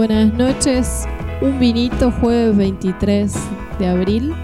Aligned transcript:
Buenas 0.00 0.32
noches, 0.32 1.06
un 1.42 1.58
vinito 1.58 2.10
jueves 2.10 2.56
23 2.56 3.34
de 3.78 3.86
abril. 3.86 4.34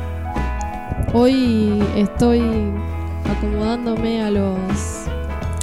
Hoy 1.15 1.83
estoy 1.97 2.43
acomodándome 3.25 4.21
a 4.23 4.31
los 4.31 5.07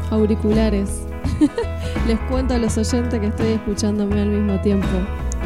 auriculares. 0.10 1.06
Les 2.08 2.20
cuento 2.22 2.56
a 2.56 2.58
los 2.58 2.76
oyentes 2.76 3.20
que 3.20 3.28
estoy 3.28 3.50
escuchándome 3.50 4.20
al 4.20 4.30
mismo 4.30 4.60
tiempo. 4.62 4.88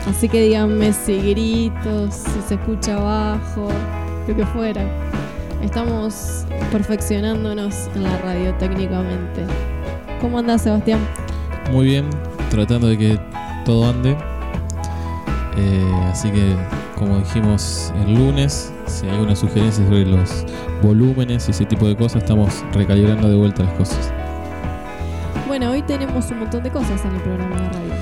Así 0.08 0.30
que 0.30 0.44
díganme 0.44 0.94
si 0.94 1.18
grito, 1.18 2.10
si 2.10 2.40
se 2.48 2.54
escucha 2.54 2.96
abajo, 2.96 3.68
lo 4.30 4.34
que 4.34 4.46
fuera. 4.46 4.82
Estamos 5.62 6.46
perfeccionándonos 6.72 7.90
en 7.96 8.04
la 8.04 8.18
radio 8.20 8.54
técnicamente. 8.60 9.46
¿Cómo 10.22 10.40
andás, 10.40 10.62
Sebastián? 10.62 11.02
Muy 11.70 11.88
bien, 11.88 12.06
tratando 12.50 12.88
de 12.88 12.98
que 12.98 13.20
todo 13.66 13.90
ande. 13.90 14.16
Eh, 15.58 15.92
así 16.06 16.30
que, 16.32 16.56
como 16.96 17.18
dijimos 17.18 17.92
el 18.06 18.14
lunes, 18.14 18.72
si 18.86 19.08
hay 19.08 19.14
alguna 19.14 19.36
sugerencia 19.36 19.84
sobre 19.84 20.06
los 20.06 20.46
volúmenes 20.84 21.48
y 21.48 21.52
ese 21.52 21.66
tipo 21.66 21.88
de 21.88 21.96
cosas, 21.96 22.22
estamos 22.24 22.64
recalibrando 22.74 23.28
de 23.28 23.36
vuelta 23.36 23.64
las 23.64 23.74
cosas. 23.74 24.14
Bueno, 25.48 25.72
hoy 25.72 25.82
tenemos 25.82 26.30
un 26.30 26.40
montón 26.40 26.62
de 26.62 26.70
cosas 26.70 27.04
en 27.06 27.16
el 27.16 27.22
programa 27.22 27.56
de 27.56 27.70
radio. 27.70 27.94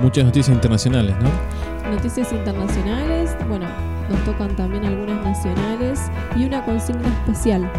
Muchas 0.00 0.24
noticias 0.24 0.54
internacionales, 0.54 1.14
¿no? 1.20 1.90
Noticias 1.90 2.32
internacionales, 2.32 3.36
bueno, 3.48 3.66
nos 4.08 4.24
tocan 4.24 4.56
también 4.56 4.84
algunas 4.84 5.22
nacionales 5.22 6.00
y 6.34 6.46
una 6.46 6.64
consigna 6.64 7.08
especial 7.08 7.70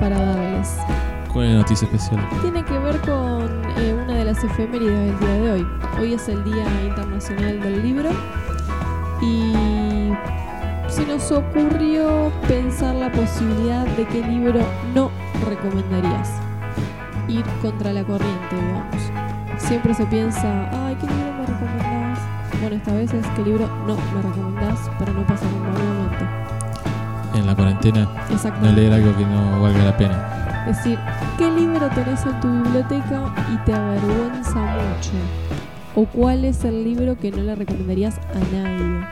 para 0.00 0.18
darles. 0.18 0.76
¿Cuál 1.32 1.46
es 1.46 1.52
la 1.52 1.58
noticia 1.58 1.86
especial? 1.86 2.28
Tiene 2.42 2.64
que 2.64 2.78
ver 2.78 3.00
con 3.00 3.62
eh, 3.76 3.94
una 3.94 4.14
de 4.14 4.24
las 4.24 4.42
efemérides 4.42 4.98
del 4.98 5.18
día 5.20 5.28
de 5.28 5.50
hoy. 5.52 5.66
Hoy 6.00 6.14
es 6.14 6.28
el 6.28 6.42
Día 6.44 6.64
Internacional 6.86 7.60
del 7.60 7.82
Libro 7.82 8.10
y 9.20 10.12
se 10.88 11.06
nos 11.06 11.30
ocurrió 11.30 12.32
pensar 12.48 12.94
la 12.94 13.12
posibilidad 13.12 13.84
de 13.86 14.06
qué 14.06 14.26
libro 14.26 14.60
no 14.94 15.10
recomendarías. 15.46 16.30
Ir 17.28 17.44
contra 17.60 17.92
la 17.92 18.02
corriente, 18.04 18.56
digamos. 18.56 19.12
Siempre 19.58 19.92
se 19.94 20.06
piensa, 20.06 20.70
ay, 20.86 20.96
¿qué 20.96 21.06
libro 21.06 21.32
me 21.34 21.46
recomendás? 21.46 22.18
Bueno, 22.60 22.76
esta 22.76 22.92
vez 22.94 23.12
es 23.12 23.26
qué 23.36 23.42
libro 23.42 23.68
no 23.86 23.96
me 24.14 24.22
recomendás 24.22 24.78
para 24.98 25.12
no 25.12 25.26
pasar 25.26 25.48
un 25.52 25.62
mal 25.62 25.72
momento. 25.72 26.24
En 27.34 27.46
la 27.46 27.54
cuarentena, 27.54 28.04
no 28.04 28.34
Exactamente. 28.34 28.80
leer 28.80 28.92
algo 28.94 29.16
que 29.16 29.24
no 29.26 29.60
valga 29.60 29.84
la 29.84 29.96
pena. 29.96 30.64
Es 30.68 30.76
decir, 30.78 30.98
¿qué 30.98 31.17
libro 31.78 31.94
tenés 31.94 32.26
en 32.26 32.40
tu 32.40 32.48
biblioteca 32.48 33.34
y 33.52 33.56
te 33.64 33.72
avergüenza 33.72 34.58
mucho? 34.58 35.12
¿O 35.94 36.06
cuál 36.06 36.44
es 36.44 36.64
el 36.64 36.82
libro 36.82 37.16
que 37.16 37.30
no 37.30 37.42
le 37.42 37.54
recomendarías 37.54 38.18
a 38.18 38.38
nadie? 38.52 39.06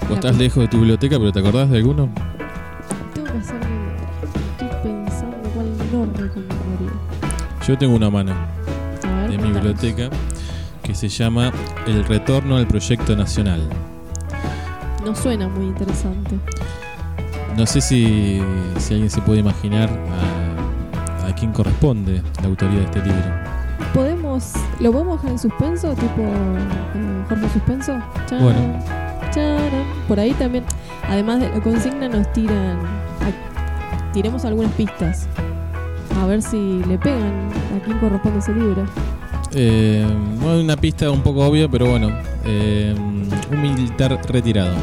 Vos 0.00 0.10
La 0.10 0.14
estás 0.14 0.36
lejos 0.38 0.62
de 0.62 0.68
tu 0.68 0.78
biblioteca, 0.78 1.18
pero 1.18 1.32
¿te 1.32 1.40
acordás 1.40 1.68
de 1.68 1.78
alguno? 1.78 2.08
Tengo 3.14 3.30
que 3.30 3.38
hacer. 3.38 3.60
Estoy 4.22 4.68
pensando 4.82 5.36
cuál 5.54 5.66
no 5.92 6.06
recomendaría. 6.06 7.66
Yo 7.66 7.76
tengo 7.78 7.94
una 7.94 8.10
mano 8.10 8.32
ver, 9.02 9.30
de 9.30 9.38
mi 9.38 9.52
biblioteca 9.52 10.08
que 10.82 10.94
se 10.94 11.08
llama 11.08 11.52
El 11.86 12.04
Retorno 12.04 12.56
al 12.56 12.66
Proyecto 12.66 13.14
Nacional. 13.14 13.68
No 15.04 15.14
suena 15.14 15.46
muy 15.46 15.66
interesante. 15.66 16.38
No 17.56 17.66
sé 17.66 17.82
si, 17.82 18.40
si 18.78 18.94
alguien 18.94 19.10
se 19.10 19.20
puede 19.20 19.40
imaginar 19.40 19.90
a, 19.90 20.41
a 21.26 21.34
quién 21.34 21.52
corresponde 21.52 22.22
la 22.40 22.48
autoría 22.48 22.78
de 22.80 22.84
este 22.84 23.02
libro. 23.02 23.22
¿Podemos, 23.94 24.52
¿Lo 24.80 24.92
podemos 24.92 25.16
dejar 25.18 25.32
en 25.32 25.38
suspenso? 25.38 25.94
Tipo 25.94 26.22
eh, 26.22 27.24
Jorge 27.28 27.48
Suspenso. 27.50 27.92
Charan, 28.26 28.44
Bueno. 28.44 28.78
charan. 29.32 29.84
Por 30.08 30.18
ahí 30.20 30.32
también, 30.32 30.64
además 31.08 31.40
de 31.40 31.48
la 31.50 31.60
consigna, 31.60 32.08
nos 32.08 32.30
tiran. 32.32 32.78
a- 32.80 34.12
tiremos 34.12 34.44
algunas 34.44 34.72
pistas. 34.72 35.26
A 36.22 36.26
ver 36.26 36.42
si 36.42 36.82
le 36.86 36.98
pegan 36.98 37.48
a 37.76 37.84
quién 37.84 37.98
corresponde 37.98 38.38
ese 38.38 38.52
libro. 38.52 38.84
Eh, 39.54 40.06
bueno, 40.40 40.60
una 40.60 40.76
pista 40.76 41.10
un 41.10 41.20
poco 41.22 41.46
obvia, 41.46 41.68
pero 41.68 41.86
bueno. 41.90 42.08
eh, 42.44 42.94
un 42.98 43.60
militar 43.62 44.18
retirado. 44.28 44.74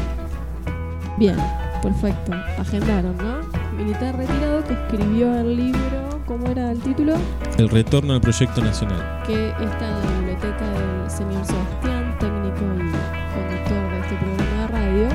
Bien, 1.18 1.36
perfecto. 1.82 2.32
Agendaron, 2.58 3.16
¿no? 3.16 3.40
Militar 3.76 4.16
retirado 4.16 4.62
que 4.64 4.74
escribió 4.74 5.34
el 5.40 5.56
libro. 5.56 6.09
¿Cómo 6.30 6.46
era 6.46 6.70
el 6.70 6.78
título? 6.78 7.14
El 7.58 7.68
Retorno 7.68 8.12
al 8.14 8.20
Proyecto 8.20 8.62
Nacional. 8.62 9.20
que 9.26 9.48
está 9.48 9.88
en 9.88 10.00
la 10.00 10.18
biblioteca 10.20 10.70
del 10.70 11.10
señor 11.10 11.44
Sebastián, 11.44 12.16
técnico 12.20 12.60
y 12.76 12.92
conductor 13.34 13.90
de 13.90 14.00
este 14.00 14.14
programa 14.14 14.60
de 14.60 14.68
radio, 14.68 15.08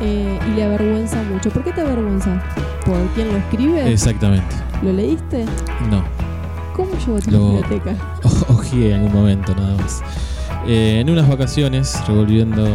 eh, 0.00 0.38
y 0.48 0.50
le 0.56 0.64
avergüenza 0.64 1.22
mucho. 1.24 1.50
¿Por 1.50 1.64
qué 1.64 1.72
te 1.72 1.82
avergüenza? 1.82 2.42
¿Por 2.86 2.96
quién 3.14 3.28
lo 3.28 3.36
escribe? 3.36 3.92
Exactamente. 3.92 4.56
¿Lo 4.82 4.90
leíste? 4.94 5.44
No. 5.90 6.02
¿Cómo 6.74 6.92
llegó 6.98 7.16
a 7.18 7.20
tu 7.20 7.30
Lo- 7.32 7.50
biblioteca? 7.60 7.94
Ojeé 8.48 8.88
en 8.88 8.94
algún 8.94 9.12
momento 9.12 9.54
nada 9.54 9.76
más. 9.76 10.02
Eh, 10.66 11.00
en 11.00 11.10
unas 11.10 11.28
vacaciones, 11.28 11.94
revolviendo 12.08 12.66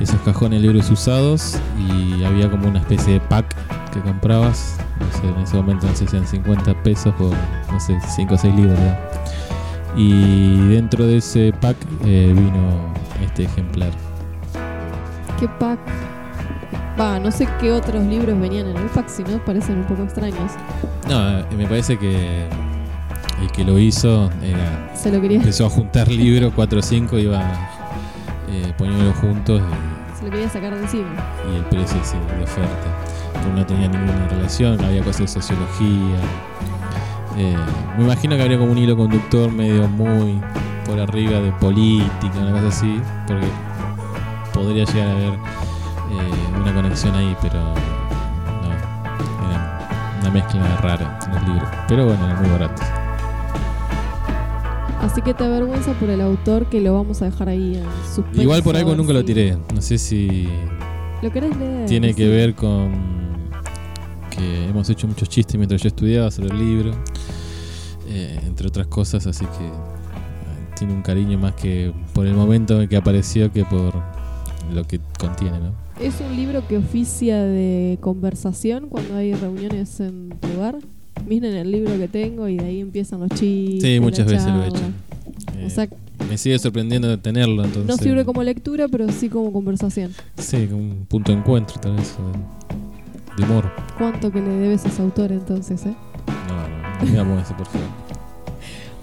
esos 0.00 0.18
cajones 0.22 0.62
de 0.62 0.66
libros 0.68 0.90
usados, 0.90 1.58
y 1.78 2.24
había 2.24 2.50
como 2.50 2.68
una 2.68 2.78
especie 2.78 3.12
de 3.14 3.20
pack 3.20 3.54
que 3.92 4.00
comprabas. 4.00 4.78
No 5.00 5.20
sé, 5.20 5.28
en 5.28 5.38
ese 5.42 5.56
momento 5.56 5.86
no 5.86 5.94
sé 5.94 6.06
si 6.06 6.16
eran 6.16 6.28
50 6.28 6.82
pesos 6.82 7.14
por, 7.14 7.32
no 7.70 7.80
sé, 7.80 7.98
5 8.14 8.34
o 8.34 8.38
6 8.38 8.54
libros. 8.54 8.78
¿verdad? 8.78 8.98
Y 9.96 10.68
dentro 10.68 11.06
de 11.06 11.18
ese 11.18 11.52
pack 11.60 11.76
eh, 12.04 12.32
vino 12.34 12.94
este 13.24 13.44
ejemplar. 13.44 13.90
¿Qué 15.40 15.48
pack? 15.48 15.78
Va, 16.98 17.18
no 17.18 17.30
sé 17.30 17.46
qué 17.60 17.72
otros 17.72 18.02
libros 18.04 18.38
venían 18.40 18.68
en 18.68 18.76
el 18.76 18.86
pack, 18.86 19.08
si 19.08 19.22
no 19.22 19.42
parecen 19.44 19.78
un 19.78 19.84
poco 19.84 20.02
extraños. 20.02 20.52
No, 21.08 21.38
eh, 21.38 21.44
me 21.56 21.66
parece 21.66 21.98
que 21.98 22.46
el 23.42 23.50
que 23.52 23.64
lo 23.64 23.78
hizo 23.78 24.30
era 24.42 24.90
Se 24.94 25.10
lo 25.12 25.20
quería, 25.20 25.38
empezó 25.38 25.66
a 25.66 25.70
juntar 25.70 26.08
libros, 26.08 26.52
4 26.54 26.78
o 26.78 26.82
5, 26.82 27.18
iba 27.18 27.40
eh, 28.50 28.72
poniéndolo 28.78 29.12
juntos 29.14 29.60
y 29.60 30.18
se 30.18 30.24
lo 30.24 30.30
quería 30.30 30.48
sacar 30.48 30.74
de 30.74 30.80
encima. 30.80 31.08
y 31.52 31.56
el 31.56 31.64
precio 31.64 31.98
sí, 32.02 32.16
de 32.38 32.44
oferta. 32.44 33.05
Que 33.42 33.52
no 33.54 33.64
tenía 33.66 33.88
ninguna 33.88 34.28
relación, 34.28 34.82
había 34.84 35.02
cosas 35.02 35.20
de 35.20 35.28
sociología. 35.28 36.18
Eh, 37.36 37.56
me 37.98 38.04
imagino 38.04 38.36
que 38.36 38.42
habría 38.42 38.58
como 38.58 38.72
un 38.72 38.78
hilo 38.78 38.96
conductor 38.96 39.52
medio 39.52 39.86
muy 39.88 40.40
por 40.86 40.98
arriba 41.00 41.40
de 41.40 41.52
política, 41.52 42.38
una 42.40 42.52
cosa 42.52 42.68
así, 42.68 43.00
porque 43.26 43.46
podría 44.54 44.84
llegar 44.84 45.08
a 45.08 45.12
haber 45.12 45.32
eh, 45.32 46.60
una 46.62 46.74
conexión 46.74 47.14
ahí, 47.14 47.36
pero 47.42 47.60
no, 47.60 48.72
era 49.50 49.88
una 50.20 50.30
mezcla 50.30 50.76
rara 50.78 51.18
en 51.26 51.34
el 51.36 51.44
libro. 51.52 51.66
Pero 51.88 52.06
bueno, 52.06 52.24
era 52.26 52.40
muy 52.40 52.50
barato. 52.50 52.82
Así 55.02 55.22
que 55.22 55.34
te 55.34 55.44
avergüenza 55.44 55.92
por 55.92 56.10
el 56.10 56.20
autor 56.20 56.66
que 56.66 56.80
lo 56.80 56.94
vamos 56.94 57.22
a 57.22 57.26
dejar 57.26 57.48
ahí 57.48 57.76
en 57.76 57.84
suspenso. 58.14 58.42
Igual 58.42 58.62
por 58.62 58.76
algo 58.76 58.94
nunca 58.94 59.12
lo 59.12 59.24
tiré, 59.24 59.56
no 59.74 59.80
sé 59.80 59.98
si 59.98 60.48
¿Lo 61.22 61.30
querés 61.30 61.56
leer? 61.56 61.86
tiene 61.86 62.14
que 62.14 62.28
ver 62.28 62.54
con 62.54 63.25
que 64.36 64.64
hemos 64.68 64.88
hecho 64.90 65.06
muchos 65.06 65.28
chistes 65.28 65.56
mientras 65.56 65.80
yo 65.82 65.88
estudiaba 65.88 66.30
sobre 66.30 66.50
el 66.50 66.58
libro, 66.58 66.92
eh, 68.08 68.38
entre 68.46 68.68
otras 68.68 68.86
cosas, 68.86 69.26
así 69.26 69.44
que 69.44 69.64
eh, 69.66 70.74
tiene 70.78 70.92
un 70.92 71.02
cariño 71.02 71.38
más 71.38 71.54
que 71.54 71.92
por 72.12 72.26
el 72.26 72.34
momento 72.34 72.80
en 72.80 72.88
que 72.88 72.96
apareció 72.96 73.50
que 73.52 73.64
por 73.64 73.94
lo 74.72 74.84
que 74.86 75.00
contiene, 75.18 75.58
¿no? 75.58 75.72
¿Es 76.00 76.14
un 76.20 76.36
libro 76.36 76.66
que 76.68 76.76
oficia 76.76 77.42
de 77.42 77.98
conversación 78.02 78.88
cuando 78.88 79.16
hay 79.16 79.32
reuniones 79.34 79.98
en 80.00 80.30
tu 80.40 80.48
lugar? 80.48 80.76
Miren 81.26 81.54
el 81.54 81.72
libro 81.72 81.96
que 81.98 82.08
tengo 82.08 82.46
y 82.48 82.58
de 82.58 82.66
ahí 82.66 82.80
empiezan 82.80 83.20
los 83.20 83.30
chistes. 83.30 83.82
Sí, 83.82 84.00
muchas 84.00 84.26
veces 84.26 84.48
lo 84.52 84.62
he 84.62 84.68
hecho. 84.68 84.82
Eh, 85.56 85.64
O 85.66 85.70
sea, 85.70 85.88
me 86.28 86.36
sigue 86.36 86.58
sorprendiendo 86.58 87.08
de 87.08 87.16
tenerlo, 87.16 87.64
entonces. 87.64 87.86
no 87.86 87.96
sirve 87.96 88.26
como 88.26 88.42
lectura, 88.42 88.88
pero 88.88 89.10
sí 89.10 89.30
como 89.30 89.50
conversación. 89.52 90.12
Sí, 90.36 90.66
como 90.66 90.82
un 90.82 91.06
punto 91.08 91.32
de 91.32 91.38
encuentro, 91.38 91.80
tal 91.80 91.96
vez, 91.96 92.14
de, 93.36 93.44
humor. 93.44 93.70
¿Cuánto 93.98 94.30
que 94.30 94.40
le 94.40 94.50
debes 94.50 94.84
a 94.84 94.88
ese 94.88 95.02
autor 95.02 95.32
entonces, 95.32 95.86
eh? 95.86 95.94
No, 96.48 96.68
no, 96.68 97.06
digamos 97.06 97.42
eso, 97.42 97.56
por 97.56 97.66
favor. 97.66 97.88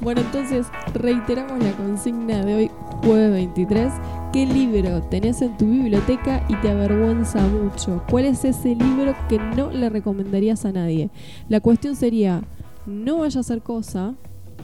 Bueno, 0.02 0.20
entonces 0.20 0.68
reiteramos 0.94 1.64
la 1.64 1.72
consigna 1.78 2.44
de 2.44 2.56
hoy, 2.56 2.72
jueves 3.06 3.32
23. 3.32 3.94
¿Qué 4.34 4.46
libro 4.46 5.02
tenés 5.04 5.42
en 5.42 5.56
tu 5.58 5.66
biblioteca 5.66 6.46
y 6.50 6.56
te 6.56 6.72
avergüenza 6.72 7.40
mucho? 7.48 8.04
¿Cuál 8.10 8.26
es 8.26 8.44
ese 8.44 8.76
libro 8.76 9.16
que 9.30 9.40
no 9.40 9.72
le 9.72 9.90
recomendarías 9.90 10.66
a 10.66 10.74
nadie? 10.74 11.10
La 11.48 11.62
cuestión 11.62 11.96
sería, 11.96 12.42
no 12.86 13.20
vaya 13.20 13.40
a 13.40 13.44
ser 13.44 13.62
cosa 13.62 14.16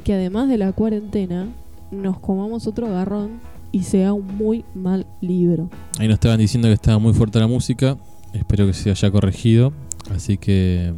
que 0.04 0.14
además 0.14 0.50
de 0.50 0.58
la 0.58 0.74
cuarentena 0.74 1.48
nos 1.92 2.20
comamos 2.20 2.68
otro 2.68 2.90
garrón 2.90 3.40
y 3.72 3.84
sea 3.84 4.14
un 4.14 4.26
muy 4.36 4.66
mal 4.74 5.06
libro. 5.22 5.70
Ahí 6.00 6.08
nos 6.08 6.16
estaban 6.16 6.40
diciendo 6.40 6.68
que 6.68 6.74
estaba 6.74 7.00
muy 7.00 7.14
fuerte 7.14 7.40
la 7.40 7.48
música. 7.48 7.98
Espero 8.34 8.66
que 8.68 8.74
se 8.74 8.90
haya 8.90 9.12
corregido. 9.12 9.74
Así 10.14 10.38
que 10.38 10.94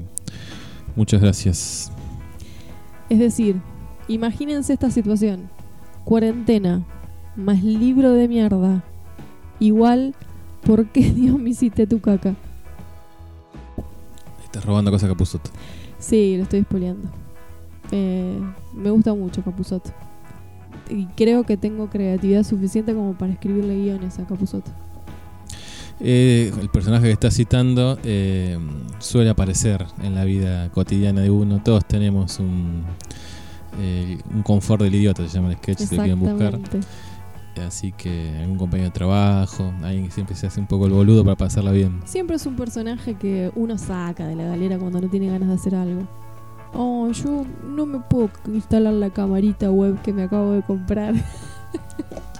muchas 0.96 1.22
gracias. 1.22 1.92
Es 3.10 3.20
decir, 3.20 3.62
imagínense 4.08 4.74
esta 4.74 4.90
situación. 4.90 5.50
Cuarentena, 6.06 6.86
más 7.36 7.64
libro 7.64 8.12
de 8.12 8.28
mierda. 8.28 8.84
Igual, 9.60 10.16
¿por 10.66 10.88
qué 10.88 11.12
Dios 11.14 11.38
me 11.38 11.52
hiciste 11.52 11.88
tu 11.88 12.00
caca? 12.00 12.36
Estás 14.44 14.66
robando 14.66 14.92
cosas 14.92 15.10
a 15.10 15.14
Capuzotto. 15.14 15.50
Sí, 16.00 16.36
lo 16.38 16.44
estoy 16.44 16.64
spoileando. 16.64 17.10
Eh, 17.92 18.40
me 18.74 18.90
gusta 18.90 19.14
mucho 19.14 19.44
Capuzotto. 19.44 19.92
Y 20.90 21.06
creo 21.16 21.44
que 21.44 21.56
tengo 21.56 21.90
creatividad 21.90 22.44
suficiente 22.44 22.94
como 22.94 23.18
para 23.18 23.34
escribirle 23.34 23.78
guiones 23.78 24.20
a 24.20 24.26
Capuzotto. 24.26 24.72
Eh, 26.04 26.52
el 26.60 26.70
personaje 26.70 27.06
que 27.06 27.12
está 27.12 27.30
citando 27.30 28.00
eh, 28.04 28.58
suele 28.98 29.30
aparecer 29.30 29.86
en 30.02 30.16
la 30.16 30.26
vida 30.26 30.70
cotidiana 30.72 31.22
de 31.22 31.30
uno. 31.30 31.62
Todos 31.64 31.86
tenemos 31.86 32.40
un, 32.40 32.84
eh, 33.80 34.18
un 34.34 34.42
confort 34.42 34.82
del 34.82 34.96
idiota, 34.96 35.28
se 35.28 35.36
llama 35.36 35.50
el 35.50 35.58
sketch, 35.58 35.80
si 35.80 35.96
lo 35.96 36.04
quieren 36.04 36.20
buscar. 36.20 36.60
Así 37.68 37.92
que 37.92 38.38
algún 38.40 38.58
compañero 38.58 38.90
de 38.90 38.94
trabajo, 38.94 39.72
alguien 39.84 40.06
que 40.06 40.12
siempre 40.12 40.36
se 40.36 40.48
hace 40.48 40.60
un 40.60 40.68
poco 40.68 40.88
el 40.88 40.94
boludo 40.94 41.24
para 41.24 41.36
pasarla 41.36 41.72
bien. 41.72 42.00
Siempre 42.06 42.38
es 42.38 42.46
un 42.46 42.56
personaje 42.56 43.16
que 43.16 43.52
uno 43.56 43.78
saca 43.78 44.26
de 44.26 44.36
la 44.36 44.46
galera 44.46 44.80
cuando 44.80 45.02
no 45.02 45.10
tiene 45.10 45.28
ganas 45.28 45.50
de 45.50 45.56
hacer 45.56 45.76
algo. 45.76 46.08
Oh, 46.74 47.12
yo 47.12 47.46
no 47.68 47.86
me 47.86 48.00
puedo 48.00 48.32
instalar 48.48 48.94
la 48.94 49.10
camarita 49.10 49.70
web 49.70 50.02
que 50.02 50.14
me 50.14 50.24
acabo 50.24 50.54
de 50.54 50.64
comprar. 50.64 51.14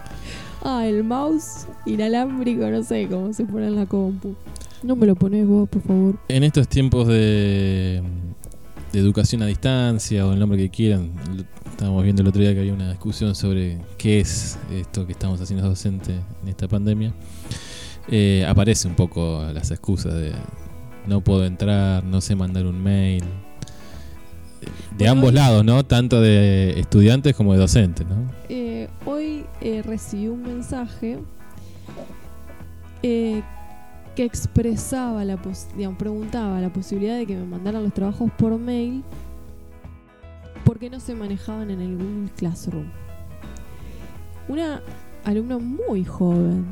ah, 0.64 0.86
el 0.86 1.04
mouse 1.04 1.66
inalámbrico, 1.86 2.68
no 2.68 2.82
sé 2.82 3.06
cómo 3.08 3.32
se 3.32 3.44
pone 3.44 3.66
en 3.66 3.76
la 3.76 3.86
compu. 3.86 4.34
No 4.82 4.96
me 4.96 5.06
lo 5.06 5.14
pones 5.14 5.46
vos, 5.46 5.68
por 5.68 5.82
favor. 5.82 6.18
En 6.28 6.42
estos 6.42 6.66
tiempos 6.68 7.06
de, 7.06 8.02
de 8.92 8.98
educación 8.98 9.42
a 9.42 9.46
distancia 9.46 10.26
o 10.26 10.32
el 10.32 10.38
nombre 10.38 10.58
que 10.58 10.70
quieran, 10.70 11.12
estábamos 11.70 12.02
viendo 12.02 12.22
el 12.22 12.28
otro 12.28 12.40
día 12.40 12.52
que 12.52 12.60
había 12.60 12.74
una 12.74 12.90
discusión 12.90 13.34
sobre 13.34 13.78
qué 13.96 14.20
es 14.20 14.58
esto 14.72 15.06
que 15.06 15.12
estamos 15.12 15.40
haciendo 15.40 15.64
los 15.66 15.78
docentes 15.78 16.16
en 16.42 16.48
esta 16.48 16.68
pandemia. 16.68 17.12
Eh, 18.08 18.44
aparece 18.48 18.88
un 18.88 18.94
poco 18.94 19.44
las 19.52 19.70
excusas 19.70 20.14
de 20.14 20.32
no 21.06 21.20
puedo 21.20 21.44
entrar, 21.44 22.04
no 22.04 22.20
sé 22.20 22.34
mandar 22.34 22.66
un 22.66 22.82
mail. 22.82 23.24
De 24.62 24.70
Bueno, 24.98 25.12
ambos 25.12 25.32
lados, 25.34 25.64
¿no? 25.64 25.84
Tanto 25.84 26.20
de 26.20 26.78
estudiantes 26.80 27.34
como 27.34 27.52
de 27.52 27.58
docentes, 27.60 28.06
¿no? 28.06 28.16
Eh, 28.48 28.88
hoy 29.06 29.44
eh, 29.60 29.82
recibí 29.82 30.28
un 30.28 30.42
mensaje 30.42 31.18
eh, 33.02 33.42
que 34.14 34.24
expresaba 34.24 35.24
la 35.24 35.36
pos- 35.36 35.68
digamos, 35.76 35.98
preguntaba 35.98 36.60
la 36.60 36.72
posibilidad 36.72 37.16
de 37.16 37.26
que 37.26 37.36
me 37.36 37.44
mandaran 37.46 37.82
los 37.82 37.92
trabajos 37.94 38.30
por 38.36 38.58
mail 38.58 39.02
porque 40.64 40.90
no 40.90 41.00
se 41.00 41.14
manejaban 41.14 41.70
en 41.70 41.80
el 41.80 41.96
Google 41.96 42.30
Classroom. 42.36 42.86
Una 44.48 44.80
alumna 45.24 45.58
muy 45.58 46.04
joven. 46.04 46.66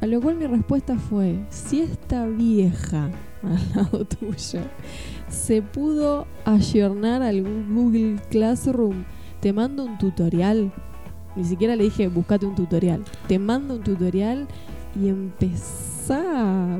A 0.00 0.06
lo 0.06 0.20
cual 0.20 0.36
mi 0.36 0.46
respuesta 0.46 0.96
fue, 0.96 1.40
si 1.50 1.80
esta 1.80 2.26
vieja 2.26 3.10
al 3.42 3.58
lado 3.74 4.04
tuyo 4.20 4.60
se 5.28 5.62
pudo 5.62 6.26
ayornar 6.44 7.22
al 7.22 7.42
Google 7.42 8.16
Classroom, 8.30 9.04
te 9.40 9.52
mando 9.52 9.84
un 9.84 9.98
tutorial. 9.98 10.72
Ni 11.36 11.44
siquiera 11.44 11.76
le 11.76 11.84
dije, 11.84 12.08
buscate 12.08 12.46
un 12.46 12.54
tutorial. 12.54 13.04
Te 13.26 13.38
mando 13.38 13.74
un 13.74 13.82
tutorial 13.82 14.48
y 15.00 15.08
empezá 15.08 16.20
a 16.20 16.78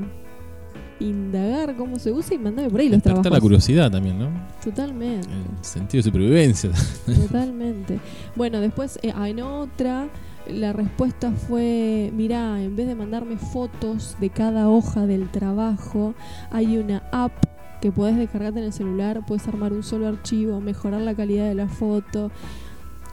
indagar 1.01 1.77
cómo 1.77 1.99
se 1.99 2.11
usa 2.11 2.35
y 2.35 2.39
mandame 2.39 2.69
por 2.69 2.81
ahí 2.81 2.89
los 2.89 3.03
trabajos. 3.03 3.31
la 3.31 3.41
curiosidad 3.41 3.91
también, 3.91 4.19
¿no? 4.19 4.31
Totalmente. 4.65 5.29
El 5.29 5.65
sentido 5.65 6.01
de 6.01 6.03
supervivencia. 6.03 6.71
Totalmente. 7.07 8.01
Bueno, 8.35 8.61
después 8.61 8.99
eh, 9.03 9.13
en 9.17 9.41
otra, 9.41 10.09
la 10.51 10.73
respuesta 10.73 11.31
fue, 11.31 12.11
mirá, 12.15 12.61
en 12.61 12.75
vez 12.75 12.89
de 12.89 12.97
mandarme 12.97 13.37
fotos 13.37 14.17
de 14.19 14.31
cada 14.31 14.69
hoja 14.69 15.07
del 15.07 15.31
trabajo, 15.31 16.15
hay 16.51 16.79
una 16.79 17.03
app 17.13 17.33
que 17.81 17.93
podés 17.93 18.17
descargarte 18.17 18.59
en 18.59 18.67
el 18.67 18.73
celular, 18.73 19.23
puedes 19.27 19.47
armar 19.49 19.73
un 19.73 19.83
solo 19.83 20.09
archivo, 20.09 20.61
mejorar 20.61 21.01
la 21.01 21.15
calidad 21.15 21.47
de 21.49 21.55
la 21.55 21.69
foto. 21.69 22.31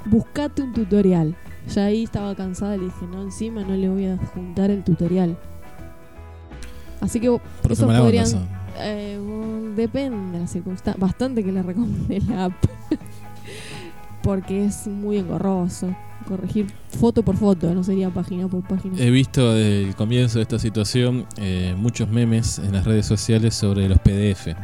Buscate 0.05 0.61
un 0.61 0.73
tutorial. 0.73 1.35
Ya 1.73 1.85
ahí 1.85 2.03
estaba 2.03 2.35
cansada, 2.35 2.77
le 2.77 2.85
dije, 2.85 3.05
no, 3.11 3.21
encima 3.23 3.63
no 3.63 3.75
le 3.75 3.89
voy 3.89 4.05
a 4.05 4.17
juntar 4.17 4.69
el 4.71 4.83
tutorial. 4.83 5.37
Así 7.01 7.19
que 7.19 7.27
Profe 7.61 7.73
Eso 7.73 7.87
mala 7.87 8.01
onda, 8.03 8.23
podrían- 8.23 8.49
eh, 8.79 9.19
bueno, 9.23 9.75
depende 9.75 10.31
de 10.33 10.39
las 10.39 10.51
circunstancias. 10.51 10.99
Bastante 10.99 11.43
que 11.43 11.51
le 11.51 11.61
recomendé 11.63 12.21
la 12.21 12.45
app. 12.45 12.53
Porque 14.23 14.65
es 14.65 14.87
muy 14.87 15.17
engorroso. 15.17 15.95
Corregir 16.27 16.67
foto 16.89 17.23
por 17.23 17.37
foto, 17.37 17.73
no 17.73 17.83
sería 17.83 18.09
página 18.09 18.47
por 18.47 18.63
página. 18.63 18.99
He 18.99 19.11
visto 19.11 19.53
desde 19.53 19.89
el 19.89 19.95
comienzo 19.95 20.39
de 20.39 20.43
esta 20.43 20.57
situación 20.57 21.25
eh, 21.37 21.75
muchos 21.77 22.09
memes 22.09 22.59
en 22.59 22.73
las 22.73 22.85
redes 22.85 23.05
sociales 23.05 23.55
sobre 23.55 23.87
los 23.87 23.99
PDF. 23.99 24.55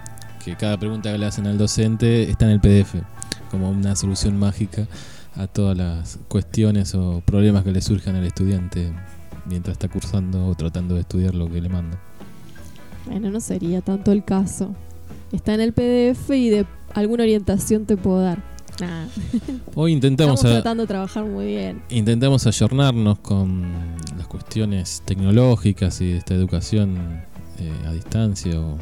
Que 0.43 0.55
cada 0.55 0.77
pregunta 0.77 1.11
que 1.11 1.19
le 1.19 1.25
hacen 1.27 1.45
al 1.45 1.57
docente 1.57 2.29
está 2.29 2.45
en 2.45 2.51
el 2.51 2.61
PDF. 2.61 2.95
Como 3.51 3.69
una 3.69 3.95
solución 3.95 4.39
mágica 4.39 4.87
a 5.35 5.47
todas 5.47 5.77
las 5.77 6.19
cuestiones 6.27 6.95
o 6.95 7.21
problemas 7.25 7.63
que 7.63 7.71
le 7.71 7.81
surjan 7.81 8.15
al 8.15 8.25
estudiante 8.25 8.91
mientras 9.45 9.73
está 9.73 9.87
cursando 9.87 10.47
o 10.47 10.55
tratando 10.55 10.95
de 10.95 11.01
estudiar 11.01 11.35
lo 11.35 11.49
que 11.49 11.61
le 11.61 11.69
manda. 11.69 11.99
Bueno, 13.05 13.29
no 13.29 13.39
sería 13.39 13.81
tanto 13.81 14.11
el 14.11 14.23
caso. 14.23 14.73
Está 15.31 15.53
en 15.53 15.61
el 15.61 15.73
PDF 15.73 16.29
y 16.31 16.49
de 16.49 16.65
alguna 16.93 17.23
orientación 17.23 17.85
te 17.85 17.97
puedo 17.97 18.21
dar. 18.21 18.50
Nah, 18.81 19.05
Hoy 19.75 19.91
intentamos, 19.93 20.39
estamos 20.39 20.57
a- 20.57 20.61
tratando 20.61 20.83
de 20.83 20.87
trabajar 20.87 21.23
muy 21.23 21.45
bien. 21.45 21.81
intentamos 21.89 22.47
ayornarnos 22.47 23.19
con 23.19 23.61
las 24.17 24.25
cuestiones 24.27 25.03
tecnológicas 25.05 26.01
y 26.01 26.11
esta 26.13 26.33
educación 26.33 27.21
eh, 27.59 27.71
a 27.87 27.91
distancia 27.93 28.59
o, 28.59 28.77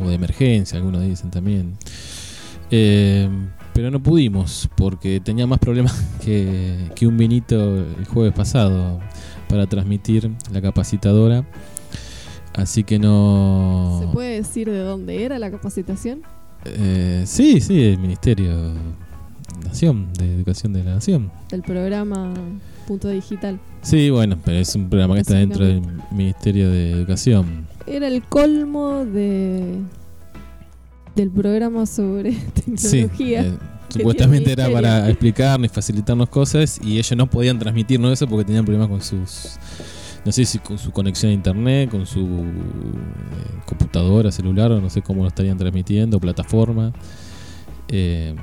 o 0.00 0.08
de 0.08 0.14
emergencia, 0.14 0.78
algunos 0.78 1.02
dicen 1.02 1.30
también. 1.30 1.76
Eh, 2.72 3.28
pero 3.72 3.90
no 3.92 4.02
pudimos 4.02 4.68
porque 4.76 5.20
tenía 5.20 5.46
más 5.46 5.60
problemas 5.60 5.94
que, 6.24 6.90
que 6.96 7.06
un 7.06 7.16
vinito 7.16 7.76
el 7.78 8.04
jueves 8.06 8.32
pasado 8.34 8.98
para 9.48 9.66
transmitir 9.66 10.30
la 10.52 10.60
capacitadora. 10.60 11.44
Así 12.54 12.82
que 12.82 12.98
no... 12.98 13.98
¿Se 14.02 14.08
puede 14.08 14.34
decir 14.36 14.68
de 14.68 14.80
dónde 14.80 15.24
era 15.24 15.38
la 15.38 15.52
capacitación? 15.52 16.22
Eh, 16.64 17.22
sí, 17.26 17.60
sí, 17.60 17.80
el 17.80 17.98
Ministerio 17.98 18.74
Nación, 19.64 20.08
de 20.18 20.34
Educación 20.34 20.72
de 20.72 20.84
la 20.84 20.94
Nación. 20.94 21.30
Del 21.50 21.62
programa 21.62 22.32
Punto 22.86 23.08
Digital. 23.08 23.58
Sí, 23.82 24.10
bueno, 24.10 24.36
pero 24.44 24.58
es 24.58 24.74
un 24.74 24.88
programa 24.88 25.14
que 25.14 25.20
está 25.20 25.34
dentro 25.34 25.64
del 25.64 25.82
Ministerio 26.10 26.70
de 26.70 26.92
Educación. 26.92 27.66
Era 27.86 28.08
el 28.08 28.22
colmo 28.22 29.04
de 29.04 29.78
del 31.16 31.30
programa 31.30 31.86
sobre 31.86 32.32
Sí, 32.76 33.02
tecnología. 33.02 33.42
eh, 33.42 33.58
supuestamente 33.88 34.52
era 34.52 34.70
para 34.70 35.08
explicarnos 35.08 35.66
y 35.70 35.74
facilitarnos 35.74 36.28
cosas 36.28 36.80
y 36.82 36.98
ellos 36.98 37.16
no 37.16 37.28
podían 37.28 37.58
transmitirnos 37.58 38.12
eso 38.12 38.26
porque 38.28 38.44
tenían 38.44 38.64
problemas 38.64 38.88
con 38.88 39.00
sus, 39.02 39.58
no 40.24 40.30
sé 40.32 40.44
si 40.44 40.58
con 40.60 40.78
su 40.78 40.92
conexión 40.92 41.30
a 41.30 41.34
internet, 41.34 41.90
con 41.90 42.06
su 42.06 42.20
eh, 42.20 43.60
computadora, 43.66 44.30
celular 44.30 44.70
o 44.72 44.80
no 44.80 44.88
sé 44.90 45.02
cómo 45.02 45.22
lo 45.22 45.28
estarían 45.28 45.58
transmitiendo, 45.58 46.20
plataforma. 46.20 46.92
Eh, 47.88 48.34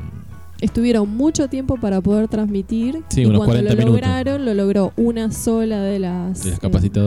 Estuvieron 0.61 1.07
mucho 1.15 1.47
tiempo 1.49 1.77
para 1.77 2.01
poder 2.01 2.27
transmitir 2.27 3.03
Sí, 3.09 3.21
y 3.21 3.25
unos 3.25 3.37
cuando 3.45 3.53
40 3.63 3.73
lo 3.73 3.77
minutos. 3.77 3.95
lograron 4.01 4.45
lo 4.45 4.53
logró 4.55 4.91
una 4.97 5.31
sola 5.31 5.81
de 5.81 5.99
las, 5.99 6.43
De 6.43 6.49
las 6.49 6.57
eh, 6.59 6.61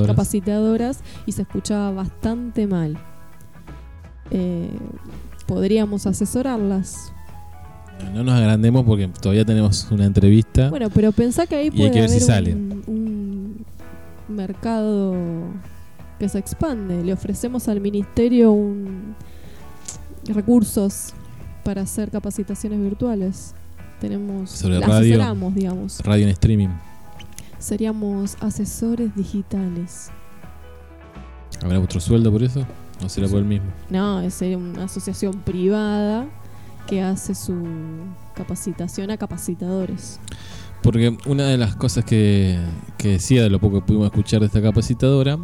capacitadoras. 0.07 1.01
y 1.27 1.33
se 1.33 1.43
escuchaba 1.43 1.91
bastante 1.91 2.67
mal. 2.69 2.97
Eh, 4.31 4.71
podríamos 5.47 6.07
asesorarlas. 6.07 7.13
no 8.15 8.23
nos 8.23 8.35
agrandemos 8.35 8.85
porque 8.85 9.09
todavía 9.21 9.45
tenemos 9.45 9.89
una 9.91 10.05
entrevista. 10.07 10.71
Bueno, 10.71 10.89
pero 10.91 11.11
pensá 11.11 11.47
que 11.47 11.57
ahí 11.57 11.65
hay 11.65 11.71
puede 11.73 11.91
que 11.91 12.01
ver 12.03 12.09
si 12.09 12.17
haber 12.17 12.27
sale. 12.27 12.55
un, 12.55 13.65
un 14.29 14.37
mercado 14.37 15.17
que 16.21 16.29
se 16.29 16.39
expande. 16.39 17.03
Le 17.03 17.13
ofrecemos 17.13 17.67
al 17.69 17.81
ministerio 17.81 18.53
un 18.53 19.17
recursos 20.33 21.15
para 21.65 21.83
hacer 21.83 22.11
capacitaciones 22.11 22.81
virtuales. 22.81 23.55
Tenemos 24.01 24.51
Sobre 24.51 24.79
la 24.79 24.87
radio. 24.87 25.15
asesoramos, 25.15 25.55
digamos. 25.55 26.01
Radio 26.01 26.25
en 26.25 26.31
streaming. 26.31 26.69
Seríamos 27.59 28.37
asesores 28.41 29.15
digitales. 29.15 30.11
¿Habrá 31.63 31.79
otro 31.79 32.01
sueldo 32.01 32.33
por 32.33 32.43
eso? 32.43 32.67
¿O 33.05 33.09
será 33.09 33.29
por 33.29 33.39
el 33.39 33.45
mismo? 33.45 33.71
No, 33.91 34.21
es 34.21 34.41
eh, 34.43 34.57
una 34.57 34.85
asociación 34.85 35.35
privada 35.41 36.27
que 36.87 37.03
hace 37.03 37.35
su 37.35 37.55
capacitación 38.35 39.11
a 39.11 39.17
capacitadores. 39.17 40.19
Porque 40.83 41.17
una 41.27 41.47
de 41.47 41.59
las 41.59 41.77
cosas 41.77 42.05
que, 42.05 42.59
que 42.97 43.09
decía 43.09 43.43
de 43.43 43.51
lo 43.51 43.59
poco 43.61 43.81
que 43.81 43.87
pudimos 43.87 44.07
escuchar 44.07 44.41
de 44.41 44.47
esta 44.47 44.63
capacitadora, 44.63 45.39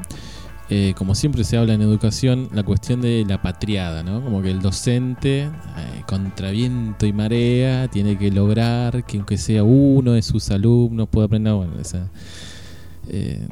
eh, 0.68 0.94
como 0.96 1.14
siempre 1.14 1.44
se 1.44 1.56
habla 1.56 1.74
en 1.74 1.82
educación, 1.82 2.48
la 2.52 2.64
cuestión 2.64 3.00
de 3.00 3.24
la 3.28 3.40
patriada, 3.40 4.02
¿no? 4.02 4.20
Como 4.20 4.42
que 4.42 4.50
el 4.50 4.60
docente, 4.60 5.42
eh, 5.42 5.50
contra 6.08 6.50
viento 6.50 7.06
y 7.06 7.12
marea 7.12 7.88
tiene 7.88 8.18
que 8.18 8.32
lograr 8.32 9.04
que 9.04 9.18
aunque 9.18 9.38
sea 9.38 9.62
uno 9.62 10.12
de 10.12 10.22
sus 10.22 10.50
alumnos 10.50 11.08
pueda 11.08 11.26
aprender, 11.26 11.52
bueno, 11.52 11.78
esa 11.80 12.08
eh, 13.08 13.46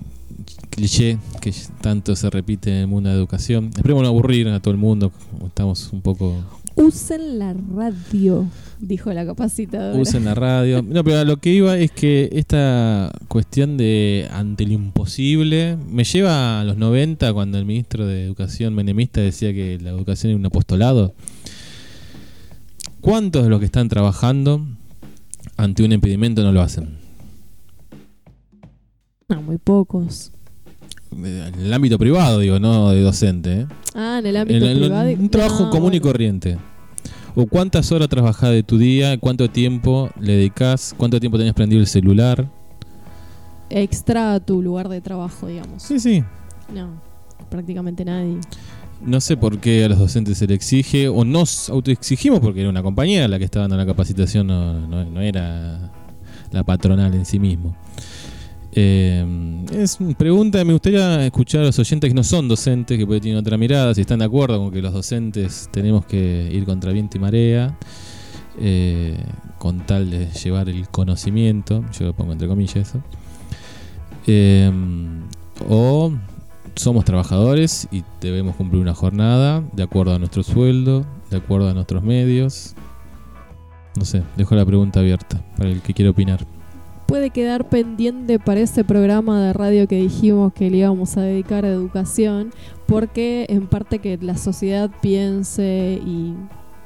cliché 0.70 1.18
que 1.40 1.54
tanto 1.80 2.16
se 2.16 2.28
repite 2.30 2.70
en 2.70 2.76
el 2.78 2.86
mundo 2.88 3.10
de 3.10 3.14
educación. 3.14 3.70
Esperemos 3.76 4.02
no 4.02 4.08
aburrir 4.08 4.48
a 4.48 4.58
todo 4.58 4.72
el 4.72 4.80
mundo, 4.80 5.12
estamos 5.46 5.92
un 5.92 6.02
poco... 6.02 6.42
Usen 6.76 7.38
la 7.38 7.54
radio, 7.54 8.46
dijo 8.80 9.12
la 9.12 9.24
capacitadora. 9.24 10.00
Usen 10.00 10.24
la 10.24 10.34
radio. 10.34 10.82
No, 10.82 11.04
pero 11.04 11.20
a 11.20 11.24
lo 11.24 11.36
que 11.36 11.50
iba 11.50 11.78
es 11.78 11.92
que 11.92 12.28
esta 12.32 13.12
cuestión 13.28 13.76
de 13.76 14.28
ante 14.32 14.66
lo 14.66 14.72
imposible 14.72 15.78
me 15.88 16.02
lleva 16.02 16.60
a 16.60 16.64
los 16.64 16.76
90 16.76 17.32
cuando 17.32 17.58
el 17.58 17.64
ministro 17.64 18.06
de 18.06 18.24
Educación 18.24 18.74
menemista 18.74 19.20
decía 19.20 19.52
que 19.52 19.78
la 19.80 19.90
educación 19.90 20.30
era 20.30 20.38
un 20.38 20.46
apostolado. 20.46 21.14
¿Cuántos 23.00 23.44
de 23.44 23.50
los 23.50 23.60
que 23.60 23.66
están 23.66 23.88
trabajando 23.88 24.66
ante 25.56 25.84
un 25.84 25.92
impedimento 25.92 26.42
no 26.42 26.52
lo 26.52 26.60
hacen? 26.60 26.98
No, 29.28 29.42
muy 29.42 29.58
pocos. 29.58 30.32
En 31.16 31.54
el 31.60 31.72
ámbito 31.72 31.98
privado, 31.98 32.40
digo, 32.40 32.58
no 32.58 32.90
de 32.90 33.00
docente. 33.02 33.60
¿eh? 33.60 33.66
Ah, 33.94 34.16
en 34.20 34.26
el 34.26 34.36
ámbito 34.36 34.66
En 34.66 34.78
privado. 34.78 35.10
un 35.10 35.28
trabajo 35.28 35.64
No, 35.64 35.70
común 35.70 35.94
y 35.94 36.00
corriente. 36.00 36.58
¿O 37.36 37.46
cuántas 37.46 37.90
horas 37.92 38.08
trabajás 38.08 38.50
de 38.50 38.62
tu 38.62 38.78
día? 38.78 39.18
¿Cuánto 39.18 39.48
tiempo 39.50 40.10
le 40.20 40.34
dedicas? 40.34 40.94
¿Cuánto 40.96 41.18
tiempo 41.20 41.36
tenés 41.38 41.52
prendido 41.54 41.80
el 41.80 41.86
celular? 41.86 42.48
Extra 43.70 44.34
a 44.34 44.40
tu 44.40 44.62
lugar 44.62 44.88
de 44.88 45.00
trabajo, 45.00 45.46
digamos. 45.48 45.82
Sí, 45.82 45.98
sí. 45.98 46.22
No, 46.72 46.90
prácticamente 47.50 48.04
nadie. 48.04 48.38
No 49.04 49.20
sé 49.20 49.36
por 49.36 49.58
qué 49.58 49.84
a 49.84 49.88
los 49.88 49.98
docentes 49.98 50.38
se 50.38 50.46
le 50.46 50.54
exige, 50.54 51.08
o 51.08 51.24
nos 51.24 51.68
autoexigimos, 51.68 52.40
porque 52.40 52.60
era 52.60 52.70
una 52.70 52.82
compañía 52.82 53.26
la 53.26 53.38
que 53.38 53.44
estaba 53.44 53.64
dando 53.64 53.76
la 53.76 53.86
capacitación, 53.86 54.46
no, 54.46 54.86
no- 54.86 55.04
no 55.04 55.20
era 55.20 55.90
la 56.52 56.62
patronal 56.62 57.12
en 57.14 57.26
sí 57.26 57.38
mismo. 57.38 57.76
Eh, 58.76 59.24
es 59.72 60.00
una 60.00 60.14
pregunta, 60.14 60.64
me 60.64 60.72
gustaría 60.72 61.24
escuchar 61.24 61.60
a 61.60 61.64
los 61.64 61.78
oyentes 61.78 62.10
que 62.10 62.14
no 62.14 62.24
son 62.24 62.48
docentes, 62.48 62.98
que 62.98 63.20
tener 63.20 63.36
otra 63.36 63.56
mirada, 63.56 63.94
si 63.94 64.00
están 64.00 64.18
de 64.18 64.24
acuerdo 64.24 64.58
con 64.58 64.72
que 64.72 64.82
los 64.82 64.92
docentes 64.92 65.68
tenemos 65.70 66.06
que 66.06 66.48
ir 66.52 66.64
contra 66.64 66.90
viento 66.90 67.16
y 67.16 67.20
marea, 67.20 67.78
eh, 68.58 69.16
con 69.58 69.86
tal 69.86 70.10
de 70.10 70.26
llevar 70.26 70.68
el 70.68 70.88
conocimiento, 70.88 71.84
yo 71.96 72.06
lo 72.06 72.14
pongo 72.14 72.32
entre 72.32 72.48
comillas 72.48 72.76
eso. 72.76 73.00
Eh, 74.26 74.72
o 75.68 76.12
somos 76.74 77.04
trabajadores 77.04 77.86
y 77.92 78.02
debemos 78.20 78.56
cumplir 78.56 78.82
una 78.82 78.94
jornada 78.94 79.62
de 79.72 79.84
acuerdo 79.84 80.14
a 80.14 80.18
nuestro 80.18 80.42
sueldo, 80.42 81.06
de 81.30 81.36
acuerdo 81.36 81.68
a 81.68 81.74
nuestros 81.74 82.02
medios. 82.02 82.74
No 83.96 84.04
sé, 84.04 84.24
dejo 84.36 84.56
la 84.56 84.66
pregunta 84.66 84.98
abierta 84.98 85.40
para 85.56 85.70
el 85.70 85.80
que 85.80 85.94
quiera 85.94 86.10
opinar. 86.10 86.44
Puede 87.14 87.30
quedar 87.30 87.68
pendiente 87.68 88.40
para 88.40 88.58
ese 88.58 88.82
programa 88.82 89.40
de 89.40 89.52
radio 89.52 89.86
que 89.86 89.94
dijimos 89.94 90.52
que 90.52 90.68
le 90.68 90.78
íbamos 90.78 91.16
a 91.16 91.20
dedicar 91.20 91.64
a 91.64 91.68
educación, 91.68 92.50
porque 92.88 93.46
en 93.50 93.68
parte 93.68 94.00
que 94.00 94.18
la 94.20 94.36
sociedad 94.36 94.90
piense 95.00 96.00
y 96.04 96.34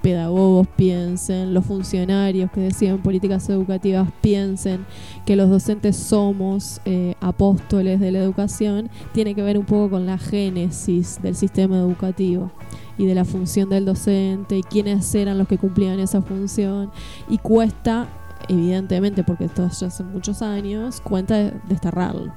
pedagogos 0.02 0.68
piensen, 0.76 1.54
los 1.54 1.64
funcionarios 1.64 2.50
que 2.50 2.60
deciden 2.60 2.98
políticas 2.98 3.48
educativas 3.48 4.10
piensen 4.20 4.84
que 5.24 5.34
los 5.34 5.48
docentes 5.48 5.96
somos 5.96 6.82
eh, 6.84 7.14
apóstoles 7.22 7.98
de 7.98 8.12
la 8.12 8.18
educación, 8.18 8.90
tiene 9.14 9.34
que 9.34 9.40
ver 9.40 9.56
un 9.56 9.64
poco 9.64 9.88
con 9.88 10.04
la 10.04 10.18
génesis 10.18 11.22
del 11.22 11.36
sistema 11.36 11.78
educativo 11.78 12.52
y 12.98 13.06
de 13.06 13.14
la 13.14 13.24
función 13.24 13.70
del 13.70 13.86
docente 13.86 14.58
y 14.58 14.62
quiénes 14.62 15.14
eran 15.14 15.38
los 15.38 15.48
que 15.48 15.56
cumplían 15.56 15.98
esa 16.00 16.20
función. 16.20 16.90
Y 17.30 17.38
cuesta 17.38 18.08
evidentemente 18.48 19.24
porque 19.24 19.46
esto 19.46 19.68
ya 19.68 19.86
hace 19.88 20.04
muchos 20.04 20.42
años 20.42 21.00
cuenta 21.00 21.36
de 21.36 21.52
desterrarlo 21.68 22.32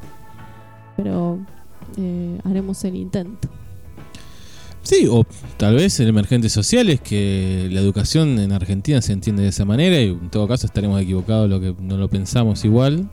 pero 0.97 1.39
eh, 1.97 2.39
haremos 2.43 2.83
el 2.83 2.95
intento 2.95 3.49
Sí, 4.83 5.07
o 5.09 5.25
tal 5.57 5.75
vez 5.75 5.99
el 5.99 6.07
emergente 6.07 6.49
social 6.49 6.89
es 6.89 6.99
que 7.01 7.69
la 7.71 7.79
educación 7.79 8.39
en 8.39 8.51
Argentina 8.51 8.99
se 9.01 9.13
entiende 9.13 9.43
de 9.43 9.49
esa 9.49 9.63
manera 9.63 10.01
y 10.01 10.07
en 10.07 10.29
todo 10.31 10.47
caso 10.47 10.65
estaremos 10.65 10.99
equivocados 10.99 11.47
lo 11.47 11.59
que 11.59 11.75
no 11.79 11.97
lo 11.97 12.09
pensamos 12.09 12.65
igual 12.65 13.07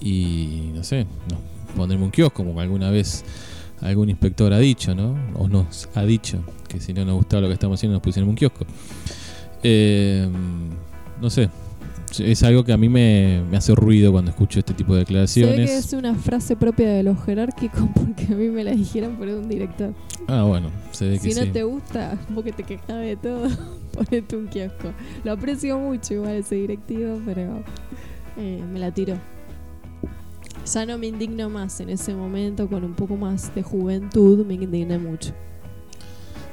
y 0.00 0.70
no 0.74 0.82
sé, 0.84 1.04
no, 1.30 1.38
ponerme 1.76 2.04
un 2.04 2.10
kiosco 2.10 2.44
como 2.44 2.60
alguna 2.60 2.90
vez 2.90 3.24
algún 3.82 4.08
inspector 4.08 4.52
ha 4.54 4.58
dicho, 4.58 4.94
¿no? 4.94 5.16
O 5.34 5.48
nos 5.48 5.90
ha 5.94 6.02
dicho 6.02 6.38
que 6.66 6.80
si 6.80 6.94
no 6.94 7.04
nos 7.04 7.16
gustaba 7.16 7.42
lo 7.42 7.48
que 7.48 7.54
estamos 7.54 7.78
haciendo 7.78 7.96
nos 7.96 8.02
pusieron 8.02 8.30
un 8.30 8.36
kiosco. 8.36 8.64
Eh, 9.62 10.26
no 11.20 11.28
sé, 11.28 11.50
es 12.18 12.42
algo 12.42 12.64
que 12.64 12.72
a 12.72 12.76
mí 12.76 12.88
me, 12.88 13.42
me 13.50 13.56
hace 13.56 13.74
ruido 13.74 14.12
cuando 14.12 14.30
escucho 14.30 14.58
este 14.60 14.74
tipo 14.74 14.94
de 14.94 15.00
se 15.00 15.04
ve 15.04 15.06
que 15.06 15.12
declaraciones. 15.12 15.70
es 15.70 15.92
una 15.92 16.14
frase 16.14 16.56
propia 16.56 16.90
de 16.92 17.02
los 17.02 17.22
jerárquicos 17.24 17.88
porque 17.94 18.32
a 18.32 18.36
mí 18.36 18.48
me 18.48 18.64
la 18.64 18.72
dijeron 18.72 19.16
por 19.16 19.28
un 19.28 19.48
director 19.48 19.92
Ah, 20.28 20.42
bueno, 20.42 20.70
se 20.92 21.08
ve 21.08 21.18
que 21.18 21.30
si 21.32 21.38
no 21.38 21.44
sí. 21.44 21.50
te 21.50 21.62
gusta 21.62 22.18
vos 22.30 22.44
que 22.44 22.52
te 22.52 22.62
quejas 22.64 23.00
de 23.00 23.16
todo 23.16 23.48
ponete 23.92 24.36
un 24.36 24.46
kiosco 24.48 24.92
lo 25.24 25.32
aprecio 25.32 25.78
mucho 25.78 26.14
igual 26.14 26.36
ese 26.36 26.56
directivo 26.56 27.20
pero 27.24 27.62
eh, 28.36 28.62
me 28.72 28.78
la 28.78 28.90
tiró 28.92 29.16
ya 30.72 30.84
no 30.86 30.98
me 30.98 31.06
indigno 31.06 31.48
más 31.48 31.78
en 31.80 31.90
ese 31.90 32.14
momento 32.14 32.68
con 32.68 32.82
un 32.84 32.94
poco 32.94 33.16
más 33.16 33.54
de 33.54 33.62
juventud 33.62 34.44
me 34.46 34.54
indigné 34.54 34.98
mucho 34.98 35.32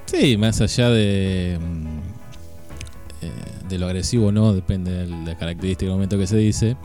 Sí, 0.06 0.38
más 0.38 0.62
allá 0.62 0.90
de, 0.90 1.58
eh, 3.28 3.32
de 3.70 3.78
lo 3.78 3.86
agresivo 3.88 4.28
o 4.28 4.32
no, 4.32 4.54
depende 4.54 4.92
de 4.92 5.08
la 5.08 5.38
característica 5.38 5.86
del 5.86 5.96
momento 5.96 6.18
que 6.18 6.28
se 6.28 6.38
dice. 6.38 6.78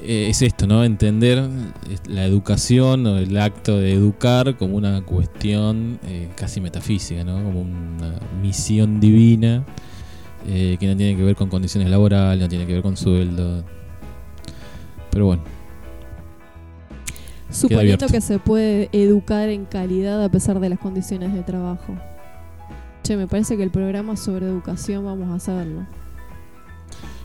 eh, 0.00 0.28
es 0.30 0.42
esto, 0.42 0.66
¿no? 0.66 0.84
Entender 0.84 1.48
la 2.06 2.24
educación 2.24 3.06
o 3.06 3.18
el 3.18 3.36
acto 3.38 3.78
de 3.78 3.92
educar 3.92 4.56
como 4.56 4.76
una 4.76 5.02
cuestión 5.02 5.98
eh, 6.06 6.28
casi 6.36 6.60
metafísica, 6.60 7.24
¿no? 7.24 7.42
Como 7.42 7.62
una 7.62 8.18
misión 8.40 9.00
divina 9.00 9.64
eh, 10.46 10.76
que 10.78 10.86
no 10.86 10.96
tiene 10.96 11.16
que 11.16 11.22
ver 11.24 11.34
con 11.34 11.48
condiciones 11.48 11.90
laborales, 11.90 12.40
no 12.40 12.48
tiene 12.48 12.66
que 12.66 12.74
ver 12.74 12.82
con 12.82 12.96
sueldo. 12.96 13.64
Pero 15.10 15.26
bueno, 15.26 15.42
Suponiendo 17.50 18.06
que 18.08 18.20
se 18.20 18.38
puede 18.38 18.88
educar 18.92 19.48
en 19.48 19.64
calidad 19.64 20.22
a 20.22 20.28
pesar 20.28 20.60
de 20.60 20.68
las 20.68 20.78
condiciones 20.78 21.32
de 21.32 21.42
trabajo. 21.42 21.96
Me 23.16 23.26
parece 23.26 23.56
que 23.56 23.62
el 23.62 23.70
programa 23.70 24.16
sobre 24.16 24.46
educación 24.46 25.04
vamos 25.04 25.28
a 25.28 25.34
hacerlo. 25.34 25.86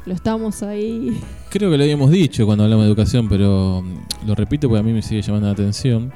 Lo 0.05 0.13
estamos 0.13 0.63
ahí. 0.63 1.19
Creo 1.49 1.71
que 1.71 1.77
lo 1.77 1.83
habíamos 1.83 2.11
dicho 2.11 2.45
cuando 2.45 2.63
hablamos 2.63 2.85
de 2.85 2.89
educación, 2.89 3.27
pero 3.29 3.81
mm, 3.81 4.27
lo 4.27 4.35
repito 4.35 4.67
porque 4.67 4.79
a 4.79 4.83
mí 4.83 4.93
me 4.93 5.01
sigue 5.01 5.21
llamando 5.21 5.47
la 5.47 5.53
atención. 5.53 6.11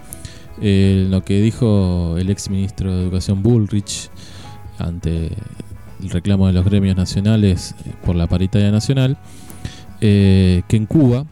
Eh, 0.62 1.08
lo 1.10 1.24
que 1.24 1.42
dijo 1.42 2.16
el 2.18 2.30
ex 2.30 2.50
ministro 2.50 2.96
de 2.96 3.04
Educación 3.04 3.44
Bullrich 3.44 4.10
ante 4.80 5.28
el 6.02 6.10
reclamo 6.10 6.48
de 6.48 6.54
los 6.54 6.66
gremios 6.66 6.96
nacionales 6.96 7.76
eh, 7.86 7.94
por 8.06 8.16
la 8.16 8.28
paritaria 8.28 8.72
nacional, 8.72 9.18
eh, 10.02 10.64
que 10.68 10.78
en 10.78 10.86
Cuba, 10.86 11.26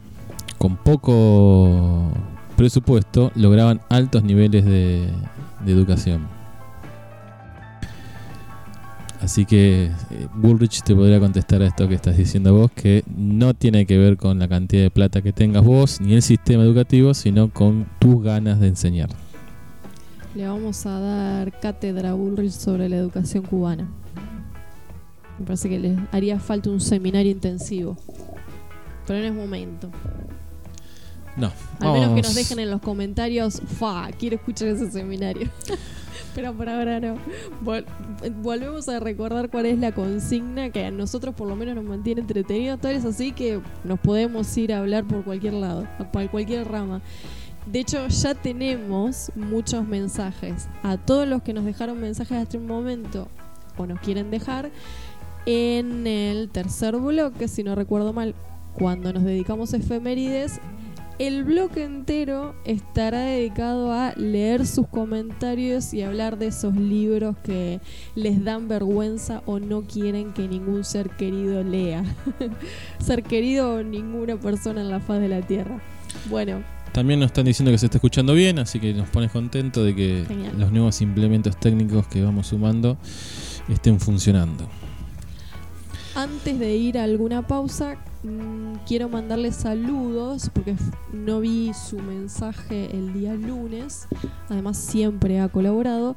con 0.57 0.77
poco 0.77 2.11
presupuesto, 2.55 3.31
lograban 3.35 3.81
altos 3.89 4.23
niveles 4.23 4.65
de 4.65 5.09
educación. 5.65 6.34
Así 9.25 9.43
que 9.43 9.85
eh, 9.85 10.27
Bullrich 10.35 10.83
te 10.83 10.93
podría 10.93 11.19
contestar 11.19 11.59
a 11.63 11.65
esto 11.65 11.87
que 11.87 11.95
estás 11.95 12.15
diciendo 12.15 12.53
vos, 12.53 12.69
que 12.71 13.03
no 13.07 13.55
tiene 13.55 13.87
que 13.87 13.97
ver 13.97 14.17
con 14.17 14.37
la 14.37 14.47
cantidad 14.47 14.83
de 14.83 14.91
plata 14.91 15.23
que 15.23 15.33
tengas 15.33 15.63
vos 15.63 15.99
ni 15.99 16.13
el 16.13 16.21
sistema 16.21 16.61
educativo, 16.61 17.15
sino 17.15 17.49
con 17.49 17.87
tus 17.97 18.21
ganas 18.21 18.59
de 18.59 18.67
enseñar. 18.67 19.09
Le 20.35 20.47
vamos 20.47 20.85
a 20.85 20.99
dar 20.99 21.59
cátedra 21.59 22.11
a 22.11 22.13
Bullrich 22.13 22.51
sobre 22.51 22.87
la 22.87 22.97
educación 22.97 23.43
cubana. 23.45 23.87
Me 25.39 25.45
parece 25.47 25.69
que 25.69 25.79
le 25.79 25.97
haría 26.11 26.39
falta 26.39 26.69
un 26.69 26.79
seminario 26.79 27.31
intensivo. 27.31 27.97
Pero 29.07 29.21
no 29.21 29.25
es 29.25 29.33
momento. 29.33 29.89
No, 31.35 31.51
Al 31.79 31.93
menos 31.93 32.13
que 32.13 32.21
nos 32.21 32.35
dejen 32.35 32.59
en 32.59 32.69
los 32.69 32.79
comentarios, 32.79 33.59
fa, 33.79 34.07
quiero 34.19 34.35
escuchar 34.35 34.67
ese 34.67 34.91
seminario. 34.91 35.49
Pero 36.35 36.53
por 36.53 36.69
ahora 36.69 36.99
no. 36.99 37.15
Vol- 37.63 37.85
volvemos 38.43 38.87
a 38.89 38.99
recordar 38.99 39.49
cuál 39.49 39.65
es 39.65 39.79
la 39.79 39.93
consigna 39.93 40.69
que 40.69 40.85
a 40.85 40.91
nosotros 40.91 41.33
por 41.33 41.47
lo 41.47 41.55
menos 41.55 41.75
nos 41.75 41.85
mantiene 41.85 42.21
entretenidos. 42.21 42.79
Tal 42.79 42.93
es 42.93 43.05
así 43.05 43.31
que 43.31 43.61
nos 43.83 43.99
podemos 43.99 44.55
ir 44.57 44.73
a 44.73 44.79
hablar 44.79 45.05
por 45.05 45.23
cualquier 45.23 45.53
lado, 45.53 45.87
por 46.11 46.29
cualquier 46.29 46.67
rama. 46.67 47.01
De 47.65 47.79
hecho, 47.79 48.07
ya 48.09 48.35
tenemos 48.35 49.31
muchos 49.35 49.87
mensajes. 49.87 50.67
A 50.83 50.97
todos 50.97 51.27
los 51.27 51.41
que 51.41 51.53
nos 51.53 51.65
dejaron 51.65 51.99
mensajes 51.99 52.37
hasta 52.37 52.57
un 52.57 52.67
momento 52.67 53.27
o 53.77 53.85
nos 53.87 53.99
quieren 54.01 54.29
dejar, 54.29 54.69
en 55.47 56.05
el 56.05 56.49
tercer 56.49 56.95
bloque, 56.97 57.47
si 57.47 57.63
no 57.63 57.75
recuerdo 57.75 58.13
mal, 58.13 58.35
cuando 58.73 59.13
nos 59.13 59.23
dedicamos 59.23 59.73
a 59.73 59.77
efemérides, 59.77 60.59
El 61.17 61.45
bloque 61.45 61.83
entero 61.85 62.55
estará 62.65 63.21
dedicado 63.21 63.93
a 63.93 64.11
leer 64.17 64.67
sus 64.67 64.85
comentarios 64.87 65.93
y 65.93 66.01
hablar 66.01 66.37
de 66.37 66.47
esos 66.47 66.75
libros 66.75 67.37
que 67.37 67.79
les 68.15 68.43
dan 68.43 68.67
vergüenza 68.67 69.41
o 69.45 69.59
no 69.59 69.83
quieren 69.83 70.33
que 70.33 70.45
ningún 70.49 70.83
ser 70.83 71.09
querido 71.11 71.63
lea. 71.63 72.03
ser 72.99 73.23
querido 73.23 73.75
o 73.75 73.83
ninguna 73.83 74.37
persona 74.37 74.81
en 74.81 74.89
la 74.89 74.99
faz 74.99 75.21
de 75.21 75.29
la 75.29 75.41
tierra. 75.41 75.79
Bueno, 76.29 76.61
También 76.91 77.21
nos 77.21 77.27
están 77.27 77.45
diciendo 77.45 77.71
que 77.71 77.77
se 77.77 77.85
está 77.85 77.97
escuchando 77.97 78.33
bien, 78.33 78.59
así 78.59 78.81
que 78.81 78.93
nos 78.93 79.07
pones 79.07 79.31
contento 79.31 79.85
de 79.85 79.95
que 79.95 80.25
Genial. 80.27 80.59
los 80.59 80.71
nuevos 80.73 80.99
implementos 80.99 81.57
técnicos 81.57 82.07
que 82.07 82.21
vamos 82.23 82.47
sumando 82.47 82.97
estén 83.69 84.01
funcionando. 84.01 84.67
Antes 86.13 86.59
de 86.59 86.75
ir 86.75 86.97
a 86.97 87.03
alguna 87.03 87.45
pausa, 87.47 87.97
mm, 88.25 88.85
quiero 88.87 89.09
mandarle 89.09 89.51
saludos 89.51 90.49
porque 90.53 90.75
no 91.13 91.39
vi 91.39 91.73
su 91.73 91.97
mensaje 91.99 92.95
el 92.95 93.13
día 93.13 93.33
lunes. 93.33 94.07
Además, 94.49 94.77
siempre 94.77 95.39
ha 95.39 95.49
colaborado. 95.49 96.15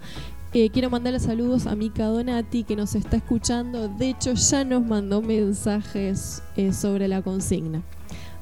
Eh, 0.55 0.71
quiero 0.71 0.89
mandarle 0.89 1.21
saludos 1.21 1.67
a 1.67 1.75
Mika 1.75 2.07
Donati 2.07 2.65
que 2.65 2.75
nos 2.75 2.95
está 2.95 3.19
escuchando. 3.19 3.89
De 3.89 4.11
hecho, 4.11 4.33
ya 4.33 4.65
nos 4.65 4.85
mandó 4.85 5.21
mensajes 5.21 6.43
eh, 6.57 6.73
sobre 6.73 7.07
la 7.07 7.21
consigna. 7.21 7.83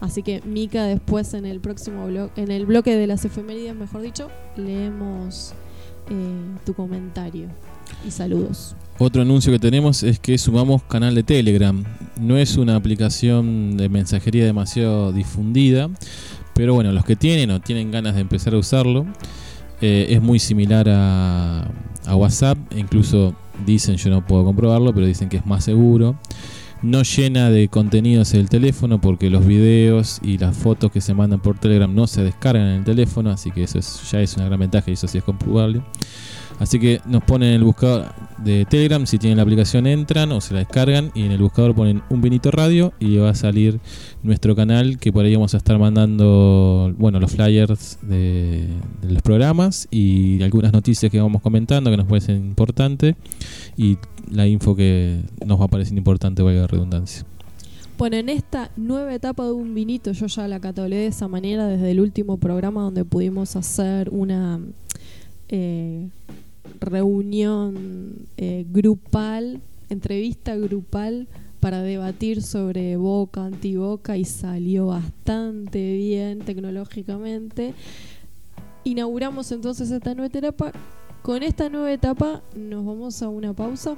Así 0.00 0.23
que 0.23 0.40
Mika, 0.42 0.85
después 0.85 1.35
en 1.35 1.46
el 1.46 1.61
próximo 1.61 2.06
blog, 2.06 2.30
en 2.37 2.50
el 2.50 2.66
bloque 2.66 2.94
de 2.96 3.06
las 3.06 3.25
efemérides, 3.25 3.75
mejor 3.75 4.02
dicho, 4.02 4.30
leemos 4.56 5.52
eh, 6.11 6.56
tu 6.64 6.75
comentario 6.75 7.49
y 8.06 8.11
saludos. 8.11 8.76
Otro 8.99 9.23
anuncio 9.23 9.53
que 9.53 9.59
tenemos 9.59 10.03
es 10.03 10.19
que 10.19 10.38
sumamos 10.38 10.83
canal 10.85 11.15
de 11.15 11.23
Telegram. 11.23 11.85
No 12.21 12.38
es 12.38 12.57
una 12.57 12.76
aplicación 12.76 13.76
de 13.76 13.88
mensajería 13.91 14.45
demasiado 14.47 15.12
difundida, 15.12 15.91
pero 16.55 16.73
bueno, 16.73 16.93
los 16.93 17.05
que 17.05 17.15
tienen 17.15 17.50
o 17.50 17.61
tienen 17.61 17.91
ganas 17.91 18.15
de 18.15 18.23
empezar 18.23 18.55
a 18.55 18.59
usarlo, 18.59 19.05
eh, 19.83 20.07
es 20.11 20.23
muy 20.23 20.38
similar 20.38 20.88
a, 20.88 21.69
a 22.07 22.17
WhatsApp. 22.17 22.57
Incluso 22.75 23.35
dicen, 23.67 23.97
yo 23.97 24.09
no 24.09 24.26
puedo 24.26 24.45
comprobarlo, 24.47 24.95
pero 24.95 25.07
dicen 25.07 25.29
que 25.29 25.37
es 25.37 25.45
más 25.47 25.65
seguro. 25.65 26.17
No 26.83 27.03
llena 27.03 27.50
de 27.50 27.69
contenidos 27.69 28.33
el 28.33 28.49
teléfono 28.49 28.99
porque 29.00 29.29
los 29.29 29.47
videos 29.47 30.21
y 30.23 30.38
las 30.38 30.57
fotos 30.57 30.91
que 30.91 31.03
se 31.03 31.12
mandan 31.12 31.41
por 31.41 31.59
Telegram 31.59 31.95
no 31.95 32.07
se 32.07 32.23
descargan 32.23 32.67
en 32.69 32.75
el 32.79 32.85
teléfono, 32.85 33.31
así 33.31 33.50
que 33.50 33.62
eso 33.62 33.79
es- 33.79 34.11
ya 34.11 34.21
es 34.23 34.37
una 34.37 34.47
gran 34.47 34.61
ventaja 34.61 34.91
y 34.91 34.95
eso 34.95 35.07
sí 35.09 35.19
es 35.19 35.25
comprobable. 35.25 35.83
Así 36.58 36.78
que 36.78 37.00
nos 37.06 37.22
ponen 37.22 37.50
en 37.50 37.54
el 37.56 37.64
buscador 37.64 38.06
de 38.38 38.64
Telegram, 38.64 39.06
si 39.06 39.18
tienen 39.18 39.36
la 39.36 39.42
aplicación 39.42 39.86
entran 39.86 40.32
o 40.32 40.40
se 40.40 40.54
la 40.54 40.60
descargan 40.60 41.10
y 41.14 41.25
en 41.25 41.32
el 41.32 41.38
buscador 41.38 41.75
ponen 41.75 42.02
un 42.08 42.22
vinito 42.22 42.50
radio 42.50 42.92
y 42.98 43.16
va 43.16 43.30
a 43.30 43.34
salir 43.34 43.78
nuestro 44.22 44.56
canal 44.56 44.98
que 44.98 45.12
por 45.12 45.25
ahí 45.25 45.34
vamos 45.34 45.54
a 45.54 45.58
estar 45.58 45.78
mandando 45.78 46.94
bueno 46.98 47.20
los 47.20 47.32
flyers 47.32 47.98
de, 48.02 48.68
los 49.02 49.22
programas 49.22 49.86
y 49.90 50.42
algunas 50.42 50.72
noticias 50.72 51.12
que 51.12 51.20
vamos 51.20 51.42
comentando 51.42 51.90
que 51.90 51.96
nos 51.96 52.06
parecen 52.06 52.36
importantes 52.36 53.16
y 53.76 53.98
la 54.30 54.46
info 54.46 54.75
que 54.75 55.20
nos 55.44 55.60
va 55.60 55.66
a 55.66 55.68
parecer 55.68 55.96
importante, 55.96 56.42
valga 56.42 56.62
la 56.62 56.66
redundancia. 56.66 57.25
Bueno, 57.98 58.16
en 58.16 58.28
esta 58.28 58.70
nueva 58.76 59.14
etapa 59.14 59.44
de 59.44 59.52
un 59.52 59.75
vinito, 59.75 60.12
yo 60.12 60.26
ya 60.26 60.48
la 60.48 60.60
catalogé 60.60 60.96
de 60.96 61.06
esa 61.06 61.28
manera 61.28 61.66
desde 61.66 61.90
el 61.90 62.00
último 62.00 62.36
programa 62.36 62.82
donde 62.82 63.04
pudimos 63.04 63.56
hacer 63.56 64.10
una 64.10 64.60
eh, 65.48 66.08
reunión 66.80 68.26
eh, 68.37 68.66
grupal, 68.68 69.61
entrevista 69.88 70.56
grupal 70.56 71.28
para 71.61 71.82
debatir 71.82 72.42
sobre 72.42 72.96
Boca, 72.96 73.44
antiboca 73.44 74.16
y 74.16 74.25
salió 74.25 74.87
bastante 74.88 75.94
bien 75.94 76.40
tecnológicamente. 76.40 77.75
Inauguramos 78.85 79.50
entonces 79.52 79.90
esta 79.90 80.14
nueva 80.14 80.26
etapa. 80.26 80.73
Con 81.23 81.42
esta 81.42 81.68
nueva 81.68 81.92
etapa 81.92 82.42
nos 82.54 82.85
vamos 82.85 83.20
a 83.23 83.28
una 83.28 83.52
pausa. 83.52 83.96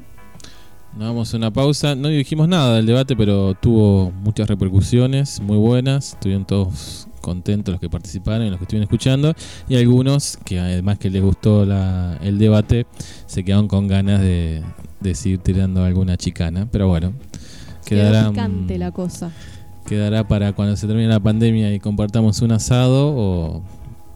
Nos 0.96 1.08
vamos 1.08 1.34
a 1.34 1.36
una 1.36 1.52
pausa. 1.52 1.94
No 1.94 2.08
dijimos 2.08 2.48
nada 2.48 2.76
del 2.76 2.86
debate, 2.86 3.14
pero 3.14 3.54
tuvo 3.54 4.10
muchas 4.12 4.48
repercusiones 4.48 5.40
muy 5.40 5.58
buenas. 5.58 6.14
Estuvieron 6.14 6.46
todos 6.46 7.07
contentos 7.28 7.72
los 7.72 7.80
que 7.80 7.88
participaron 7.90 8.46
y 8.46 8.50
los 8.50 8.58
que 8.58 8.64
estuvieron 8.64 8.84
escuchando. 8.84 9.34
Y 9.68 9.76
algunos 9.76 10.36
que 10.44 10.58
además 10.58 10.98
que 10.98 11.10
les 11.10 11.22
gustó 11.22 11.64
la- 11.64 12.18
el 12.22 12.38
debate, 12.38 12.86
se 13.26 13.44
quedaron 13.44 13.68
con 13.68 13.86
ganas 13.86 14.20
de, 14.20 14.62
de 15.00 15.14
seguir 15.14 15.38
tirando 15.38 15.84
alguna 15.84 16.16
chicana. 16.16 16.66
Pero 16.72 16.88
bueno, 16.88 17.12
quedará, 17.84 18.30
mm, 18.30 18.66
la 18.78 18.90
cosa. 18.92 19.30
quedará 19.86 20.26
para 20.26 20.52
cuando 20.52 20.76
se 20.76 20.86
termine 20.86 21.08
la 21.08 21.20
pandemia 21.20 21.72
y 21.74 21.78
compartamos 21.80 22.40
un 22.42 22.52
asado 22.52 23.14
o 23.16 23.62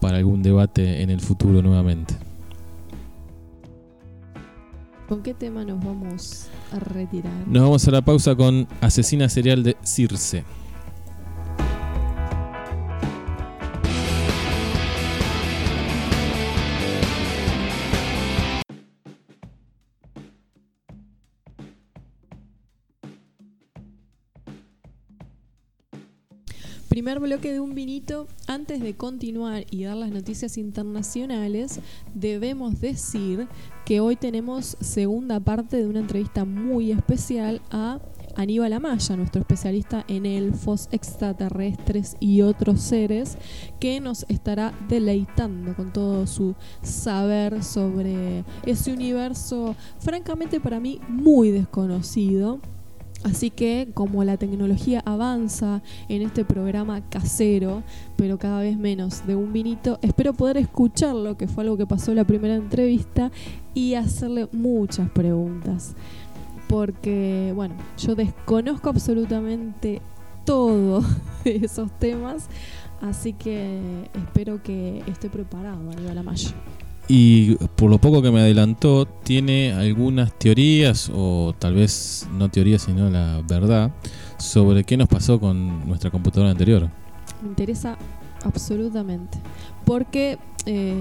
para 0.01 0.17
algún 0.17 0.43
debate 0.43 1.01
en 1.01 1.09
el 1.09 1.19
futuro 1.21 1.61
nuevamente. 1.61 2.13
¿Con 5.07 5.21
qué 5.21 5.33
tema 5.33 5.63
nos 5.65 5.83
vamos 5.83 6.47
a 6.71 6.79
retirar? 6.79 7.31
Nos 7.47 7.61
vamos 7.63 7.87
a 7.87 7.91
la 7.91 8.01
pausa 8.01 8.35
con 8.35 8.67
Asesina 8.81 9.29
Serial 9.29 9.61
de 9.63 9.75
Circe. 9.83 10.43
Primer 26.93 27.19
bloque 27.19 27.51
de 27.51 27.59
un 27.59 27.73
vinito. 27.73 28.27
Antes 28.45 28.79
de 28.79 28.95
continuar 28.95 29.65
y 29.71 29.83
dar 29.83 29.97
las 29.97 30.11
noticias 30.11 30.59
internacionales, 30.59 31.79
debemos 32.13 32.79
decir 32.81 33.47
que 33.83 33.99
hoy 33.99 34.15
tenemos 34.15 34.77
segunda 34.79 35.39
parte 35.39 35.77
de 35.77 35.87
una 35.87 36.01
entrevista 36.01 36.45
muy 36.45 36.91
especial 36.91 37.63
a 37.71 37.99
Aníbal 38.35 38.73
Amaya, 38.73 39.17
nuestro 39.17 39.41
especialista 39.41 40.05
en 40.07 40.27
elfos, 40.27 40.87
extraterrestres 40.91 42.15
y 42.19 42.43
otros 42.43 42.81
seres, 42.81 43.39
que 43.79 43.99
nos 43.99 44.27
estará 44.29 44.71
deleitando 44.87 45.75
con 45.75 45.91
todo 45.93 46.27
su 46.27 46.53
saber 46.83 47.63
sobre 47.63 48.45
ese 48.67 48.93
universo, 48.93 49.75
francamente 49.97 50.59
para 50.59 50.79
mí 50.79 51.01
muy 51.09 51.49
desconocido. 51.49 52.59
Así 53.23 53.49
que 53.49 53.89
como 53.93 54.23
la 54.23 54.37
tecnología 54.37 55.01
avanza 55.05 55.81
en 56.09 56.21
este 56.21 56.43
programa 56.43 57.01
casero, 57.09 57.83
pero 58.17 58.37
cada 58.37 58.59
vez 58.59 58.77
menos 58.77 59.25
de 59.25 59.35
un 59.35 59.53
vinito, 59.53 59.97
espero 60.01 60.33
poder 60.33 60.57
escucharlo, 60.57 61.37
que 61.37 61.47
fue 61.47 61.63
algo 61.63 61.77
que 61.77 61.87
pasó 61.87 62.11
en 62.11 62.17
la 62.17 62.25
primera 62.25 62.55
entrevista, 62.55 63.31
y 63.73 63.95
hacerle 63.95 64.49
muchas 64.51 65.09
preguntas. 65.09 65.95
Porque, 66.67 67.53
bueno, 67.55 67.75
yo 67.97 68.15
desconozco 68.15 68.89
absolutamente 68.89 70.01
todo 70.45 71.01
esos 71.45 71.91
temas, 71.99 72.47
así 73.01 73.33
que 73.33 74.09
espero 74.13 74.61
que 74.61 75.01
esté 75.07 75.29
preparado, 75.29 75.91
Aníbal 75.91 76.17
Amaya. 76.17 76.53
Y 77.07 77.55
por 77.75 77.89
lo 77.89 77.99
poco 77.99 78.21
que 78.21 78.31
me 78.31 78.39
adelantó, 78.39 79.05
tiene 79.05 79.73
algunas 79.73 80.37
teorías, 80.39 81.11
o 81.13 81.53
tal 81.59 81.75
vez 81.75 82.27
no 82.33 82.49
teorías, 82.49 82.83
sino 82.83 83.09
la 83.09 83.41
verdad, 83.47 83.91
sobre 84.37 84.83
qué 84.83 84.95
nos 84.95 85.09
pasó 85.09 85.39
con 85.39 85.87
nuestra 85.87 86.09
computadora 86.09 86.51
anterior. 86.51 86.89
Me 87.41 87.49
interesa 87.49 87.97
absolutamente. 88.45 89.37
Porque 89.85 90.37
eh, 90.65 90.95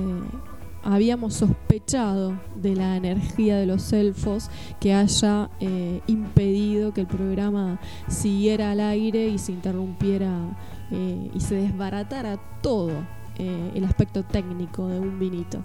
habíamos 0.82 1.34
sospechado 1.34 2.38
de 2.56 2.74
la 2.74 2.96
energía 2.96 3.56
de 3.56 3.66
los 3.66 3.92
elfos 3.92 4.50
que 4.80 4.94
haya 4.94 5.50
eh, 5.60 6.00
impedido 6.08 6.92
que 6.92 7.02
el 7.02 7.06
programa 7.06 7.80
siguiera 8.08 8.72
al 8.72 8.80
aire 8.80 9.28
y 9.28 9.38
se 9.38 9.52
interrumpiera 9.52 10.56
eh, 10.90 11.30
y 11.32 11.40
se 11.40 11.56
desbaratara 11.56 12.38
todo 12.60 12.92
eh, 13.38 13.72
el 13.74 13.84
aspecto 13.84 14.22
técnico 14.22 14.88
de 14.88 14.98
un 14.98 15.18
vinito. 15.18 15.62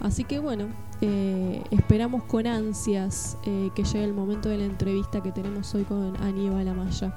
Así 0.00 0.24
que 0.24 0.38
bueno, 0.38 0.68
eh, 1.02 1.62
esperamos 1.70 2.24
con 2.24 2.46
ansias 2.46 3.36
eh, 3.44 3.70
que 3.74 3.84
llegue 3.84 4.04
el 4.04 4.14
momento 4.14 4.48
de 4.48 4.58
la 4.58 4.64
entrevista 4.64 5.22
que 5.22 5.32
tenemos 5.32 5.74
hoy 5.74 5.84
con 5.84 6.16
Aníbal 6.22 6.68
Amaya. 6.68 7.14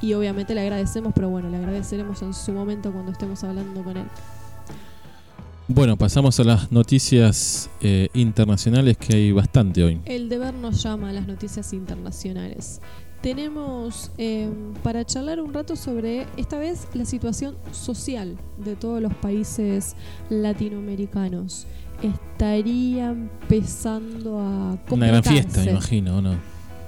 Y 0.00 0.14
obviamente 0.14 0.54
le 0.54 0.62
agradecemos, 0.62 1.12
pero 1.14 1.28
bueno, 1.28 1.48
le 1.48 1.58
agradeceremos 1.58 2.22
en 2.22 2.34
su 2.34 2.52
momento 2.52 2.92
cuando 2.92 3.12
estemos 3.12 3.42
hablando 3.44 3.84
con 3.84 3.96
él. 3.96 4.06
Bueno, 5.68 5.96
pasamos 5.96 6.38
a 6.40 6.44
las 6.44 6.72
noticias 6.72 7.70
eh, 7.80 8.08
internacionales 8.14 8.96
que 8.98 9.14
hay 9.14 9.32
bastante 9.32 9.84
hoy. 9.84 10.00
El 10.04 10.28
deber 10.28 10.54
nos 10.54 10.82
llama 10.82 11.10
a 11.10 11.12
las 11.12 11.26
noticias 11.26 11.72
internacionales. 11.72 12.80
Tenemos 13.22 14.10
eh, 14.18 14.50
para 14.82 15.04
charlar 15.04 15.40
un 15.40 15.54
rato 15.54 15.76
sobre 15.76 16.26
esta 16.36 16.58
vez 16.58 16.88
la 16.92 17.04
situación 17.04 17.56
social 17.70 18.36
de 18.58 18.74
todos 18.74 19.00
los 19.00 19.14
países 19.14 19.94
latinoamericanos. 20.28 21.68
Estaría 22.02 23.10
empezando 23.10 24.40
a 24.40 24.76
Una 24.90 25.06
gran 25.06 25.22
fiesta, 25.22 25.60
me 25.64 25.70
imagino, 25.70 26.16
¿o 26.16 26.20
no? 26.20 26.34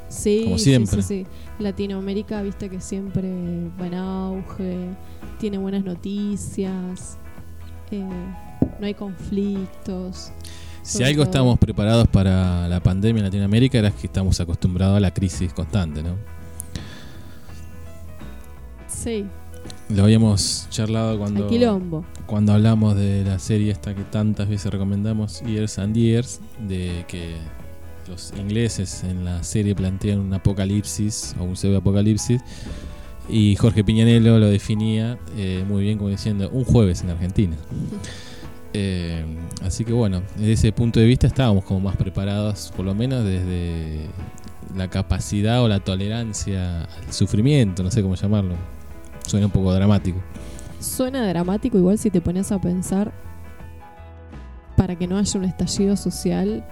Sí, 0.09 0.43
Como 0.45 0.59
sí, 0.59 0.65
siempre. 0.65 1.03
sí, 1.03 1.25
sí. 1.25 1.27
Latinoamérica, 1.61 2.43
viste 2.43 2.69
que 2.69 2.81
siempre 2.81 3.31
va 3.81 3.87
en 3.87 3.95
auge, 3.95 4.89
tiene 5.39 5.59
buenas 5.59 5.85
noticias, 5.85 7.17
eh, 7.93 8.03
no 8.81 8.87
hay 8.87 8.95
conflictos. 8.95 10.33
Si 10.85 11.03
algo 11.03 11.23
estamos 11.23 11.59
preparados 11.59 12.07
para 12.09 12.69
la 12.69 12.79
pandemia 12.81 13.21
en 13.21 13.25
Latinoamérica 13.25 13.79
era 13.79 13.91
que 13.91 14.07
estamos 14.07 14.39
acostumbrados 14.39 14.99
a 14.99 15.01
la 15.01 15.13
crisis 15.13 15.51
constante, 15.55 16.03
¿no? 16.03 16.15
Sí, 18.87 19.25
Lo 19.89 20.05
habíamos 20.05 20.67
charlado 20.71 21.19
cuando, 21.19 21.49
quilombo. 21.49 22.05
cuando 22.27 22.53
hablamos 22.53 22.97
de 22.97 23.25
la 23.25 23.39
serie 23.39 23.73
esta 23.73 23.95
que 23.95 24.03
tantas 24.03 24.49
veces 24.49 24.71
recomendamos, 24.71 25.41
Years 25.41 25.79
and 25.79 25.97
Years, 25.97 26.41
de 26.69 27.07
que 27.09 27.35
los 28.07 28.35
ingleses 28.39 29.05
en 29.05 29.25
la 29.25 29.43
serie 29.43 29.75
plantean 29.75 30.21
un 30.21 30.35
apocalipsis 30.35 31.35
o 31.41 31.45
un 31.45 31.57
pseudo 31.57 31.79
apocalipsis 31.79 32.43
y 33.29 33.57
Jorge 33.57 33.83
Piñanello 33.85 34.39
lo 34.39 34.49
definía 34.49 35.19
eh, 35.39 35.65
muy 35.67 35.83
bien 35.83 35.97
como 35.97 36.11
diciendo 36.11 36.51
un 36.53 36.65
jueves 36.65 37.03
en 37.03 37.11
Argentina. 37.11 37.57
Eh, 38.77 39.25
así 39.63 39.85
que 39.85 39.93
bueno, 39.93 40.23
desde 40.37 40.53
ese 40.53 40.73
punto 40.73 40.99
de 40.99 41.07
vista 41.07 41.29
estábamos 41.29 41.65
como 41.65 41.81
más 41.81 41.97
preparados, 41.97 42.73
por 42.77 42.85
lo 42.85 42.93
menos 42.95 43.25
desde 43.25 44.09
la 44.75 44.91
capacidad 44.91 45.63
o 45.63 45.69
la 45.69 45.79
tolerancia 45.79 46.83
al 46.83 47.13
sufrimiento, 47.13 47.85
no 47.85 47.91
sé 47.93 48.03
cómo 48.03 48.17
llamarlo. 48.17 48.57
Suena 49.27 49.47
un 49.47 49.53
poco 49.53 49.73
dramático. 49.73 50.19
Suena 50.81 51.27
dramático 51.29 51.79
igual 51.79 51.99
si 51.99 52.11
te 52.11 52.21
pones 52.21 52.51
a 52.51 52.61
pensar 52.61 53.13
para 54.77 54.97
que 54.97 55.07
no 55.07 55.19
haya 55.19 55.39
un 55.39 55.47
estallido 55.47 55.97
social. 55.97 56.67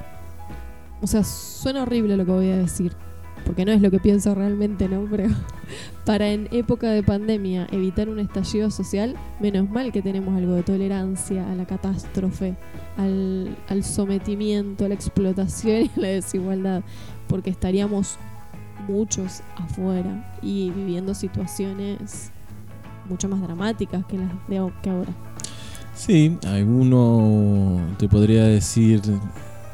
O 1.01 1.07
sea, 1.07 1.23
suena 1.23 1.83
horrible 1.83 2.17
lo 2.17 2.25
que 2.25 2.33
voy 2.33 2.51
a 2.51 2.57
decir, 2.57 2.97
porque 3.45 3.65
no 3.65 3.73
es 3.73 3.81
lo 3.81 3.91
que 3.91 3.99
pienso 3.99 4.35
realmente, 4.35 4.89
¿no? 4.89 5.07
Pero 5.11 5.29
para 6.07 6.29
en 6.29 6.49
época 6.53 6.91
de 6.91 7.03
pandemia 7.03 7.67
evitar 7.71 8.09
un 8.09 8.19
estallido 8.19 8.71
social, 8.71 9.17
menos 9.41 9.69
mal 9.71 9.93
que 9.93 10.03
tenemos 10.03 10.37
algo 10.37 10.55
de 10.55 10.63
tolerancia 10.63 11.51
a 11.51 11.55
la 11.55 11.67
catástrofe, 11.67 12.57
al, 12.97 13.85
sometimiento, 13.85 14.85
a 14.85 14.89
la 14.89 14.95
explotación 14.95 15.83
y 15.83 15.99
a 15.99 16.01
la 16.01 16.09
desigualdad, 16.09 16.83
porque 17.29 17.51
estaríamos 17.51 18.17
muchos 18.89 19.43
afuera 19.57 20.37
y 20.43 20.71
viviendo 20.71 21.15
situaciones 21.15 22.33
mucho 23.09 23.29
más 23.29 23.41
dramáticas 23.41 24.05
que 24.07 24.19
las 24.19 24.31
de 24.49 24.73
que 24.83 24.91
ahora. 24.91 25.13
Sí, 25.95 26.39
alguno 26.47 27.81
te 27.99 28.09
podría 28.09 28.45
decir 28.45 29.03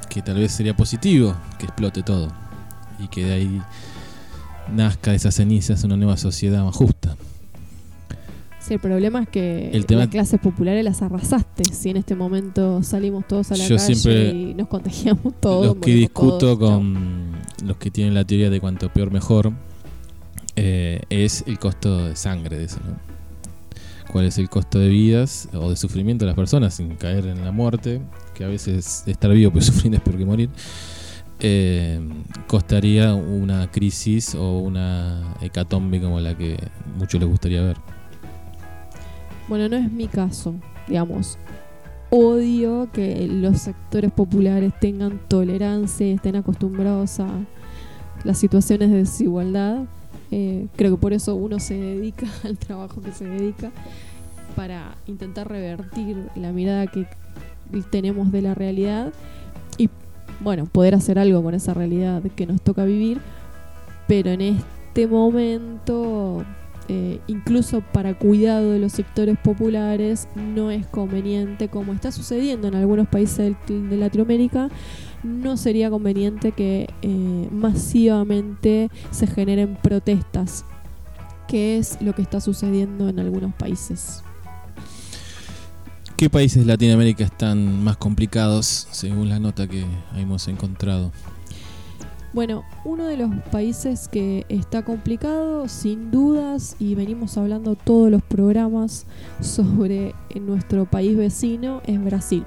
que 0.09 0.21
tal 0.21 0.37
vez 0.37 0.53
sería 0.53 0.77
positivo 0.77 1.35
que 1.59 1.67
explote 1.67 2.03
todo 2.03 2.48
y 2.99 3.09
que 3.09 3.25
de 3.25 3.33
ahí 3.35 3.63
nazca 4.75 5.11
de 5.13 5.17
esas 5.17 5.35
cenizas 5.35 5.83
una 5.85 5.97
nueva 5.97 6.17
sociedad 6.17 6.65
más 6.65 6.75
justa. 6.77 7.17
Sí, 8.61 8.75
el 8.75 8.81
problema 8.81 9.23
es 9.23 9.29
que 9.31 9.71
El 9.73 9.87
tema- 9.87 10.01
las 10.03 10.09
clases 10.11 10.41
populares 10.41 10.85
las 10.85 11.01
arrasaste. 11.01 11.65
Si 11.73 11.89
en 11.89 11.97
este 11.97 12.15
momento 12.15 12.83
salimos 12.83 13.27
todos 13.27 13.51
a 13.53 13.57
la 13.57 13.67
Yo 13.67 13.77
calle 13.77 13.95
siempre- 13.95 14.31
y 14.35 14.55
nos 14.55 14.69
contagiamos 14.69 15.33
todos. 15.41 15.67
Lo 15.67 15.81
que 15.81 15.95
discuto 15.95 16.39
todos, 16.39 16.59
con 16.59 17.33
los 17.65 17.77
que 17.79 17.91
tienen 17.91 18.13
la 18.15 18.25
teoría 18.25 18.51
de 18.51 18.61
cuanto 18.61 18.93
peor 18.93 19.11
mejor 19.11 19.53
eh, 20.57 21.01
es 21.09 21.45
el 21.47 21.59
costo 21.59 22.09
de 22.09 22.17
sangre 22.17 22.59
de 22.59 22.65
eso, 22.65 22.79
¿no? 22.87 22.97
¿Cuál 24.13 24.25
es 24.27 24.39
el 24.39 24.49
costo 24.49 24.79
de 24.79 24.89
vidas 24.89 25.49
o 25.55 25.71
de 25.71 25.77
sufrimiento 25.77 26.25
de 26.25 26.31
las 26.31 26.37
personas 26.37 26.75
sin 26.75 26.97
caer 26.97 27.27
en 27.27 27.45
la 27.45 27.53
muerte? 27.53 28.01
Que 28.35 28.45
a 28.45 28.49
veces 28.49 29.05
estar 29.07 29.31
vivo 29.33 29.51
pero 29.53 29.65
sufrir 29.65 29.95
es 29.95 30.01
peor 30.01 30.19
que 30.19 30.25
morir. 30.27 30.51
Eh, 31.41 32.01
costaría 32.47 33.15
una 33.15 33.71
crisis 33.71 34.35
o 34.35 34.59
una 34.59 35.37
hecatombe 35.41 36.01
como 36.01 36.21
la 36.21 36.37
que 36.37 36.57
muchos 36.97 37.21
les 37.21 37.29
gustaría 37.29 37.63
ver. 37.63 37.77
Bueno, 39.49 39.69
no 39.69 39.77
es 39.77 39.91
mi 39.91 40.09
caso, 40.09 40.55
digamos. 40.87 41.39
Odio 42.11 42.89
que 42.93 43.27
los 43.29 43.61
sectores 43.61 44.11
populares 44.11 44.73
tengan 44.81 45.21
tolerancia 45.29 46.07
y 46.07 46.13
estén 46.13 46.37
acostumbrados 46.37 47.21
a 47.21 47.29
las 48.25 48.39
situaciones 48.39 48.91
de 48.91 48.97
desigualdad. 48.99 49.85
Eh, 50.31 50.67
creo 50.77 50.97
que 50.97 51.01
por 51.01 51.13
eso 51.13 51.35
uno 51.35 51.59
se 51.59 51.75
dedica 51.75 52.27
al 52.45 52.59
trabajo 52.59 53.01
que 53.01 53.13
se 53.13 53.27
dedica 53.27 53.71
para 54.57 54.97
intentar 55.07 55.49
revertir 55.49 56.29
la 56.35 56.53
mirada 56.53 56.87
que 56.87 57.07
tenemos 57.91 58.33
de 58.33 58.43
la 58.43 58.55
realidad 58.55 59.13
bueno, 60.41 60.67
poder 60.67 60.95
hacer 60.95 61.19
algo 61.19 61.43
con 61.43 61.55
esa 61.55 61.75
realidad 61.75 62.23
que 62.37 62.47
nos 62.47 62.61
toca 62.63 62.85
vivir. 62.85 63.21
Pero 64.07 64.31
en 64.31 64.41
este 64.41 65.07
momento 65.07 66.45
eh, 66.91 67.21
incluso 67.27 67.83
para 67.83 68.15
cuidado 68.15 68.71
de 68.71 68.79
los 68.79 68.93
sectores 68.93 69.37
populares 69.39 70.27
no 70.35 70.71
es 70.71 70.87
conveniente, 70.87 71.69
como 71.69 71.93
está 71.93 72.11
sucediendo 72.11 72.69
en 72.69 72.77
algunos 72.77 73.07
países 73.09 73.55
de 73.67 73.97
Latinoamérica, 73.99 74.71
no 75.23 75.59
sería 75.59 75.91
conveniente 75.91 76.53
que 76.53 76.89
eh, 77.03 77.49
masivamente 77.51 78.89
se 79.11 79.27
generen 79.27 79.77
protestas, 79.83 80.65
que 81.47 81.77
es 81.77 82.01
lo 82.01 82.15
que 82.15 82.23
está 82.23 82.41
sucediendo 82.41 83.11
en 83.11 83.19
algunos 83.19 83.55
países. 83.55 84.23
¿Qué 86.19 86.29
países 86.29 86.67
de 86.67 86.73
Latinoamérica 86.73 87.23
están 87.23 87.85
más 87.85 87.97
complicados 87.97 88.89
según 88.91 89.29
la 89.29 89.39
nota 89.39 89.69
que 89.69 89.87
hemos 90.17 90.49
encontrado? 90.49 91.13
Bueno, 92.33 92.65
uno 92.85 93.07
de 93.07 93.17
los 93.17 93.31
países 93.53 94.09
que 94.09 94.45
está 94.49 94.85
complicado, 94.85 95.69
sin 95.69 96.11
dudas, 96.11 96.75
y 96.81 96.97
venimos 96.97 97.39
hablando 97.39 97.77
todos 97.77 98.11
los 98.11 98.21
programas 98.21 99.07
sobre 99.41 100.13
nuestro 100.41 100.87
país 100.87 101.17
vecino, 101.17 101.83
es 101.87 102.03
Brasil. 102.03 102.45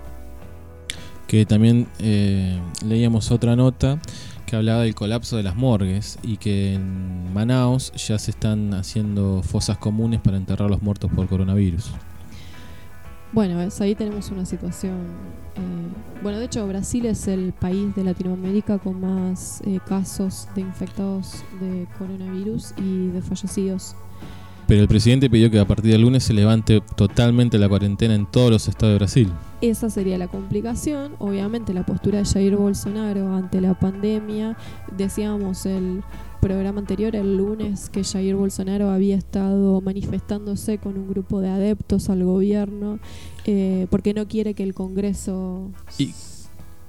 que 1.28 1.46
también 1.46 1.88
eh, 2.00 2.60
leíamos 2.86 3.32
otra 3.32 3.56
nota 3.56 4.02
que 4.48 4.58
hablaba 4.58 4.82
del 4.82 4.96
colapso 4.96 5.38
de 5.38 5.44
las 5.44 5.56
morgues 5.56 6.20
y 6.24 6.36
que 6.36 6.74
en 6.74 7.34
Manaus 7.34 7.94
ya 7.94 8.20
se 8.20 8.32
están 8.32 8.74
haciendo 8.74 9.42
fosas 9.44 9.78
comunes 9.78 10.20
para 10.20 10.36
enterrar 10.36 10.68
a 10.68 10.72
los 10.72 10.82
muertos 10.82 11.10
por 11.16 11.26
coronavirus. 11.30 11.94
Bueno, 13.34 13.58
ves, 13.58 13.80
ahí 13.80 13.96
tenemos 13.96 14.30
una 14.30 14.46
situación. 14.46 14.94
eh, 15.56 16.22
bueno, 16.22 16.38
de 16.38 16.46
hecho, 16.46 16.68
Brasil 16.68 17.06
es 17.06 17.28
el 17.28 17.54
país 17.54 17.96
de 17.96 18.04
Latinoamérica 18.04 18.78
con 18.78 19.00
más 19.02 19.62
eh, 19.66 19.80
casos 19.88 20.48
de 20.54 20.62
infectados 20.62 21.44
de 21.60 21.88
coronavirus 21.98 22.74
y 22.78 23.08
de 23.08 23.22
fallecidos. 23.22 23.96
Pero 24.68 24.82
el 24.82 24.88
presidente 24.88 25.30
pidió 25.30 25.50
que 25.50 25.60
a 25.60 25.66
partir 25.66 25.92
del 25.92 26.02
lunes 26.02 26.24
se 26.24 26.34
levante 26.34 26.82
totalmente 26.96 27.58
la 27.58 27.68
cuarentena 27.68 28.16
en 28.16 28.26
todos 28.26 28.52
los 28.52 28.68
estados 28.68 28.94
de 28.94 28.98
Brasil. 29.00 29.34
Esa 29.62 29.90
sería 29.90 30.18
la 30.18 30.28
complicación. 30.28 31.14
Obviamente, 31.18 31.74
la 31.74 31.86
postura 31.86 32.20
de 32.20 32.26
Jair 32.26 32.56
Bolsonaro 32.56 33.36
ante 33.36 33.60
la 33.60 33.74
pandemia. 33.74 34.56
Decíamos 34.96 35.66
el 35.66 36.04
programa 36.42 36.80
anterior, 36.82 37.16
el 37.16 37.38
lunes, 37.38 37.90
que 37.90 38.04
Jair 38.04 38.36
Bolsonaro 38.36 38.90
había 38.90 39.16
estado 39.16 39.80
manifestándose 39.80 40.78
con 40.80 40.98
un 40.98 41.08
grupo 41.08 41.40
de 41.40 41.50
adeptos 41.50 42.10
al 42.10 42.24
gobierno 42.26 43.00
eh, 43.46 43.88
porque 43.90 44.14
no 44.14 44.28
quiere 44.28 44.54
que 44.54 44.64
el 44.64 44.74
Congreso. 44.74 45.70
Y- 45.98 46.14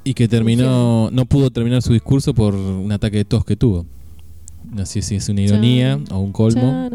Y 0.04 0.14
que 0.14 0.26
terminó, 0.26 1.10
no 1.12 1.26
pudo 1.26 1.50
terminar 1.52 1.80
su 1.82 1.92
discurso 1.92 2.34
por 2.34 2.54
un 2.56 2.90
ataque 2.90 3.18
de 3.18 3.24
tos 3.24 3.44
que 3.44 3.54
tuvo. 3.54 3.86
No 4.74 4.84
sé 4.84 5.00
si 5.02 5.14
es 5.14 5.28
una 5.28 5.42
ironía 5.42 6.00
o 6.10 6.18
un 6.18 6.32
colmo 6.32 6.90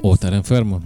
o 0.00 0.14
estará 0.14 0.36
enfermo. 0.36 0.80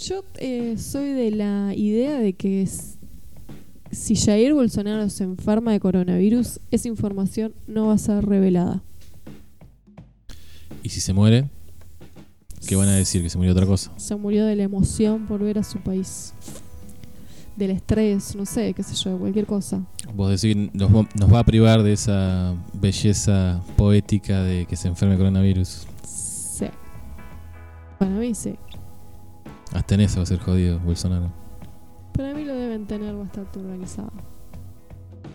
Yo 0.00 0.24
eh, 0.38 0.76
soy 0.78 1.12
de 1.12 1.30
la 1.32 1.72
idea 1.76 2.18
de 2.18 2.32
que 2.32 2.62
si 3.90 4.14
Jair 4.16 4.54
Bolsonaro 4.54 5.08
se 5.10 5.24
enferma 5.24 5.72
de 5.72 5.80
coronavirus, 5.80 6.60
esa 6.70 6.88
información 6.88 7.52
no 7.66 7.88
va 7.88 7.94
a 7.94 7.98
ser 7.98 8.24
revelada. 8.24 8.82
Y 10.82 10.88
si 10.90 11.00
se 11.00 11.12
muere, 11.12 11.48
¿qué 12.66 12.76
van 12.76 12.88
a 12.88 12.94
decir? 12.94 13.22
Que 13.22 13.30
se 13.30 13.36
murió 13.36 13.52
otra 13.52 13.66
cosa. 13.66 13.92
Se 13.96 14.14
murió 14.16 14.46
de 14.46 14.56
la 14.56 14.62
emoción 14.62 15.26
por 15.26 15.40
ver 15.42 15.58
a 15.58 15.64
su 15.64 15.78
país. 15.78 16.32
Del 17.56 17.72
estrés, 17.72 18.34
no 18.36 18.46
sé, 18.46 18.72
qué 18.72 18.82
sé 18.82 18.94
yo, 18.94 19.18
cualquier 19.18 19.44
cosa. 19.44 19.82
Vos 20.14 20.30
decís, 20.40 20.70
nos, 20.72 20.94
va- 20.94 21.08
nos 21.18 21.32
va 21.32 21.40
a 21.40 21.44
privar 21.44 21.82
de 21.82 21.92
esa 21.92 22.54
belleza 22.72 23.60
poética 23.76 24.42
de 24.42 24.64
que 24.66 24.76
se 24.76 24.88
enferme 24.88 25.16
coronavirus. 25.18 25.86
Sí. 26.06 26.66
Para 27.98 28.12
mí 28.12 28.34
sí. 28.34 28.54
Hasta 29.72 29.94
en 29.96 30.00
eso 30.02 30.16
va 30.18 30.22
a 30.22 30.26
ser 30.26 30.38
jodido 30.38 30.78
Bolsonaro. 30.80 31.30
Para 32.12 32.34
mí 32.34 32.44
lo 32.44 32.54
deben 32.54 32.86
tener 32.86 33.14
bastante 33.14 33.58
organizado. 33.58 34.12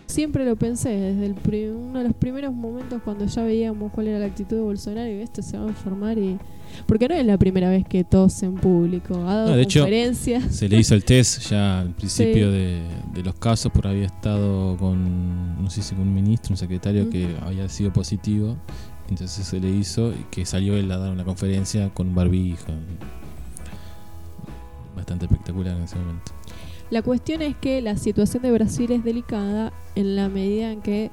siempre 0.06 0.44
lo 0.46 0.56
pensé, 0.56 0.90
desde 0.90 1.26
el 1.26 1.72
uno 1.74 1.98
de 1.98 2.04
los 2.04 2.14
primeros 2.14 2.52
momentos 2.52 3.02
cuando 3.02 3.26
ya 3.26 3.42
veíamos 3.42 3.92
cuál 3.92 4.08
era 4.08 4.18
la 4.18 4.26
actitud 4.26 4.56
de 4.56 4.62
Bolsonaro 4.62 5.10
y 5.10 5.20
esto 5.20 5.42
se 5.42 5.58
va 5.58 5.64
a 5.64 5.68
informar 5.68 6.18
y... 6.18 6.38
Porque 6.86 7.08
no 7.08 7.14
es 7.14 7.24
la 7.24 7.38
primera 7.38 7.70
vez 7.70 7.84
que 7.88 8.02
tose 8.04 8.46
en 8.46 8.54
público, 8.54 9.14
ha 9.26 9.34
dado 9.34 9.50
No, 9.50 9.56
de 9.56 9.62
hecho. 9.62 9.86
Se 10.50 10.68
le 10.68 10.78
hizo 10.78 10.94
el 10.94 11.04
test 11.04 11.48
ya 11.48 11.80
al 11.80 11.90
principio 11.94 12.50
Sí. 12.50 12.56
de, 12.56 12.82
de 13.14 13.22
los 13.22 13.34
casos, 13.36 13.70
por 13.72 13.86
había 13.86 14.06
estado 14.06 14.76
con, 14.76 15.62
no 15.62 15.70
sé 15.70 15.82
si 15.82 15.94
con 15.94 16.06
un 16.08 16.14
ministro, 16.14 16.52
un 16.52 16.56
secretario 16.56 17.08
que 17.08 17.36
había 17.42 17.68
sido 17.68 17.92
positivo. 17.92 18.56
Entonces 19.08 19.46
se 19.46 19.60
le 19.60 19.70
hizo 19.70 20.10
y 20.10 20.24
que 20.30 20.44
salió 20.44 20.76
él 20.76 20.90
a 20.90 20.98
dar 20.98 21.12
una 21.12 21.24
conferencia 21.24 21.88
con 21.94 22.08
un 22.08 22.14
barbijo. 22.16 22.72
Bastante 24.96 25.26
espectacular 25.26 25.76
en 25.76 25.82
ese 25.84 25.96
momento. 25.96 26.32
La 26.90 27.02
cuestión 27.02 27.42
es 27.42 27.56
que 27.56 27.82
la 27.82 27.96
situación 27.96 28.42
de 28.42 28.52
Brasil 28.52 28.92
es 28.92 29.02
delicada 29.02 29.72
en 29.96 30.14
la 30.14 30.28
medida 30.28 30.70
en 30.70 30.82
que 30.82 31.10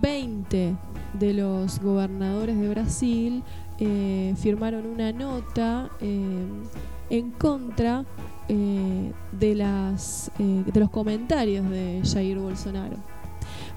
20 0.00 0.76
de 1.18 1.32
los 1.34 1.80
gobernadores 1.80 2.56
de 2.56 2.68
Brasil 2.68 3.42
eh, 3.78 4.34
firmaron 4.36 4.86
una 4.86 5.10
nota 5.12 5.90
eh, 6.00 6.46
en 7.10 7.30
contra 7.32 8.04
eh, 8.48 9.12
de, 9.32 9.54
las, 9.54 10.30
eh, 10.38 10.64
de 10.66 10.80
los 10.80 10.90
comentarios 10.90 11.68
de 11.70 12.02
Jair 12.04 12.38
Bolsonaro. 12.38 12.96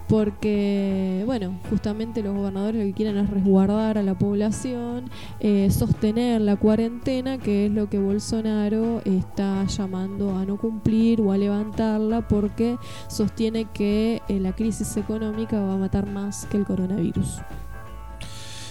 Porque, 0.08 1.24
bueno, 1.26 1.58
justamente 1.70 2.22
los 2.22 2.36
gobernadores 2.36 2.82
lo 2.82 2.88
que 2.88 2.94
quieren 2.94 3.18
es 3.18 3.30
resguardar 3.30 3.98
a 3.98 4.04
la 4.04 4.13
población, 4.18 5.10
eh, 5.39 5.70
sostener 5.72 6.42
la 6.42 6.56
cuarentena, 6.58 7.38
que 7.38 7.66
es 7.66 7.72
lo 7.72 7.89
que 7.89 7.98
Bolsonaro 8.00 9.02
está 9.06 9.66
llamando 9.66 10.38
a 10.38 10.46
no 10.46 10.58
cumplir 10.58 11.22
o 11.22 11.32
a 11.32 11.38
levantarla, 11.38 12.28
porque 12.28 12.78
sostiene 13.08 13.66
que 13.74 14.22
eh, 14.28 14.39
la 14.39 14.54
crisis 14.54 14.98
económica 14.98 15.60
va 15.60 15.74
a 15.76 15.78
matar 15.78 16.06
más 16.06 16.46
que 16.46 16.58
el 16.58 16.66
coronavirus. 16.66 17.39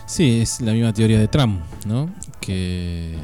Sí, 0.06 0.40
es 0.40 0.60
la 0.60 0.72
misma 0.72 0.92
teoría 0.92 1.18
de 1.18 1.28
Trump, 1.28 1.60
¿no? 1.86 2.10
Que, 2.40 3.16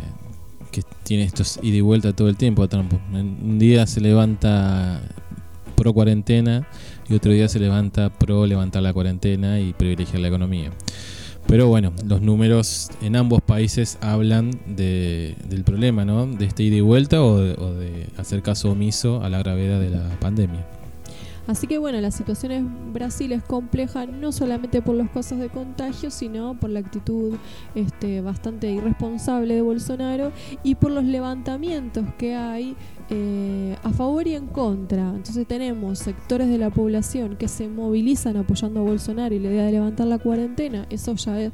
que 0.71 0.83
tiene 1.03 1.25
estos 1.25 1.59
ida 1.63 1.77
y 1.77 1.81
vuelta 1.83 2.15
todo 2.15 2.29
el 2.29 2.37
tiempo 2.37 2.67
Trump. 2.69 2.95
En- 3.13 3.39
Un 3.43 3.59
día 3.59 3.87
se 3.87 4.01
levanta 4.01 5.03
pro 5.77 5.93
cuarentena 5.93 6.67
y 7.09 7.15
otro 7.15 7.33
día 7.33 7.49
se 7.49 7.59
levanta 7.59 8.11
pro 8.11 8.47
levantar 8.47 8.83
la 8.83 8.93
cuarentena 8.93 9.61
y 9.61 9.73
privilegiar 9.73 10.21
la 10.21 10.29
economía. 10.29 10.71
Pero 11.47 11.67
bueno, 11.69 11.93
los 12.05 12.21
números 12.21 12.91
en 13.01 13.17
ambos 13.17 13.41
países 13.41 13.97
hablan 14.03 14.51
de, 14.67 15.35
del 15.49 15.65
problema, 15.65 16.05
¿no? 16.05 16.27
De 16.27 16.45
este 16.45 16.63
ida 16.65 16.77
y 16.77 16.83
vuelta 16.83 17.23
o 17.23 17.39
de, 17.39 17.53
o 17.55 17.73
de 17.73 18.07
hacer 18.19 18.43
caso 18.43 18.71
omiso 18.71 19.23
a 19.23 19.31
la 19.31 19.39
gravedad 19.39 19.81
de 19.81 19.89
la 19.89 20.11
pandemia. 20.21 20.78
Así 21.49 21.67
que 21.67 21.79
bueno, 21.79 22.01
la 22.01 22.11
situación 22.13 22.53
en 22.53 22.93
Brasil 22.93 23.33
es 23.33 23.43
compleja 23.43 24.07
no 24.07 24.31
solamente 24.31 24.81
por 24.83 24.95
los 24.95 25.09
casos 25.11 25.39
de 25.41 25.49
contagio, 25.49 26.11
sino 26.11 26.55
por 26.61 26.71
la 26.71 26.79
actitud 26.79 27.35
este, 27.75 28.21
bastante 28.21 28.71
irresponsable 28.71 29.55
de 29.55 29.63
Bolsonaro 29.63 30.31
y 30.63 30.77
por 30.77 30.93
los 30.93 31.05
levantamientos 31.05 32.05
que 32.19 32.37
hay 32.37 32.77
eh, 33.11 33.77
a 33.83 33.91
favor 33.91 34.27
y 34.29 34.35
en 34.35 34.47
contra. 34.47 35.09
Entonces 35.09 35.47
tenemos 35.49 35.99
sectores 35.99 36.49
de 36.49 36.59
la 36.59 36.71
población 36.71 37.37
que 37.37 37.49
se 37.49 37.67
movilizan 37.67 38.37
apoyando 38.37 38.81
a 38.81 38.83
Bolsonaro 38.85 39.35
y 39.35 39.39
la 39.41 39.49
idea 39.49 39.65
de 39.65 39.73
levantar 39.73 40.07
la 40.07 40.19
cuarentena, 40.19 40.87
eso 40.91 41.15
ya 41.15 41.41
es- 41.41 41.53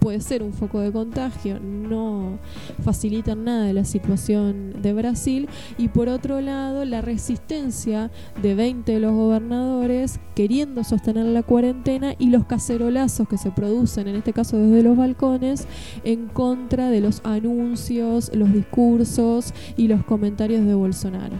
puede 0.00 0.20
ser 0.20 0.42
un 0.42 0.52
foco 0.52 0.80
de 0.80 0.90
contagio, 0.90 1.60
no 1.60 2.38
facilita 2.82 3.34
nada 3.34 3.72
la 3.72 3.84
situación 3.84 4.82
de 4.82 4.92
Brasil 4.92 5.48
y 5.78 5.88
por 5.88 6.08
otro 6.08 6.40
lado 6.40 6.84
la 6.84 7.00
resistencia 7.00 8.10
de 8.42 8.54
20 8.54 8.92
de 8.92 9.00
los 9.00 9.12
gobernadores 9.12 10.18
queriendo 10.34 10.82
sostener 10.84 11.26
la 11.26 11.42
cuarentena 11.42 12.14
y 12.18 12.30
los 12.30 12.46
cacerolazos 12.46 13.28
que 13.28 13.38
se 13.38 13.50
producen, 13.50 14.08
en 14.08 14.16
este 14.16 14.32
caso 14.32 14.56
desde 14.56 14.82
los 14.82 14.96
balcones, 14.96 15.66
en 16.04 16.26
contra 16.28 16.88
de 16.88 17.00
los 17.00 17.20
anuncios, 17.24 18.30
los 18.34 18.52
discursos 18.52 19.52
y 19.76 19.88
los 19.88 20.02
comentarios 20.04 20.64
de 20.64 20.74
Bolsonaro. 20.74 21.36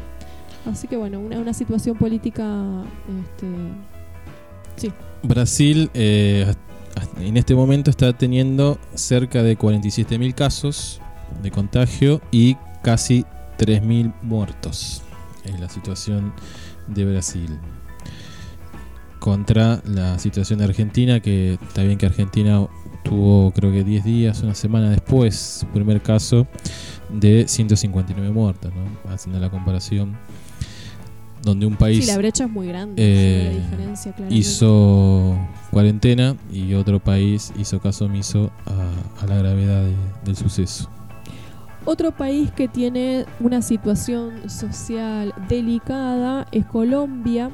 Así 0.70 0.87
que 0.87 0.96
bueno, 0.96 1.18
una, 1.20 1.38
una 1.38 1.55
situación 1.55 1.96
política 1.96 2.85
este, 3.27 4.90
Brasil 5.23 5.90
eh, 5.94 6.53
en 7.20 7.37
este 7.37 7.55
momento 7.55 7.90
está 7.90 8.12
teniendo 8.12 8.79
cerca 8.94 9.42
de 9.42 9.59
47.000 9.59 10.35
casos 10.35 11.00
de 11.42 11.50
contagio 11.50 12.20
y 12.31 12.57
casi 12.83 13.24
3.000 13.59 14.14
muertos. 14.22 15.03
Es 15.44 15.59
la 15.61 15.68
situación 15.68 16.33
de 16.87 17.05
Brasil. 17.05 17.59
Contra 19.18 19.83
la 19.85 20.18
situación 20.18 20.59
de 20.59 20.64
Argentina, 20.64 21.20
que 21.20 21.55
está 21.55 21.83
bien 21.83 21.98
que 21.98 22.07
Argentina 22.07 22.66
tuvo 23.05 23.53
creo 23.53 23.70
que 23.70 23.85
10 23.85 24.05
días, 24.05 24.42
una 24.42 24.55
semana 24.55 24.90
después, 24.90 25.61
su 25.61 25.66
primer 25.66 26.03
caso 26.03 26.46
de 27.11 27.46
159 27.46 28.31
muertos, 28.31 28.72
haciendo 29.09 29.40
la 29.40 29.50
comparación. 29.50 30.16
Donde 31.42 31.64
un 31.66 31.76
país 31.76 32.05
sí, 32.05 32.11
la 32.11 32.18
brecha 32.18 32.44
es 32.44 32.50
muy 32.50 32.66
grande, 32.68 32.94
eh, 32.98 33.44
la 33.55 33.61
diferencia 33.61 34.14
hizo 34.29 35.38
cuarentena 35.70 36.37
y 36.53 36.74
otro 36.74 37.00
país 37.00 37.53
hizo 37.59 37.81
caso 37.81 38.05
omiso 38.05 38.50
a, 38.66 39.22
a 39.24 39.26
la 39.26 39.37
gravedad 39.37 39.85
de- 39.85 39.94
del 40.24 40.37
suceso. 40.37 40.90
Otro 41.87 42.12
país 42.12 42.50
que 42.50 42.68
tiene 42.68 43.24
una 43.40 43.62
situación 43.62 44.50
social 44.50 45.33
delicada 45.48 46.46
es 46.53 46.66
Colombia, 46.66 47.50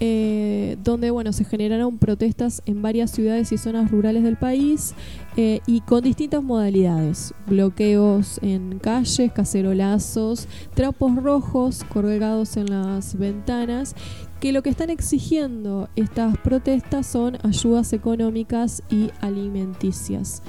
eh, 0.00 0.76
donde 0.82 1.10
bueno 1.10 1.32
se 1.32 1.44
generaron 1.44 1.98
protestas 1.98 2.62
en 2.66 2.80
varias 2.80 3.10
ciudades 3.10 3.52
y 3.52 3.58
zonas 3.58 3.90
rurales 3.90 4.22
del 4.22 4.36
país 4.36 4.94
eh, 5.36 5.60
y 5.66 5.82
con 5.82 6.02
distintas 6.02 6.42
modalidades: 6.42 7.34
bloqueos 7.46 8.40
en 8.42 8.78
calles, 8.78 9.30
cacerolazos, 9.32 10.48
trapos 10.74 11.16
rojos 11.16 11.84
colgados 11.84 12.56
en 12.56 12.70
las 12.70 13.16
ventanas. 13.16 13.94
Que 14.40 14.52
lo 14.52 14.62
que 14.62 14.70
están 14.70 14.88
exigiendo 14.88 15.90
estas 15.96 16.38
protestas 16.38 17.06
son 17.06 17.36
ayudas 17.42 17.92
económicas 17.92 18.82
y 18.88 19.10
alimenticias. 19.20 20.42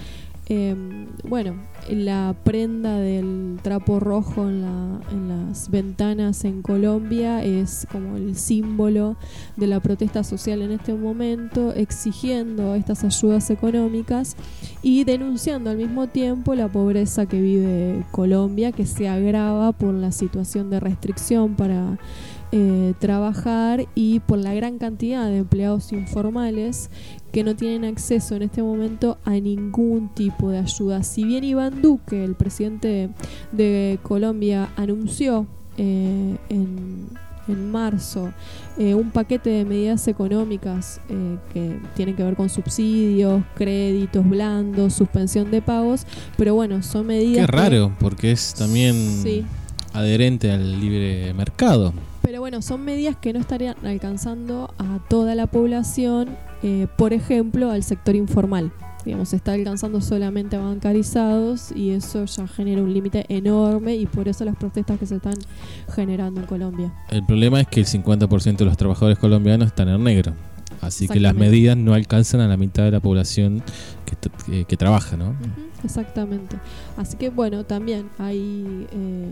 Eh, 0.48 0.76
bueno, 1.24 1.54
la 1.90 2.36
prenda 2.44 2.98
del 2.98 3.58
trapo 3.62 4.00
rojo 4.02 4.50
en, 4.50 4.62
la- 4.64 5.00
en 5.12 5.30
las 5.30 5.70
ventanas 5.70 6.44
en 6.44 6.62
Colombia 6.62 7.42
es 7.44 7.88
como 7.90 8.18
el 8.18 8.36
símbolo 8.36 9.16
de 9.56 9.68
la 9.68 9.80
protesta 9.80 10.24
social 10.26 10.62
en 10.62 10.72
este 10.72 10.94
momento, 10.94 11.74
exigiendo 11.74 12.76
estas 12.76 13.04
ayudas 13.06 13.50
económicas 13.50 14.36
y 14.82 15.06
denunciando 15.06 15.70
al 15.70 15.78
mismo 15.78 16.08
tiempo 16.08 16.54
la 16.56 16.68
pobreza 16.68 17.28
que 17.28 17.40
vive 17.40 18.04
Colombia, 18.12 18.74
que 18.74 18.86
se 18.86 19.08
agrava 19.08 19.72
por 19.72 19.94
la 19.94 20.12
situación 20.12 20.70
de 20.70 20.82
restricción 20.82 21.56
para 21.56 21.98
eh, 22.52 22.94
trabajar 23.00 23.86
y 23.96 24.20
por 24.20 24.38
la 24.40 24.54
gran 24.54 24.78
cantidad 24.78 25.28
de 25.30 25.38
empleados 25.38 25.92
informales 25.94 26.90
que 27.32 27.44
no 27.44 27.56
tienen 27.56 27.86
acceso 27.86 28.36
en 28.36 28.42
este 28.44 28.62
momento 28.62 29.18
a 29.24 29.32
ningún 29.32 30.10
tipo 30.14 30.50
de 30.50 30.58
ayuda. 30.60 31.04
Si 31.04 31.24
bien 31.24 31.44
Iván 31.44 31.82
Duque, 31.82 32.24
el 32.24 32.36
presidente 32.36 33.10
de 33.54 34.00
Colombia, 34.04 34.70
anunció 34.76 35.48
eh, 35.78 36.36
en, 36.50 37.08
en 37.48 37.72
marzo 37.72 38.34
eh, 38.78 38.94
un 38.96 39.12
paquete 39.12 39.50
de 39.50 39.64
medidas 39.66 40.08
económicas 40.10 41.00
eh, 41.10 41.38
que 41.54 41.80
tienen 41.96 42.16
que 42.18 42.24
ver 42.24 42.36
con 42.36 42.50
subsidios, 42.50 43.44
créditos 43.56 44.28
blandos, 44.30 44.94
suspensión 44.94 45.52
de 45.52 45.62
pagos, 45.62 46.06
pero 46.38 46.54
bueno, 46.56 46.84
son 46.84 47.08
medidas... 47.08 47.46
Qué 47.46 47.52
que- 47.52 47.58
raro, 47.58 47.96
porque 48.00 48.32
es 48.34 48.54
también 48.54 48.94
Sí. 49.24 49.46
adherente 49.94 50.52
al 50.52 50.82
libre 50.82 51.34
mercado. 51.34 51.94
Bueno, 52.42 52.64
son 52.64 52.84
medidas 52.84 53.16
que 53.18 53.34
no 53.34 53.40
estarían 53.40 53.76
alcanzando 53.86 54.74
a 54.80 54.98
toda 55.08 55.36
la 55.36 55.46
población, 55.46 56.30
eh, 56.64 56.88
por 56.98 57.14
ejemplo, 57.14 57.70
al 57.70 57.84
sector 57.84 58.16
informal. 58.16 58.72
Digamos, 59.06 59.30
se 59.30 59.36
está 59.36 59.54
alcanzando 59.54 60.02
solamente 60.02 60.56
a 60.56 60.60
bancarizados 60.60 61.72
y 61.72 61.92
eso 61.92 62.26
ya 62.26 62.48
genera 62.48 62.82
un 62.82 62.92
límite 62.96 63.28
enorme 63.30 63.96
y 63.96 64.08
por 64.08 64.28
eso 64.28 64.44
las 64.44 64.56
protestas 64.56 64.98
que 64.98 65.06
se 65.06 65.18
están 65.18 65.36
generando 65.94 66.42
en 66.42 66.48
Colombia. 66.48 66.92
El 67.12 67.24
problema 67.24 67.62
es 67.62 67.68
que 67.68 67.82
el 67.82 67.86
50% 67.86 68.58
de 68.58 68.66
los 68.66 68.76
trabajadores 68.76 69.20
colombianos 69.20 69.68
están 69.68 69.90
en 69.90 70.04
negro. 70.04 70.34
Así 70.82 71.08
que 71.08 71.20
las 71.20 71.36
medidas 71.36 71.78
no 71.78 71.94
alcanzan 71.94 72.42
a 72.42 72.48
la 72.48 72.58
mitad 72.58 72.84
de 72.84 72.90
la 72.90 73.00
población 73.00 73.62
que, 74.68 74.78
trabaja, 74.78 75.16
¿no? 75.16 75.36
Exactamente. 75.84 76.58
Así 76.98 77.18
que 77.18 77.30
bueno, 77.30 77.66
también 77.66 78.10
hay 78.18 78.88
eh, 78.92 79.30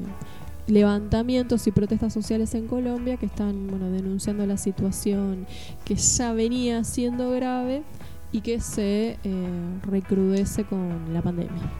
levantamientos 0.70 1.68
y 1.68 1.72
protestas 1.72 2.14
sociales 2.14 2.54
en 2.56 2.68
Colombia 2.68 3.18
que 3.18 3.26
están 3.26 3.68
bueno, 3.68 3.90
denunciando 3.92 4.46
la 4.46 4.58
situación 4.58 5.46
que 5.86 5.96
ya 5.96 6.34
venía 6.34 6.84
siendo 6.84 7.32
grave 7.32 7.84
y 8.32 8.42
que 8.42 8.60
se 8.60 9.18
eh, 9.24 9.50
recrudece 9.84 10.64
con 10.64 11.14
la 11.14 11.22
pandemia. 11.22 11.72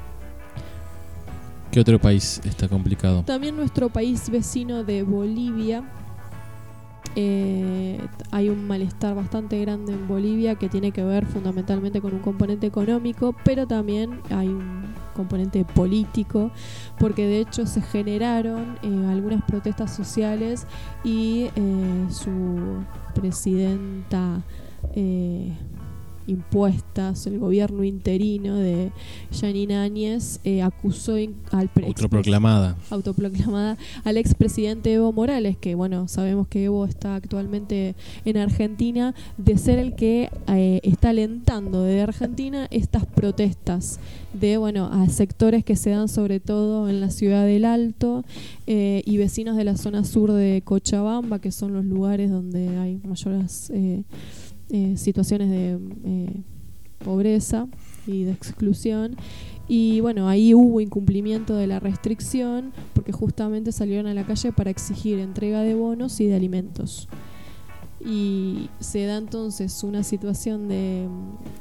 ¿Qué 1.72 1.80
otro 1.80 2.00
país 2.00 2.42
está 2.46 2.68
complicado? 2.68 3.24
También 3.24 3.56
nuestro 3.56 3.90
país 3.90 4.30
vecino 4.30 4.84
de 4.84 5.04
Bolivia 5.04 5.84
eh, 7.16 8.00
hay 8.32 8.50
un 8.50 8.68
malestar 8.68 9.16
bastante 9.16 9.60
grande 9.60 9.94
en 9.94 10.08
Bolivia 10.08 10.56
que 10.56 10.70
tiene 10.70 10.92
que 10.92 11.04
ver 11.04 11.26
fundamentalmente 11.26 12.02
con 12.02 12.14
un 12.14 12.20
componente 12.20 12.68
económico, 12.68 13.36
pero 13.44 13.68
también 13.68 14.22
hay 14.30 14.48
un 14.48 14.84
componente 15.16 15.66
político, 15.66 16.52
porque 16.98 17.26
de 17.26 17.40
hecho 17.40 17.66
se 17.66 17.82
generaron 17.82 18.78
eh, 18.84 19.08
algunas 19.10 19.44
protestas 19.44 19.94
sociales 19.96 20.66
y 21.04 21.50
eh, 21.56 22.06
su 22.10 22.84
presidenta 23.16 24.42
impuestas, 26.30 27.28
el 27.28 27.40
gobierno 27.40 27.84
interino 27.84 28.56
de 28.56 28.92
Janine 29.32 29.78
Áñez 29.78 30.40
eh, 30.44 30.62
acusó 30.62 31.16
al 31.52 31.70
Autoproclamada. 31.86 32.78
autoproclamada 32.90 33.78
al 34.04 34.18
expresidente 34.18 34.94
Evo 34.94 35.12
Morales, 35.12 35.58
que 35.58 35.76
bueno, 35.76 36.08
sabemos 36.08 36.48
que 36.48 36.66
Evo 36.66 36.86
está 36.86 37.16
actualmente 37.16 37.96
en 38.26 38.38
Argentina, 38.38 39.14
de 39.38 39.58
ser 39.58 39.80
el 39.80 39.96
que 39.96 40.30
eh, 40.48 40.80
está 40.84 41.10
alentando 41.10 41.84
desde 41.84 42.02
Argentina 42.02 42.68
estas 42.72 43.06
protestas 43.06 44.00
de 44.34 44.58
bueno 44.58 44.90
a 44.92 45.10
sectores 45.10 45.64
que 45.64 45.76
se 45.76 45.90
dan 45.90 46.08
sobre 46.08 46.40
todo 46.40 46.88
en 46.88 47.02
la 47.02 47.10
ciudad 47.10 47.46
del 47.46 47.66
Alto 47.66 48.24
eh, 48.68 49.02
y 49.06 49.18
vecinos 49.18 49.58
de 49.58 49.64
la 49.64 49.76
zona 49.76 50.04
sur 50.04 50.32
de 50.32 50.62
Cochabamba, 50.64 51.40
que 51.40 51.52
son 51.52 51.74
los 51.74 51.86
lugares 51.86 52.30
donde 52.30 52.78
hay 52.78 53.00
mayores 53.04 53.72
eh, 54.70 54.96
situaciones 54.98 55.50
de 55.50 55.80
eh, 56.06 56.42
pobreza 57.04 57.68
y 58.08 58.24
de 58.24 58.32
exclusión. 58.32 59.16
Y 59.68 60.00
bueno, 60.02 60.28
ahí 60.28 60.54
hubo 60.54 60.82
incumplimiento 60.82 61.56
de 61.56 61.68
la 61.68 61.80
restricción 61.80 62.74
porque 62.94 63.12
justamente 63.12 63.72
salieron 63.72 64.08
a 64.08 64.14
la 64.14 64.26
calle 64.26 64.52
para 64.52 64.72
exigir 64.72 65.20
entrega 65.20 65.62
de 65.62 65.76
bonos 65.76 66.20
y 66.20 66.28
de 66.28 66.36
alimentos. 66.36 67.08
Y 68.04 68.70
se 68.80 69.06
da 69.06 69.18
entonces 69.18 69.84
una 69.84 70.04
situación 70.04 70.68
de 70.68 71.08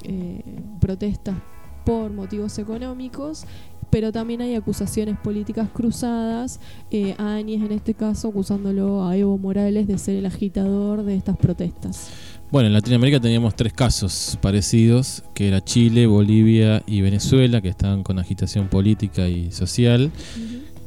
eh, 0.04 0.42
protestas 0.80 1.36
por 1.84 2.12
motivos 2.12 2.58
económicos, 2.58 3.44
pero 3.90 4.12
también 4.12 4.40
hay 4.42 4.54
acusaciones 4.54 5.18
políticas 5.18 5.68
cruzadas, 5.70 6.60
eh, 6.90 7.14
a 7.18 7.40
en 7.40 7.72
este 7.72 7.94
caso 7.94 8.28
acusándolo 8.28 9.04
a 9.04 9.16
Evo 9.16 9.38
Morales 9.38 9.86
de 9.86 9.98
ser 9.98 10.16
el 10.16 10.26
agitador 10.26 11.02
de 11.02 11.16
estas 11.16 11.36
protestas. 11.36 12.10
Bueno, 12.50 12.68
en 12.68 12.72
Latinoamérica 12.72 13.20
teníamos 13.20 13.54
tres 13.54 13.74
casos 13.74 14.38
parecidos, 14.40 15.22
que 15.34 15.48
era 15.48 15.62
Chile, 15.62 16.06
Bolivia 16.06 16.82
y 16.86 17.02
Venezuela, 17.02 17.60
que 17.60 17.68
estaban 17.68 18.02
con 18.02 18.18
agitación 18.18 18.68
política 18.68 19.28
y 19.28 19.52
social, 19.52 20.10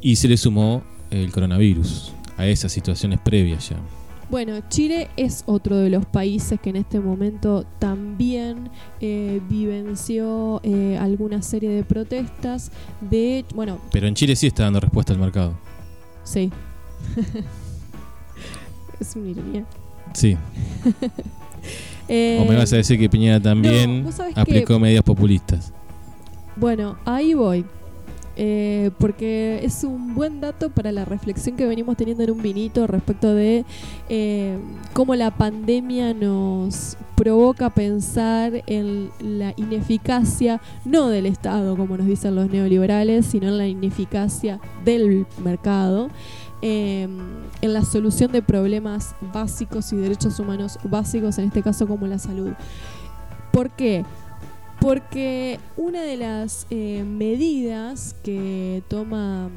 y 0.02 0.16
se 0.16 0.28
le 0.28 0.38
sumó 0.38 0.82
el 1.12 1.32
coronavirus 1.32 2.14
a 2.38 2.48
esas 2.48 2.72
situaciones 2.72 3.20
previas 3.20 3.70
ya. 3.70 3.78
Bueno, 4.32 4.54
Chile 4.70 5.10
es 5.18 5.44
otro 5.46 5.78
de 5.78 5.92
los 5.92 6.04
países 6.06 6.60
que 6.60 6.72
en 6.72 6.78
este 6.78 7.00
momento 7.00 7.64
también 7.78 8.72
eh, 9.00 9.40
vivenció 9.48 10.62
eh, 10.64 10.98
alguna 11.00 11.44
serie 11.44 11.70
de 11.70 11.84
protestas. 11.84 12.72
De, 13.02 13.46
bueno, 13.54 13.80
Pero 13.92 14.08
en 14.08 14.16
Chile 14.16 14.36
sí 14.36 14.48
está 14.48 14.64
dando 14.64 14.80
respuesta 14.80 15.14
al 15.14 15.20
mercado. 15.20 15.60
sí. 16.24 16.50
es 19.00 19.16
una 19.16 19.30
ironía. 19.30 19.66
Sí. 20.14 20.38
Eh, 22.08 22.40
o 22.42 22.50
me 22.50 22.58
vas 22.58 22.74
a 22.74 22.78
decir 22.78 23.00
que 23.00 23.10
Piñera 23.10 23.40
también 23.40 24.04
no, 24.04 24.10
aplicó 24.36 24.74
que- 24.76 24.80
medidas 24.80 25.04
populistas. 25.04 25.72
Bueno, 26.56 26.98
ahí 27.06 27.34
voy. 27.34 27.66
Eh, 28.38 28.92
porque 28.98 29.60
es 29.62 29.84
un 29.84 30.16
buen 30.16 30.40
dato 30.40 30.70
para 30.70 30.92
la 30.94 31.04
reflexión 31.04 31.58
que 31.58 31.66
venimos 31.66 31.98
teniendo 31.98 32.24
en 32.24 32.32
un 32.32 32.42
vinito 32.42 32.88
respecto 32.88 33.36
de 33.36 33.66
eh, 34.08 34.58
cómo 34.94 35.16
la 35.16 35.32
pandemia 35.32 36.14
nos 36.14 36.96
provoca 37.16 37.70
pensar 37.70 38.64
en 38.68 39.10
la 39.20 39.54
ineficacia, 39.58 40.62
no 40.86 41.10
del 41.10 41.26
Estado, 41.26 41.76
como 41.76 41.98
nos 41.98 42.08
dicen 42.08 42.34
los 42.36 42.50
neoliberales, 42.50 43.26
sino 43.26 43.50
en 43.50 43.58
la 43.58 43.68
ineficacia 43.68 44.60
del 44.86 45.26
mercado. 45.44 46.10
Eh, 46.62 47.08
en 47.62 47.74
la 47.74 47.84
solución 47.84 48.32
de 48.32 48.42
problemas 48.42 49.16
básicos 49.34 49.92
y 49.94 49.98
derechos 49.98 50.40
humanos 50.40 50.80
básicos, 50.84 51.38
en 51.38 51.46
este 51.46 51.62
caso 51.62 51.88
como 51.88 52.08
la 52.08 52.20
salud. 52.20 52.52
¿Por 53.52 53.70
qué? 53.72 54.06
Porque 54.80 55.60
una 55.78 56.02
de 56.02 56.18
las 56.18 56.66
eh, 56.72 57.04
medidas 57.06 58.16
que 58.24 58.82
toma 58.88 59.50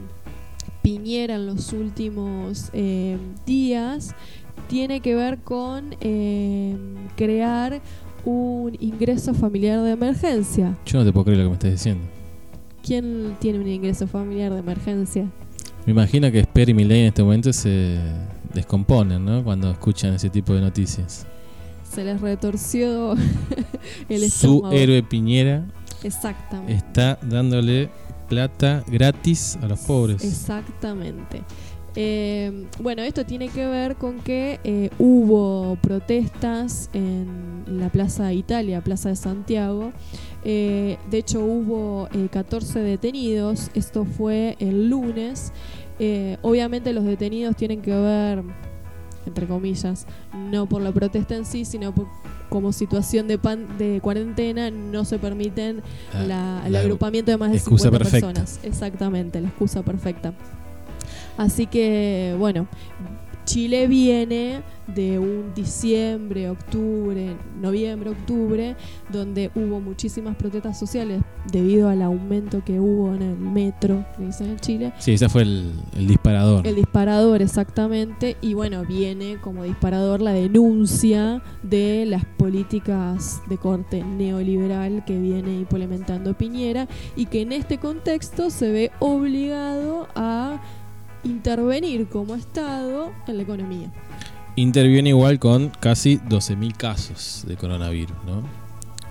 Piñera 0.85 1.37
en 1.37 1.47
los 1.47 1.73
últimos 1.73 2.69
eh, 2.75 3.17
días 3.47 4.15
tiene 4.69 5.01
que 5.01 5.15
ver 5.15 5.39
con 5.39 5.97
eh, 6.03 6.77
crear 7.17 7.81
un 8.27 8.77
ingreso 8.79 9.33
familiar 9.33 9.81
de 9.81 9.93
emergencia. 9.93 10.77
Yo 10.85 10.99
no 10.99 11.07
te 11.07 11.13
puedo 11.13 11.25
creer 11.25 11.39
lo 11.39 11.45
que 11.45 11.49
me 11.49 11.55
estás 11.55 11.71
diciendo. 11.71 12.05
¿Quién 12.83 13.35
tiene 13.41 13.61
un 13.61 13.67
ingreso 13.67 14.07
familiar 14.07 14.53
de 14.53 14.59
emergencia? 14.59 15.31
Me 15.87 15.93
imagino 15.93 16.31
que 16.33 16.41
Esper 16.41 16.69
y 16.71 16.75
Milei 16.75 17.01
en 17.01 17.07
este 17.09 17.23
momento 17.23 17.53
se 17.53 17.99
descomponen, 18.55 19.25
¿no? 19.25 19.45
Cuando 19.45 19.71
escuchan 19.71 20.15
ese 20.15 20.31
tipo 20.31 20.55
de 20.55 20.61
noticias. 20.61 21.27
Se 21.91 22.05
les 22.05 22.21
retorció 22.21 23.13
el 24.09 24.19
Su 24.21 24.25
estómago. 24.27 24.75
héroe 24.75 25.03
Piñera 25.03 25.65
Exactamente. 26.03 26.75
está 26.75 27.19
dándole 27.23 27.91
plata 28.29 28.83
gratis 28.87 29.59
a 29.63 29.67
los 29.69 29.81
pobres. 29.81 30.25
Exactamente. 30.25 31.43
Eh, 31.97 32.67
bueno, 32.81 33.03
esto 33.03 33.25
tiene 33.25 33.49
que 33.49 33.67
ver 33.67 33.97
con 33.97 34.19
que 34.21 34.59
eh, 34.65 34.91
hubo 34.99 35.77
protestas 35.81 36.91
en 36.93 37.65
la 37.67 37.89
Plaza 37.89 38.33
Italia, 38.33 38.81
Plaza 38.83 39.11
de 39.11 39.17
Santiago. 39.17 39.93
Eh, 40.45 40.99
de 41.11 41.19
hecho, 41.19 41.41
hubo 41.45 42.09
eh, 42.13 42.29
14 42.31 42.81
detenidos. 42.81 43.71
Esto 43.75 44.05
fue 44.05 44.57
el 44.59 44.89
lunes. 44.91 45.53
Eh, 46.01 46.37
obviamente 46.43 46.93
los 46.93 47.05
detenidos 47.05 47.55
tienen 47.57 47.81
que 47.81 47.95
ver, 47.95 48.43
entre 49.27 49.47
comillas, 49.47 50.07
no 50.51 50.67
por 50.69 50.83
la 50.83 50.91
protesta 50.93 51.37
en 51.37 51.45
sí, 51.45 51.65
sino 51.65 51.95
por, 51.95 52.09
como 52.49 52.73
situación 52.73 53.29
de, 53.29 53.39
pan, 53.39 53.79
de 53.79 54.01
cuarentena, 54.03 54.71
no 54.73 55.05
se 55.05 55.19
permiten 55.21 55.83
Ah, 56.13 56.25
la- 56.27 56.63
el 56.67 56.73
la 56.73 56.81
agrupamiento 56.81 57.31
de 57.31 57.37
más 57.37 57.53
de 57.53 57.57
excusa 57.59 57.85
50 57.85 57.99
perfecta. 57.99 58.27
personas. 58.33 58.61
Exactamente, 58.65 59.41
la 59.41 59.49
excusa 59.49 59.83
perfecta. 59.85 60.35
Así 61.37 61.67
que, 61.67 62.37
bueno, 62.39 62.67
Chile 63.45 63.87
viene 63.87 64.63
de 64.87 65.19
un 65.19 65.55
diciembre, 65.55 66.51
octubre, 66.51 67.37
noviembre, 67.61 68.11
octubre, 68.11 68.77
donde 69.11 69.51
hubo 69.55 69.81
muchísimas 69.81 70.37
protestas 70.37 70.79
sociales 70.79 71.23
debido 71.51 71.89
al 71.89 72.03
aumento 72.03 72.63
que 72.65 72.81
hubo 72.81 73.15
en 73.15 73.23
el 73.23 73.37
metro, 73.37 74.05
que 74.17 74.27
dicen 74.27 74.51
en 74.51 74.59
Chile. 74.59 74.93
Sí, 74.99 75.13
ese 75.13 75.29
fue 75.29 75.43
el, 75.43 75.73
el 75.97 76.07
disparador. 76.07 76.67
El 76.67 76.75
disparador, 76.77 77.43
exactamente. 77.43 78.37
Y 78.41 78.55
bueno, 78.55 78.85
viene 78.85 79.39
como 79.41 79.65
disparador 79.65 80.21
la 80.21 80.33
denuncia 80.33 81.43
de 81.63 82.05
las 82.07 82.25
políticas 82.25 83.41
de 83.49 83.59
corte 83.59 84.03
neoliberal 84.05 85.05
que 85.05 85.19
viene 85.19 85.55
implementando 85.55 86.35
Piñera 86.35 86.89
y 87.17 87.27
que 87.27 87.43
en 87.43 87.53
este 87.53 87.79
contexto 87.79 88.51
se 88.51 88.71
ve 88.71 88.91
obligado 89.01 90.09
a 90.15 90.61
intervenir 91.25 92.09
como 92.09 92.35
Estado 92.35 93.13
en 93.27 93.37
la 93.37 93.43
economía. 93.43 93.93
Interviene 94.57 95.11
igual 95.11 95.39
con 95.39 95.71
casi 95.81 96.19
12.000 96.19 96.77
casos 96.77 97.45
de 97.47 97.57
coronavirus, 97.57 98.17
¿no? 98.25 98.43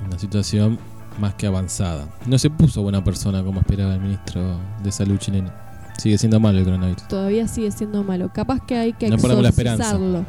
Una 0.06 0.17
situación 0.17 0.80
más 1.19 1.36
que 1.36 1.47
avanzada. 1.47 2.08
No 2.26 2.38
se 2.38 2.49
puso 2.49 2.82
buena 2.82 3.04
persona 3.04 3.43
como 3.43 3.60
esperaba 3.60 3.95
el 3.95 4.02
ministro 4.02 4.58
de 4.84 4.91
Salud 4.91 5.17
chileno. 5.17 5.52
Sigue 5.97 6.17
siendo 6.17 6.39
malo 6.39 6.60
el 6.60 6.65
coronavirus. 6.65 7.08
Todavía 7.08 7.47
sigue 7.47 7.71
siendo 7.71 8.04
malo. 8.04 8.32
Capaz 8.34 8.65
que 8.65 8.78
hay 8.78 8.93
que 8.93 9.10
No 9.10 9.15
exorcizarlo. 9.15 10.26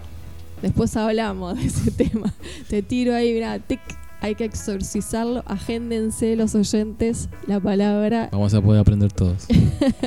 Después 0.63 0.97
hablamos 0.97 1.57
de 1.57 1.67
ese 1.67 1.91
tema. 1.91 2.33
Te 2.69 2.83
tiro 2.83 3.15
ahí, 3.15 3.33
mira, 3.33 3.59
tic, 3.59 3.81
hay 4.21 4.35
que 4.35 4.45
exorcizarlo. 4.45 5.43
Agéndense 5.47 6.37
los 6.37 6.55
oyentes 6.55 7.29
la 7.47 7.61
palabra 7.61 8.29
Vamos 8.33 8.55
a 8.55 8.61
poder 8.61 8.81
aprender 8.81 9.13
todos. 9.13 9.47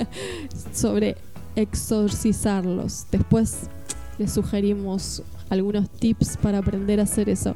sobre 0.73 1.17
exorcizarlos. 1.57 3.07
Después 3.11 3.69
les 4.17 4.31
sugerimos 4.31 5.23
algunos 5.49 5.89
tips 5.89 6.37
para 6.37 6.59
aprender 6.59 6.99
a 6.99 7.03
hacer 7.03 7.29
eso. 7.29 7.55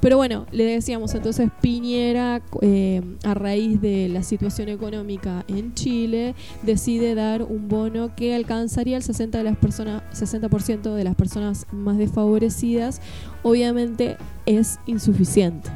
Pero 0.00 0.16
bueno, 0.16 0.46
le 0.50 0.64
decíamos 0.64 1.14
entonces 1.14 1.50
Piñera, 1.60 2.42
eh, 2.62 3.02
a 3.24 3.34
raíz 3.34 3.80
de 3.80 4.08
la 4.08 4.22
situación 4.22 4.68
económica 4.68 5.44
en 5.48 5.74
Chile, 5.74 6.34
decide 6.62 7.14
dar 7.14 7.42
un 7.42 7.68
bono 7.68 8.14
que 8.14 8.34
alcanzaría 8.34 8.96
el 8.96 9.02
60 9.02 9.38
de 9.38 9.44
las 9.44 9.56
personas, 9.56 10.02
60% 10.12 10.94
de 10.94 11.04
las 11.04 11.14
personas 11.14 11.66
más 11.72 11.96
desfavorecidas. 11.98 13.00
Obviamente 13.42 14.16
es 14.46 14.78
insuficiente. 14.86 15.70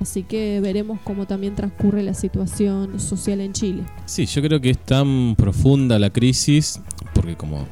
Así 0.00 0.22
que 0.22 0.60
veremos 0.60 1.00
cómo 1.02 1.26
también 1.26 1.54
transcurre 1.54 2.02
la 2.02 2.14
situación 2.14 3.00
social 3.00 3.40
en 3.40 3.52
Chile. 3.52 3.82
Sí, 4.04 4.26
yo 4.26 4.42
creo 4.42 4.60
que 4.60 4.70
es 4.70 4.78
tan 4.78 5.34
profunda 5.36 5.98
la 5.98 6.10
crisis, 6.10 6.80
porque 7.14 7.36
como 7.36 7.66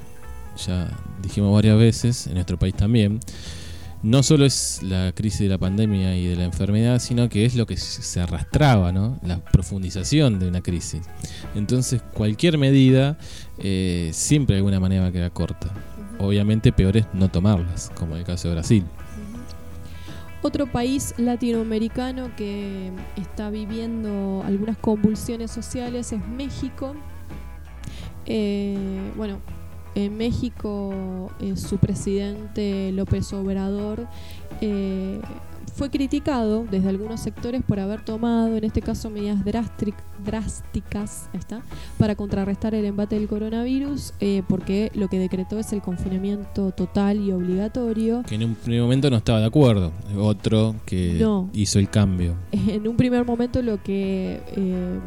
ya 0.66 0.89
dijimos 1.22 1.53
varias 1.53 1.79
veces, 1.79 2.27
en 2.27 2.35
nuestro 2.35 2.59
país 2.59 2.75
también, 2.75 3.20
no 4.03 4.22
solo 4.22 4.45
es 4.45 4.83
la 4.83 5.12
crisis 5.12 5.41
de 5.41 5.49
la 5.49 5.57
pandemia 5.57 6.14
y 6.14 6.27
de 6.27 6.37
la 6.37 6.45
enfermedad, 6.45 6.99
sino 6.99 7.31
que 7.31 7.47
es 7.47 7.55
lo 7.57 7.66
que 7.66 7.79
se 7.79 8.20
arrastraba, 8.20 8.93
¿no? 8.93 9.18
La 9.22 9.43
profundización 9.43 10.39
de 10.39 10.47
una 10.47 10.61
crisis. 10.61 11.01
Entonces, 11.55 12.03
cualquier 12.12 12.59
medida 12.59 13.16
eh, 13.59 14.11
siempre 14.12 14.57
de 14.57 14.59
alguna 14.59 14.79
manera 14.79 15.03
va 15.03 15.09
a 15.09 15.12
quedar 15.12 15.33
corta. 15.33 15.72
Obviamente, 16.18 16.70
peor 16.70 16.99
es 16.99 17.07
no 17.14 17.31
tomarlas, 17.31 17.91
como 17.95 18.14
en 18.14 18.20
el 18.20 18.27
caso 18.27 18.49
de 18.49 18.55
Brasil. 18.55 18.85
Otro 20.47 20.66
país 20.66 21.14
latinoamericano 21.16 22.28
que 22.36 22.92
está 23.16 23.49
viviendo 23.49 24.42
algunas 24.45 24.76
convulsiones 24.76 25.51
sociales 25.51 26.12
es 26.12 26.28
México. 26.28 26.95
Eh, 28.26 29.11
bueno, 29.16 29.38
en 29.95 30.14
México 30.18 31.30
eh, 31.40 31.57
su 31.57 31.78
presidente 31.78 32.92
López 32.92 33.32
Obrador 33.32 34.07
eh, 34.61 35.18
fue 35.75 35.91
criticado 35.91 36.64
desde 36.70 36.89
algunos 36.89 37.20
sectores 37.20 37.62
por 37.62 37.81
haber 37.81 38.05
tomado, 38.05 38.57
en 38.57 38.62
este 38.62 38.81
caso, 38.81 39.11
medidas 39.11 39.41
drásticas 40.25 41.29
está, 41.33 41.62
para 41.99 42.14
contrarrestar 42.14 42.75
el 42.75 42.85
embate 42.85 43.16
del 43.16 43.27
coronavirus, 43.27 44.14
eh, 44.20 44.43
porque 44.49 44.93
lo 44.95 45.09
que 45.09 45.18
decretó 45.18 45.59
es 45.59 45.72
el 45.72 45.83
confinamiento 45.83 46.70
total 46.70 47.20
y 47.20 47.33
obligatorio. 47.33 48.22
Que 48.22 48.37
en 48.37 48.45
un 48.45 48.55
primer 48.55 48.83
momento 48.83 49.11
no 49.11 49.16
estaba 49.16 49.41
de 49.41 49.47
acuerdo, 49.47 49.93
otro 50.16 50.77
que 50.87 51.27
hizo 51.53 51.79
el 51.79 51.91
cambio. 51.91 52.35
En 52.75 52.89
un 52.89 52.97
primer 52.97 53.25
momento 53.25 53.62
lo 53.62 53.83
que 53.83 54.41
eh, 54.57 54.99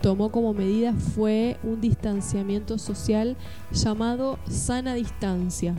tomó 0.00 0.30
como 0.30 0.52
medida 0.54 0.92
fue 0.92 1.56
un 1.62 1.80
distanciamiento 1.80 2.78
social 2.78 3.36
llamado 3.72 4.38
sana 4.48 4.94
distancia. 4.94 5.74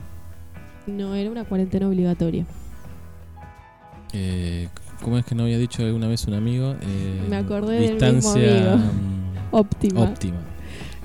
No 0.87 1.15
era 1.15 1.29
una 1.29 1.45
cuarentena 1.45 1.87
obligatoria. 1.87 2.45
Eh, 4.13 4.67
¿Cómo 5.03 5.17
es 5.17 5.25
que 5.25 5.35
no 5.35 5.43
había 5.43 5.57
dicho 5.57 5.83
alguna 5.83 6.07
vez 6.07 6.25
un 6.25 6.33
amigo? 6.33 6.75
Eh, 6.81 7.25
Me 7.29 7.37
acordé 7.37 7.79
distancia 7.79 8.31
del 8.33 8.53
mismo 8.53 8.73
amigo. 8.73 8.91
óptima. 9.51 10.01
Óptima. 10.01 10.37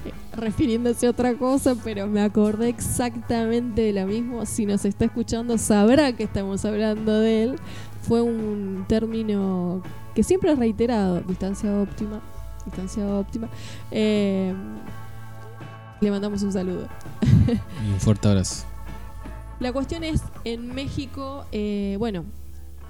Eh, 0.05 0.13
refiriéndose 0.37 1.07
a 1.07 1.11
otra 1.11 1.35
cosa, 1.35 1.75
pero 1.85 2.07
me 2.07 2.23
acordé 2.23 2.69
exactamente 2.69 3.83
de 3.83 3.93
la 3.93 4.07
misma. 4.07 4.47
Si 4.47 4.65
nos 4.67 4.85
está 4.85 5.05
escuchando, 5.05 5.59
sabrá 5.59 6.13
que 6.15 6.25
estamos 6.25 6.65
hablando 6.65 7.13
de 7.21 7.43
él. 7.45 7.57
Fue 8.03 8.21
un 8.23 8.85
término 8.89 9.83
que 10.15 10.23
siempre 10.23 10.53
es 10.53 10.59
reiterado: 10.59 11.21
distancia 11.21 11.73
óptima. 11.79 12.21
Distancia 12.65 13.07
óptima. 13.07 13.49
Eh, 13.91 14.55
le 16.01 16.11
mandamos 16.11 16.43
un 16.43 16.53
saludo. 16.53 16.89
y 17.87 17.93
un 17.93 18.01
fuerte 18.01 18.27
abrazo. 18.29 18.65
La 19.61 19.73
cuestión 19.73 20.03
es: 20.03 20.23
en 20.45 20.75
México, 20.75 21.45
eh, 21.53 21.97
bueno, 21.99 22.25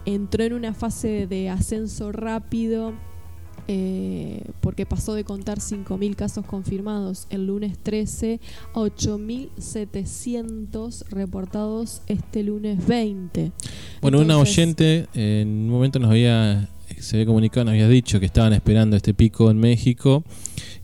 entró 0.05 0.45
en 0.45 0.53
una 0.53 0.75
fase 0.75 1.27
de 1.27 1.49
ascenso 1.49 2.13
rápido 2.13 2.93
eh, 3.69 4.43
porque 4.61 4.87
pasó 4.87 5.15
de 5.15 5.23
contar 5.23 5.61
5.000 5.61 6.17
casos 6.17 6.45
confirmados 6.45 7.29
el 7.31 7.47
lunes 7.47 7.79
13 7.79 8.41
a 8.75 8.81
8.700 8.81 11.05
reportados 11.11 12.03
este 12.09 12.43
lunes 12.43 12.85
20. 12.87 13.53
Bueno, 14.01 14.19
una 14.19 14.39
oyente 14.39 15.07
en 15.15 15.49
un 15.49 15.69
momento 15.69 16.01
nos 16.01 16.11
había, 16.11 16.69
se 16.99 17.15
había 17.17 17.27
comunicado, 17.27 17.67
nos 17.67 17.75
había 17.75 17.89
dicho 17.89 18.19
que 18.19 18.27
estaban 18.27 18.53
esperando 18.53 18.97
este 18.97 19.15
pico 19.15 19.49
en 19.49 19.59
México 19.59 20.25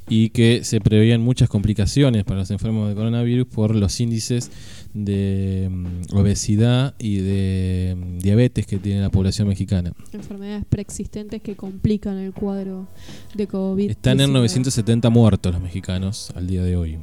y 0.08 0.30
que 0.30 0.64
se 0.64 0.80
preveían 0.80 1.20
muchas 1.20 1.48
complicaciones 1.48 2.24
para 2.24 2.40
los 2.40 2.50
enfermos 2.50 2.88
de 2.88 2.94
coronavirus 2.94 3.46
por 3.46 3.74
los 3.74 4.00
índices 4.00 4.50
de 4.94 5.68
mm, 5.70 6.16
obesidad 6.16 6.94
y 6.98 7.18
de 7.18 7.96
mm, 7.96 8.18
diabetes 8.18 8.66
que 8.66 8.78
tiene 8.78 9.00
la 9.00 9.10
población 9.10 9.48
mexicana. 9.48 9.92
Enfermedades 10.12 10.64
preexistentes 10.68 11.42
que 11.42 11.56
complican 11.56 12.18
el 12.18 12.32
cuadro 12.32 12.88
de 13.34 13.46
COVID. 13.46 13.90
Están 13.90 14.20
en 14.20 14.32
970 14.32 15.10
muertos 15.10 15.52
los 15.52 15.62
mexicanos 15.62 16.32
al 16.34 16.46
día 16.46 16.62
de 16.62 16.76
hoy. 16.76 16.98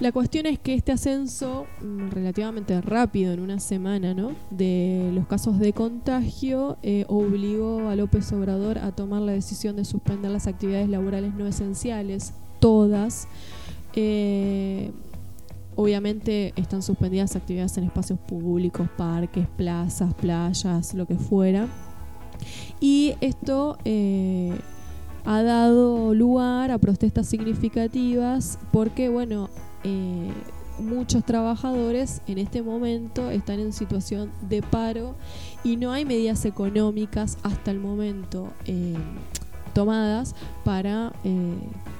La 0.00 0.12
cuestión 0.12 0.46
es 0.46 0.58
que 0.58 0.72
este 0.72 0.92
ascenso 0.92 1.66
mm, 1.82 2.08
relativamente 2.08 2.80
rápido 2.80 3.34
en 3.34 3.40
una 3.40 3.60
semana 3.60 4.14
¿no? 4.14 4.32
de 4.50 5.10
los 5.12 5.26
casos 5.26 5.58
de 5.58 5.74
contagio 5.74 6.78
eh, 6.82 7.04
obligó 7.06 7.86
a 7.90 7.96
López 7.96 8.32
Obrador 8.32 8.78
a 8.78 8.92
tomar 8.92 9.20
la 9.20 9.32
decisión 9.32 9.76
de 9.76 9.84
suspender 9.84 10.30
las 10.30 10.46
actividades 10.46 10.88
laborales 10.88 11.34
no 11.34 11.46
esenciales, 11.46 12.32
todas. 12.60 13.28
Eh, 13.94 14.90
obviamente 15.76 16.54
están 16.56 16.82
suspendidas 16.82 17.36
actividades 17.36 17.76
en 17.76 17.84
espacios 17.84 18.18
públicos, 18.20 18.88
parques, 18.96 19.46
plazas, 19.48 20.14
playas, 20.14 20.94
lo 20.94 21.04
que 21.04 21.16
fuera. 21.16 21.68
Y 22.80 23.16
esto 23.20 23.76
eh, 23.84 24.58
ha 25.26 25.42
dado 25.42 26.14
lugar 26.14 26.70
a 26.70 26.78
protestas 26.78 27.26
significativas 27.26 28.58
porque, 28.72 29.10
bueno, 29.10 29.50
eh, 29.84 30.32
muchos 30.80 31.24
trabajadores 31.24 32.22
en 32.26 32.38
este 32.38 32.62
momento 32.62 33.30
están 33.30 33.60
en 33.60 33.72
situación 33.72 34.30
de 34.48 34.62
paro 34.62 35.14
y 35.62 35.76
no 35.76 35.92
hay 35.92 36.04
medidas 36.04 36.44
económicas 36.44 37.38
hasta 37.42 37.70
el 37.70 37.80
momento 37.80 38.48
eh, 38.66 38.96
tomadas 39.74 40.34
para 40.64 41.12
eh, 41.24 41.58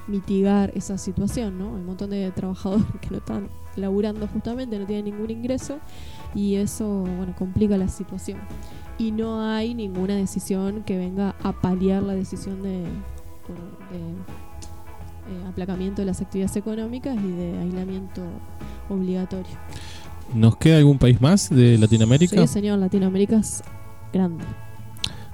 mitigar 0.09 0.73
esa 0.75 0.99
situación, 0.99 1.59
¿no? 1.59 1.69
Hay 1.75 1.81
un 1.81 1.87
montón 1.87 2.11
de 2.11 2.31
trabajadores 2.33 2.87
que 3.01 3.11
no 3.11 3.19
están 3.19 3.49
laburando 3.77 4.27
justamente, 4.27 4.79
no 4.79 4.87
tienen 4.87 5.05
ningún 5.07 5.31
ingreso 5.31 5.79
y 6.35 6.57
eso, 6.57 7.05
bueno, 7.17 7.35
complica 7.39 7.77
la 7.77 7.89
situación. 7.89 8.39
Y 8.99 9.13
no 9.13 9.43
hay 9.43 9.75
ninguna 9.75 10.15
decisión 10.15 10.83
que 10.83 10.99
venga 10.99 11.35
a 11.43 11.53
paliar 11.53 12.03
la 12.03 12.15
decisión 12.15 12.63
de 12.63 12.85
eh, 15.31 15.49
aplacamiento 15.49 16.03
de 16.03 16.07
las 16.07 16.21
actividades 16.21 16.57
económicas 16.57 17.17
y 17.17 17.31
de 17.31 17.59
aislamiento 17.59 18.23
obligatorio. 18.89 19.53
¿Nos 20.35 20.57
queda 20.57 20.79
algún 20.79 20.99
país 20.99 21.21
más 21.21 21.51
de 21.51 21.79
Latinoamérica? 21.79 22.41
Sí, 22.41 22.47
señor, 22.47 22.79
Latinoamérica 22.79 23.37
es 23.37 23.63
grande. 24.13 24.45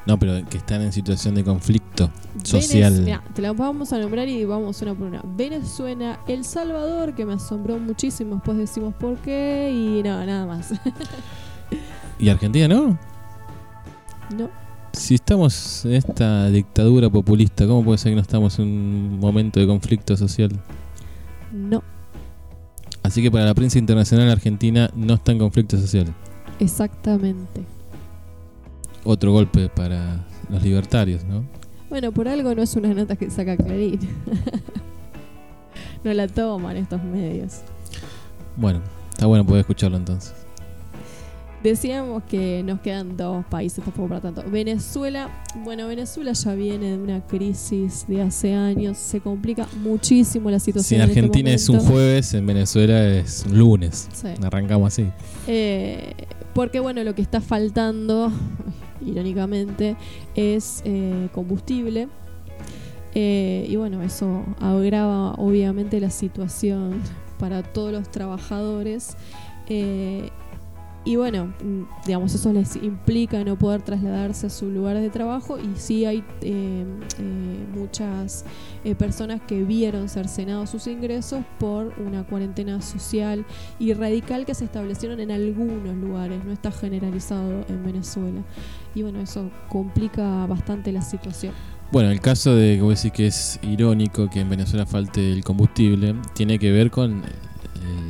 No, 0.07 0.19
pero 0.19 0.49
que 0.49 0.59
están 0.59 0.83
en 0.83 0.93
situación 0.93 1.35
de 1.35 1.43
conflicto 1.43 2.11
social. 2.45 3.21
te 3.35 3.43
la 3.43 3.53
vamos 3.53 3.93
a 3.93 3.99
nombrar 3.99 4.29
y 4.29 4.45
vamos 4.45 4.81
una 4.83 4.95
por 4.95 5.09
una. 5.09 5.21
Venezuela, 5.25 6.21
El 6.29 6.45
Salvador, 6.45 7.15
que 7.15 7.27
me 7.27 7.35
asombró 7.35 7.79
muchísimo, 7.79 8.37
después 8.37 8.57
decimos 8.57 8.95
por 8.95 9.17
qué 9.19 9.73
y 9.73 10.03
no, 10.05 10.25
nada 10.25 10.47
más. 10.47 10.73
¿Y 12.21 12.29
Argentina 12.29 12.69
no? 12.69 12.97
No. 14.37 14.66
Si 14.97 15.15
estamos 15.15 15.85
en 15.85 15.93
esta 15.93 16.49
dictadura 16.49 17.11
populista, 17.11 17.67
¿cómo 17.67 17.85
puede 17.85 17.99
ser 17.99 18.13
que 18.13 18.17
no 18.17 18.23
estamos 18.23 18.59
en 18.59 18.65
un 18.65 19.19
momento 19.21 19.61
de 19.61 19.67
conflicto 19.67 20.17
social? 20.17 20.51
No. 21.53 21.83
Así 23.03 23.23
que 23.23 23.31
para 23.31 23.45
la 23.45 23.55
prensa 23.55 23.79
internacional 23.79 24.31
Argentina 24.31 24.91
no 24.97 25.15
está 25.15 25.33
en 25.33 25.39
conflicto 25.39 25.77
social. 25.77 26.13
Exactamente. 26.59 27.63
Otro 29.05 29.33
golpe 29.33 29.69
para 29.69 30.25
los 30.49 30.63
libertarios, 30.63 31.25
¿no? 31.25 31.45
Bueno, 31.91 32.11
por 32.11 32.27
algo 32.27 32.55
no 32.55 32.63
es 32.63 32.75
una 32.75 32.95
nota 32.95 33.17
que 33.17 33.31
saca 33.31 33.55
Clarín. 33.55 34.01
no 36.05 36.13
la 36.15 36.27
toman 36.27 36.79
estos 36.79 37.05
medios. 37.05 37.61
Bueno, 38.57 38.81
está 39.11 39.27
bueno 39.27 39.45
poder 39.45 39.61
escucharlo 39.61 39.99
entonces. 39.99 40.46
Decíamos 41.63 42.23
que 42.25 42.63
nos 42.63 42.81
quedan 42.81 43.17
dos 43.17 43.45
países, 43.47 43.83
tampoco 43.83 44.09
para 44.09 44.21
tanto. 44.21 44.45
Venezuela, 44.49 45.31
bueno, 45.65 45.89
Venezuela 45.89 46.33
ya 46.33 46.55
viene 46.55 46.91
de 46.91 46.99
una 46.99 47.27
crisis 47.27 48.05
de 48.07 48.23
hace 48.23 48.55
años, 48.55 48.99
se 48.99 49.21
complica 49.21 49.67
muchísimo 49.83 50.51
la 50.51 50.61
situación. 50.61 50.89
Si 50.89 50.95
en 50.95 51.01
este 51.03 51.19
Argentina 51.19 51.51
es 51.51 51.69
un 51.69 51.81
jueves, 51.81 52.35
en 52.35 52.47
Venezuela 52.47 53.09
es 53.09 53.45
un 53.47 53.59
lunes. 53.59 54.09
Arrancamos 54.43 54.93
así. 54.93 55.07
Eh, 55.47 56.13
porque 56.55 56.79
bueno, 56.79 57.03
lo 57.05 57.15
que 57.15 57.23
está 57.23 57.41
faltando, 57.41 58.31
irónicamente, 59.05 59.97
es 60.35 60.83
eh, 60.85 61.29
combustible. 61.33 62.09
Eh, 63.15 63.67
y 63.69 63.77
bueno, 63.77 64.03
eso 64.03 64.45
agrava 64.61 65.33
obviamente 65.33 66.01
la 66.01 66.11
situación 66.11 67.01
para 67.39 67.63
todos 67.63 67.93
los 67.93 68.11
trabajadores. 68.11 69.17
Y 71.07 71.15
bueno, 71.15 71.55
mm, 71.63 71.83
digamos, 72.05 72.35
eso 72.35 72.53
les 72.53 72.75
implica 72.75 73.45
no 73.45 73.57
poder 73.57 73.81
trasladarse 73.81 74.49
a 74.49 74.51
sus 74.51 74.73
lugares 74.73 75.03
de 75.03 75.09
trabajo 75.09 75.57
y 75.57 75.79
sí 75.79 76.05
hay 76.05 76.25
eh, 76.43 76.85
eh, 77.21 77.67
muchas 77.73 78.45
eh, 78.83 78.97
personas 78.97 79.41
que 79.41 79.63
vieron 79.63 80.09
cercenados 80.09 80.71
sus 80.71 80.89
ingresos 80.89 81.45
por 81.61 81.95
una 82.05 82.25
cuarentena 82.27 82.83
social 82.83 83.47
y 83.79 83.93
radical 83.93 84.45
que 84.47 84.55
se 84.55 84.65
establecieron 84.65 85.21
en 85.21 85.31
algunos 85.31 85.95
lugares, 85.95 86.45
no 86.45 86.51
está 86.51 86.73
generalizado 86.73 87.65
en 87.69 87.85
Venezuela. 87.85 88.43
Y 88.97 89.03
bueno, 89.03 89.21
eso 89.21 89.49
complica 89.69 90.45
bastante 90.47 90.91
la 90.91 91.03
situación. 91.03 91.55
Bueno, 91.93 92.11
el 92.11 92.21
caso 92.21 92.53
de 92.57 92.81
que 92.81 92.85
decir 92.85 93.13
que 93.13 93.29
es 93.29 93.61
irónico 93.63 94.29
que 94.29 94.41
en 94.41 94.51
Venezuela 94.51 94.87
falte 94.87 95.33
el 95.33 95.45
combustible 95.45 96.17
tiene 96.35 96.59
que 96.59 96.73
ver 96.73 96.91
con 96.91 97.23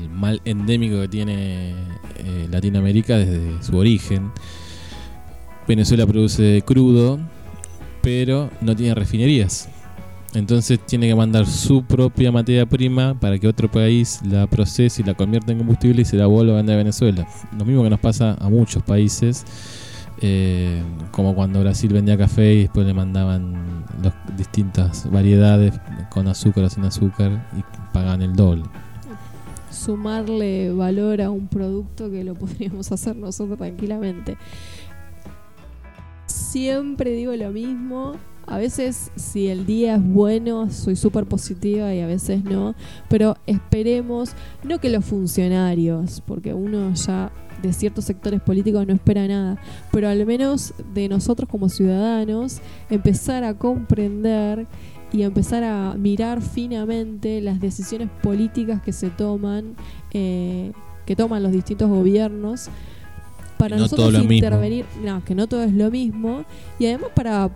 el 0.02 0.10
mal 0.10 0.40
endémico 0.44 1.00
que 1.00 1.08
tiene 1.08 1.70
eh, 2.16 2.48
Latinoamérica 2.50 3.18
desde 3.18 3.62
su 3.62 3.76
origen. 3.76 4.30
Venezuela 5.66 6.06
produce 6.06 6.62
crudo, 6.64 7.18
pero 8.02 8.50
no 8.60 8.74
tiene 8.76 8.94
refinerías. 8.94 9.68
Entonces 10.34 10.78
tiene 10.84 11.08
que 11.08 11.14
mandar 11.14 11.46
su 11.46 11.82
propia 11.84 12.30
materia 12.30 12.66
prima 12.66 13.18
para 13.18 13.38
que 13.38 13.48
otro 13.48 13.70
país 13.70 14.20
la 14.22 14.46
procese 14.46 15.00
y 15.00 15.04
la 15.04 15.14
convierta 15.14 15.52
en 15.52 15.58
combustible 15.58 16.02
y 16.02 16.04
se 16.04 16.16
la 16.16 16.26
vuelva 16.26 16.52
a 16.52 16.56
vender 16.56 16.74
a 16.74 16.78
Venezuela. 16.78 17.26
Lo 17.56 17.64
mismo 17.64 17.82
que 17.82 17.90
nos 17.90 18.00
pasa 18.00 18.36
a 18.38 18.50
muchos 18.50 18.82
países, 18.82 19.46
eh, 20.20 20.82
como 21.10 21.34
cuando 21.34 21.60
Brasil 21.60 21.90
vendía 21.92 22.18
café 22.18 22.52
y 22.52 22.60
después 22.62 22.86
le 22.86 22.92
mandaban 22.92 23.84
distintas 24.36 25.10
variedades 25.10 25.72
con 26.10 26.28
azúcar 26.28 26.64
o 26.64 26.68
sin 26.68 26.84
azúcar 26.84 27.48
y 27.56 27.62
pagan 27.94 28.20
el 28.20 28.34
doble. 28.34 28.64
Sumarle 29.76 30.72
valor 30.72 31.20
a 31.20 31.30
un 31.30 31.48
producto 31.48 32.10
que 32.10 32.24
lo 32.24 32.34
podríamos 32.38 32.90
hacer 32.92 33.16
nosotros 33.16 33.58
tranquilamente. 33.58 34.36
Siempre 36.26 37.12
digo 37.12 37.34
lo 37.36 37.50
mismo, 37.50 38.14
a 38.46 38.58
veces 38.58 39.10
si 39.16 39.48
el 39.48 39.66
día 39.66 39.96
es 39.96 40.02
bueno 40.02 40.70
soy 40.70 40.96
súper 40.96 41.26
positiva 41.26 41.92
y 41.94 42.00
a 42.00 42.06
veces 42.06 42.44
no, 42.44 42.74
pero 43.08 43.36
esperemos, 43.46 44.32
no 44.62 44.78
que 44.78 44.88
los 44.88 45.04
funcionarios, 45.04 46.22
porque 46.24 46.54
uno 46.54 46.94
ya 46.94 47.32
de 47.62 47.72
ciertos 47.72 48.04
sectores 48.04 48.40
políticos 48.40 48.86
no 48.86 48.94
espera 48.94 49.26
nada, 49.26 49.58
pero 49.90 50.08
al 50.08 50.24
menos 50.26 50.74
de 50.94 51.08
nosotros 51.08 51.48
como 51.48 51.68
ciudadanos 51.68 52.60
empezar 52.90 53.44
a 53.44 53.54
comprender 53.54 54.66
y 55.16 55.22
empezar 55.22 55.64
a 55.64 55.94
mirar 55.94 56.42
finamente 56.42 57.40
las 57.40 57.58
decisiones 57.58 58.10
políticas 58.22 58.82
que 58.82 58.92
se 58.92 59.08
toman, 59.08 59.74
eh, 60.12 60.72
que 61.06 61.16
toman 61.16 61.42
los 61.42 61.52
distintos 61.52 61.88
gobiernos. 61.88 62.68
Para 63.56 63.76
no 63.76 63.84
nosotros 63.84 64.12
intervenir, 64.30 64.84
no, 65.02 65.24
que 65.24 65.34
no 65.34 65.46
todo 65.46 65.62
es 65.62 65.72
lo 65.72 65.90
mismo, 65.90 66.44
y 66.78 66.84
además 66.84 67.10
para 67.14 67.50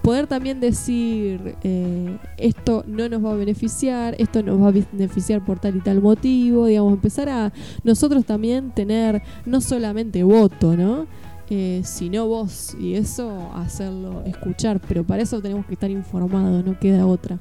poder 0.00 0.26
también 0.26 0.60
decir 0.60 1.56
eh, 1.62 2.16
esto 2.38 2.84
no 2.86 3.06
nos 3.10 3.22
va 3.22 3.32
a 3.32 3.34
beneficiar, 3.34 4.16
esto 4.18 4.42
nos 4.42 4.58
va 4.60 4.68
a 4.68 4.70
beneficiar 4.70 5.44
por 5.44 5.58
tal 5.58 5.76
y 5.76 5.80
tal 5.80 6.00
motivo, 6.00 6.66
digamos, 6.66 6.94
empezar 6.94 7.28
a 7.28 7.52
nosotros 7.84 8.24
también 8.24 8.70
tener 8.70 9.22
no 9.44 9.60
solamente 9.60 10.22
voto, 10.22 10.74
¿no? 10.74 11.06
Eh, 11.54 11.82
sino 11.84 12.26
voz 12.26 12.74
y 12.80 12.94
eso 12.94 13.52
hacerlo 13.54 14.22
escuchar, 14.24 14.80
pero 14.88 15.04
para 15.04 15.22
eso 15.22 15.42
tenemos 15.42 15.66
que 15.66 15.74
estar 15.74 15.90
informados, 15.90 16.64
no 16.64 16.80
queda 16.80 17.04
otra. 17.04 17.38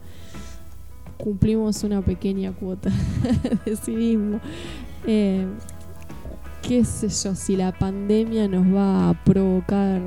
Cumplimos 1.17 1.81
una 1.85 2.01
pequeña 2.01 2.51
cuota 2.51 2.91
de 3.65 3.75
civismo. 3.77 4.41
Eh, 5.07 5.47
qué 6.61 6.83
sé 6.83 7.07
yo, 7.07 7.35
si 7.35 7.55
la 7.55 7.71
pandemia 7.71 8.49
nos 8.49 8.65
va 8.75 9.11
a 9.11 9.23
provocar 9.23 10.01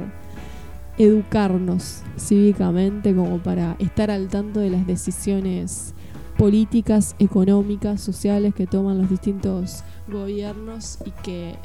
educarnos 0.99 2.03
cívicamente 2.19 3.15
como 3.15 3.39
para 3.39 3.75
estar 3.79 4.11
al 4.11 4.29
tanto 4.29 4.61
de 4.61 4.69
las 4.69 4.87
decisiones 4.87 5.95
políticas, 6.37 7.17
económicas, 7.19 8.03
sociales 8.03 8.55
que 8.55 8.67
toman 8.67 8.99
los 8.99 9.09
distintos 9.09 9.83
gobiernos 10.09 10.99
y 11.07 11.11
que 11.23 11.57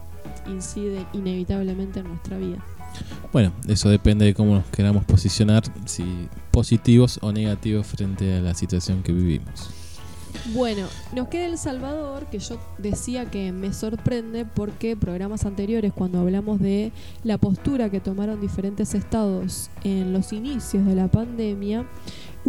inciden 0.47 1.05
inevitablemente 1.13 1.99
en 1.99 2.07
nuestra 2.07 2.37
vida. 2.37 2.63
Bueno, 3.31 3.51
eso 3.67 3.89
depende 3.89 4.25
de 4.25 4.33
cómo 4.33 4.55
nos 4.55 4.65
queramos 4.67 5.05
posicionar, 5.05 5.63
si 5.85 6.27
positivos 6.51 7.19
o 7.21 7.31
negativos 7.31 7.85
frente 7.85 8.37
a 8.37 8.41
la 8.41 8.53
situación 8.53 9.03
que 9.03 9.11
vivimos. 9.11 9.69
Bueno, 10.53 10.87
nos 11.13 11.27
queda 11.27 11.45
El 11.45 11.57
Salvador, 11.57 12.27
que 12.27 12.39
yo 12.39 12.59
decía 12.77 13.25
que 13.25 13.51
me 13.51 13.73
sorprende 13.73 14.45
porque 14.45 14.95
programas 14.95 15.45
anteriores, 15.45 15.91
cuando 15.93 16.19
hablamos 16.19 16.59
de 16.59 16.91
la 17.23 17.37
postura 17.37 17.89
que 17.89 17.99
tomaron 17.99 18.39
diferentes 18.39 18.93
estados 18.93 19.69
en 19.83 20.13
los 20.13 20.33
inicios 20.33 20.85
de 20.85 20.95
la 20.95 21.07
pandemia, 21.07 21.85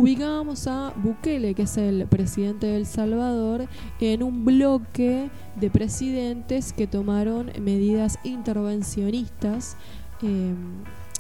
ubicábamos 0.01 0.67
a 0.67 0.95
Bukele, 0.97 1.55
que 1.55 1.63
es 1.63 1.77
el 1.77 2.07
presidente 2.07 2.67
de 2.69 2.77
El 2.77 2.87
Salvador, 2.87 3.67
en 4.01 4.23
un 4.23 4.47
bloque 4.47 5.31
de 5.57 5.71
presidentes 5.71 6.73
que 6.73 6.87
tomaron 6.87 7.53
medidas 7.61 8.19
intervencionistas. 8.25 9.77
eh, 10.23 10.55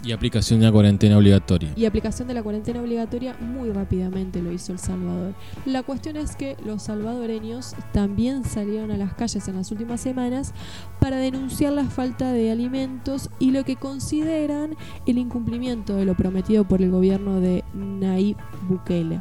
Y 0.02 0.12
aplicación 0.12 0.60
de 0.60 0.66
la 0.66 0.72
cuarentena 0.72 1.18
obligatoria. 1.18 1.72
y 1.76 1.84
aplicación 1.84 2.26
de 2.26 2.34
la 2.34 2.42
cuarentena 2.42 2.80
obligatoria 2.80 3.36
muy 3.38 3.70
rápidamente 3.70 4.40
lo 4.40 4.50
hizo 4.50 4.72
El 4.72 4.78
Salvador. 4.78 5.34
La 5.66 5.82
cuestión 5.82 6.16
es 6.16 6.36
que 6.36 6.56
los 6.64 6.84
salvadoreños 6.84 7.74
también 7.92 8.44
salieron 8.44 8.90
a 8.90 8.96
las 8.96 9.12
calles 9.14 9.46
en 9.46 9.56
las 9.56 9.70
últimas 9.70 10.00
semanas 10.00 10.54
para 11.00 11.18
denunciar 11.18 11.74
la 11.74 11.84
falta 11.84 12.32
de 12.32 12.50
alimentos 12.50 13.28
y 13.38 13.50
lo 13.50 13.64
que 13.64 13.76
consideran 13.76 14.74
el 15.06 15.18
incumplimiento 15.18 15.96
de 15.96 16.06
lo 16.06 16.14
prometido 16.14 16.64
por 16.64 16.80
el 16.80 16.90
gobierno 16.90 17.40
de 17.40 17.62
Nayib 17.74 18.36
Bukele. 18.68 19.20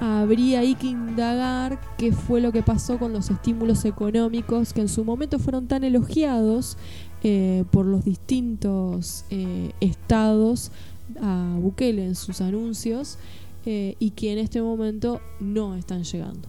Habría 0.00 0.60
ahí 0.60 0.76
que 0.76 0.86
indagar 0.86 1.78
qué 1.98 2.10
fue 2.10 2.40
lo 2.40 2.52
que 2.52 2.62
pasó 2.62 2.98
con 2.98 3.12
los 3.12 3.28
estímulos 3.30 3.84
económicos 3.84 4.72
que 4.72 4.80
en 4.80 4.88
su 4.88 5.04
momento 5.04 5.38
fueron 5.38 5.68
tan 5.68 5.84
elogiados 5.84 6.78
eh, 7.22 7.64
por 7.70 7.86
los 7.86 8.04
distintos 8.04 9.24
eh, 9.30 9.72
estados 9.80 10.72
a 11.20 11.56
Bukele 11.60 12.04
en 12.04 12.14
sus 12.14 12.40
anuncios 12.40 13.18
eh, 13.66 13.94
y 13.98 14.10
que 14.10 14.32
en 14.32 14.38
este 14.38 14.62
momento 14.62 15.20
no 15.38 15.74
están 15.74 16.04
llegando. 16.04 16.48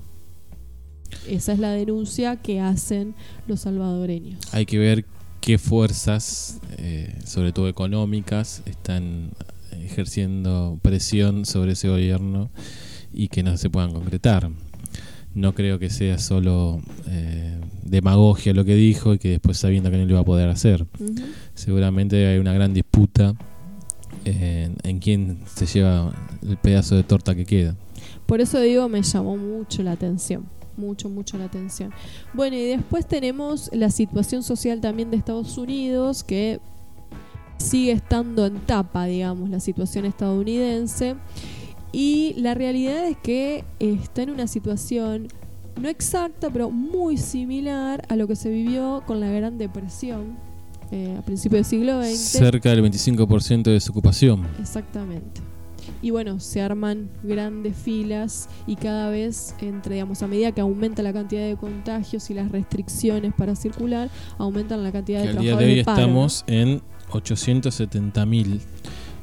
Esa 1.28 1.54
es 1.54 1.60
la 1.60 1.72
denuncia 1.72 2.38
que 2.38 2.62
hacen 2.62 3.16
los 3.48 3.62
salvadoreños. 3.62 4.40
Hay 4.54 4.66
que 4.66 4.80
ver 4.80 5.06
qué 5.42 5.58
fuerzas, 5.58 6.60
eh, 6.78 7.14
sobre 7.26 7.52
todo 7.52 7.68
económicas, 7.68 8.62
están 8.66 9.32
ejerciendo 9.72 10.80
presión 10.82 11.46
sobre 11.46 11.74
ese 11.74 11.90
gobierno 11.90 12.50
y 13.12 13.28
que 13.28 13.44
no 13.44 13.58
se 13.58 13.70
puedan 13.70 13.92
concretar. 13.92 14.50
No 15.34 15.54
creo 15.54 15.80
que 15.80 15.90
sea 15.90 16.18
solo 16.18 16.82
eh, 17.08 17.60
demagogia 17.84 18.54
lo 18.54 18.66
que 18.66 18.76
dijo 18.76 19.14
y 19.14 19.20
que 19.20 19.30
después 19.30 19.58
sabiendo 19.58 19.90
que 19.90 19.98
no 19.98 20.06
lo 20.06 20.12
iba 20.12 20.20
a 20.20 20.26
poder 20.26 20.50
hacer. 20.50 20.86
Seguramente 21.54 22.28
hay 22.28 22.38
una 22.38 22.54
gran 22.54 22.74
disputa 22.74 23.34
en, 24.26 24.76
en 24.84 25.00
quién 25.00 25.40
se 25.56 25.66
lleva 25.66 26.14
el 26.48 26.58
pedazo 26.58 26.96
de 26.96 27.04
torta 27.04 27.34
que 27.36 27.46
queda. 27.46 27.76
Por 28.26 28.42
eso 28.42 28.60
digo, 28.60 28.88
me 28.90 29.02
llamó 29.02 29.38
mucho 29.38 29.84
la 29.84 29.94
atención. 29.94 30.46
Mucho, 30.78 31.10
mucho 31.10 31.38
la 31.38 31.46
atención. 31.46 31.92
Bueno, 32.34 32.56
y 32.56 32.64
después 32.64 33.06
tenemos 33.06 33.70
la 33.74 33.90
situación 33.90 34.42
social 34.42 34.80
también 34.80 35.12
de 35.12 35.18
Estados 35.18 35.58
Unidos, 35.58 36.24
que 36.24 36.60
sigue 37.58 37.92
estando 37.92 38.46
en 38.46 38.60
tapa, 38.62 39.06
digamos, 39.06 39.50
la 39.50 39.60
situación 39.60 40.06
estadounidense. 40.06 41.16
Y 41.92 42.34
la 42.38 42.54
realidad 42.54 43.06
es 43.06 43.18
que 43.18 43.66
está 43.80 44.24
en 44.24 44.30
una 44.30 44.48
situación 44.48 45.28
no 45.80 45.90
exacta, 45.90 46.50
pero 46.50 46.70
muy 46.70 47.18
similar 47.18 48.06
a 48.10 48.16
lo 48.16 48.28
que 48.28 48.36
se 48.36 48.50
vivió 48.50 49.04
con 49.06 49.20
la 49.20 49.30
Gran 49.30 49.58
Depresión 49.58 50.38
eh, 50.92 51.16
a 51.18 51.22
principios 51.22 51.60
del 51.60 51.80
siglo 51.80 52.04
XX. 52.04 52.18
Cerca 52.18 52.70
del 52.70 52.84
25% 52.84 53.64
de 53.64 53.72
desocupación. 53.72 54.46
Exactamente. 54.60 55.42
Y 56.02 56.12
bueno, 56.12 56.40
se 56.40 56.62
arman 56.62 57.10
grandes 57.24 57.76
filas 57.76 58.50
y 58.68 58.76
cada 58.76 59.10
vez, 59.10 59.56
entre, 59.62 59.96
digamos, 59.96 60.22
a 60.22 60.28
medida 60.28 60.52
que 60.52 60.62
aumenta 60.62 61.02
la 61.02 61.14
cantidad 61.14 61.48
de 61.48 61.56
contagios 61.56 62.30
y 62.30 62.34
las 62.34 62.52
restricciones 62.52 63.34
para 63.34 63.56
circular, 63.56 64.10
aumentan 64.38 64.84
la 64.84 64.92
cantidad 64.92 65.22
Que 65.22 65.30
de 65.30 65.38
al 65.38 65.40
día 65.40 65.56
de 65.56 65.58
trabajadores 65.58 65.70
hoy 65.70 65.78
de 65.78 65.84
paro, 65.84 66.02
estamos 66.02 66.44
en 66.48 66.82
870.000 67.10 68.60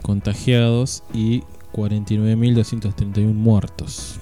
contagiados 0.03 1.03
y 1.13 1.43
49.231 1.73 3.33
muertos 3.35 4.19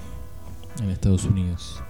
en 0.83 0.91
Estados 0.91 1.25
Unidos. 1.25 1.83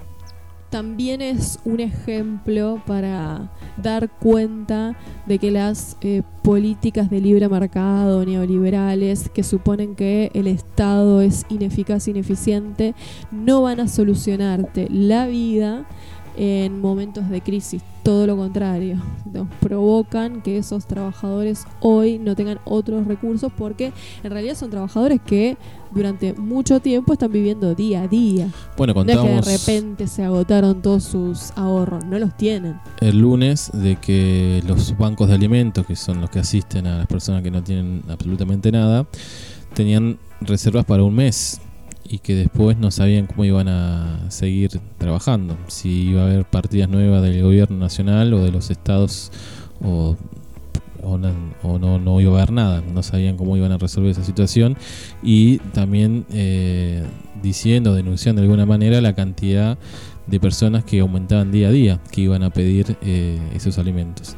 También 0.70 1.22
es 1.22 1.60
un 1.64 1.78
ejemplo 1.78 2.82
para 2.86 3.52
dar 3.76 4.10
cuenta 4.10 4.96
de 5.24 5.38
que 5.38 5.52
las 5.52 5.96
eh, 6.00 6.22
políticas 6.42 7.08
de 7.08 7.20
libre 7.20 7.48
mercado 7.48 8.24
neoliberales 8.26 9.28
que 9.28 9.44
suponen 9.44 9.94
que 9.94 10.30
el 10.34 10.48
Estado 10.48 11.22
es 11.22 11.46
ineficaz, 11.50 12.08
ineficiente, 12.08 12.94
no 13.30 13.62
van 13.62 13.78
a 13.78 13.86
solucionarte 13.86 14.88
la 14.90 15.26
vida 15.26 15.86
en 16.36 16.80
momentos 16.80 17.28
de 17.28 17.40
crisis. 17.40 17.82
Todo 18.02 18.26
lo 18.26 18.36
contrario, 18.36 19.02
nos 19.32 19.48
provocan 19.60 20.42
que 20.42 20.58
esos 20.58 20.86
trabajadores 20.86 21.64
hoy 21.80 22.18
no 22.18 22.36
tengan 22.36 22.60
otros 22.64 23.06
recursos 23.06 23.50
porque 23.56 23.92
en 24.22 24.30
realidad 24.30 24.54
son 24.54 24.70
trabajadores 24.70 25.20
que 25.20 25.56
durante 25.90 26.34
mucho 26.34 26.78
tiempo 26.80 27.14
están 27.14 27.32
viviendo 27.32 27.74
día 27.74 28.02
a 28.02 28.08
día. 28.08 28.48
Bueno, 28.76 28.92
No 28.94 29.00
es 29.00 29.06
que 29.06 29.12
de 29.12 29.18
contamos 29.18 29.46
repente 29.46 30.06
se 30.06 30.22
agotaron 30.22 30.82
todos 30.82 31.04
sus 31.04 31.50
ahorros, 31.56 32.04
no 32.04 32.18
los 32.18 32.36
tienen. 32.36 32.78
el 33.00 33.18
lunes 33.18 33.70
de 33.72 33.96
que 33.96 34.62
los 34.66 34.96
bancos 34.96 35.28
de 35.28 35.34
alimentos, 35.34 35.84
que 35.86 35.96
son 35.96 36.20
los 36.20 36.30
que 36.30 36.38
asisten 36.38 36.86
a 36.86 36.98
las 36.98 37.06
personas 37.06 37.42
que 37.42 37.50
no 37.50 37.62
tienen 37.62 38.02
absolutamente 38.08 38.70
nada, 38.70 39.06
tenían 39.74 40.18
reservas 40.40 40.84
para 40.84 41.02
un 41.02 41.14
mes 41.14 41.60
y 42.08 42.18
que 42.18 42.34
después 42.34 42.76
no 42.76 42.90
sabían 42.90 43.26
cómo 43.26 43.44
iban 43.44 43.68
a 43.68 44.30
seguir 44.30 44.80
trabajando, 44.98 45.56
si 45.68 46.10
iba 46.10 46.22
a 46.22 46.26
haber 46.26 46.44
partidas 46.44 46.88
nuevas 46.88 47.22
del 47.22 47.42
gobierno 47.42 47.76
nacional 47.78 48.32
o 48.34 48.42
de 48.42 48.52
los 48.52 48.70
estados 48.70 49.32
o, 49.82 50.16
no, 51.02 51.98
no, 51.98 52.20
iba 52.20 52.32
a 52.32 52.42
haber 52.42 52.52
nada, 52.52 52.82
no 52.92 53.02
sabían 53.02 53.36
cómo 53.36 53.56
iban 53.56 53.72
a 53.72 53.78
resolver 53.78 54.10
esa 54.10 54.24
situación. 54.24 54.76
Y 55.22 55.58
también 55.72 56.26
eh, 56.32 57.04
diciendo, 57.42 57.94
denunciando 57.94 58.42
de 58.42 58.46
alguna 58.46 58.66
manera 58.66 59.00
la 59.00 59.14
cantidad 59.14 59.78
de 60.26 60.40
personas 60.40 60.84
que 60.84 61.00
aumentaban 61.00 61.52
día 61.52 61.68
a 61.68 61.70
día, 61.70 62.00
que 62.10 62.22
iban 62.22 62.42
a 62.42 62.50
pedir 62.50 62.96
eh, 63.02 63.38
esos 63.54 63.78
alimentos. 63.78 64.36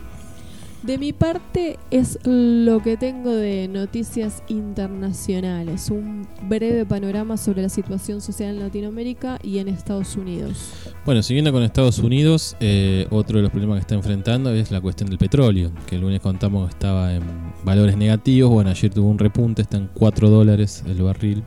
De 0.83 0.97
mi 0.97 1.13
parte 1.13 1.77
es 1.91 2.21
lo 2.25 2.81
que 2.81 2.97
tengo 2.97 3.35
de 3.35 3.67
noticias 3.67 4.45
internacionales, 4.47 5.91
un 5.91 6.29
breve 6.43 6.87
panorama 6.87 7.37
sobre 7.37 7.63
la 7.63 7.69
situación 7.69 8.21
social 8.21 8.55
en 8.55 8.61
Latinoamérica 8.61 9.41
y 9.43 9.59
en 9.59 9.67
Estados 9.67 10.15
Unidos. 10.15 10.73
Bueno, 11.05 11.25
siguiendo 11.25 11.53
con 11.53 11.65
Estados 11.65 11.99
Unidos, 11.99 12.57
eh, 12.61 13.09
otro 13.11 13.39
de 13.39 13.43
los 13.43 13.51
problemas 13.51 13.79
que 13.79 13.81
está 13.81 13.97
enfrentando 13.97 14.53
es 14.53 14.71
la 14.71 14.81
cuestión 14.81 15.11
del 15.11 15.19
petróleo, 15.19 15.73
que 15.89 15.97
el 15.97 16.03
lunes 16.03 16.21
contamos 16.21 16.71
estaba 16.71 17.13
en 17.13 17.25
valores 17.65 17.97
negativos, 17.97 18.49
bueno, 18.49 18.71
ayer 18.71 18.95
tuvo 18.95 19.09
un 19.09 19.19
repunte, 19.19 19.63
está 19.63 19.79
en 19.79 19.91
4 19.93 20.31
dólares 20.31 20.85
el 20.87 21.03
barril. 21.03 21.43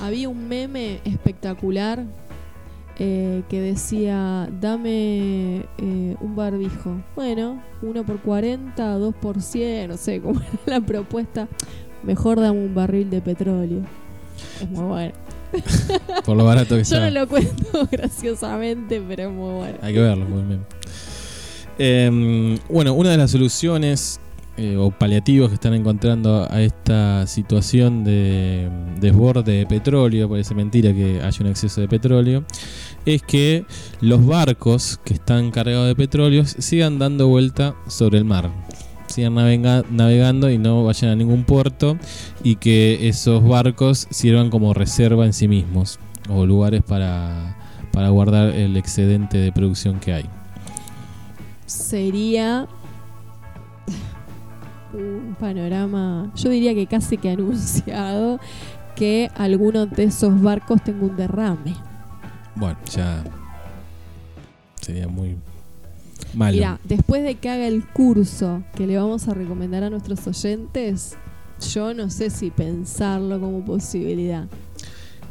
Había 0.00 0.30
un 0.30 0.48
meme 0.48 1.00
espectacular 1.04 2.06
eh, 2.98 3.42
que 3.48 3.60
decía, 3.60 4.48
dame 4.60 5.64
eh, 5.78 6.16
un 6.20 6.36
barbijo. 6.36 7.02
Bueno, 7.16 7.62
uno 7.82 8.04
por 8.04 8.20
40, 8.20 8.98
dos 8.98 9.14
por 9.14 9.42
100, 9.42 9.90
no 9.90 9.96
sé 9.96 10.20
cómo 10.20 10.40
era 10.40 10.78
la 10.78 10.80
propuesta. 10.80 11.48
Mejor 12.02 12.40
dame 12.40 12.64
un 12.64 12.74
barril 12.74 13.10
de 13.10 13.20
petróleo. 13.20 13.80
Es 14.60 14.68
muy 14.70 14.84
bueno. 14.84 15.12
por 16.24 16.36
lo 16.36 16.44
barato 16.44 16.76
que 16.76 16.84
Yo 16.84 17.00
no 17.00 17.10
lo 17.10 17.28
cuento 17.28 17.88
graciosamente, 17.90 19.02
pero 19.06 19.24
es 19.24 19.30
muy 19.30 19.54
bueno. 19.54 19.78
Hay 19.82 19.94
que 19.94 20.00
verlo, 20.00 20.24
muy 20.26 20.42
bien. 20.42 20.64
Em, 21.78 22.58
bueno, 22.68 22.94
una 22.94 23.10
de 23.10 23.16
las 23.16 23.32
soluciones 23.32 24.20
eh, 24.56 24.76
o 24.76 24.92
paliativos 24.92 25.48
que 25.48 25.54
están 25.54 25.74
encontrando 25.74 26.46
a 26.48 26.62
esta 26.62 27.26
situación 27.26 28.04
de 28.04 28.70
desborde 29.00 29.52
de 29.52 29.66
petróleo, 29.66 30.28
parece 30.28 30.54
mentira 30.54 30.94
que 30.94 31.20
haya 31.20 31.38
un 31.40 31.48
exceso 31.48 31.80
de 31.80 31.88
petróleo, 31.88 32.44
es 33.04 33.22
que 33.22 33.64
los 34.00 34.24
barcos 34.24 35.00
que 35.04 35.14
están 35.14 35.50
cargados 35.50 35.88
de 35.88 35.96
petróleo 35.96 36.44
sigan 36.46 37.00
dando 37.00 37.26
vuelta 37.26 37.74
sobre 37.88 38.18
el 38.18 38.24
mar, 38.24 38.48
sigan 39.08 39.34
navegando 39.34 40.48
y 40.48 40.58
no 40.58 40.84
vayan 40.84 41.10
a 41.10 41.16
ningún 41.16 41.42
puerto 41.42 41.98
y 42.44 42.54
que 42.54 43.08
esos 43.08 43.42
barcos 43.42 44.06
sirvan 44.10 44.50
como 44.50 44.72
reserva 44.72 45.26
en 45.26 45.32
sí 45.32 45.48
mismos 45.48 45.98
o 46.28 46.46
lugares 46.46 46.82
para, 46.82 47.56
para 47.92 48.08
guardar 48.10 48.54
el 48.54 48.76
excedente 48.76 49.36
de 49.38 49.50
producción 49.50 49.98
que 49.98 50.12
hay. 50.12 50.24
Sería 51.66 52.68
un 54.94 55.36
panorama, 55.38 56.32
yo 56.36 56.50
diría 56.50 56.74
que 56.74 56.86
casi 56.86 57.16
que 57.16 57.30
anunciado, 57.30 58.38
que 58.94 59.30
alguno 59.34 59.86
de 59.86 60.04
esos 60.04 60.40
barcos 60.40 60.82
tenga 60.82 61.04
un 61.04 61.16
derrame. 61.16 61.74
Bueno, 62.54 62.78
ya 62.90 63.24
sería 64.80 65.08
muy 65.08 65.36
malo. 66.34 66.52
Mira, 66.52 66.80
después 66.84 67.22
de 67.22 67.34
que 67.34 67.50
haga 67.50 67.66
el 67.66 67.86
curso 67.86 68.62
que 68.74 68.86
le 68.86 68.96
vamos 68.96 69.26
a 69.28 69.34
recomendar 69.34 69.82
a 69.82 69.90
nuestros 69.90 70.26
oyentes, 70.26 71.16
yo 71.72 71.94
no 71.94 72.10
sé 72.10 72.30
si 72.30 72.50
pensarlo 72.50 73.40
como 73.40 73.64
posibilidad. 73.64 74.46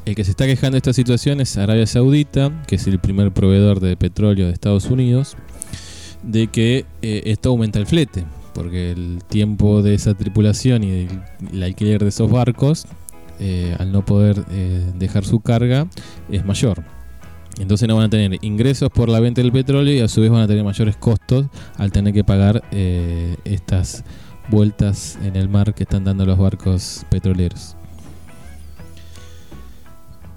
El 0.05 0.15
que 0.15 0.25
se 0.25 0.31
está 0.31 0.45
quejando 0.45 0.73
de 0.73 0.79
esta 0.79 0.91
situación 0.91 1.39
es 1.39 1.57
Arabia 1.57 1.87
Saudita, 1.87 2.51
que 2.67 2.75
es 2.75 2.87
el 2.87 2.99
primer 2.99 3.31
proveedor 3.31 3.79
de 3.79 3.95
petróleo 3.95 4.47
de 4.47 4.53
Estados 4.53 4.87
Unidos, 4.87 5.37
de 6.23 6.47
que 6.47 6.85
eh, 7.01 7.21
esto 7.25 7.49
aumenta 7.49 7.79
el 7.79 7.85
flete 7.85 8.25
porque 8.53 8.91
el 8.91 9.19
tiempo 9.27 9.81
de 9.81 9.93
esa 9.93 10.13
tripulación 10.13 10.83
y 10.83 11.07
el 11.51 11.63
alquiler 11.63 12.01
de 12.03 12.09
esos 12.09 12.29
barcos, 12.29 12.85
eh, 13.39 13.75
al 13.79 13.91
no 13.91 14.05
poder 14.05 14.43
eh, 14.51 14.91
dejar 14.95 15.25
su 15.25 15.39
carga, 15.39 15.87
es 16.29 16.45
mayor. 16.45 16.83
Entonces 17.59 17.87
no 17.87 17.95
van 17.95 18.05
a 18.05 18.09
tener 18.09 18.39
ingresos 18.43 18.89
por 18.89 19.09
la 19.09 19.19
venta 19.19 19.41
del 19.41 19.51
petróleo 19.51 19.93
y 19.93 19.99
a 19.99 20.07
su 20.07 20.21
vez 20.21 20.31
van 20.31 20.41
a 20.41 20.47
tener 20.47 20.63
mayores 20.63 20.97
costos 20.97 21.45
al 21.77 21.91
tener 21.91 22.13
que 22.13 22.23
pagar 22.23 22.63
eh, 22.71 23.35
estas 23.45 24.03
vueltas 24.49 25.17
en 25.23 25.35
el 25.35 25.49
mar 25.49 25.73
que 25.73 25.83
están 25.83 26.03
dando 26.03 26.25
los 26.25 26.37
barcos 26.37 27.05
petroleros. 27.09 27.75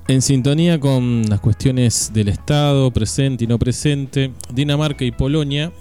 En 0.08 0.22
sintonía 0.22 0.78
con 0.78 1.28
las 1.28 1.40
cuestiones 1.40 2.12
del 2.14 2.28
Estado, 2.28 2.92
presente 2.92 3.44
y 3.44 3.46
no 3.48 3.58
presente, 3.58 4.32
Dinamarca 4.52 5.04
y 5.04 5.10
Polonia 5.10 5.72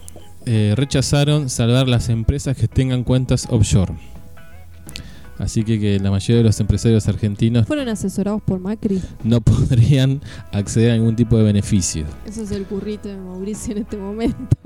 eh, 0.45 0.73
rechazaron 0.75 1.49
salvar 1.49 1.87
las 1.87 2.09
empresas 2.09 2.55
que 2.55 2.67
tengan 2.67 3.03
cuentas 3.03 3.47
offshore. 3.49 3.93
Así 5.37 5.63
que, 5.63 5.99
la 5.99 6.11
mayoría 6.11 6.37
de 6.37 6.43
los 6.43 6.59
empresarios 6.59 7.07
argentinos 7.07 7.67
fueron 7.67 7.89
asesorados 7.89 8.41
por 8.41 8.59
Macri. 8.59 9.01
No 9.23 9.41
podrían 9.41 10.21
acceder 10.51 10.91
a 10.91 10.95
ningún 10.95 11.15
tipo 11.15 11.37
de 11.37 11.43
beneficio. 11.43 12.05
Eso 12.25 12.43
es 12.43 12.51
el 12.51 12.65
currito 12.65 13.09
de 13.09 13.17
Mauricio 13.17 13.73
en 13.73 13.79
este 13.79 13.97
momento. 13.97 14.57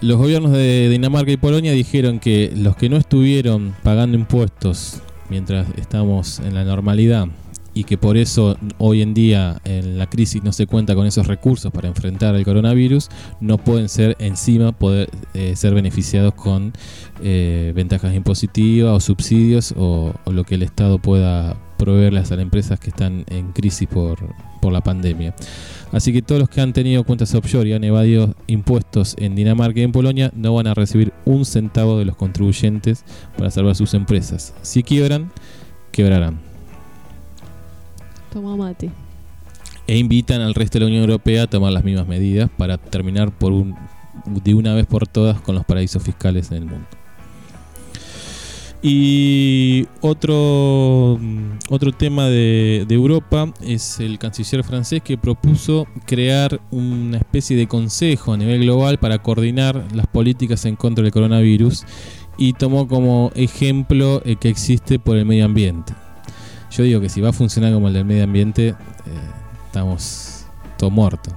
Los 0.00 0.16
gobiernos 0.16 0.52
de 0.52 0.88
Dinamarca 0.88 1.30
y 1.30 1.36
Polonia 1.36 1.72
dijeron 1.72 2.18
que 2.18 2.52
los 2.56 2.76
que 2.76 2.88
no 2.88 2.96
estuvieron 2.96 3.74
pagando 3.82 4.16
impuestos 4.16 5.00
mientras 5.28 5.66
estamos 5.76 6.40
en 6.40 6.54
la 6.54 6.64
normalidad 6.64 7.28
y 7.74 7.84
que 7.84 7.96
por 7.96 8.16
eso 8.16 8.56
hoy 8.78 9.02
en 9.02 9.14
día 9.14 9.60
en 9.64 9.98
la 9.98 10.08
crisis 10.08 10.42
no 10.42 10.52
se 10.52 10.66
cuenta 10.66 10.94
con 10.94 11.06
esos 11.06 11.26
recursos 11.26 11.72
para 11.72 11.88
enfrentar 11.88 12.34
el 12.34 12.44
coronavirus, 12.44 13.08
no 13.40 13.58
pueden 13.58 13.88
ser 13.88 14.16
encima 14.18 14.72
poder 14.72 15.10
eh, 15.34 15.56
ser 15.56 15.74
beneficiados 15.74 16.34
con 16.34 16.72
eh, 17.22 17.72
ventajas 17.74 18.14
impositivas 18.14 18.92
o 18.92 19.00
subsidios 19.00 19.74
o, 19.76 20.12
lo 20.26 20.44
que 20.44 20.54
el 20.54 20.62
Estado 20.62 20.98
pueda 20.98 21.56
proveerles 21.76 22.30
a 22.30 22.36
las 22.36 22.42
empresas 22.42 22.78
que 22.78 22.90
están 22.90 23.24
en 23.28 23.52
crisis 23.52 23.88
por, 23.88 24.18
por 24.60 24.72
la 24.72 24.80
pandemia. 24.82 25.34
Así 25.90 26.12
que 26.12 26.22
todos 26.22 26.40
los 26.40 26.48
que 26.48 26.60
han 26.60 26.72
tenido 26.72 27.04
cuentas 27.04 27.34
offshore 27.34 27.68
y 27.68 27.72
han 27.74 27.84
evadido 27.84 28.34
impuestos 28.46 29.14
en 29.18 29.34
Dinamarca 29.34 29.80
y 29.80 29.82
en 29.82 29.92
Polonia 29.92 30.30
no 30.34 30.54
van 30.54 30.66
a 30.66 30.74
recibir 30.74 31.12
un 31.24 31.44
centavo 31.44 31.98
de 31.98 32.06
los 32.06 32.16
contribuyentes 32.16 33.04
para 33.36 33.50
salvar 33.50 33.76
sus 33.76 33.92
empresas. 33.94 34.54
Si 34.62 34.82
quiebran, 34.82 35.32
quebrarán. 35.90 36.51
Toma 38.32 38.56
mate. 38.56 38.90
E 39.86 39.98
invitan 39.98 40.40
al 40.40 40.54
resto 40.54 40.78
de 40.78 40.84
la 40.84 40.86
Unión 40.86 41.02
Europea 41.02 41.42
a 41.42 41.46
tomar 41.46 41.72
las 41.72 41.84
mismas 41.84 42.06
medidas 42.06 42.48
para 42.56 42.78
terminar 42.78 43.30
por 43.30 43.52
un, 43.52 43.74
de 44.26 44.54
una 44.54 44.74
vez 44.74 44.86
por 44.86 45.06
todas 45.06 45.40
con 45.40 45.54
los 45.54 45.64
paraísos 45.64 46.02
fiscales 46.02 46.50
en 46.50 46.58
el 46.58 46.66
mundo. 46.66 46.86
Y 48.84 49.86
otro, 50.00 51.20
otro 51.68 51.92
tema 51.92 52.26
de, 52.26 52.84
de, 52.88 52.94
Europa 52.96 53.52
es 53.60 54.00
el 54.00 54.18
canciller 54.18 54.64
francés 54.64 55.02
que 55.04 55.16
propuso 55.16 55.86
crear 56.04 56.60
una 56.72 57.18
especie 57.18 57.56
de 57.56 57.68
consejo 57.68 58.32
a 58.32 58.36
nivel 58.36 58.62
global 58.62 58.98
para 58.98 59.18
coordinar 59.18 59.86
las 59.94 60.08
políticas 60.08 60.64
en 60.64 60.74
contra 60.74 61.04
del 61.04 61.12
coronavirus 61.12 61.84
y 62.36 62.54
tomó 62.54 62.88
como 62.88 63.30
ejemplo 63.36 64.20
el 64.24 64.38
que 64.38 64.48
existe 64.48 64.98
por 64.98 65.16
el 65.16 65.26
medio 65.26 65.44
ambiente. 65.44 65.92
Yo 66.72 66.84
digo 66.84 67.00
que 67.02 67.10
si 67.10 67.20
va 67.20 67.30
a 67.30 67.32
funcionar 67.32 67.72
como 67.74 67.88
el 67.88 67.94
del 67.94 68.06
medio 68.06 68.24
ambiente, 68.24 68.68
eh, 68.68 68.74
estamos 69.66 70.46
todo 70.78 70.90
muerto. 70.90 71.30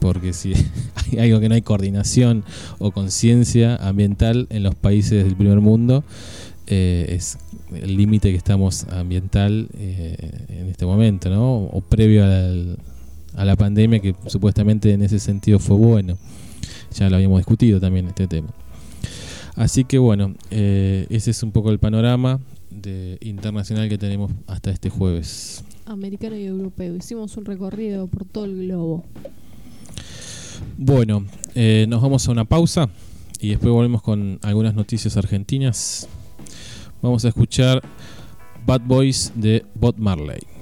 Porque 0.00 0.32
si 0.32 0.52
hay 1.12 1.18
algo 1.18 1.40
que 1.40 1.48
no 1.48 1.56
hay 1.56 1.62
coordinación 1.62 2.44
o 2.78 2.92
conciencia 2.92 3.74
ambiental 3.76 4.46
en 4.50 4.62
los 4.62 4.76
países 4.76 5.24
del 5.24 5.34
primer 5.34 5.60
mundo, 5.60 6.04
eh, 6.68 7.06
es 7.08 7.38
el 7.74 7.96
límite 7.96 8.30
que 8.30 8.36
estamos 8.36 8.84
ambiental 8.84 9.68
eh, 9.74 10.46
en 10.48 10.68
este 10.68 10.86
momento, 10.86 11.28
¿no? 11.28 11.64
O 11.64 11.80
previo 11.80 12.24
a 12.24 13.44
la 13.44 13.56
pandemia, 13.56 13.98
que 13.98 14.14
supuestamente 14.28 14.92
en 14.92 15.02
ese 15.02 15.18
sentido 15.18 15.58
fue 15.58 15.76
bueno. 15.76 16.16
Ya 16.94 17.10
lo 17.10 17.16
habíamos 17.16 17.40
discutido 17.40 17.80
también 17.80 18.06
este 18.06 18.28
tema. 18.28 18.48
Así 19.56 19.84
que 19.84 19.98
bueno, 19.98 20.34
ese 20.50 21.30
es 21.32 21.42
un 21.42 21.50
poco 21.50 21.72
el 21.72 21.80
panorama 21.80 22.38
internacional 23.20 23.88
que 23.88 23.98
tenemos 23.98 24.32
hasta 24.46 24.70
este 24.70 24.90
jueves. 24.90 25.64
Americano 25.86 26.36
y 26.36 26.44
europeo. 26.44 26.96
Hicimos 26.96 27.36
un 27.36 27.44
recorrido 27.44 28.06
por 28.06 28.24
todo 28.24 28.44
el 28.44 28.66
globo. 28.66 29.04
Bueno, 30.76 31.24
eh, 31.54 31.86
nos 31.88 32.02
vamos 32.02 32.28
a 32.28 32.32
una 32.32 32.44
pausa 32.44 32.88
y 33.40 33.50
después 33.50 33.72
volvemos 33.72 34.02
con 34.02 34.38
algunas 34.42 34.74
noticias 34.74 35.16
argentinas. 35.16 36.08
Vamos 37.00 37.24
a 37.24 37.28
escuchar 37.28 37.82
Bad 38.66 38.82
Boys 38.82 39.32
de 39.34 39.64
Bob 39.74 39.94
Marley. 39.98 40.57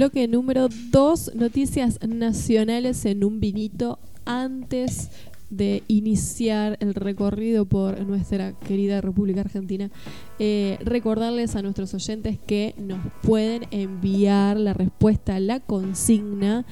Bloque 0.00 0.26
número 0.28 0.70
2, 0.70 1.34
noticias 1.34 1.98
nacionales 2.00 3.04
en 3.04 3.22
un 3.22 3.38
vinito 3.38 3.98
antes 4.24 5.10
de 5.50 5.82
iniciar 5.88 6.78
el 6.80 6.94
recorrido 6.94 7.66
por 7.66 8.00
nuestra 8.06 8.52
querida 8.52 9.02
República 9.02 9.42
Argentina, 9.42 9.90
eh, 10.38 10.78
recordarles 10.80 11.54
a 11.54 11.60
nuestros 11.60 11.92
oyentes 11.92 12.38
que 12.38 12.74
nos 12.78 12.98
pueden 13.20 13.66
enviar 13.72 14.56
la 14.56 14.72
respuesta 14.72 15.38
la 15.38 15.60
consigna 15.60 16.64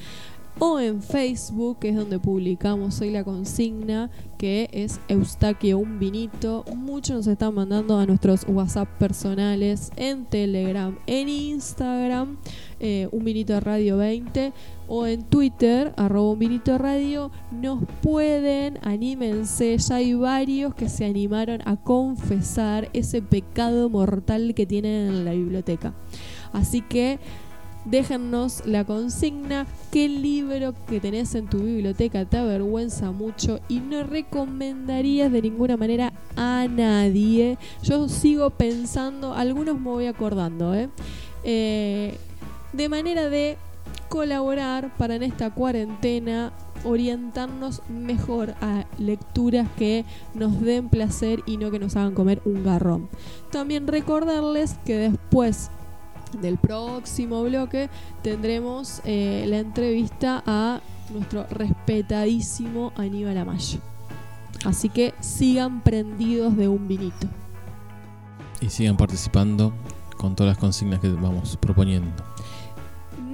o 0.59 0.79
en 0.79 1.01
Facebook, 1.01 1.79
que 1.79 1.89
es 1.89 1.95
donde 1.95 2.19
publicamos 2.19 2.99
hoy 2.99 3.11
la 3.11 3.23
consigna, 3.23 4.09
que 4.37 4.69
es 4.73 4.99
Eustaquio 5.07 5.79
un 5.79 5.99
vinito. 5.99 6.65
Muchos 6.75 7.15
nos 7.15 7.27
están 7.27 7.55
mandando 7.55 7.97
a 7.97 8.05
nuestros 8.05 8.45
WhatsApp 8.47 8.89
personales, 8.97 9.91
en 9.95 10.25
Telegram, 10.25 10.97
en 11.07 11.29
Instagram, 11.29 12.37
eh, 12.81 13.07
un 13.11 13.23
vinito 13.23 13.57
radio 13.61 13.97
20 13.97 14.51
o 14.87 15.07
en 15.07 15.23
Twitter, 15.23 15.93
arroba 15.95 16.31
un 16.31 16.39
vinito 16.39 16.77
radio. 16.77 17.31
Nos 17.51 17.83
pueden, 18.01 18.79
anímense, 18.81 19.77
ya 19.77 19.95
hay 19.95 20.13
varios 20.13 20.75
que 20.75 20.89
se 20.89 21.05
animaron 21.05 21.61
a 21.63 21.77
confesar 21.77 22.89
ese 22.91 23.21
pecado 23.21 23.89
mortal 23.89 24.53
que 24.53 24.65
tienen 24.65 25.07
en 25.07 25.25
la 25.25 25.31
biblioteca. 25.31 25.93
Así 26.51 26.81
que 26.81 27.19
Déjennos 27.89 28.67
la 28.67 28.83
consigna, 28.83 29.65
qué 29.91 30.07
libro 30.07 30.75
que 30.87 30.99
tenés 30.99 31.33
en 31.33 31.47
tu 31.47 31.57
biblioteca 31.57 32.23
te 32.23 32.37
avergüenza 32.37 33.11
mucho 33.11 33.59
y 33.67 33.79
no 33.79 34.03
recomendarías 34.03 35.31
de 35.31 35.41
ninguna 35.41 35.75
manera 35.75 36.13
a 36.35 36.67
nadie. 36.69 37.57
Yo 37.81 38.07
sigo 38.07 38.51
pensando, 38.51 39.33
algunos 39.33 39.79
me 39.79 39.89
voy 39.89 40.05
acordando, 40.05 40.75
¿eh? 40.75 40.89
Eh, 41.43 42.15
de 42.73 42.89
manera 42.89 43.27
de 43.27 43.57
colaborar 44.07 44.95
para 44.97 45.15
en 45.15 45.23
esta 45.23 45.49
cuarentena 45.49 46.53
orientarnos 46.83 47.81
mejor 47.89 48.53
a 48.61 48.85
lecturas 48.99 49.67
que 49.77 50.05
nos 50.35 50.61
den 50.61 50.89
placer 50.89 51.41
y 51.47 51.57
no 51.57 51.71
que 51.71 51.79
nos 51.79 51.95
hagan 51.95 52.13
comer 52.13 52.39
un 52.45 52.63
garrón. 52.63 53.09
También 53.51 53.87
recordarles 53.87 54.75
que 54.85 54.95
después 54.95 55.71
del 56.41 56.57
próximo 56.57 57.43
bloque 57.43 57.89
tendremos 58.21 59.01
eh, 59.05 59.45
la 59.47 59.59
entrevista 59.59 60.43
a 60.45 60.81
nuestro 61.13 61.45
respetadísimo 61.49 62.93
Aníbal 62.95 63.37
Amayo. 63.37 63.79
Así 64.65 64.89
que 64.89 65.13
sigan 65.21 65.81
prendidos 65.81 66.55
de 66.57 66.67
un 66.67 66.87
vinito. 66.87 67.27
Y 68.61 68.69
sigan 68.69 68.97
participando 68.97 69.73
con 70.17 70.35
todas 70.35 70.51
las 70.51 70.57
consignas 70.57 70.99
que 70.99 71.09
vamos 71.09 71.57
proponiendo. 71.57 72.11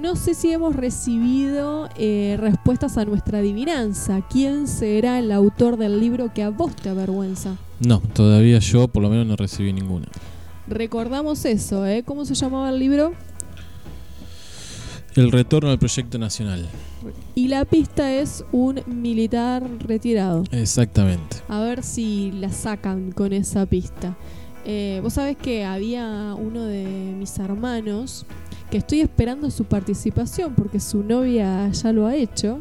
No 0.00 0.14
sé 0.14 0.34
si 0.34 0.52
hemos 0.52 0.76
recibido 0.76 1.88
eh, 1.96 2.36
respuestas 2.38 2.96
a 2.96 3.04
nuestra 3.04 3.38
adivinanza. 3.38 4.20
¿Quién 4.30 4.68
será 4.68 5.18
el 5.18 5.32
autor 5.32 5.78
del 5.78 5.98
libro 5.98 6.32
que 6.32 6.42
a 6.44 6.50
vos 6.50 6.76
te 6.76 6.90
avergüenza? 6.90 7.56
No, 7.80 8.00
todavía 8.12 8.58
yo 8.60 8.88
por 8.88 9.02
lo 9.02 9.10
menos 9.10 9.26
no 9.26 9.36
recibí 9.36 9.72
ninguna. 9.72 10.06
Recordamos 10.68 11.44
eso, 11.44 11.86
¿eh? 11.86 12.02
¿Cómo 12.04 12.24
se 12.24 12.34
llamaba 12.34 12.70
el 12.70 12.78
libro? 12.78 13.12
El 15.14 15.30
retorno 15.32 15.70
al 15.70 15.78
proyecto 15.78 16.18
nacional. 16.18 16.66
Y 17.34 17.48
la 17.48 17.64
pista 17.64 18.12
es 18.12 18.44
un 18.52 18.82
militar 18.86 19.62
retirado. 19.80 20.44
Exactamente. 20.50 21.38
A 21.48 21.60
ver 21.60 21.82
si 21.82 22.32
la 22.32 22.50
sacan 22.50 23.12
con 23.12 23.32
esa 23.32 23.64
pista. 23.66 24.16
Eh, 24.64 25.00
Vos 25.02 25.14
sabés 25.14 25.36
que 25.36 25.64
había 25.64 26.34
uno 26.34 26.64
de 26.64 26.84
mis 27.16 27.38
hermanos 27.38 28.26
que 28.70 28.78
estoy 28.78 29.00
esperando 29.00 29.50
su 29.50 29.64
participación 29.64 30.54
porque 30.54 30.80
su 30.80 31.04
novia 31.04 31.70
ya 31.70 31.92
lo 31.92 32.06
ha 32.06 32.16
hecho, 32.16 32.60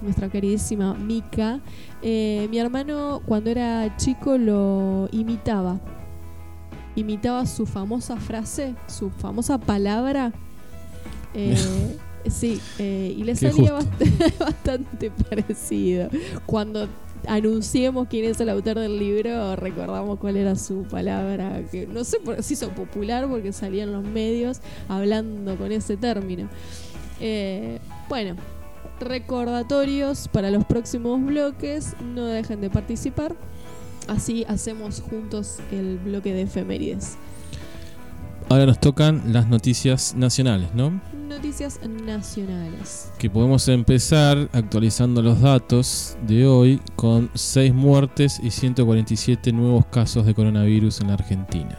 nuestra 0.00 0.30
queridísima 0.30 0.94
Mika. 0.94 1.60
Eh, 2.00 2.48
mi 2.50 2.58
hermano 2.58 3.20
cuando 3.26 3.50
era 3.50 3.94
chico 3.98 4.38
lo 4.38 5.10
imitaba 5.12 5.78
imitaba 6.96 7.46
su 7.46 7.66
famosa 7.66 8.16
frase, 8.16 8.74
su 8.86 9.10
famosa 9.10 9.58
palabra. 9.58 10.32
Eh, 11.34 11.56
sí, 12.30 12.60
eh, 12.78 13.14
y 13.16 13.24
le 13.24 13.34
salía 13.36 13.72
bastante, 13.72 14.34
bastante 14.38 15.10
parecido. 15.10 16.08
Cuando 16.46 16.88
anunciemos 17.26 18.08
quién 18.08 18.24
es 18.24 18.40
el 18.40 18.48
autor 18.48 18.78
del 18.78 18.98
libro, 18.98 19.56
recordamos 19.56 20.18
cuál 20.18 20.36
era 20.36 20.56
su 20.56 20.82
palabra, 20.84 21.62
que 21.70 21.86
no 21.86 22.04
sé 22.04 22.18
por 22.18 22.42
se 22.42 22.54
hizo 22.54 22.70
popular 22.70 23.28
porque 23.28 23.52
salían 23.52 23.92
los 23.92 24.04
medios 24.04 24.60
hablando 24.88 25.56
con 25.56 25.72
ese 25.72 25.96
término. 25.96 26.48
Eh, 27.20 27.78
bueno, 28.08 28.36
recordatorios 29.00 30.28
para 30.28 30.50
los 30.50 30.64
próximos 30.64 31.24
bloques, 31.24 31.94
no 32.14 32.26
dejen 32.26 32.60
de 32.60 32.70
participar. 32.70 33.34
Así 34.08 34.44
hacemos 34.48 35.00
juntos 35.00 35.58
el 35.70 35.98
bloque 35.98 36.32
de 36.32 36.42
efemérides. 36.42 37.16
Ahora 38.48 38.66
nos 38.66 38.80
tocan 38.80 39.32
las 39.32 39.48
noticias 39.48 40.14
nacionales, 40.14 40.74
¿no? 40.74 41.00
Noticias 41.28 41.80
nacionales. 42.04 43.10
Que 43.18 43.30
podemos 43.30 43.66
empezar 43.68 44.48
actualizando 44.52 45.22
los 45.22 45.40
datos 45.40 46.16
de 46.26 46.46
hoy 46.46 46.80
con 46.96 47.30
6 47.34 47.72
muertes 47.72 48.40
y 48.42 48.50
147 48.50 49.52
nuevos 49.52 49.86
casos 49.86 50.26
de 50.26 50.34
coronavirus 50.34 51.00
en 51.00 51.08
la 51.08 51.14
Argentina. 51.14 51.78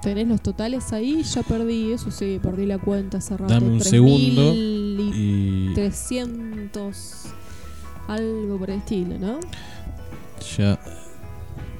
¿Tenés 0.00 0.26
los 0.26 0.42
totales 0.42 0.92
ahí? 0.92 1.22
Ya 1.22 1.44
perdí, 1.44 1.92
eso 1.92 2.10
sí, 2.10 2.40
perdí 2.42 2.66
la 2.66 2.78
cuenta 2.78 3.18
hace 3.18 3.36
rato. 3.36 3.54
Dame 3.54 3.68
un 3.68 3.78
3.000 3.78 3.82
segundo 3.82 4.54
y 4.54 4.92
y 5.14 5.74
300, 5.74 7.24
algo 8.08 8.58
por 8.58 8.70
el 8.70 8.78
estilo, 8.78 9.18
¿no? 9.18 9.38
ya 10.56 10.78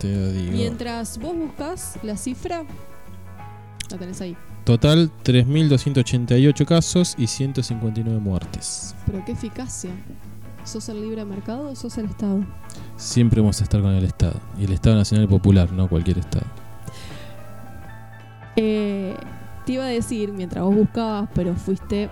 te 0.02 0.14
lo 0.14 0.32
digo. 0.32 0.52
Mientras 0.52 1.18
vos 1.18 1.36
buscas 1.36 1.98
la 2.02 2.16
cifra, 2.16 2.64
la 3.90 3.98
tenés 3.98 4.20
ahí. 4.20 4.36
Total 4.64 5.10
3.288 5.24 6.66
casos 6.66 7.14
y 7.16 7.26
159 7.26 8.18
muertes. 8.18 8.94
Pero 9.06 9.24
qué 9.24 9.32
eficacia. 9.32 9.90
¿Sos 10.64 10.88
el 10.88 11.00
libre 11.00 11.24
mercado 11.24 11.70
o 11.70 11.74
sos 11.74 11.98
el 11.98 12.06
Estado? 12.06 12.44
Siempre 12.96 13.40
vamos 13.40 13.60
a 13.60 13.64
estar 13.64 13.80
con 13.80 13.92
el 13.92 14.04
Estado. 14.04 14.40
Y 14.58 14.64
el 14.64 14.72
Estado 14.72 14.96
Nacional 14.96 15.24
y 15.24 15.28
Popular, 15.28 15.72
no 15.72 15.88
cualquier 15.88 16.18
Estado. 16.18 16.46
Eh, 18.56 19.16
te 19.66 19.72
iba 19.72 19.84
a 19.84 19.88
decir, 19.88 20.32
mientras 20.32 20.64
vos 20.64 20.74
buscabas, 20.74 21.28
pero 21.34 21.54
fuiste 21.54 22.10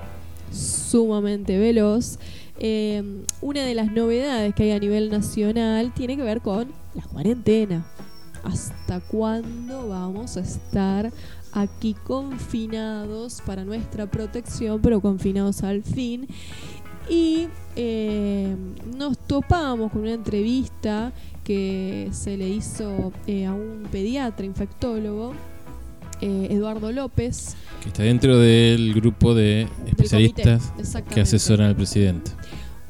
sumamente 0.52 1.58
veloz, 1.58 2.18
eh, 2.58 3.24
una 3.40 3.62
de 3.62 3.74
las 3.74 3.92
novedades 3.92 4.54
que 4.54 4.64
hay 4.64 4.70
a 4.72 4.78
nivel 4.78 5.10
nacional 5.10 5.92
tiene 5.94 6.16
que 6.16 6.22
ver 6.22 6.40
con 6.40 6.79
la 6.94 7.02
cuarentena. 7.04 7.84
¿Hasta 8.42 9.00
cuándo 9.00 9.88
vamos 9.88 10.36
a 10.36 10.40
estar 10.40 11.12
aquí 11.52 11.94
confinados 12.04 13.42
para 13.44 13.64
nuestra 13.64 14.06
protección, 14.06 14.80
pero 14.80 15.00
confinados 15.00 15.62
al 15.62 15.82
fin? 15.82 16.26
Y 17.08 17.48
eh, 17.76 18.54
nos 18.96 19.18
topamos 19.18 19.92
con 19.92 20.02
una 20.02 20.14
entrevista 20.14 21.12
que 21.44 22.08
se 22.12 22.36
le 22.36 22.48
hizo 22.48 23.12
eh, 23.26 23.46
a 23.46 23.52
un 23.52 23.88
pediatra 23.90 24.46
infectólogo, 24.46 25.34
eh, 26.20 26.48
Eduardo 26.50 26.92
López, 26.92 27.56
Que 27.82 27.88
está 27.88 28.02
dentro 28.02 28.38
del 28.38 28.94
grupo 28.94 29.34
de 29.34 29.66
del 29.84 29.88
especialistas 29.88 30.72
comité. 30.76 31.14
Que 31.14 31.20
asesoran 31.22 31.68
al 31.68 31.76
presidente. 31.76 32.30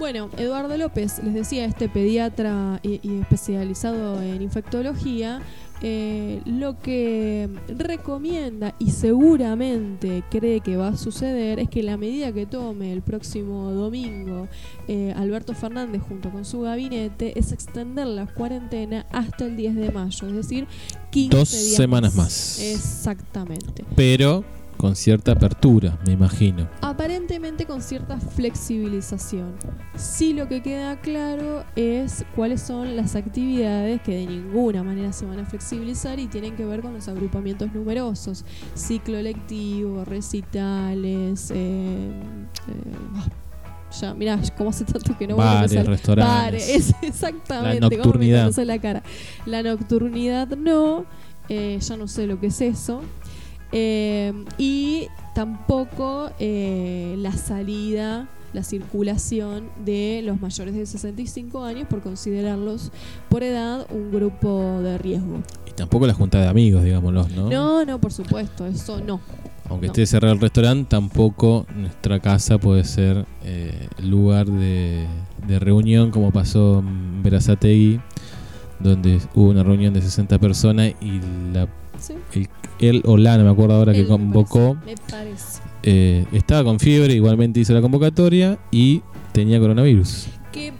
Bueno, 0.01 0.30
Eduardo 0.38 0.78
López, 0.78 1.20
les 1.22 1.34
decía, 1.34 1.66
este 1.66 1.90
pediatra 1.90 2.80
y, 2.82 3.07
y 3.07 3.20
especializado 3.20 4.22
en 4.22 4.40
infectología, 4.40 5.42
eh, 5.82 6.40
lo 6.46 6.78
que 6.78 7.51
recomienda 7.68 8.74
y 8.78 8.92
seguramente 8.92 10.22
cree 10.30 10.61
que 10.61 10.78
va 10.78 10.88
a 10.88 10.96
suceder 10.96 11.59
es 11.59 11.68
que 11.68 11.82
la 11.82 11.98
medida 11.98 12.32
que 12.32 12.46
tome 12.46 12.94
el 12.94 13.03
próximo 13.03 13.72
domingo 13.72 14.48
eh, 14.88 15.12
Alberto 15.16 15.55
Fernández 15.55 16.01
junto 16.01 16.30
con 16.30 16.46
su 16.46 16.62
gabinete 16.62 17.38
es 17.38 17.53
extender 17.53 18.07
la 18.07 18.26
cuarentena 18.26 19.05
hasta 19.11 19.44
el 19.44 19.57
10 19.57 19.74
de 19.76 19.90
mayo, 19.90 20.28
es 20.28 20.34
decir, 20.34 20.66
15 21.11 21.36
Dos 21.36 21.51
días 21.51 21.76
semanas 21.76 22.14
más. 22.14 22.59
Exactamente. 22.59 23.84
Pero 23.96 24.44
con 24.81 24.97
cierta 24.97 25.33
apertura, 25.33 25.99
me 26.07 26.12
imagino. 26.12 26.66
Aparentemente 26.81 27.66
con 27.66 27.83
cierta 27.83 28.18
flexibilización. 28.18 29.53
Sí 29.95 30.33
lo 30.33 30.49
que 30.49 30.62
queda 30.62 30.99
claro 31.01 31.64
es 31.76 32.24
cuáles 32.35 32.62
son 32.62 32.97
las 32.97 33.14
actividades 33.14 34.01
que 34.01 34.14
de 34.14 34.26
ninguna 34.26 34.83
manera 34.83 35.12
se 35.12 35.26
van 35.26 35.39
a 35.41 35.45
flexibilizar 35.45 36.18
y 36.18 36.28
tienen 36.28 36.57
que 36.57 36.64
ver 36.64 36.81
con 36.81 36.95
los 36.95 37.09
agrupamientos 37.09 37.70
numerosos. 37.74 38.47
Ciclo 38.74 39.20
lectivo, 39.20 40.07
recitales, 40.07 41.51
eh, 41.51 42.11
eh, 42.68 43.31
ya, 44.01 44.14
mirá, 44.14 44.41
como 44.57 44.70
hace 44.70 44.85
tanto 44.87 45.18
que 45.18 45.26
no 45.26 45.37
vuelvo 45.37 45.51
a 45.51 45.62
empezar. 45.62 45.87
restaurantes. 45.87 46.35
Bares, 46.43 46.68
es 46.74 46.95
exactamente. 47.03 47.81
La 47.81 47.89
cómo 47.89 47.91
me 47.91 47.97
nocturnidad. 47.97 48.41
conoce 48.45 48.64
la 48.64 48.78
cara. 48.78 49.03
La 49.45 49.62
nocturnidad 49.62 50.49
no, 50.57 51.05
eh, 51.51 51.78
ya 51.81 51.97
no 51.99 52.09
sé 52.09 52.26
lo 52.26 52.41
que 52.41 52.47
es 52.47 52.61
eso. 52.62 53.03
Eh, 53.73 54.33
y 54.59 55.09
tampoco 55.35 56.31
eh, 56.39 57.14
la 57.18 57.33
salida, 57.33 58.29
la 58.53 58.62
circulación 58.64 59.68
de 59.85 60.23
los 60.25 60.41
mayores 60.41 60.75
de 60.75 60.85
65 60.87 61.64
años 61.64 61.87
por 61.89 62.01
considerarlos 62.01 62.91
por 63.29 63.43
edad 63.43 63.87
un 63.91 64.11
grupo 64.11 64.81
de 64.83 64.99
riesgo. 64.99 65.43
Y 65.66 65.73
tampoco 65.73 66.07
la 66.07 66.14
junta 66.14 66.41
de 66.41 66.49
amigos, 66.49 66.83
digámoslo, 66.83 67.29
¿no? 67.29 67.49
No, 67.49 67.85
no, 67.85 68.01
por 68.01 68.12
supuesto, 68.12 68.66
eso 68.66 69.01
no. 69.01 69.21
Aunque 69.68 69.87
no. 69.87 69.93
esté 69.93 70.05
cerrado 70.07 70.35
el 70.35 70.41
restaurante, 70.41 70.89
tampoco 70.91 71.64
nuestra 71.77 72.18
casa 72.18 72.59
puede 72.59 72.83
ser 72.83 73.25
eh, 73.45 73.89
lugar 74.03 74.47
de, 74.47 75.07
de 75.47 75.59
reunión 75.61 76.11
como 76.11 76.33
pasó 76.33 76.81
en 76.81 77.23
Verazategui, 77.23 78.01
donde 78.81 79.21
hubo 79.35 79.51
una 79.51 79.62
reunión 79.62 79.95
de 79.95 80.03
60 80.03 80.39
personas 80.41 80.93
y 81.01 81.21
la, 81.53 81.68
Sí. 82.01 82.46
el, 82.80 82.96
él 82.96 83.03
o 83.05 83.16
no 83.16 83.44
me 83.44 83.51
acuerdo 83.51 83.74
ahora, 83.74 83.92
que 83.92 84.03
me 84.03 84.09
convocó, 84.09 84.74
parece, 84.74 85.03
Me 85.03 85.11
parece. 85.11 85.61
eh, 85.82 86.26
estaba 86.32 86.64
con 86.64 86.78
fiebre, 86.80 87.14
igualmente 87.14 87.61
hizo 87.61 87.72
la 87.74 87.80
convocatoria 87.80 88.59
y 88.70 89.03
tenía 89.32 89.61
coronavirus. 89.61 90.28
Que 90.53 90.72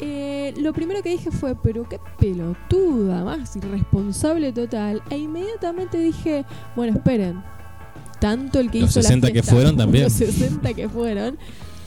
eh, 0.00 0.54
lo 0.58 0.72
primero 0.72 1.02
que 1.02 1.10
dije 1.10 1.30
fue, 1.30 1.54
pero 1.62 1.88
qué 1.88 1.98
pelotuda, 2.18 3.22
más 3.24 3.54
irresponsable 3.56 4.52
total. 4.52 5.02
E 5.10 5.18
inmediatamente 5.18 5.98
dije, 5.98 6.44
bueno, 6.74 6.94
esperen. 6.96 7.42
Tanto 8.20 8.60
el 8.60 8.70
que 8.70 8.80
Los 8.80 8.90
hizo 8.90 9.02
60 9.02 9.26
la 9.26 9.32
que 9.32 9.42
fiesta, 9.42 9.52
fueron 9.52 9.76
también. 9.76 10.04
Los 10.04 10.12
60 10.14 10.74
que 10.74 10.88
fueron, 10.88 11.38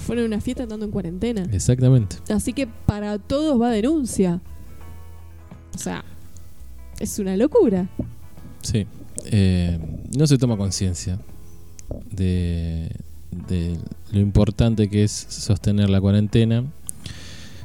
fueron 0.06 0.26
a 0.26 0.28
una 0.28 0.42
fiesta 0.42 0.64
estando 0.64 0.86
en 0.86 0.92
cuarentena. 0.92 1.44
Exactamente. 1.52 2.18
Así 2.30 2.54
que 2.54 2.68
para 2.68 3.18
todos 3.20 3.60
va 3.62 3.70
denuncia. 3.72 4.42
O 5.74 5.78
sea, 5.78 6.04
es 7.00 7.20
una 7.20 7.36
locura. 7.38 7.88
Sí. 8.66 8.86
Eh, 9.28 9.80
no 10.18 10.28
se 10.28 10.38
toma 10.38 10.58
conciencia 10.58 11.18
de, 12.12 12.90
de 13.48 13.78
lo 14.12 14.20
importante 14.20 14.90
que 14.90 15.04
es 15.04 15.12
sostener 15.30 15.90
la 15.90 16.02
cuarentena. 16.02 16.64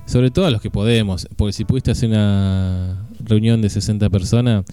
Sobre 0.07 0.30
todo 0.30 0.46
a 0.46 0.51
los 0.51 0.61
que 0.61 0.70
podemos. 0.70 1.28
Porque 1.36 1.53
si 1.53 1.64
pudiste 1.64 1.90
hacer 1.92 2.09
una 2.11 3.07
reunión 3.24 3.62
de 3.62 3.68
60 3.70 4.11
personas, 4.11 4.64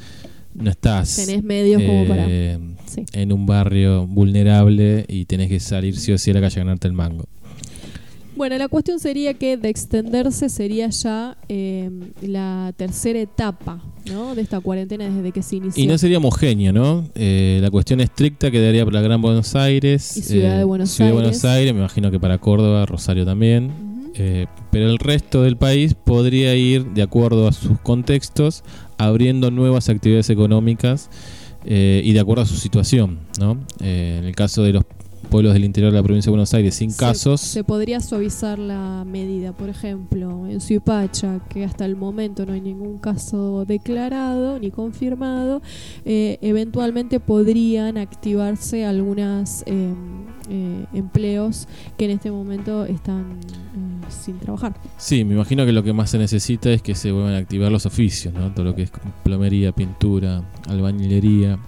no 0.55 0.69
estás 0.69 1.15
Tenés 1.15 1.43
medios 1.43 1.81
como 1.83 2.07
para. 2.07 2.25
eh, 2.27 2.59
Sí. 2.87 3.03
en 3.13 3.33
un 3.33 3.45
barrio 3.45 4.07
vulnerable 4.07 5.05
y 5.09 5.25
tenés 5.25 5.49
que 5.49 5.59
salir 5.59 5.97
sí 5.99 6.11
o 6.13 6.17
sí 6.17 6.31
a 6.31 6.35
la 6.35 6.41
calle 6.41 6.61
a 6.61 6.63
ganarte 6.63 6.87
el 6.87 6.93
mango. 6.93 7.25
Bueno, 8.37 8.57
la 8.57 8.67
cuestión 8.67 8.99
sería 8.99 9.33
que 9.33 9.57
de 9.57 9.69
extenderse 9.69 10.49
sería 10.49 10.89
ya 10.89 11.37
eh, 11.49 11.89
la 12.21 12.73
tercera 12.77 13.19
etapa 13.19 13.81
¿no? 14.05 14.35
de 14.35 14.41
esta 14.41 14.59
cuarentena 14.59 15.09
desde 15.09 15.31
que 15.31 15.41
se 15.41 15.57
inició. 15.57 15.83
Y 15.83 15.87
no 15.87 15.97
sería 15.97 16.19
homogéneo, 16.19 16.71
¿no? 16.71 17.09
Eh, 17.15 17.59
la 17.61 17.71
cuestión 17.71 17.99
estricta 17.99 18.51
quedaría 18.51 18.85
para 18.85 19.01
Gran 19.01 19.21
Buenos 19.21 19.55
Aires. 19.55 20.15
Y 20.17 20.21
Ciudad 20.21 20.55
eh, 20.55 20.57
de 20.59 20.63
Buenos 20.63 20.91
Ciudad 20.91 21.09
de 21.09 21.17
Aires. 21.17 21.23
Buenos 21.23 21.45
Aires, 21.45 21.73
me 21.73 21.79
imagino 21.79 22.11
que 22.11 22.19
para 22.19 22.37
Córdoba, 22.37 22.85
Rosario 22.85 23.25
también. 23.25 23.65
Ujú. 23.65 24.11
Eh, 24.19 24.47
pero 24.71 24.89
el 24.89 24.99
resto 24.99 25.43
del 25.43 25.57
país 25.57 25.93
podría 25.93 26.55
ir, 26.55 26.85
de 26.85 27.01
acuerdo 27.01 27.47
a 27.47 27.53
sus 27.53 27.79
contextos, 27.79 28.63
abriendo 28.97 29.51
nuevas 29.51 29.89
actividades 29.89 30.29
económicas 30.29 31.09
eh, 31.65 32.01
y 32.03 32.13
de 32.13 32.19
acuerdo 32.19 32.43
a 32.43 32.45
su 32.45 32.55
situación, 32.55 33.19
¿no? 33.39 33.59
Eh, 33.81 34.17
en 34.19 34.25
el 34.25 34.35
caso 34.35 34.63
de 34.63 34.73
los 34.73 34.85
pueblos 35.27 35.53
del 35.53 35.63
interior 35.65 35.91
de 35.91 35.97
la 35.99 36.03
provincia 36.03 36.29
de 36.29 36.31
Buenos 36.31 36.53
Aires 36.53 36.75
sin 36.75 36.91
Se- 36.91 36.97
casos, 36.99 37.41
Se 37.41 37.63
podría 37.63 37.99
suavizar 37.99 38.57
la 38.59 39.03
medida, 39.05 39.51
por 39.53 39.69
ejemplo, 39.69 40.47
en 40.47 40.59
Suipacha, 40.61 41.39
que 41.49 41.63
hasta 41.65 41.85
el 41.85 41.95
momento 41.95 42.45
no 42.45 42.53
hay 42.53 42.61
ningún 42.61 42.97
caso 42.97 43.65
declarado 43.65 44.59
ni 44.59 44.71
confirmado, 44.71 45.61
eh, 46.05 46.37
eventualmente 46.41 47.19
podrían 47.19 47.97
activarse 47.97 48.85
algunos 48.85 49.63
empleos 50.93 51.67
que 51.97 52.05
en 52.05 52.11
este 52.11 52.31
momento 52.31 52.85
están 52.85 53.21
eh, 53.75 54.05
sin 54.09 54.39
trabajar. 54.39 54.75
Sí, 54.97 55.23
me 55.25 55.33
imagino 55.33 55.65
que 55.65 55.71
lo 55.71 55.83
que 55.83 55.93
más 55.93 56.09
se 56.09 56.17
necesita 56.17 56.69
es 56.71 56.81
que 56.81 56.95
se 56.95 57.11
vuelvan 57.11 57.33
a 57.33 57.37
activar 57.37 57.71
los 57.71 57.85
oficios, 57.85 58.33
¿no? 58.33 58.53
Todo 58.53 58.65
lo 58.65 58.75
que 58.75 58.83
es 58.83 58.91
plomería, 59.23 59.71
pintura, 59.73 60.43
albañilería. 60.67 61.59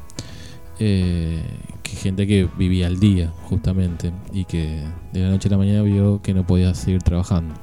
Eh, 0.80 1.44
que 1.84 1.92
gente 1.96 2.26
que 2.26 2.48
vivía 2.58 2.88
al 2.88 3.00
día, 3.00 3.32
justamente, 3.44 4.12
y 4.34 4.46
que 4.46 4.84
de 5.14 5.22
la 5.22 5.30
noche 5.30 5.48
a 5.50 5.52
la 5.52 5.58
mañana 5.58 5.82
vio 5.82 6.22
que 6.22 6.34
no 6.34 6.46
podía 6.46 6.74
seguir 6.74 7.02
trabajando. 7.02 7.54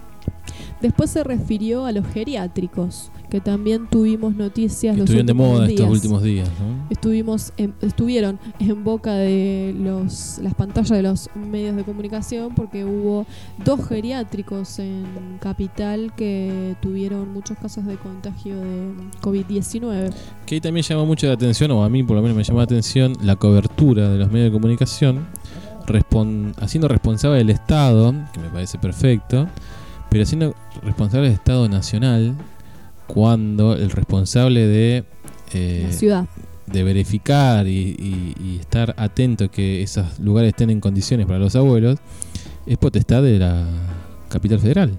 Después 0.80 1.10
se 1.10 1.24
refirió 1.24 1.86
a 1.86 1.92
los 1.92 2.06
geriátricos, 2.06 3.10
que 3.30 3.40
también 3.40 3.88
tuvimos 3.88 4.36
noticias 4.36 4.94
los 4.96 5.04
Estuvieron 5.04 5.26
de 5.26 5.34
moda 5.34 5.66
días. 5.66 5.80
estos 5.80 5.90
últimos 5.94 6.22
días, 6.22 6.48
¿no? 6.60 6.86
Estuvimos 6.90 7.52
en- 7.56 7.74
estuvieron 7.82 8.38
en 8.60 8.84
boca 8.84 9.14
de 9.14 9.74
los, 9.78 10.38
las 10.42 10.54
pantallas 10.54 10.90
de 10.90 11.02
los 11.02 11.28
medios 11.34 11.74
de 11.76 11.82
comunicación 11.84 12.54
porque 12.54 12.84
hubo 12.84 13.26
dos 13.64 13.86
geriátricos 13.88 14.78
en 14.78 15.04
Capital 15.40 16.12
que 16.16 16.76
tuvieron 16.80 17.32
muchos 17.32 17.58
casos 17.58 17.84
de 17.86 17.96
contagio 17.96 18.56
de 18.60 18.92
COVID-19. 19.22 20.12
Que 20.46 20.54
ahí 20.56 20.60
también 20.60 20.84
llamó 20.84 21.04
mucho 21.06 21.26
la 21.26 21.32
atención, 21.34 21.70
o 21.72 21.82
a 21.84 21.88
mí 21.88 22.02
por 22.02 22.16
lo 22.16 22.22
menos 22.22 22.36
me 22.36 22.44
llamó 22.44 22.60
la 22.60 22.64
atención, 22.64 23.14
la 23.22 23.36
cobertura 23.36 24.08
de 24.08 24.18
los 24.18 24.30
medios 24.30 24.50
de 24.50 24.52
comunicación, 24.52 25.26
respon- 25.86 26.54
haciendo 26.60 26.88
responsable 26.88 27.38
del 27.38 27.50
Estado, 27.50 28.14
que 28.32 28.40
me 28.40 28.48
parece 28.50 28.78
perfecto, 28.78 29.48
pero 30.10 30.22
haciendo 30.22 30.54
responsable 30.82 31.26
del 31.28 31.34
Estado 31.34 31.68
Nacional 31.68 32.34
cuando 33.06 33.74
el 33.74 33.90
responsable 33.90 34.66
de, 34.66 35.04
eh, 35.54 35.84
la 35.86 35.92
ciudad. 35.92 36.26
de 36.66 36.82
verificar 36.82 37.66
y, 37.66 37.70
y- 37.98 38.34
y 38.42 38.56
estar 38.60 38.94
atento 38.98 39.50
que 39.50 39.82
esos 39.82 40.18
lugares 40.18 40.48
estén 40.48 40.70
en 40.70 40.80
condiciones 40.80 41.26
para 41.26 41.38
los 41.38 41.54
abuelos 41.56 41.98
es 42.66 42.76
potestad 42.78 43.22
de 43.22 43.38
la 43.38 43.64
capital 44.28 44.58
federal. 44.58 44.90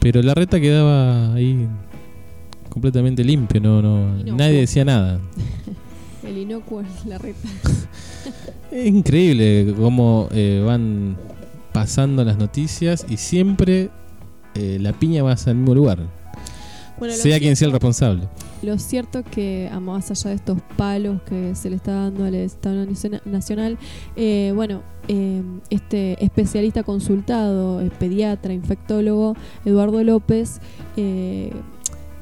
Pero 0.00 0.20
la 0.22 0.34
reta 0.34 0.60
quedaba 0.60 1.32
ahí 1.34 1.66
completamente 2.68 3.22
limpio, 3.24 3.60
no, 3.60 3.80
no, 3.80 4.18
Inocuo. 4.18 4.36
nadie 4.36 4.60
decía 4.60 4.84
nada. 4.84 5.20
El 6.26 6.38
inocuo 6.38 6.80
es 6.80 7.06
la 7.06 7.18
reta. 7.18 7.48
Es 8.72 8.86
increíble 8.86 9.72
cómo 9.78 10.28
eh, 10.32 10.60
van 10.66 11.16
pasando 11.72 12.24
las 12.24 12.38
noticias 12.38 13.06
y 13.08 13.18
siempre 13.18 13.90
eh, 14.56 14.78
la 14.80 14.92
piña 14.94 15.22
va 15.22 15.34
el 15.46 15.54
mismo 15.54 15.74
lugar, 15.76 15.98
Bueno, 16.98 17.14
sea 17.14 17.38
quien 17.38 17.56
sea 17.56 17.66
el 17.66 17.72
responsable. 17.72 18.28
Lo 18.62 18.78
cierto 18.78 19.18
es 19.18 19.26
que, 19.26 19.68
a 19.70 19.80
más 19.80 20.10
allá 20.10 20.30
de 20.30 20.36
estos 20.36 20.58
palos 20.76 21.20
que 21.22 21.54
se 21.54 21.68
le 21.70 21.76
está 21.76 21.92
dando 21.92 22.24
al 22.24 22.34
Estado 22.34 22.86
Nacional, 23.24 23.78
eh, 24.16 24.52
bueno, 24.54 24.82
eh, 25.08 25.42
este 25.70 26.24
especialista 26.24 26.82
consultado, 26.82 27.80
eh, 27.80 27.90
pediatra, 27.98 28.54
infectólogo, 28.54 29.36
Eduardo 29.64 30.02
López, 30.02 30.60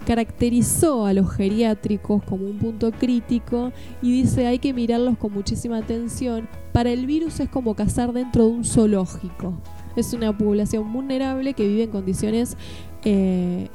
caracterizó 0.06 1.06
a 1.06 1.12
los 1.12 1.30
geriátricos 1.30 2.22
como 2.24 2.46
un 2.46 2.58
punto 2.58 2.90
crítico 2.90 3.72
y 4.00 4.22
dice 4.22 4.46
hay 4.46 4.58
que 4.58 4.72
mirarlos 4.72 5.16
con 5.18 5.32
muchísima 5.32 5.78
atención. 5.78 6.48
Para 6.72 6.90
el 6.90 7.06
virus 7.06 7.38
es 7.40 7.48
como 7.48 7.74
cazar 7.74 8.12
dentro 8.12 8.46
de 8.46 8.50
un 8.50 8.64
zoológico. 8.64 9.54
Es 9.94 10.12
una 10.12 10.36
población 10.36 10.92
vulnerable 10.92 11.54
que 11.54 11.68
vive 11.68 11.84
en 11.84 11.90
condiciones 11.90 12.56
eh, 13.04 13.68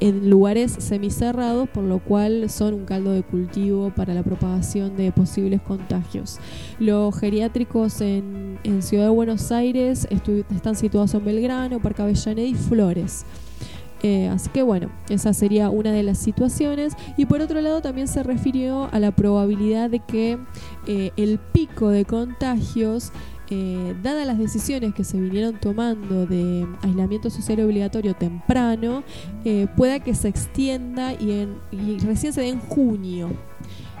en 0.00 0.30
lugares 0.30 0.72
semicerrados, 0.78 1.68
por 1.68 1.84
lo 1.84 1.98
cual 1.98 2.48
son 2.50 2.74
un 2.74 2.84
caldo 2.84 3.12
de 3.12 3.22
cultivo 3.22 3.92
para 3.94 4.14
la 4.14 4.22
propagación 4.22 4.96
de 4.96 5.12
posibles 5.12 5.60
contagios. 5.60 6.38
Los 6.78 7.18
geriátricos 7.18 8.00
en, 8.00 8.48
Ciudad 8.80 9.04
de 9.04 9.10
Buenos 9.10 9.50
Aires 9.50 10.06
están 10.10 10.76
situados 10.76 11.14
en 11.14 11.24
Belgrano, 11.24 11.80
Parque 11.80 12.02
Avellaneda 12.02 12.46
y 12.46 12.54
Flores. 12.54 13.24
Eh, 14.02 14.28
así 14.28 14.48
que 14.50 14.62
bueno, 14.62 14.90
esa 15.08 15.32
sería 15.32 15.70
una 15.70 15.92
de 15.92 16.02
las 16.02 16.18
situaciones. 16.18 16.94
Y 17.16 17.26
por 17.26 17.40
otro 17.40 17.60
lado 17.60 17.80
también 17.80 18.08
se 18.08 18.22
refirió 18.22 18.88
a 18.92 18.98
la 19.00 19.10
probabilidad 19.10 19.90
de 19.90 20.00
que 20.00 20.38
eh, 20.86 21.12
el 21.16 21.38
pico 21.38 21.88
de 21.88 22.04
contagios, 22.04 23.12
eh, 23.50 23.94
dadas 24.02 24.26
las 24.26 24.38
decisiones 24.38 24.94
que 24.94 25.04
se 25.04 25.18
vinieron 25.20 25.58
tomando 25.60 26.26
de 26.26 26.66
aislamiento 26.82 27.30
social 27.30 27.60
obligatorio 27.60 28.14
temprano, 28.14 29.02
eh, 29.44 29.66
pueda 29.76 30.00
que 30.00 30.14
se 30.14 30.28
extienda 30.28 31.12
y, 31.14 31.32
en, 31.32 31.56
y 31.72 31.98
recién 31.98 32.32
se 32.32 32.42
dé 32.42 32.48
en 32.48 32.60
junio. 32.60 33.30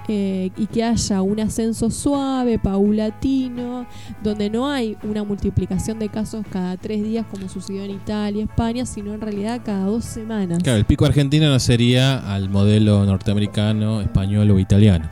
eh, 0.08 0.50
y 0.56 0.66
que 0.66 0.82
haya 0.82 1.22
un 1.22 1.38
ascenso 1.38 1.90
suave, 1.90 2.58
paulatino, 2.58 3.86
donde 4.22 4.48
no 4.50 4.68
hay 4.68 4.96
una 5.02 5.22
multiplicación 5.22 5.98
de 5.98 6.08
casos 6.08 6.44
cada 6.50 6.76
tres 6.76 7.02
días 7.02 7.26
como 7.30 7.48
sucedió 7.48 7.84
en 7.84 7.90
Italia, 7.90 8.44
España, 8.44 8.86
sino 8.86 9.12
en 9.14 9.20
realidad 9.20 9.60
cada 9.64 9.84
dos 9.84 10.04
semanas. 10.04 10.62
Claro, 10.62 10.78
el 10.78 10.86
pico 10.86 11.04
argentino 11.04 11.48
no 11.48 11.58
sería 11.60 12.18
al 12.34 12.48
modelo 12.48 13.04
norteamericano, 13.04 14.00
español 14.00 14.50
o 14.50 14.58
italiano. 14.58 15.10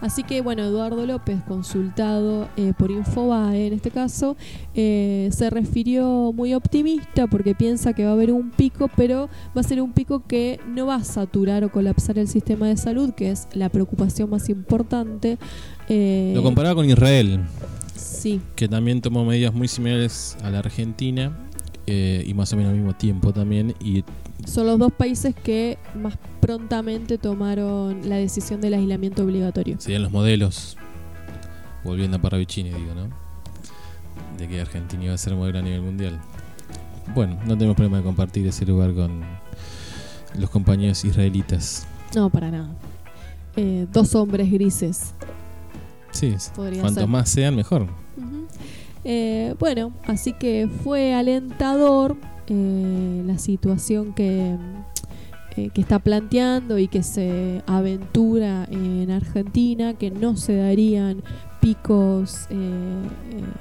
Así 0.00 0.22
que 0.22 0.40
bueno, 0.40 0.62
Eduardo 0.62 1.06
López, 1.06 1.42
consultado 1.46 2.48
eh, 2.56 2.72
por 2.78 2.90
Infobae 2.90 3.66
en 3.66 3.72
este 3.72 3.90
caso, 3.90 4.36
eh, 4.74 5.28
se 5.32 5.50
refirió 5.50 6.32
muy 6.32 6.54
optimista 6.54 7.26
porque 7.26 7.54
piensa 7.54 7.92
que 7.92 8.04
va 8.04 8.10
a 8.10 8.12
haber 8.12 8.32
un 8.32 8.50
pico, 8.50 8.88
pero 8.96 9.28
va 9.56 9.60
a 9.60 9.64
ser 9.64 9.82
un 9.82 9.92
pico 9.92 10.24
que 10.26 10.60
no 10.68 10.86
va 10.86 10.96
a 10.96 11.04
saturar 11.04 11.64
o 11.64 11.72
colapsar 11.72 12.18
el 12.18 12.28
sistema 12.28 12.68
de 12.68 12.76
salud, 12.76 13.12
que 13.14 13.30
es 13.30 13.48
la 13.52 13.68
preocupación 13.68 14.30
más 14.30 14.48
importante. 14.48 15.38
Eh, 15.88 16.32
Lo 16.34 16.42
comparaba 16.42 16.76
con 16.76 16.88
Israel, 16.88 17.40
Sí, 17.96 18.40
que 18.54 18.68
también 18.68 19.00
tomó 19.00 19.24
medidas 19.24 19.52
muy 19.52 19.68
similares 19.68 20.36
a 20.42 20.50
la 20.50 20.60
Argentina 20.60 21.36
eh, 21.86 22.24
y 22.26 22.34
más 22.34 22.52
o 22.52 22.56
menos 22.56 22.70
al 22.70 22.76
mismo 22.76 22.94
tiempo 22.94 23.32
también. 23.32 23.74
Y 23.80 24.04
son 24.46 24.66
los 24.66 24.78
dos 24.78 24.92
países 24.92 25.34
que 25.34 25.78
más 25.94 26.16
prontamente 26.40 27.18
tomaron 27.18 28.08
la 28.08 28.16
decisión 28.16 28.60
del 28.60 28.74
aislamiento 28.74 29.22
obligatorio. 29.24 29.76
serían 29.78 30.02
los 30.02 30.12
modelos, 30.12 30.76
volviendo 31.84 32.16
a 32.16 32.20
Parravicini, 32.20 32.70
digo, 32.70 32.94
¿no? 32.94 33.08
De 34.38 34.48
que 34.48 34.60
Argentina 34.60 35.04
iba 35.04 35.14
a 35.14 35.18
ser 35.18 35.34
modelo 35.34 35.58
a 35.58 35.62
nivel 35.62 35.82
mundial. 35.82 36.20
Bueno, 37.14 37.38
no 37.46 37.56
tenemos 37.56 37.74
problema 37.74 37.98
de 37.98 38.04
compartir 38.04 38.46
ese 38.46 38.64
lugar 38.66 38.94
con 38.94 39.22
los 40.38 40.50
compañeros 40.50 41.04
israelitas. 41.04 41.86
No, 42.14 42.30
para 42.30 42.50
nada. 42.50 42.70
Eh, 43.56 43.86
dos 43.92 44.14
hombres 44.14 44.50
grises. 44.50 45.14
Sí, 46.12 46.34
cuantos 46.54 46.94
ser. 46.94 47.06
más 47.06 47.28
sean, 47.28 47.56
mejor. 47.56 47.86
Eh, 49.04 49.54
bueno, 49.58 49.92
así 50.06 50.32
que 50.32 50.68
fue 50.82 51.14
alentador 51.14 52.16
eh, 52.48 53.22
la 53.26 53.38
situación 53.38 54.14
que, 54.14 54.56
eh, 55.56 55.70
que 55.70 55.80
está 55.80 55.98
planteando 55.98 56.78
y 56.78 56.88
que 56.88 57.02
se 57.02 57.62
aventura 57.66 58.66
en 58.70 59.10
Argentina, 59.10 59.94
que 59.94 60.10
no 60.10 60.36
se 60.36 60.56
darían 60.56 61.22
picos 61.60 62.46
eh, 62.50 62.64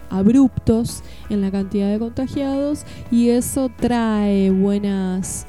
abruptos 0.10 1.04
en 1.30 1.42
la 1.42 1.52
cantidad 1.52 1.92
de 1.92 2.00
contagiados 2.00 2.86
y 3.12 3.30
eso 3.30 3.70
trae 3.78 4.52
buenas 4.52 5.46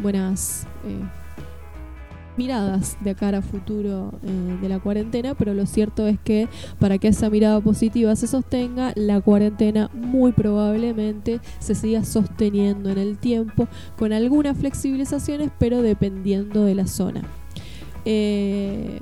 buenas 0.00 0.66
miradas 2.36 2.96
de 3.00 3.14
cara 3.14 3.38
a 3.38 3.42
futuro 3.42 4.12
eh, 4.22 4.58
de 4.60 4.68
la 4.68 4.80
cuarentena, 4.80 5.34
pero 5.34 5.54
lo 5.54 5.66
cierto 5.66 6.06
es 6.06 6.18
que 6.18 6.48
para 6.78 6.98
que 6.98 7.08
esa 7.08 7.30
mirada 7.30 7.60
positiva 7.60 8.14
se 8.16 8.26
sostenga, 8.26 8.92
la 8.96 9.20
cuarentena 9.20 9.90
muy 9.92 10.32
probablemente 10.32 11.40
se 11.58 11.74
siga 11.74 12.04
sosteniendo 12.04 12.90
en 12.90 12.98
el 12.98 13.18
tiempo 13.18 13.68
con 13.96 14.12
algunas 14.12 14.56
flexibilizaciones, 14.58 15.50
pero 15.58 15.82
dependiendo 15.82 16.64
de 16.64 16.74
la 16.74 16.86
zona. 16.86 17.22
Eh, 18.04 19.00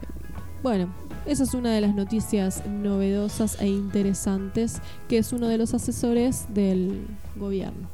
bueno, 0.63 0.89
esa 1.27 1.45
es 1.45 1.55
una 1.55 1.73
de 1.73 1.81
las 1.81 1.95
noticias 1.95 2.67
novedosas 2.67 3.61
e 3.61 3.69
interesantes, 3.69 4.81
que 5.09 5.19
es 5.19 5.33
uno 5.33 5.49
de 5.49 5.59
los 5.59 5.75
asesores 5.75 6.47
del 6.53 7.07
gobierno. 7.37 7.89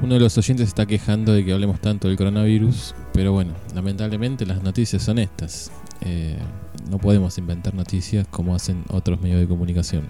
Uno 0.00 0.14
de 0.14 0.20
los 0.20 0.38
oyentes 0.38 0.68
está 0.68 0.86
quejando 0.86 1.32
de 1.32 1.44
que 1.44 1.52
hablemos 1.52 1.80
tanto 1.80 2.06
del 2.06 2.16
coronavirus, 2.16 2.94
pero 3.12 3.32
bueno, 3.32 3.54
lamentablemente 3.74 4.46
las 4.46 4.62
noticias 4.62 5.02
son 5.02 5.18
estas. 5.18 5.72
Eh, 6.02 6.38
no 6.88 6.98
podemos 6.98 7.36
inventar 7.38 7.74
noticias 7.74 8.26
como 8.28 8.54
hacen 8.54 8.84
otros 8.90 9.20
medios 9.20 9.40
de 9.40 9.48
comunicación. 9.48 10.08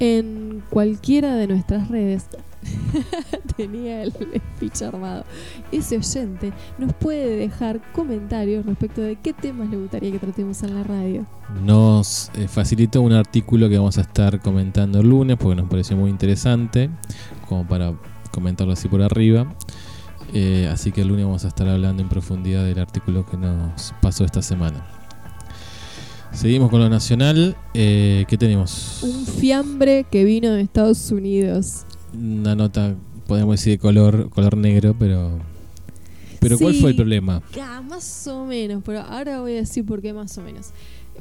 En 0.00 0.62
cualquiera 0.68 1.34
de 1.36 1.46
nuestras 1.46 1.88
redes 1.88 2.26
tenía 3.56 4.02
el 4.02 4.12
speech 4.12 4.82
armado. 4.82 5.24
Ese 5.70 5.96
oyente 5.96 6.52
nos 6.76 6.92
puede 6.92 7.36
dejar 7.36 7.80
comentarios 7.92 8.66
respecto 8.66 9.00
de 9.00 9.16
qué 9.16 9.32
temas 9.32 9.70
le 9.70 9.78
gustaría 9.78 10.12
que 10.12 10.18
tratemos 10.18 10.62
en 10.62 10.74
la 10.74 10.84
radio. 10.84 11.26
Nos 11.64 12.30
eh, 12.34 12.48
facilitó 12.48 13.00
un 13.00 13.12
artículo 13.12 13.70
que 13.70 13.78
vamos 13.78 13.96
a 13.96 14.02
estar 14.02 14.40
comentando 14.40 15.00
el 15.00 15.08
lunes 15.08 15.38
porque 15.38 15.56
nos 15.56 15.70
pareció 15.70 15.96
muy 15.96 16.10
interesante, 16.10 16.90
como 17.48 17.66
para 17.66 17.94
comentarlo 18.32 18.72
así 18.72 18.88
por 18.88 19.02
arriba. 19.02 19.54
Eh, 20.34 20.68
así 20.72 20.92
que 20.92 21.02
el 21.02 21.08
lunes 21.08 21.26
vamos 21.26 21.44
a 21.44 21.48
estar 21.48 21.68
hablando 21.68 22.02
en 22.02 22.08
profundidad 22.08 22.64
del 22.64 22.78
artículo 22.78 23.26
que 23.26 23.36
nos 23.36 23.94
pasó 24.00 24.24
esta 24.24 24.42
semana. 24.42 24.84
Seguimos 26.32 26.70
con 26.70 26.80
lo 26.80 26.88
nacional. 26.88 27.56
Eh, 27.74 28.24
¿Qué 28.26 28.38
tenemos? 28.38 29.02
Un 29.02 29.26
fiambre 29.26 30.06
que 30.10 30.24
vino 30.24 30.50
de 30.50 30.62
Estados 30.62 31.10
Unidos. 31.10 31.84
Una 32.14 32.54
nota, 32.54 32.94
podemos 33.26 33.56
decir, 33.56 33.74
de 33.74 33.78
color, 33.78 34.30
color 34.30 34.56
negro, 34.56 34.96
pero... 34.98 35.38
Pero 36.40 36.58
¿cuál 36.58 36.74
fue 36.74 36.90
el 36.90 36.96
problema? 36.96 37.40
Más 37.88 38.26
o 38.26 38.44
menos, 38.46 38.82
pero 38.84 39.00
ahora 39.00 39.40
voy 39.40 39.52
a 39.52 39.56
decir 39.56 39.84
por 39.86 40.02
qué 40.02 40.12
más 40.12 40.36
o 40.38 40.42
menos. 40.42 40.70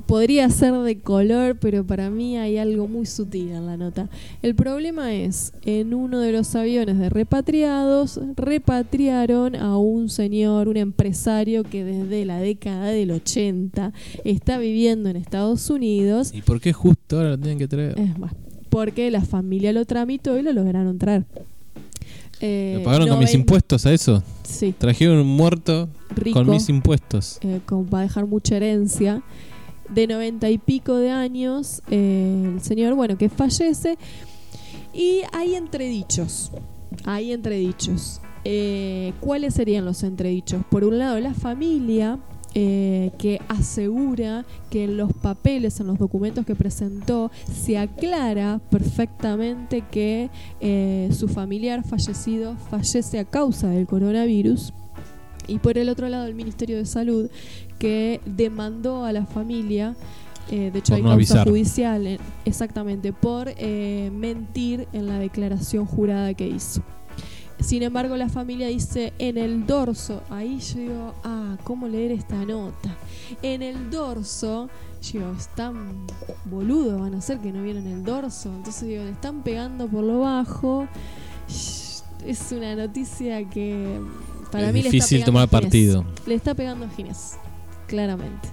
Podría 0.06 0.50
ser 0.50 0.74
de 0.74 1.00
color, 1.00 1.58
pero 1.60 1.86
para 1.86 2.10
mí 2.10 2.38
hay 2.38 2.58
algo 2.58 2.88
muy 2.88 3.06
sutil 3.06 3.50
en 3.52 3.66
la 3.66 3.78
nota. 3.78 4.10
El 4.42 4.56
problema 4.56 5.14
es, 5.14 5.54
en 5.64 5.94
uno 5.94 6.20
de 6.20 6.32
los 6.34 6.54
aviones 6.56 6.98
de 6.98 7.10
repatriados, 7.10 8.20
repatriaron 8.36 9.56
a 9.56 9.78
un 9.78 10.10
señor, 10.10 10.68
un 10.68 10.78
empresario 10.78 11.64
que 11.64 11.84
desde 11.84 12.26
la 12.26 12.39
década 12.39 12.88
del 12.88 13.12
80 13.12 13.94
está 14.26 14.58
viviendo 14.58 15.10
en 15.10 15.16
Estados 15.18 15.70
Unidos. 15.70 16.32
¿Y 16.34 16.42
por 16.42 16.60
qué 16.60 16.74
justo 16.74 17.18
ahora 17.18 17.30
lo 17.32 17.38
tienen 17.38 17.58
que 17.60 17.68
traer? 17.68 17.98
Es 18.00 18.18
más, 18.18 18.34
porque 18.70 19.12
la 19.12 19.22
familia 19.22 19.72
lo 19.74 19.86
tramitó 19.86 20.38
y 20.38 20.42
lo 20.42 20.52
lograron 20.52 20.98
traer. 20.98 21.26
Eh, 22.39 22.76
¿Lo 22.80 22.84
pagaron 22.84 23.08
con 23.08 23.20
mis 23.20 23.34
impuestos 23.36 23.86
a 23.86 23.94
eso? 23.94 24.24
Sí, 24.44 24.74
Trajeron 24.78 25.20
un 25.20 25.28
muerto 25.28 25.88
rico. 26.16 26.39
con 26.39 26.50
mis 26.50 26.70
impuestos. 26.70 27.38
eh, 27.42 27.60
como 27.66 27.88
va 27.88 28.00
a 28.00 28.02
dejar 28.04 28.26
mucha 28.26 28.56
herencia, 28.58 29.22
de 29.94 30.08
noventa 30.08 30.50
y 30.50 30.58
pico 30.58 30.96
de 30.96 31.12
años, 31.12 31.82
eh, 31.89 32.54
el 32.56 32.62
señor, 32.62 32.96
bueno, 32.96 33.18
que 33.18 33.30
fallece. 33.30 33.98
Y 34.94 35.22
hay 35.34 35.56
entredichos, 35.56 36.52
hay 37.06 37.32
entredichos. 37.32 38.22
Eh, 38.44 39.14
¿Cuáles 39.20 39.54
serían 39.54 39.86
los 39.86 40.04
entredichos? 40.04 40.64
Por 40.70 40.84
un 40.84 40.98
lado, 40.98 41.20
la 41.20 41.34
familia 41.34 42.20
eh, 42.54 43.12
que 43.18 43.39
asegura 43.48 44.46
que 44.70 44.86
en 44.86 44.98
los 44.98 45.14
papeles, 45.14 45.80
en 45.80 45.88
los 45.88 46.00
documentos 46.00 46.46
que 46.46 46.56
presentó, 46.56 47.32
se 47.54 47.78
aclara 47.78 48.60
perfectamente 48.70 49.84
que 49.92 50.30
su 51.14 51.28
familiar 51.28 51.84
fallecido 51.84 52.56
fallece 52.70 53.20
a 53.20 53.26
causa 53.26 53.70
del 53.70 53.86
coronavirus. 53.86 54.74
Y 55.48 55.60
por 55.60 55.78
el 55.78 55.89
otro 55.89 56.08
lado, 56.08 56.28
el 56.28 56.36
Ministerio 56.36 56.78
de 56.78 56.86
Salud, 56.86 57.30
que 57.82 58.22
demandó 58.28 59.06
a 59.06 59.12
la 59.12 59.26
familia, 59.26 59.96
eh, 60.52 60.70
de 60.72 60.78
hecho 60.78 60.92
Por 60.92 60.98
hay 60.98 61.02
no 61.02 61.10
causa 61.10 61.34
avisar. 61.34 61.50
judicial, 61.50 62.06
eh, 62.06 62.20
exactamente, 62.46 63.12
por 63.12 63.52
eh, 63.58 64.12
mentir 64.14 64.88
en 64.94 65.08
la 65.08 65.18
declaración 65.18 65.88
jurada 65.88 66.32
que 66.36 66.48
hizo. 66.48 66.84
Sin 67.60 67.82
embargo, 67.82 68.16
la 68.18 68.30
familia 68.30 68.68
dice 68.68 69.14
en 69.18 69.40
el 69.40 69.66
dorso, 69.66 70.22
ahí 70.30 70.60
yo 70.60 70.80
digo, 70.80 71.14
ah, 71.24 71.58
¿cómo 71.64 71.88
leer 71.88 72.12
esta 72.12 72.46
nota? 72.46 72.96
En 73.42 73.64
el 73.64 73.90
dorso, 73.90 74.70
yo 75.02 75.20
digo, 75.20 75.32
están 75.40 76.06
boludos, 76.46 77.02
van 77.02 77.16
a 77.16 77.22
ser 77.22 77.40
que 77.40 77.52
no 77.52 77.64
vieron 77.64 77.88
el 77.88 78.04
dorso. 78.04 78.50
Entonces 78.56 78.88
digo, 78.88 79.04
le 79.04 79.12
están 79.12 79.42
pegando 79.42 79.88
por 79.88 80.04
lo 80.04 80.20
bajo. 80.20 80.88
Es 81.48 82.52
una 82.52 82.76
noticia 82.76 83.44
que 83.50 84.00
para 84.52 84.68
es 84.68 84.74
mí 84.74 84.82
le 84.84 84.90
está 84.90 84.96
difícil 84.98 85.18
pegando 85.20 85.32
tomar 85.32 85.50
partido. 85.50 86.06
Le 86.28 86.36
está 86.36 86.54
pegando 86.54 86.86
a 86.86 86.90
Ginés, 86.90 87.38
claramente. 87.92 88.48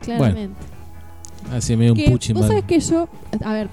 Claramente. 0.00 0.60
Así 1.52 1.76
medio 1.76 1.94
un 1.94 2.04
puchi 2.04 2.32
vos 2.32 2.46
sabés 2.46 2.64
que 2.64 2.78
yo, 2.78 3.08
a 3.44 3.52
ver, 3.52 3.68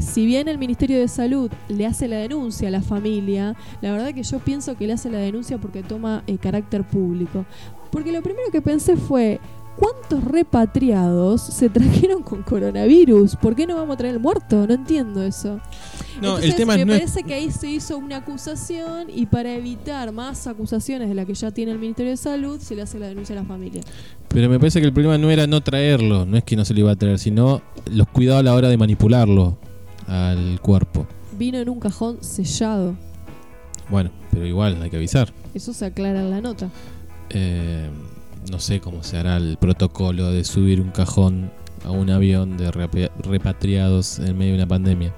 si 0.00 0.26
bien 0.26 0.48
el 0.48 0.58
Ministerio 0.58 0.98
de 0.98 1.06
Salud 1.06 1.50
le 1.68 1.86
hace 1.86 2.08
la 2.08 2.16
denuncia 2.16 2.68
a 2.68 2.70
la 2.70 2.82
familia, 2.82 3.54
la 3.80 3.92
verdad 3.92 4.12
que 4.12 4.24
yo 4.24 4.40
pienso 4.40 4.76
que 4.76 4.86
le 4.86 4.94
hace 4.94 5.08
la 5.08 5.18
denuncia 5.18 5.58
porque 5.58 5.82
toma 5.82 6.24
eh, 6.26 6.36
carácter 6.38 6.84
público. 6.84 7.44
Porque 7.90 8.10
lo 8.10 8.22
primero 8.22 8.50
que 8.50 8.60
pensé 8.60 8.96
fue, 8.96 9.38
¿cuántos 9.76 10.24
repatriados 10.24 11.42
se 11.42 11.68
trajeron 11.70 12.22
con 12.22 12.42
coronavirus? 12.42 13.36
¿Por 13.36 13.54
qué 13.54 13.66
no 13.66 13.76
vamos 13.76 13.94
a 13.94 13.98
traer 13.98 14.14
el 14.14 14.20
muerto? 14.20 14.66
No 14.66 14.74
entiendo 14.74 15.22
eso. 15.22 15.60
No, 16.20 16.36
el 16.38 16.44
Entonces, 16.44 16.56
tema 16.56 16.76
me 16.76 16.84
no 16.84 16.92
es- 16.92 17.00
parece 17.00 17.22
que 17.24 17.34
ahí 17.34 17.50
se 17.50 17.68
hizo 17.70 17.96
una 17.98 18.18
acusación 18.18 19.08
y 19.12 19.26
para 19.26 19.52
evitar 19.54 20.12
más 20.12 20.46
acusaciones 20.46 21.08
de 21.08 21.14
la 21.14 21.24
que 21.24 21.34
ya 21.34 21.50
tiene 21.50 21.72
el 21.72 21.78
Ministerio 21.78 22.10
de 22.10 22.16
Salud, 22.16 22.60
se 22.60 22.74
le 22.76 22.82
hace 22.82 22.98
la 22.98 23.06
denuncia 23.08 23.36
a 23.36 23.40
la 23.42 23.46
familia. 23.46 23.80
Pero 24.28 24.48
me 24.48 24.58
parece 24.58 24.80
que 24.80 24.86
el 24.86 24.92
problema 24.92 25.18
no 25.18 25.30
era 25.30 25.46
no 25.46 25.60
traerlo, 25.62 26.24
no 26.26 26.36
es 26.36 26.44
que 26.44 26.56
no 26.56 26.64
se 26.64 26.74
lo 26.74 26.80
iba 26.80 26.92
a 26.92 26.96
traer, 26.96 27.18
sino 27.18 27.62
los 27.90 28.08
cuidados 28.08 28.40
a 28.40 28.42
la 28.42 28.54
hora 28.54 28.68
de 28.68 28.76
manipularlo 28.76 29.56
al 30.06 30.60
cuerpo. 30.60 31.06
Vino 31.38 31.58
en 31.58 31.68
un 31.68 31.80
cajón 31.80 32.18
sellado. 32.22 32.94
Bueno, 33.90 34.10
pero 34.30 34.46
igual 34.46 34.80
hay 34.82 34.90
que 34.90 34.96
avisar. 34.96 35.32
Eso 35.54 35.72
se 35.72 35.86
aclara 35.86 36.20
en 36.20 36.30
la 36.30 36.40
nota. 36.40 36.68
Eh, 37.30 37.88
no 38.50 38.58
sé 38.58 38.80
cómo 38.80 39.02
se 39.02 39.16
hará 39.16 39.36
el 39.36 39.56
protocolo 39.58 40.30
de 40.30 40.44
subir 40.44 40.80
un 40.80 40.90
cajón 40.90 41.50
a 41.84 41.90
un 41.90 42.10
avión 42.10 42.56
de 42.56 42.70
repa- 42.70 43.10
repatriados 43.22 44.18
en 44.18 44.36
medio 44.38 44.52
de 44.52 44.58
una 44.58 44.68
pandemia. 44.68 45.12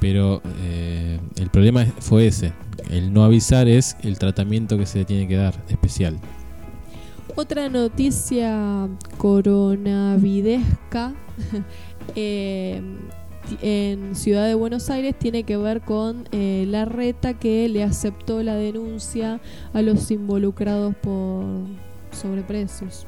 Pero 0.00 0.42
eh, 0.62 1.20
el 1.36 1.50
problema 1.50 1.84
fue 2.00 2.26
ese. 2.26 2.52
El 2.90 3.12
no 3.12 3.22
avisar 3.24 3.68
es 3.68 3.96
el 4.02 4.18
tratamiento 4.18 4.78
que 4.78 4.86
se 4.86 4.98
le 4.98 5.04
tiene 5.04 5.28
que 5.28 5.36
dar, 5.36 5.54
especial. 5.68 6.18
Otra 7.36 7.68
noticia 7.68 8.88
coronavidesca 9.18 11.14
eh, 12.16 12.82
en 13.62 14.14
Ciudad 14.16 14.46
de 14.46 14.54
Buenos 14.54 14.90
Aires 14.90 15.14
tiene 15.18 15.44
que 15.44 15.56
ver 15.56 15.80
con 15.80 16.28
eh, 16.32 16.64
la 16.68 16.84
reta 16.84 17.34
que 17.34 17.68
le 17.68 17.82
aceptó 17.82 18.42
la 18.42 18.54
denuncia 18.54 19.40
a 19.72 19.82
los 19.82 20.10
involucrados 20.10 20.94
por 20.96 21.44
sobreprecios. 22.12 23.06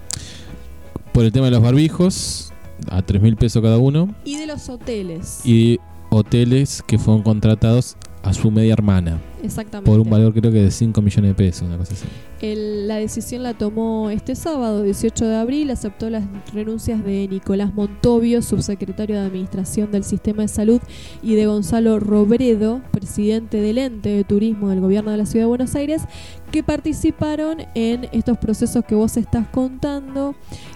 Por 1.13 1.25
el 1.25 1.33
tema 1.33 1.47
de 1.47 1.53
los 1.53 1.63
barbijos, 1.63 2.53
a 2.91 3.03
3 3.03 3.21
mil 3.21 3.37
pesos 3.37 3.63
cada 3.63 3.79
uno. 3.79 4.15
Y 4.25 4.37
de 4.37 4.47
los 4.47 4.69
hoteles. 4.69 5.45
Y 5.45 5.79
hoteles 6.13 6.83
que 6.87 6.99
fueron 6.99 7.23
contratados 7.23 7.97
a 8.23 8.33
su 8.33 8.51
media 8.51 8.75
hermana. 8.75 9.21
Exactamente. 9.43 9.91
Por 9.91 10.01
un 10.01 10.09
valor 10.09 10.33
creo 10.33 10.53
que 10.53 10.63
de 10.63 10.71
5 10.71 11.03
millones 11.03 11.31
de 11.31 11.35
pesos, 11.35 11.63
una 11.63 11.77
cosa 11.77 11.95
así. 11.95 12.05
El- 12.41 12.87
la 12.89 12.97
decisión 12.97 13.43
la 13.43 13.55
tomó 13.55 14.11
este 14.11 14.35
sábado, 14.35 14.83
18 14.83 15.27
de 15.27 15.37
abril, 15.37 15.71
aceptó 15.71 16.11
las 16.11 16.25
renuncias 16.53 17.05
de 17.05 17.27
Nicolás 17.29 17.75
Montovio, 17.75 18.43
subsecretario 18.43 19.17
de 19.21 19.27
Administración 19.27 19.91
del 19.91 20.05
Sistema 20.05 20.43
de 20.43 20.49
Salud, 20.49 20.81
y 21.23 21.35
de 21.35 21.47
Gonzalo 21.47 21.99
Robredo, 22.01 22.81
presidente 22.91 23.61
del 23.61 23.79
ente 23.79 24.09
de 24.11 24.25
turismo 24.25 24.69
del 24.71 24.81
gobierno 24.81 25.11
de 25.11 25.17
la 25.19 25.27
Ciudad 25.27 25.45
de 25.45 25.49
Buenos 25.49 25.75
Aires, 25.75 26.03
que 26.51 26.63
participaron 26.63 27.59
en 27.75 28.09
estos 28.13 28.37
procesos 28.39 28.85
que 28.85 28.95
vos 28.95 29.17
estás 29.17 29.47
contando. 29.49 30.35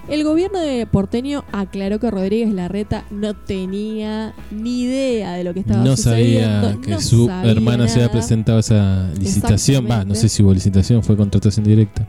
El 0.08 0.24
gobierno 0.24 0.58
de 0.60 0.86
porteño 0.86 1.44
aclaró 1.52 1.98
que 2.00 2.10
Rodríguez 2.10 2.52
Larreta 2.52 3.04
no 3.10 3.34
tenía 3.34 4.34
ni 4.50 4.82
idea 4.84 5.34
de 5.34 5.44
lo 5.44 5.52
que 5.52 5.60
estaba 5.60 5.84
No 5.84 5.96
sucediendo. 5.96 6.68
sabía 6.68 6.80
que 6.80 6.90
no 6.92 7.00
su 7.00 7.26
sabía 7.26 7.50
hermana 7.50 7.88
se 7.88 7.94
había 7.94 8.06
nada. 8.06 8.12
presentado 8.18 8.55
esa 8.60 9.10
licitación. 9.18 9.86
Va, 9.88 10.04
no 10.04 10.14
sé 10.14 10.28
si 10.28 10.42
hubo 10.42 10.52
licitación, 10.52 11.02
fue 11.02 11.16
contratación 11.16 11.64
directa. 11.64 12.06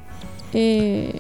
Eh, 0.53 1.19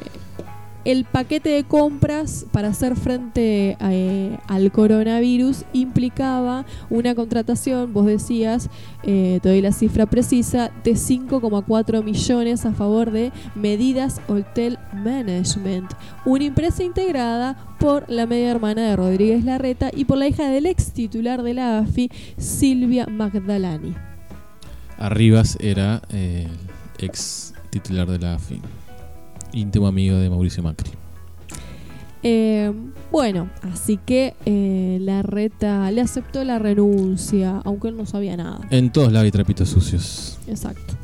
el 0.87 1.03
paquete 1.03 1.49
de 1.49 1.65
compras 1.65 2.45
para 2.53 2.69
hacer 2.69 2.95
frente 2.95 3.75
eh, 3.77 4.37
al 4.47 4.71
coronavirus 4.71 5.65
implicaba 5.73 6.65
una 6.89 7.13
contratación, 7.13 7.91
vos 7.91 8.05
decías, 8.05 8.69
eh, 9.03 9.39
te 9.43 9.49
doy 9.49 9.59
la 9.59 9.73
cifra 9.73 10.05
precisa, 10.05 10.71
de 10.85 10.93
5,4 10.93 12.05
millones 12.05 12.65
a 12.65 12.71
favor 12.71 13.11
de 13.11 13.33
Medidas 13.53 14.21
Hotel 14.29 14.79
Management, 14.93 15.91
una 16.23 16.45
empresa 16.45 16.85
integrada 16.85 17.57
por 17.81 18.09
la 18.09 18.25
media 18.25 18.49
hermana 18.49 18.89
de 18.89 18.95
Rodríguez 18.95 19.43
Larreta 19.43 19.91
y 19.93 20.05
por 20.05 20.17
la 20.17 20.29
hija 20.29 20.47
del 20.47 20.67
ex 20.67 20.93
titular 20.93 21.43
de 21.43 21.53
la 21.53 21.79
AFI, 21.79 22.09
Silvia 22.37 23.07
Magdalani. 23.07 23.93
Arribas 24.97 25.57
era 25.59 26.01
eh, 26.09 26.47
el 26.97 27.05
ex 27.05 27.53
titular 27.69 28.07
de 28.07 28.19
la 28.19 28.35
AFI, 28.35 28.61
íntimo 29.53 29.87
amigo 29.87 30.17
de 30.17 30.29
Mauricio 30.29 30.63
Macri. 30.63 30.91
Eh, 32.23 32.73
bueno, 33.11 33.49
así 33.61 33.97
que 33.97 34.33
eh, 34.45 34.97
la 35.01 35.21
reta 35.21 35.89
le 35.91 36.01
aceptó 36.01 36.43
la 36.43 36.59
renuncia, 36.59 37.61
aunque 37.63 37.89
él 37.89 37.97
no 37.97 38.05
sabía 38.05 38.35
nada. 38.35 38.61
En 38.71 38.91
todos 38.91 39.11
lados 39.11 39.25
hay 39.25 39.31
trapitos 39.31 39.69
sucios. 39.69 40.39
Exacto. 40.47 40.95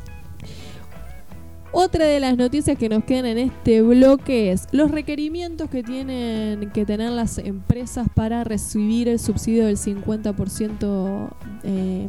Otra 1.76 2.04
de 2.06 2.20
las 2.20 2.36
noticias 2.36 2.78
que 2.78 2.88
nos 2.88 3.02
quedan 3.02 3.26
en 3.26 3.38
este 3.38 3.82
bloque 3.82 4.52
es 4.52 4.68
los 4.70 4.92
requerimientos 4.92 5.68
que 5.68 5.82
tienen 5.82 6.70
que 6.70 6.86
tener 6.86 7.10
las 7.10 7.38
empresas 7.38 8.06
para 8.14 8.44
recibir 8.44 9.08
el 9.08 9.18
subsidio 9.18 9.66
del 9.66 9.76
50% 9.76 11.30
eh, 11.64 12.08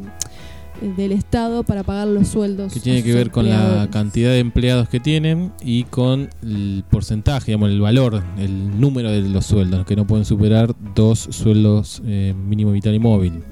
del 0.82 1.12
Estado 1.12 1.64
para 1.64 1.84
pagar 1.84 2.08
los 2.08 2.28
sueldos. 2.28 2.74
Que 2.74 2.80
tiene 2.80 3.04
que 3.04 3.14
ver 3.14 3.32
con 3.32 3.50
la 3.50 3.88
cantidad 3.92 4.30
de 4.32 4.40
empleados 4.40 4.90
que 4.90 5.00
tienen 5.00 5.52
y 5.64 5.84
con 5.86 6.30
el 6.44 6.84
porcentaje, 6.90 7.48
digamos, 7.48 7.70
el 7.70 7.82
valor, 7.82 8.24
el 8.38 8.80
número 8.80 9.12
de 9.12 9.22
los 9.22 9.46
sueldos, 9.46 9.86
que 9.86 9.96
no 9.96 10.06
pueden 10.06 10.26
superar 10.26 10.76
dos 10.94 11.28
sueldos 11.32 12.02
eh, 12.06 12.34
mínimo 12.36 12.72
vital 12.72 12.94
y 12.94 13.00
móvil. 13.00 13.44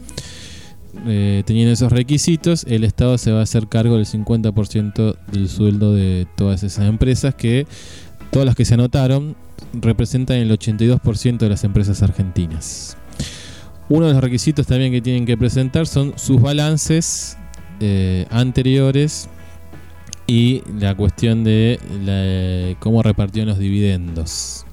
Eh, 1.05 1.43
teniendo 1.45 1.73
esos 1.73 1.91
requisitos, 1.91 2.65
el 2.67 2.83
Estado 2.83 3.17
se 3.17 3.31
va 3.31 3.39
a 3.39 3.43
hacer 3.43 3.67
cargo 3.67 3.97
del 3.97 4.05
50% 4.05 5.15
del 5.31 5.49
sueldo 5.49 5.93
de 5.93 6.27
todas 6.35 6.63
esas 6.63 6.87
empresas 6.87 7.35
que, 7.35 7.65
todas 8.31 8.45
las 8.45 8.55
que 8.55 8.65
se 8.65 8.75
anotaron, 8.75 9.35
representan 9.73 10.37
el 10.37 10.51
82% 10.51 11.37
de 11.37 11.49
las 11.49 11.63
empresas 11.63 12.03
argentinas. 12.03 12.97
Uno 13.93 14.07
de 14.07 14.13
los 14.13 14.23
requisitos 14.23 14.65
también 14.65 14.91
que 14.91 15.01
tienen 15.01 15.23
que 15.23 15.37
presentar 15.37 15.85
son 15.85 16.13
sus 16.15 16.41
balances 16.41 17.37
eh, 17.79 18.25
anteriores 18.31 19.29
y 20.25 20.63
la 20.79 20.95
cuestión 20.95 21.43
de 21.43 21.79
la- 22.03 22.75
cómo 22.79 23.03
repartieron 23.03 23.49
los 23.49 23.59
dividendos. 23.59 24.65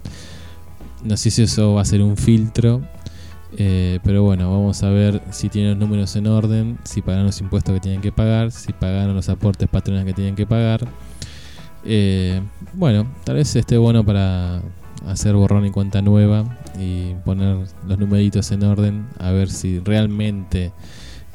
No 1.04 1.18
sé 1.18 1.30
si 1.30 1.42
eso 1.42 1.74
va 1.74 1.82
a 1.82 1.84
ser 1.84 2.00
un 2.00 2.16
filtro, 2.16 2.80
eh, 3.58 3.98
pero 4.04 4.22
bueno, 4.22 4.50
vamos 4.50 4.82
a 4.82 4.88
ver 4.88 5.20
si 5.32 5.50
tienen 5.50 5.72
los 5.72 5.78
números 5.80 6.16
en 6.16 6.26
orden, 6.26 6.78
si 6.84 7.02
pagaron 7.02 7.26
los 7.26 7.38
impuestos 7.42 7.74
que 7.74 7.80
tienen 7.80 8.00
que 8.00 8.12
pagar, 8.12 8.50
si 8.50 8.72
pagaron 8.72 9.14
los 9.14 9.28
aportes 9.28 9.68
patronales 9.68 10.06
que 10.06 10.14
tienen 10.14 10.34
que 10.34 10.46
pagar. 10.46 10.88
Eh, 11.84 12.40
bueno, 12.72 13.06
tal 13.24 13.36
vez 13.36 13.54
esté 13.54 13.76
bueno 13.76 14.02
para 14.02 14.62
hacer 15.06 15.34
borrón 15.34 15.66
y 15.66 15.70
cuenta 15.70 16.02
nueva 16.02 16.58
y 16.78 17.14
poner 17.24 17.66
los 17.86 17.98
numeritos 17.98 18.50
en 18.52 18.62
orden 18.64 19.06
a 19.18 19.30
ver 19.30 19.50
si 19.50 19.78
realmente 19.80 20.72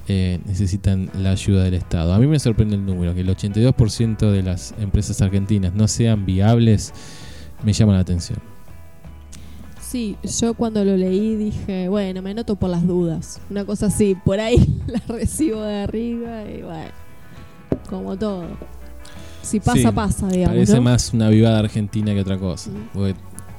eh, 0.08 0.40
necesitan 0.46 1.10
la 1.18 1.32
ayuda 1.32 1.64
del 1.64 1.74
Estado. 1.74 2.14
A 2.14 2.20
mí 2.20 2.28
me 2.28 2.38
sorprende 2.40 2.76
el 2.76 2.86
número, 2.86 3.16
que 3.16 3.22
el 3.22 3.30
82% 3.30 4.32
de 4.32 4.44
las 4.44 4.76
empresas 4.80 5.22
argentinas 5.22 5.74
no 5.74 5.88
sean 5.88 6.26
viables, 6.26 6.94
me 7.64 7.74
llama 7.74 7.94
la 7.94 8.00
atención. 8.00 8.38
Sí, 9.82 10.18
yo 10.40 10.54
cuando 10.54 10.84
lo 10.84 10.98
leí 10.98 11.36
dije, 11.36 11.88
bueno, 11.90 12.22
me 12.22 12.34
noto 12.34 12.56
por 12.56 12.70
las 12.70 12.86
dudas. 12.86 13.42
Una 13.50 13.66
cosa 13.66 13.88
así, 13.88 14.16
por 14.26 14.40
ahí 14.40 14.82
la 14.88 15.02
recibo 15.08 15.62
de 15.62 15.84
arriba 15.84 16.44
y 16.44 16.62
bueno, 16.62 16.92
como 17.90 18.18
todo. 18.18 18.46
Si 19.42 19.60
pasa, 19.60 19.78
Sí, 19.78 19.88
pasa, 19.92 20.28
digamos. 20.28 20.56
Parece 20.56 20.76
¿no? 20.76 20.82
más 20.82 21.14
una 21.14 21.30
vivada 21.30 21.60
argentina 21.60 22.14
que 22.14 22.22
otra 22.22 22.38
cosa. 22.38 22.72
Mm. 22.72 22.90
Porque 22.94 23.16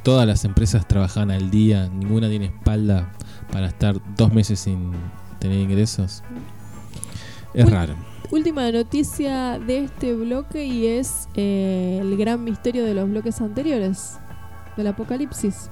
todas 0.06 0.24
las 0.24 0.44
empresas 0.44 0.86
trabajan 0.86 1.32
al 1.32 1.50
día, 1.50 1.88
ninguna 1.88 2.28
tiene 2.28 2.44
espalda 2.44 3.12
para 3.50 3.66
estar 3.66 4.00
dos 4.16 4.32
meses 4.32 4.60
sin 4.60 4.92
tener 5.40 5.58
ingresos. 5.58 6.22
Es 7.52 7.68
raro. 7.68 7.96
Última 8.30 8.70
noticia 8.70 9.58
de 9.58 9.78
este 9.80 10.14
bloque 10.14 10.64
y 10.64 10.86
es 10.86 11.28
eh, 11.34 11.98
el 12.00 12.16
gran 12.16 12.44
misterio 12.44 12.84
de 12.84 12.94
los 12.94 13.10
bloques 13.10 13.40
anteriores, 13.40 14.12
del 14.76 14.86
apocalipsis, 14.86 15.70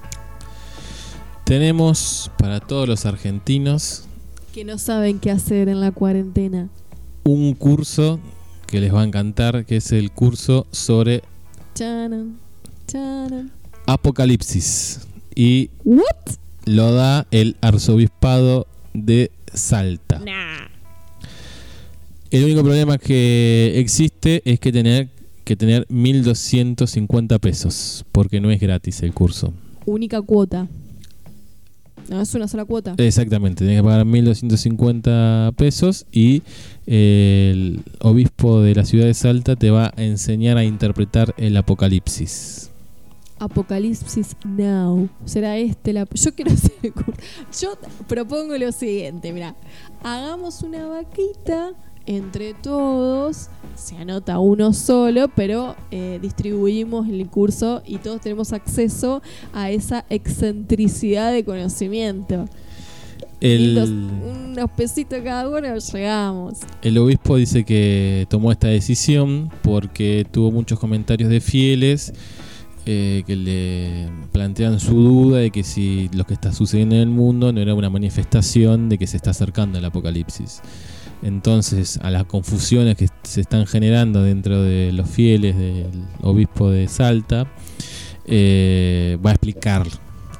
Tenemos 1.45 2.29
para 2.37 2.59
todos 2.59 2.89
los 2.89 3.05
argentinos 3.05 4.03
que 4.53 4.65
no 4.65 4.77
saben 4.77 5.19
qué 5.19 5.31
hacer 5.31 5.69
en 5.69 5.79
la 5.79 5.93
cuarentena. 5.93 6.67
un 7.23 7.53
curso 7.53 8.19
que 8.67 8.81
les 8.81 8.93
va 8.93 8.99
a 8.99 9.05
encantar, 9.05 9.65
que 9.65 9.77
es 9.77 9.93
el 9.93 10.11
curso 10.11 10.67
sobre. 10.71 11.23
Apocalipsis. 13.87 15.01
Y 15.35 15.69
¿What? 15.83 16.05
lo 16.65 16.93
da 16.93 17.27
el 17.31 17.55
arzobispado 17.61 18.67
de 18.93 19.31
Salta. 19.53 20.19
Nah. 20.19 20.67
El 22.31 22.43
único 22.43 22.63
problema 22.63 22.97
que 22.97 23.73
existe 23.75 24.41
es 24.45 24.59
que 24.59 24.71
tener 24.71 25.09
que 25.45 25.55
tener 25.55 25.85
1250 25.89 27.39
pesos, 27.39 28.03
porque 28.11 28.41
no 28.41 28.49
es 28.49 28.59
gratis 28.59 29.03
el 29.03 29.13
curso. 29.13 29.53
Única 29.85 30.21
cuota. 30.21 30.67
No, 32.09 32.21
es 32.21 32.33
una 32.35 32.47
sola 32.47 32.65
cuota. 32.65 32.95
Exactamente, 32.97 33.63
tenés 33.63 33.79
que 33.79 33.83
pagar 33.83 34.05
1250 34.05 35.53
pesos 35.55 36.05
y 36.11 36.41
el 36.87 37.81
obispo 37.99 38.61
de 38.61 38.75
la 38.75 38.85
ciudad 38.85 39.05
de 39.05 39.13
Salta 39.13 39.55
te 39.55 39.69
va 39.69 39.93
a 39.95 40.03
enseñar 40.03 40.57
a 40.57 40.63
interpretar 40.63 41.33
el 41.37 41.55
Apocalipsis. 41.57 42.71
Apocalipsis 43.39 44.35
Now. 44.45 45.09
¿Será 45.25 45.57
este 45.57 45.93
la.? 45.93 46.07
Yo 46.13 46.33
quiero 46.33 46.51
hacer. 46.53 46.71
el 46.83 46.93
curso. 46.93 47.13
Yo 47.61 47.77
propongo 48.07 48.57
lo 48.57 48.71
siguiente: 48.71 49.31
mira, 49.33 49.55
hagamos 50.03 50.61
una 50.61 50.85
vaquita 50.87 51.73
entre 52.05 52.53
todos. 52.53 53.49
Se 53.75 53.97
anota 53.97 54.39
uno 54.39 54.71
solo, 54.71 55.27
pero 55.35 55.75
eh, 55.91 56.19
distribuimos 56.21 57.09
el 57.09 57.27
curso 57.27 57.81
y 57.85 57.97
todos 57.97 58.21
tenemos 58.21 58.53
acceso 58.53 59.21
a 59.53 59.69
esa 59.69 60.05
excentricidad 60.09 61.33
de 61.33 61.43
conocimiento. 61.43 62.45
Y 63.41 63.73
los- 63.73 63.89
El, 63.89 64.09
unos 64.55 64.71
pesitos 64.71 65.19
cada 65.23 65.49
uno, 65.49 65.77
llegamos. 65.77 66.59
el 66.81 66.97
obispo 66.97 67.35
dice 67.35 67.65
que 67.65 68.25
tomó 68.29 68.51
esta 68.51 68.67
decisión 68.69 69.51
porque 69.61 70.25
tuvo 70.31 70.51
muchos 70.51 70.79
comentarios 70.79 71.29
de 71.29 71.41
fieles 71.41 72.13
eh, 72.85 73.23
que 73.25 73.35
le 73.35 74.09
plantean 74.31 74.79
su 74.79 74.93
duda 74.93 75.39
de 75.39 75.51
que 75.51 75.63
si 75.63 76.09
lo 76.13 76.25
que 76.25 76.35
está 76.35 76.51
sucediendo 76.51 76.95
en 76.95 77.01
el 77.01 77.09
mundo 77.09 77.51
no 77.51 77.59
era 77.59 77.73
una 77.73 77.89
manifestación 77.89 78.89
de 78.89 78.97
que 78.97 79.07
se 79.07 79.17
está 79.17 79.31
acercando 79.31 79.79
el 79.79 79.85
apocalipsis. 79.85 80.61
Entonces, 81.23 81.99
a 82.03 82.11
las 82.11 82.25
confusiones 82.25 82.95
que 82.95 83.07
se 83.23 83.41
están 83.41 83.65
generando 83.65 84.21
dentro 84.21 84.61
de 84.61 84.91
los 84.91 85.09
fieles 85.09 85.57
del 85.57 86.03
obispo 86.21 86.69
de 86.69 86.87
Salta, 86.87 87.47
eh, 88.25 89.17
va 89.25 89.31
a 89.31 89.33
explicar 89.33 89.87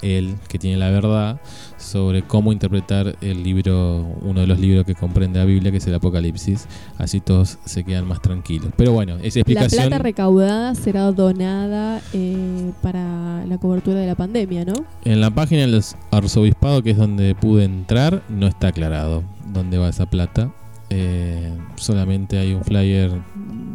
él, 0.02 0.36
que 0.48 0.60
tiene 0.60 0.78
la 0.78 0.92
verdad, 0.92 1.42
sobre 1.86 2.24
cómo 2.24 2.52
interpretar 2.52 3.16
el 3.22 3.44
libro, 3.44 4.06
uno 4.22 4.42
de 4.42 4.48
los 4.48 4.60
libros 4.60 4.86
que 4.86 4.96
comprende 4.96 5.40
la 5.40 5.46
Biblia, 5.46 5.72
que 5.72 5.78
es 5.78 5.88
el 5.88 5.96
Apocalipsis. 5.96 6.68
Así 6.98 7.22
todos 7.22 7.60
se 7.66 7.84
quedan 7.84 8.08
más 8.08 8.22
tranquilos. 8.22 8.72
Pero 8.76 8.92
bueno, 8.92 9.18
esa 9.22 9.40
explicación. 9.40 9.84
La 9.84 9.88
plata 9.90 10.04
recaudada 10.04 10.76
será 10.76 11.12
donada 11.12 12.02
eh, 12.14 12.72
para 12.82 13.46
la 13.46 13.58
cobertura 13.58 14.00
de 14.00 14.08
la 14.08 14.16
pandemia, 14.16 14.66
¿no? 14.66 14.74
En 15.04 15.22
la 15.22 15.30
página 15.30 15.62
del 15.62 15.82
arzobispado, 16.12 16.82
que 16.82 16.92
es 16.92 16.98
donde 16.98 17.36
pude 17.36 17.64
entrar, 17.66 18.24
no 18.30 18.48
está 18.48 18.68
aclarado 18.68 19.24
dónde 19.54 19.78
va 19.78 19.90
esa 19.90 20.08
plata. 20.08 20.52
Eh, 20.90 21.52
solamente 21.76 22.38
hay 22.38 22.54
un 22.54 22.64
flyer 22.64 23.12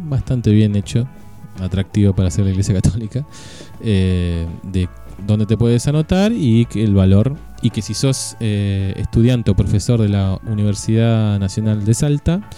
bastante 0.09 0.51
bien 0.51 0.75
hecho, 0.75 1.07
atractivo 1.59 2.13
para 2.13 2.27
hacer 2.29 2.45
la 2.45 2.51
iglesia 2.51 2.73
católica, 2.81 3.25
eh, 3.81 4.45
de 4.63 4.87
dónde 5.25 5.45
te 5.45 5.57
puedes 5.57 5.87
anotar 5.87 6.31
y 6.31 6.67
el 6.75 6.93
valor. 6.93 7.35
Y 7.61 7.69
que 7.69 7.81
si 7.81 7.93
sos 7.93 8.35
eh, 8.39 8.93
estudiante 8.97 9.51
o 9.51 9.55
profesor 9.55 10.01
de 10.01 10.09
la 10.09 10.39
Universidad 10.47 11.39
Nacional 11.39 11.85
de 11.85 11.93
Salta, 11.93 12.49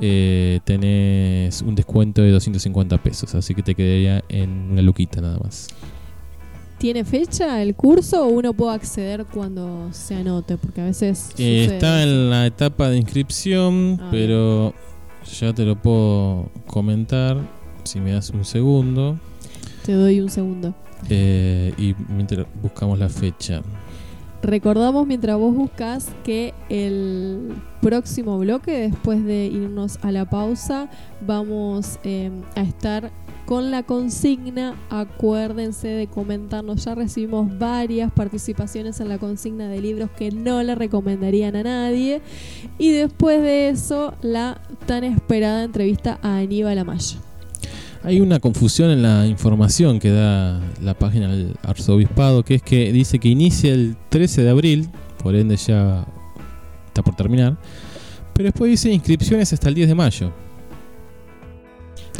eh, 0.00 0.60
tenés 0.64 1.62
un 1.62 1.74
descuento 1.74 2.22
de 2.22 2.30
250 2.30 2.98
pesos. 2.98 3.34
Así 3.34 3.54
que 3.54 3.62
te 3.62 3.74
quedaría 3.74 4.22
en 4.28 4.70
una 4.70 4.82
luquita 4.82 5.20
nada 5.20 5.38
más. 5.38 5.68
¿Tiene 6.78 7.04
fecha 7.04 7.62
el 7.62 7.74
curso 7.74 8.26
o 8.26 8.28
uno 8.28 8.52
puede 8.52 8.74
acceder 8.74 9.24
cuando 9.26 9.88
se 9.92 10.16
anote? 10.16 10.58
Porque 10.58 10.80
a 10.80 10.84
veces. 10.84 11.30
Eh, 11.38 11.68
está 11.72 12.02
en 12.02 12.30
la 12.30 12.46
etapa 12.46 12.90
de 12.90 12.98
inscripción, 12.98 13.98
ah, 14.00 14.08
pero 14.10 14.74
ya 15.40 15.52
te 15.54 15.64
lo 15.64 15.80
puedo 15.80 16.50
comentar 16.66 17.38
si 17.84 18.00
me 18.00 18.12
das 18.12 18.30
un 18.30 18.44
segundo. 18.44 19.18
Te 19.84 19.92
doy 19.92 20.20
un 20.20 20.28
segundo. 20.28 20.74
Eh, 21.10 21.72
y 21.76 21.94
mientras 22.08 22.46
buscamos 22.62 22.98
la 22.98 23.08
fecha. 23.08 23.62
Recordamos 24.42 25.06
mientras 25.06 25.38
vos 25.38 25.54
buscas 25.54 26.10
que 26.22 26.52
el 26.68 27.54
próximo 27.80 28.38
bloque, 28.38 28.72
después 28.90 29.24
de 29.24 29.46
irnos 29.46 29.98
a 30.02 30.12
la 30.12 30.28
pausa, 30.28 30.90
vamos 31.26 31.98
eh, 32.04 32.30
a 32.54 32.60
estar 32.60 33.10
con 33.46 33.70
la 33.70 33.82
consigna. 33.84 34.74
Acuérdense 34.90 35.88
de 35.88 36.08
comentarnos. 36.08 36.84
Ya 36.84 36.94
recibimos 36.94 37.58
varias 37.58 38.12
participaciones 38.12 39.00
en 39.00 39.08
la 39.08 39.16
consigna 39.16 39.68
de 39.68 39.80
libros 39.80 40.10
que 40.10 40.30
no 40.30 40.62
le 40.62 40.74
recomendarían 40.74 41.56
a 41.56 41.62
nadie. 41.62 42.20
Y 42.76 42.90
después 42.90 43.40
de 43.40 43.70
eso, 43.70 44.14
la 44.20 44.60
tan 44.86 45.04
esperada 45.04 45.64
entrevista 45.64 46.18
a 46.22 46.36
Aníbal 46.36 46.78
Amaya. 46.78 47.16
Hay 48.04 48.20
una 48.20 48.38
confusión 48.38 48.90
en 48.90 49.02
la 49.02 49.26
información 49.26 49.98
que 49.98 50.10
da 50.10 50.60
la 50.82 50.92
página 50.92 51.34
del 51.34 51.56
arzobispado, 51.62 52.44
que 52.44 52.56
es 52.56 52.62
que 52.62 52.92
dice 52.92 53.18
que 53.18 53.28
inicia 53.28 53.72
el 53.72 53.96
13 54.10 54.42
de 54.42 54.50
abril, 54.50 54.90
por 55.22 55.34
ende 55.34 55.56
ya 55.56 56.06
está 56.86 57.02
por 57.02 57.16
terminar, 57.16 57.56
pero 58.34 58.48
después 58.48 58.70
dice 58.70 58.92
inscripciones 58.92 59.54
hasta 59.54 59.70
el 59.70 59.74
10 59.74 59.88
de 59.88 59.94
mayo. 59.94 60.32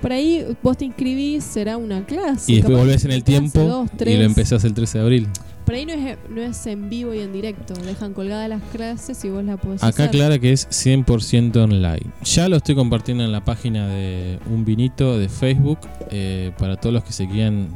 Por 0.05 0.13
ahí 0.13 0.55
vos 0.63 0.77
te 0.77 0.85
inscribís, 0.85 1.43
será 1.43 1.79
una 1.79 2.05
clase. 2.05 2.53
Y 2.53 2.57
después 2.57 2.77
volvés 2.77 3.07
en 3.07 3.11
el 3.13 3.25
tiempo 3.25 3.87
y 4.05 4.17
lo 4.19 4.25
empezás 4.25 4.63
el 4.65 4.75
13 4.75 4.99
de 4.99 5.03
abril. 5.03 5.29
Por 5.65 5.75
ahí 5.75 5.87
no 5.87 5.95
es, 5.95 6.19
no 6.29 6.43
es 6.43 6.67
en 6.67 6.91
vivo 6.91 7.15
y 7.15 7.21
en 7.21 7.33
directo, 7.33 7.73
dejan 7.73 8.13
colgadas 8.13 8.51
las 8.51 8.63
clases 8.65 9.25
y 9.25 9.31
vos 9.31 9.43
la 9.43 9.57
podés 9.57 9.83
Acá 9.83 10.11
clara 10.11 10.39
que 10.39 10.53
es 10.53 10.69
100% 10.69 11.57
online. 11.57 12.03
Ya 12.23 12.51
lo 12.51 12.57
estoy 12.57 12.75
compartiendo 12.75 13.25
en 13.25 13.33
la 13.33 13.47
página 13.47 13.89
de 13.89 14.41
Un 14.51 14.67
Vinito 14.67 15.17
de 15.17 15.31
Facebook 15.31 15.79
eh, 16.11 16.53
para 16.59 16.77
todos 16.77 16.93
los 16.93 17.03
que 17.03 17.15
se 17.15 17.27
quieran 17.27 17.71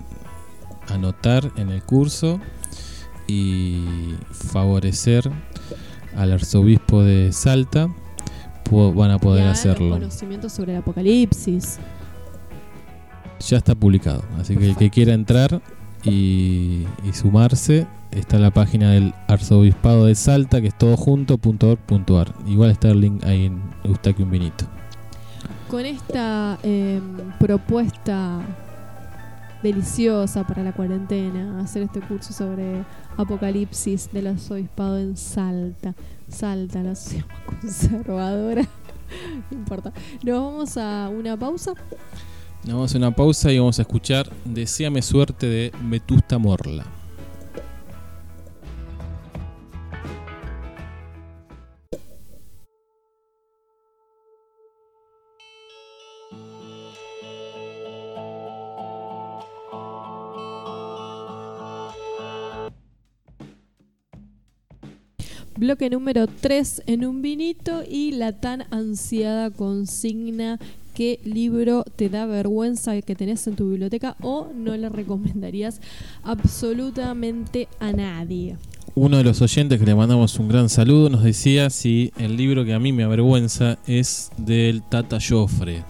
anotar 0.88 1.50
en 1.56 1.70
el 1.70 1.82
curso 1.82 2.40
y 3.26 3.86
favorecer 4.32 5.30
al 6.14 6.32
arzobispo 6.32 7.02
de 7.02 7.32
Salta, 7.32 7.88
van 8.70 9.12
a 9.12 9.18
poder 9.18 9.46
hacerlo. 9.46 9.94
Conocimiento 9.94 10.50
sobre 10.50 10.72
el 10.72 10.80
apocalipsis. 10.80 11.78
Ya 13.40 13.56
está 13.56 13.74
publicado, 13.74 14.22
así 14.38 14.56
que 14.56 14.68
el 14.68 14.76
que 14.76 14.90
quiera 14.90 15.14
entrar 15.14 15.60
y, 16.04 16.86
sumarse, 17.12 17.86
está 18.10 18.36
en 18.36 18.42
la 18.42 18.50
página 18.50 18.92
del 18.92 19.14
Arzobispado 19.26 20.06
de 20.06 20.14
Salta, 20.14 20.60
que 20.60 20.68
es 20.68 20.78
todo 20.78 20.96
junto.org.ar. 20.96 22.34
Igual 22.46 22.70
está 22.70 22.88
el 22.88 23.00
link 23.00 23.24
ahí 23.24 23.46
en 23.46 23.62
Eustaquio 23.84 24.26
Vinito. 24.26 24.66
Con 25.70 25.84
esta 25.84 26.58
em, 26.62 27.02
propuesta 27.38 28.40
deliciosa 29.62 30.46
para 30.46 30.62
la 30.62 30.72
cuarentena, 30.72 31.60
hacer 31.60 31.82
este 31.82 32.00
curso 32.00 32.32
sobre 32.32 32.84
Apocalipsis 33.16 34.10
del 34.12 34.28
Arzobispado 34.28 34.98
en 34.98 35.16
Salta. 35.16 35.94
Salta, 36.28 36.82
la 36.82 36.94
ciudad 36.94 37.26
conservadora. 37.46 38.62
no 39.50 39.58
importa. 39.58 39.92
Nos 40.22 40.40
vamos 40.40 40.76
a 40.76 41.08
una 41.08 41.36
pausa. 41.36 41.72
Vamos 42.66 42.94
a 42.94 42.98
una 42.98 43.10
pausa 43.10 43.50
y 43.52 43.58
vamos 43.58 43.78
a 43.78 43.82
escuchar 43.82 44.30
Deseame 44.44 45.00
suerte 45.00 45.46
de 45.46 45.72
Vetusta 45.84 46.38
Morla. 46.38 46.84
Bloque 65.56 65.90
número 65.90 66.28
3 66.28 66.84
en 66.86 67.04
un 67.04 67.20
vinito 67.20 67.82
y 67.82 68.12
la 68.12 68.38
tan 68.38 68.72
ansiada 68.72 69.50
consigna 69.50 70.60
qué 70.98 71.20
libro 71.22 71.84
te 71.94 72.08
da 72.08 72.26
vergüenza 72.26 73.00
que 73.02 73.14
tenés 73.14 73.46
en 73.46 73.54
tu 73.54 73.70
biblioteca 73.70 74.16
o 74.20 74.48
no 74.52 74.76
le 74.76 74.88
recomendarías 74.88 75.80
absolutamente 76.24 77.68
a 77.78 77.92
nadie. 77.92 78.56
Uno 78.96 79.18
de 79.18 79.22
los 79.22 79.40
oyentes 79.40 79.78
que 79.78 79.86
le 79.86 79.94
mandamos 79.94 80.40
un 80.40 80.48
gran 80.48 80.68
saludo 80.68 81.08
nos 81.08 81.22
decía 81.22 81.70
si 81.70 82.12
el 82.18 82.36
libro 82.36 82.64
que 82.64 82.74
a 82.74 82.80
mí 82.80 82.92
me 82.92 83.04
avergüenza 83.04 83.78
es 83.86 84.32
del 84.38 84.82
Tata 84.82 85.18
Joffre, 85.20 85.84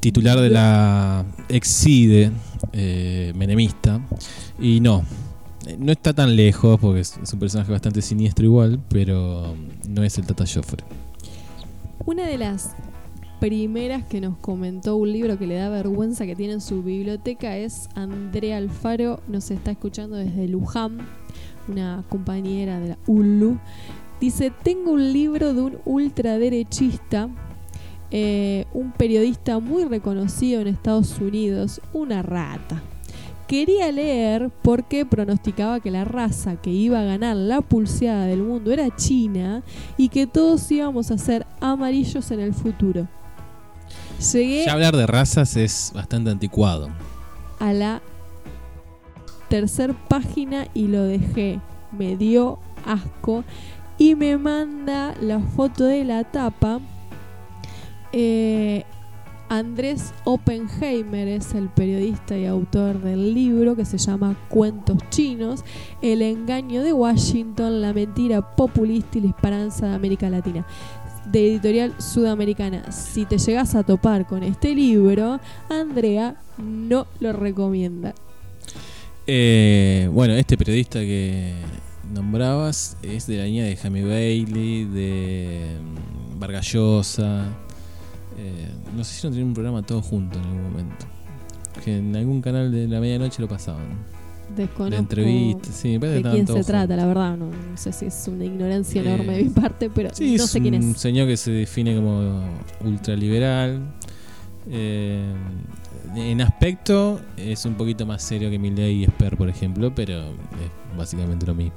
titular 0.00 0.40
de 0.40 0.48
la 0.48 1.26
Exide 1.50 2.32
eh, 2.72 3.34
menemista. 3.36 4.00
Y 4.58 4.80
no, 4.80 5.04
no 5.78 5.92
está 5.92 6.14
tan 6.14 6.34
lejos 6.36 6.80
porque 6.80 7.00
es, 7.00 7.18
un 7.30 7.38
personaje 7.38 7.70
bastante 7.70 8.00
siniestro 8.00 8.46
igual, 8.46 8.80
pero 8.88 9.54
no 9.86 10.02
es 10.02 10.16
el 10.16 10.24
Tata 10.24 10.46
Joffre. 10.46 10.82
Una 12.06 12.26
de 12.26 12.38
las 12.38 12.70
primeras 13.44 14.04
que 14.04 14.22
nos 14.22 14.38
comentó 14.38 14.96
un 14.96 15.12
libro 15.12 15.38
que 15.38 15.46
le 15.46 15.56
da 15.56 15.68
vergüenza 15.68 16.24
que 16.24 16.34
tiene 16.34 16.54
en 16.54 16.60
su 16.62 16.82
biblioteca 16.82 17.58
es 17.58 17.90
Andrea 17.94 18.56
Alfaro, 18.56 19.20
nos 19.28 19.50
está 19.50 19.72
escuchando 19.72 20.16
desde 20.16 20.48
Luján, 20.48 21.06
una 21.68 22.04
compañera 22.08 22.80
de 22.80 22.88
la 22.88 22.98
ULU. 23.06 23.58
Dice, 24.18 24.50
tengo 24.62 24.92
un 24.92 25.12
libro 25.12 25.52
de 25.52 25.60
un 25.60 25.78
ultraderechista, 25.84 27.28
eh, 28.10 28.64
un 28.72 28.92
periodista 28.92 29.58
muy 29.58 29.84
reconocido 29.84 30.62
en 30.62 30.68
Estados 30.68 31.20
Unidos, 31.20 31.82
una 31.92 32.22
rata. 32.22 32.82
Quería 33.46 33.92
leer 33.92 34.48
porque 34.62 35.04
pronosticaba 35.04 35.80
que 35.80 35.90
la 35.90 36.06
raza 36.06 36.56
que 36.56 36.70
iba 36.70 36.98
a 36.98 37.04
ganar 37.04 37.36
la 37.36 37.60
pulseada 37.60 38.24
del 38.24 38.42
mundo 38.42 38.72
era 38.72 38.96
China 38.96 39.62
y 39.98 40.08
que 40.08 40.26
todos 40.26 40.72
íbamos 40.72 41.10
a 41.10 41.18
ser 41.18 41.44
amarillos 41.60 42.30
en 42.30 42.40
el 42.40 42.54
futuro. 42.54 43.06
Ya 44.64 44.72
hablar 44.72 44.96
de 44.96 45.06
razas 45.06 45.56
es 45.56 45.92
bastante 45.94 46.30
anticuado. 46.30 46.88
A 47.58 47.72
la 47.72 48.02
tercer 49.48 49.94
página 50.08 50.66
y 50.74 50.88
lo 50.88 51.04
dejé. 51.04 51.60
Me 51.92 52.16
dio 52.16 52.58
asco. 52.86 53.44
Y 53.98 54.16
me 54.16 54.36
manda 54.36 55.14
la 55.20 55.38
foto 55.38 55.84
de 55.84 56.04
la 56.04 56.24
tapa. 56.24 56.80
Eh, 58.12 58.84
Andrés 59.48 60.12
Oppenheimer 60.24 61.28
es 61.28 61.54
el 61.54 61.68
periodista 61.68 62.36
y 62.36 62.46
autor 62.46 63.00
del 63.00 63.34
libro 63.34 63.76
que 63.76 63.84
se 63.84 63.98
llama 63.98 64.34
Cuentos 64.48 64.98
Chinos, 65.10 65.64
El 66.00 66.22
engaño 66.22 66.82
de 66.82 66.92
Washington, 66.92 67.80
la 67.82 67.92
mentira 67.92 68.56
populista 68.56 69.18
y 69.18 69.20
la 69.20 69.28
esperanza 69.28 69.86
de 69.86 69.94
América 69.94 70.30
Latina 70.30 70.66
de 71.24 71.50
editorial 71.52 71.94
sudamericana. 71.98 72.90
Si 72.92 73.24
te 73.24 73.38
llegas 73.38 73.74
a 73.74 73.82
topar 73.82 74.26
con 74.26 74.42
este 74.42 74.74
libro, 74.74 75.40
Andrea 75.68 76.36
no 76.58 77.06
lo 77.20 77.32
recomienda. 77.32 78.14
Eh, 79.26 80.08
bueno, 80.12 80.34
este 80.34 80.58
periodista 80.58 81.00
que 81.00 81.54
nombrabas 82.12 82.96
es 83.02 83.26
de 83.26 83.38
la 83.38 83.44
línea 83.44 83.64
de 83.64 83.76
Jaime 83.76 84.04
Bailey, 84.04 84.84
de 84.84 85.78
mm, 85.80 86.38
Vargallosa. 86.38 87.46
Eh, 88.36 88.68
no 88.94 89.04
sé 89.04 89.14
si 89.14 89.26
no 89.26 89.30
tienen 89.30 89.48
un 89.48 89.54
programa 89.54 89.82
todo 89.82 90.02
junto 90.02 90.38
en 90.38 90.44
algún 90.44 90.62
momento. 90.62 91.06
que 91.84 91.98
en 91.98 92.14
algún 92.14 92.40
canal 92.40 92.70
de 92.70 92.86
la 92.86 93.00
medianoche 93.00 93.42
lo 93.42 93.48
pasaban. 93.48 93.98
Desconozco 94.56 95.14
sí, 95.72 95.88
me 95.92 96.00
parece 96.00 96.22
de 96.22 96.30
quién 96.30 96.46
se 96.46 96.64
trata, 96.64 96.96
la 96.96 97.06
verdad. 97.06 97.36
No, 97.36 97.46
no 97.46 97.76
sé 97.76 97.92
si 97.92 98.06
es 98.06 98.28
una 98.28 98.44
ignorancia 98.44 99.02
Eh, 99.02 99.06
enorme 99.06 99.36
de 99.36 99.42
mi 99.44 99.50
parte, 99.50 99.90
pero 99.90 100.10
Sí, 100.14 100.36
no 100.36 100.46
sé 100.46 100.60
quién 100.60 100.74
un 100.74 100.90
es. 100.92 100.98
señor 100.98 101.26
que 101.26 101.36
se 101.36 101.50
define 101.50 101.96
como 101.96 102.42
ultraliberal. 102.84 103.80
Eh, 104.70 105.22
en 106.16 106.40
aspecto 106.40 107.20
es 107.36 107.64
un 107.64 107.74
poquito 107.74 108.06
más 108.06 108.22
serio 108.22 108.50
que 108.50 108.58
Milley 108.58 109.00
y 109.00 109.04
Esper, 109.04 109.36
por 109.36 109.48
ejemplo, 109.48 109.92
pero 109.94 110.20
es 110.20 110.96
básicamente 110.96 111.46
lo 111.46 111.54
mismo. 111.54 111.74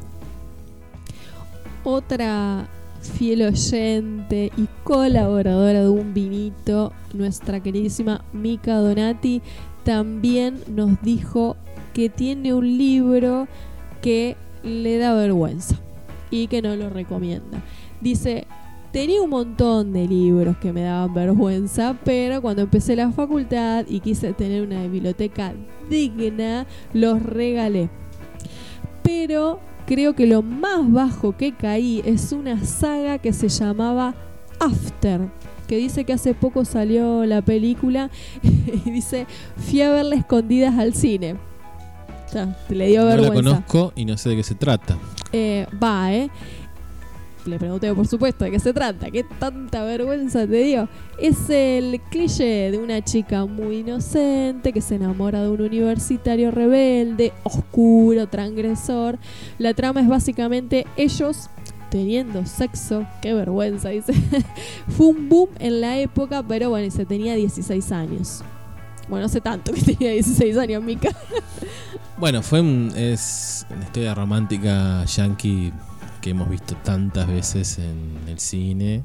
Otra 1.84 2.68
fiel 3.02 3.44
oyente 3.44 4.52
y 4.58 4.68
colaboradora 4.84 5.82
de 5.82 5.90
un 5.90 6.14
vinito, 6.14 6.92
nuestra 7.14 7.62
queridísima 7.62 8.24
Mica 8.34 8.76
Donati, 8.78 9.42
también 9.84 10.60
nos 10.68 11.02
dijo 11.02 11.56
que 11.98 12.10
tiene 12.10 12.54
un 12.54 12.78
libro 12.78 13.48
que 14.04 14.36
le 14.62 15.00
da 15.00 15.16
vergüenza 15.16 15.76
y 16.30 16.46
que 16.46 16.62
no 16.62 16.76
lo 16.76 16.92
recomienda. 16.92 17.64
Dice, 18.02 18.46
tenía 18.92 19.20
un 19.20 19.32
montón 19.32 19.94
de 19.94 20.08
libros 20.08 20.58
que 20.58 20.72
me 20.72 20.84
daban 20.84 21.16
vergüenza, 21.16 21.98
pero 22.04 22.40
cuando 22.40 22.62
empecé 22.62 22.96
la 22.96 23.12
facultad 23.12 23.84
y 23.90 24.00
quise 24.02 24.34
tener 24.34 24.62
una 24.62 24.86
biblioteca 24.86 25.56
digna, 25.90 26.68
los 26.94 27.24
regalé. 27.24 27.90
Pero 29.02 29.60
creo 29.88 30.14
que 30.14 30.28
lo 30.28 30.44
más 30.44 30.92
bajo 30.92 31.36
que 31.36 31.56
caí 31.56 32.04
es 32.06 32.32
una 32.32 32.64
saga 32.64 33.18
que 33.18 33.34
se 33.34 33.50
llamaba 33.50 34.14
After, 34.60 35.22
que 35.68 35.78
dice 35.78 36.04
que 36.04 36.14
hace 36.14 36.36
poco 36.36 36.64
salió 36.64 37.26
la 37.26 37.42
película 37.42 38.12
y 38.86 38.92
dice, 38.92 39.26
fui 39.56 39.82
a 39.82 39.90
verla 39.90 40.16
escondidas 40.16 40.78
al 40.78 40.94
cine. 40.94 41.38
Ya, 42.34 42.58
le 42.70 42.88
dio 42.88 43.02
No 43.02 43.08
la 43.10 43.16
vergüenza. 43.16 43.44
conozco 43.44 43.94
y 43.96 44.06
no 44.06 44.18
sé 44.18 44.30
de 44.30 44.36
qué 44.38 44.44
se 44.44 44.56
trata. 44.56 44.98
Eh, 45.32 45.66
va, 45.82 46.14
¿eh? 46.14 46.30
Le 47.46 47.58
pregunté, 47.58 47.94
por 47.94 48.06
supuesto, 48.06 48.44
de 48.44 48.52
qué 48.52 48.60
se 48.60 48.74
trata. 48.74 49.10
¿Qué 49.10 49.24
tanta 49.24 49.84
vergüenza 49.86 50.46
te 50.46 50.58
dio? 50.64 50.90
Es 51.18 51.50
el 51.50 52.02
cliché 52.12 52.72
de 52.72 52.78
una 52.78 53.02
chica 53.02 53.46
muy 53.46 53.78
inocente 53.78 54.74
que 54.74 54.82
se 54.82 54.96
enamora 54.96 55.42
de 55.44 55.48
un 55.50 55.62
universitario 55.62 56.52
rebelde, 56.52 57.32
oscuro, 57.44 58.28
transgresor. 58.28 59.18
La 59.60 59.74
trama 59.74 60.02
es 60.02 60.10
básicamente 60.10 60.86
ellos 60.98 61.50
teniendo 61.90 62.46
sexo. 62.46 63.06
Qué 63.22 63.34
vergüenza, 63.34 63.90
dice. 63.90 64.12
Fue 64.90 65.06
un 65.08 65.30
boom 65.30 65.50
en 65.60 65.80
la 65.80 65.98
época, 66.00 66.44
pero 66.46 66.70
bueno, 66.70 66.88
y 66.88 66.92
se 66.92 67.06
tenía 67.06 67.36
16 67.36 67.94
años. 67.94 68.44
Bueno, 69.08 69.28
hace 69.28 69.40
tanto 69.40 69.72
que 69.72 69.82
tenía 69.96 70.12
16 70.12 70.58
años, 70.58 70.84
Mika. 70.84 71.12
Bueno, 72.20 72.42
fue 72.42 72.62
un- 72.62 72.92
es 72.96 73.66
una 73.70 73.84
historia 73.84 74.16
romántica 74.16 75.06
yankee 75.06 75.72
que 76.22 76.32
hemos 76.32 76.50
visto 76.50 76.76
tantas 76.84 77.28
veces 77.28 77.78
en 77.80 78.28
el 78.28 78.40
cine. 78.40 79.04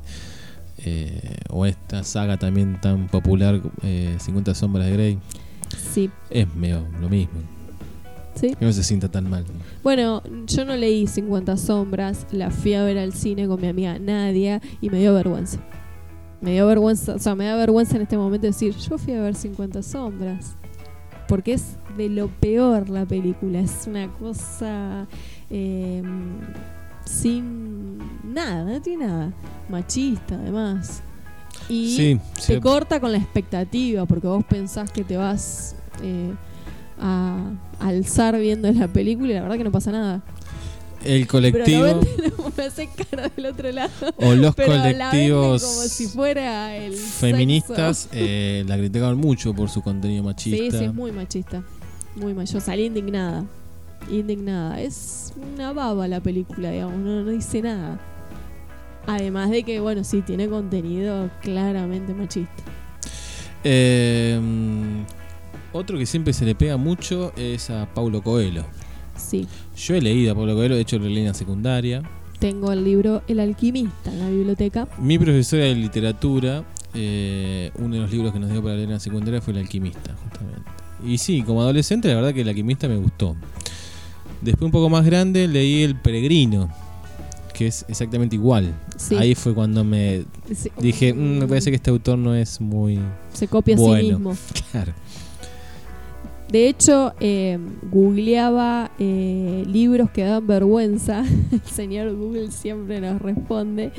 eh, 0.84 1.36
o 1.50 1.64
esta 1.64 2.02
saga 2.02 2.38
también 2.38 2.80
tan 2.80 3.06
popular, 3.06 3.60
eh, 3.84 4.16
50 4.18 4.52
sombras 4.52 4.86
de 4.86 4.92
Grey. 4.92 5.18
Sí, 5.92 6.10
Es 6.28 6.52
medio 6.56 6.84
lo 7.00 7.08
mismo. 7.08 7.34
sí. 8.34 8.56
Que 8.58 8.64
no 8.64 8.72
se 8.72 8.82
sienta 8.82 9.08
tan 9.08 9.30
mal. 9.30 9.44
Bueno, 9.84 10.22
yo 10.48 10.64
no 10.64 10.74
leí 10.74 11.06
50 11.06 11.56
sombras, 11.56 12.26
la 12.32 12.50
fui 12.50 12.74
a 12.74 12.82
ver 12.82 12.98
al 12.98 13.12
cine 13.12 13.46
con 13.46 13.60
mi 13.60 13.68
amiga 13.68 13.96
Nadia 14.00 14.60
y 14.80 14.90
me 14.90 14.98
dio 14.98 15.14
vergüenza. 15.14 15.60
Me 16.40 16.50
dio 16.52 16.66
vergüenza, 16.66 17.14
o 17.14 17.18
sea, 17.20 17.36
me 17.36 17.44
da 17.44 17.54
vergüenza 17.54 17.94
en 17.94 18.02
este 18.02 18.16
momento 18.16 18.48
decir, 18.48 18.74
yo 18.74 18.98
fui 18.98 19.12
a 19.14 19.20
ver 19.20 19.36
50 19.36 19.84
sombras. 19.84 20.56
Porque 21.28 21.52
es 21.52 21.76
de 21.96 22.08
lo 22.08 22.28
peor 22.28 22.88
la 22.88 23.04
película, 23.06 23.60
es 23.60 23.86
una 23.86 24.08
cosa 24.14 25.06
eh, 25.50 26.02
sin 27.04 27.98
nada, 28.32 28.64
no 28.64 28.80
tiene 28.80 29.06
nada. 29.06 29.32
Machista 29.68 30.34
además. 30.36 31.02
Y 31.68 31.96
Sí, 31.96 32.20
te 32.46 32.54
sí, 32.54 32.60
corta 32.60 33.00
con 33.00 33.12
la 33.12 33.18
expectativa 33.18 34.06
porque 34.06 34.26
vos 34.26 34.44
pensás 34.44 34.90
que 34.90 35.04
te 35.04 35.16
vas 35.16 35.76
eh, 36.02 36.32
a 37.00 37.50
alzar 37.80 38.38
viendo 38.38 38.70
la 38.72 38.88
película 38.88 39.30
y 39.30 39.34
la 39.34 39.42
verdad 39.42 39.56
que 39.58 39.64
no 39.64 39.72
pasa 39.72 39.92
nada. 39.92 40.22
el 41.04 41.26
colectivo 41.26 41.84
lo 41.84 42.00
venden, 42.00 42.32
me 42.56 42.62
hace 42.64 42.88
cara 43.10 43.28
del 43.28 43.46
otro 43.46 43.70
lado. 43.72 43.90
o 44.16 44.34
los 44.34 44.54
Pero 44.54 44.74
la 44.74 44.82
venden 44.82 44.98
colectivos 45.08 45.62
como 45.62 45.82
si 45.88 46.06
fuera 46.08 46.76
el 46.76 46.94
feministas 46.94 48.08
eh, 48.12 48.64
la 48.66 48.76
criticaban 48.76 49.16
mucho 49.18 49.54
por 49.54 49.68
su 49.68 49.82
contenido 49.82 50.22
Sí, 50.22 50.26
machista. 50.26 50.78
sí, 50.78 50.84
es 50.84 50.94
muy 50.94 51.12
machista. 51.12 51.62
Muy 52.16 52.34
machista. 52.34 52.58
Yo 52.58 52.64
salí 52.64 52.84
indignada. 52.84 53.44
Indignada. 54.10 54.80
Es 54.80 55.32
una 55.54 55.72
baba 55.72 56.08
la 56.08 56.20
película, 56.20 56.70
digamos. 56.70 56.98
No, 56.98 57.22
no 57.22 57.30
dice 57.30 57.62
nada. 57.62 58.00
Además 59.06 59.50
de 59.50 59.62
que, 59.64 59.80
bueno, 59.80 60.04
sí, 60.04 60.22
tiene 60.22 60.48
contenido 60.48 61.30
claramente 61.40 62.14
machista. 62.14 62.62
Eh, 63.64 64.40
otro 65.72 65.98
que 65.98 66.06
siempre 66.06 66.32
se 66.32 66.44
le 66.44 66.54
pega 66.54 66.76
mucho 66.76 67.32
es 67.36 67.70
a 67.70 67.86
Paulo 67.92 68.22
Coelho. 68.22 68.64
Sí. 69.16 69.46
Yo 69.76 69.94
he 69.94 70.00
leído 70.00 70.32
a 70.32 70.34
Paulo 70.34 70.54
Coelho, 70.54 70.74
de 70.74 70.82
hecho 70.82 70.98
lo 70.98 71.06
leí 71.06 71.20
en 71.20 71.26
la 71.26 71.34
secundaria. 71.34 72.02
Tengo 72.38 72.72
el 72.72 72.84
libro 72.84 73.22
El 73.28 73.40
alquimista 73.40 74.12
en 74.12 74.18
la 74.18 74.28
biblioteca. 74.28 74.88
Mi 74.98 75.18
profesora 75.18 75.64
de 75.64 75.74
literatura, 75.74 76.64
eh, 76.92 77.70
uno 77.78 77.94
de 77.94 78.00
los 78.02 78.10
libros 78.10 78.32
que 78.32 78.40
nos 78.40 78.50
dio 78.50 78.62
para 78.62 78.74
leer 78.74 78.88
en 78.88 78.94
la 78.94 79.00
secundaria 79.00 79.40
fue 79.40 79.52
El 79.54 79.60
alquimista, 79.60 80.14
justamente. 80.22 80.81
Y 81.04 81.18
sí, 81.18 81.42
como 81.42 81.60
adolescente 81.62 82.08
la 82.08 82.14
verdad 82.16 82.32
que 82.34 82.42
El 82.42 82.48
alquimista 82.48 82.88
me 82.88 82.96
gustó. 82.96 83.36
Después 84.40 84.66
un 84.66 84.72
poco 84.72 84.88
más 84.90 85.04
grande 85.04 85.46
leí 85.48 85.82
El 85.82 85.96
peregrino, 85.96 86.68
que 87.54 87.66
es 87.68 87.84
exactamente 87.88 88.36
igual. 88.36 88.74
Sí. 88.96 89.16
Ahí 89.16 89.34
fue 89.34 89.54
cuando 89.54 89.84
me 89.84 90.24
Sí. 90.54 90.70
dije, 90.80 91.12
"Mm, 91.14 91.38
me 91.38 91.46
parece 91.46 91.70
que 91.70 91.76
este 91.76 91.90
autor 91.90 92.18
no 92.18 92.34
es 92.34 92.60
muy 92.60 92.98
Se 93.32 93.46
copia 93.48 93.74
a 93.74 93.78
sí 93.78 93.84
bueno". 93.84 94.18
mismo. 94.18 94.36
claro. 94.72 94.92
De 96.50 96.68
hecho, 96.68 97.14
eh, 97.20 97.58
googleaba 97.90 98.90
eh, 98.98 99.64
libros 99.66 100.10
que 100.10 100.22
dan 100.24 100.46
vergüenza. 100.46 101.24
El 101.50 101.62
señor 101.62 102.14
Google 102.14 102.50
siempre 102.52 103.00
nos 103.00 103.22
responde. 103.22 103.90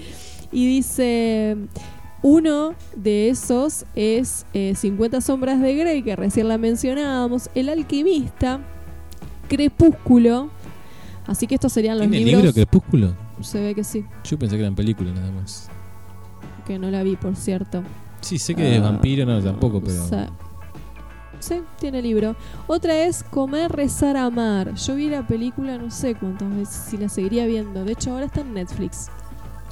Y 0.51 0.67
dice, 0.67 1.57
uno 2.23 2.73
de 2.95 3.29
esos 3.29 3.85
es 3.95 4.45
eh, 4.55 4.73
50 4.75 5.21
sombras 5.21 5.61
de 5.61 5.75
Grey, 5.75 6.01
que 6.01 6.15
recién 6.15 6.47
la 6.47 6.57
mencionábamos. 6.57 7.49
El 7.53 7.69
alquimista, 7.69 8.59
Crepúsculo. 9.47 10.49
Así 11.27 11.47
que 11.47 11.55
estos 11.55 11.71
serían 11.71 11.97
los 11.99 12.09
¿Tiene 12.09 12.25
libros. 12.25 12.43
libro 12.43 12.53
Crepúsculo? 12.53 13.13
Se 13.41 13.61
ve 13.61 13.75
que 13.75 13.83
sí, 13.83 14.05
Yo 14.23 14.39
pensé 14.39 14.55
que 14.55 14.61
eran 14.61 14.75
películas 14.75 15.13
nada 15.13 15.31
más. 15.31 15.69
que 16.65 16.79
no 16.79 16.89
la 16.89 17.03
vi, 17.03 17.15
por 17.15 17.35
cierto. 17.35 17.83
Sí, 18.21 18.37
sé 18.39 18.55
que 18.55 18.75
es 18.75 18.81
Ah, 18.81 18.85
vampiro, 18.91 19.25
no, 19.25 19.41
tampoco, 19.41 19.81
pero... 19.81 20.01
o 20.03 20.07
sea, 20.07 20.29
sí, 21.39 21.61
tiene 21.79 22.01
libro. 22.01 22.35
Otra 22.67 22.95
es 23.05 23.23
Comer, 23.23 23.69
Rezar, 23.71 24.15
Amar. 24.15 24.73
Yo 24.75 24.95
vi 24.95 25.09
la 25.09 25.27
película 25.27 25.77
no 25.77 25.91
sé 25.91 26.15
cuántas 26.15 26.49
veces, 26.55 26.75
si 26.89 26.97
la 26.97 27.09
seguiría 27.09 27.45
viendo. 27.45 27.83
De 27.83 27.91
hecho, 27.91 28.11
ahora 28.11 28.25
está 28.27 28.41
en 28.41 28.53
Netflix. 28.53 29.09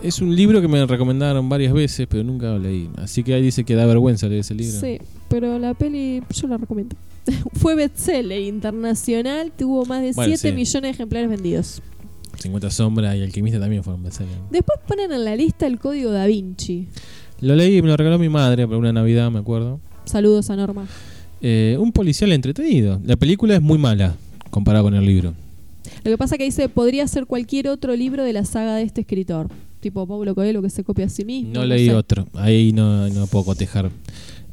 Es 0.04 0.20
un 0.20 0.36
libro 0.36 0.62
que 0.62 0.68
me 0.68 0.84
recomendaron 0.86 1.48
varias 1.48 1.74
veces, 1.74 2.08
pero 2.10 2.24
nunca 2.24 2.48
lo 2.48 2.60
leí. 2.60 2.90
Así 2.98 3.24
que 3.24 3.36
ahí 3.36 3.42
dice 3.44 3.64
que 3.64 3.76
da 3.76 3.86
vergüenza 3.86 4.28
leer 4.28 4.40
ese 4.42 4.56
libro. 4.56 4.80
Sí, 4.80 4.98
pero 5.30 5.60
la 5.60 5.76
peli 5.76 6.24
yo 6.34 6.48
la 6.48 6.58
recomiendo. 6.58 6.96
Fue 7.54 7.76
bestseller 7.76 8.42
internacional, 8.42 9.52
tuvo 9.56 9.86
más 9.86 10.02
de 10.02 10.14
Bueno, 10.14 10.36
7 10.36 10.50
sí. 10.50 10.56
millones 10.56 10.82
de 10.82 10.90
ejemplares 10.90 11.30
vendidos. 11.30 11.82
50 12.40 12.72
sombras 12.72 13.16
y 13.16 13.22
Alquimista 13.22 13.60
también 13.60 13.84
fueron 13.84 14.02
bestsellers. 14.02 14.36
Después 14.50 14.80
ponen 14.88 15.12
en 15.12 15.24
la 15.24 15.36
lista 15.36 15.68
el 15.68 15.78
código 15.78 16.10
da 16.10 16.26
Vinci. 16.26 16.88
Lo 17.42 17.56
leí 17.56 17.78
y 17.78 17.82
me 17.84 17.90
lo 17.90 17.98
regaló 17.98 18.18
mi 18.18 18.30
madre 18.30 18.66
para 18.66 18.78
una 18.80 18.92
Navidad, 18.92 19.30
me 19.30 19.38
acuerdo. 19.40 19.80
Saludos 20.06 20.50
a 20.50 20.56
Norma. 20.56 20.88
Eh, 21.42 21.78
un 21.80 21.92
policial 21.92 22.32
entretenido. 22.32 23.00
La 23.06 23.18
película 23.18 23.54
es 23.56 23.62
muy 23.62 23.78
mala 23.78 24.16
comparada 24.50 24.84
con 24.84 24.96
el 24.96 25.06
libro. 25.06 25.36
Lo 26.04 26.10
que 26.10 26.18
pasa 26.18 26.38
que 26.40 26.44
dice, 26.46 26.70
podría 26.70 27.08
ser 27.08 27.28
cualquier 27.28 27.68
otro 27.68 27.96
libro 27.96 28.24
de 28.24 28.34
la 28.34 28.46
saga 28.46 28.76
de 28.76 28.84
este 28.84 29.02
escritor. 29.02 29.48
Tipo 29.82 30.08
Pablo 30.08 30.34
Coelho 30.36 30.62
que 30.62 30.70
se 30.70 30.84
copia 30.84 31.08
a 31.08 31.10
sí 31.10 31.26
mismo. 31.26 31.54
No 31.54 31.66
leí 31.66 31.88
sé. 31.88 31.96
otro. 31.96 32.28
Ahí 32.36 32.72
no, 32.72 33.10
no 33.10 33.28
puedo 33.28 33.44
cotejar. 33.46 33.90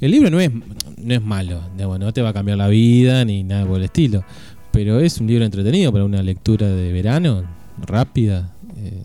El 0.00 0.10
libro 0.10 0.30
no 0.30 0.40
es, 0.40 0.50
no 0.52 1.14
es 1.14 1.22
malo. 1.22 1.60
digamos, 1.74 2.00
No 2.00 2.12
te 2.12 2.22
va 2.22 2.30
a 2.30 2.32
cambiar 2.32 2.56
la 2.58 2.68
vida 2.68 3.24
ni 3.24 3.44
nada 3.44 3.66
por 3.66 3.76
el 3.78 3.84
estilo. 3.84 4.24
Pero 4.72 5.00
es 5.00 5.20
un 5.20 5.26
libro 5.26 5.44
entretenido 5.44 5.92
para 5.92 6.04
una 6.04 6.22
lectura 6.22 6.68
de 6.68 6.92
verano, 6.92 7.44
rápida. 7.86 8.54
Eh, 8.76 9.02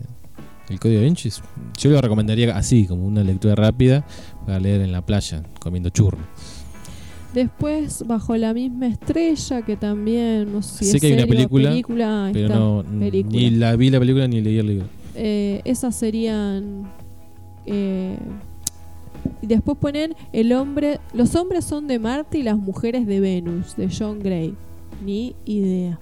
el 0.70 0.80
Código 0.80 1.00
de 1.00 1.04
Vinci, 1.06 1.28
yo 1.78 1.90
lo 1.90 2.00
recomendaría 2.00 2.56
así, 2.56 2.86
como 2.86 3.06
una 3.06 3.22
lectura 3.22 3.54
rápida 3.54 4.06
para 4.46 4.58
leer 4.58 4.80
en 4.80 4.92
la 4.92 5.04
playa, 5.04 5.42
comiendo 5.60 5.90
churro. 5.90 6.18
Después, 7.34 8.04
Bajo 8.06 8.36
la 8.36 8.54
misma 8.54 8.86
estrella, 8.86 9.62
que 9.62 9.76
también, 9.76 10.52
no 10.52 10.62
sé 10.62 10.84
si 10.84 10.90
Sé 10.92 10.96
es 10.96 11.00
que 11.00 11.06
hay 11.08 11.12
una 11.14 11.26
película, 11.26 12.30
Pero 12.32 12.48
no, 12.54 12.84
película. 13.00 13.36
ni 13.36 13.50
la 13.50 13.76
vi 13.76 13.90
la 13.90 13.98
película 13.98 14.28
ni 14.28 14.40
leí 14.40 14.58
el 14.58 14.66
libro. 14.68 14.86
Eh, 15.14 15.62
esas 15.64 15.94
serían... 15.94 16.90
eh, 17.66 18.18
Y 19.42 19.46
después 19.46 19.78
ponen 19.78 20.14
el 20.32 20.52
hombre, 20.52 21.00
los 21.12 21.34
hombres 21.34 21.64
son 21.64 21.86
de 21.86 21.98
Marte 21.98 22.38
y 22.38 22.42
las 22.42 22.56
mujeres 22.56 23.06
de 23.06 23.20
Venus, 23.20 23.76
de 23.76 23.88
John 23.90 24.20
Gray. 24.20 24.54
Ni 25.04 25.34
idea. 25.44 25.98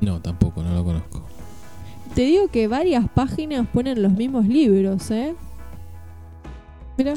No, 0.00 0.20
tampoco, 0.20 0.62
no 0.62 0.74
lo 0.74 0.84
conozco. 0.84 1.22
Te 2.14 2.22
digo 2.22 2.48
que 2.48 2.66
varias 2.68 3.08
páginas 3.10 3.66
ponen 3.68 4.02
los 4.02 4.12
mismos 4.12 4.46
libros, 4.46 5.10
¿eh? 5.10 5.34
Mira. 6.98 7.14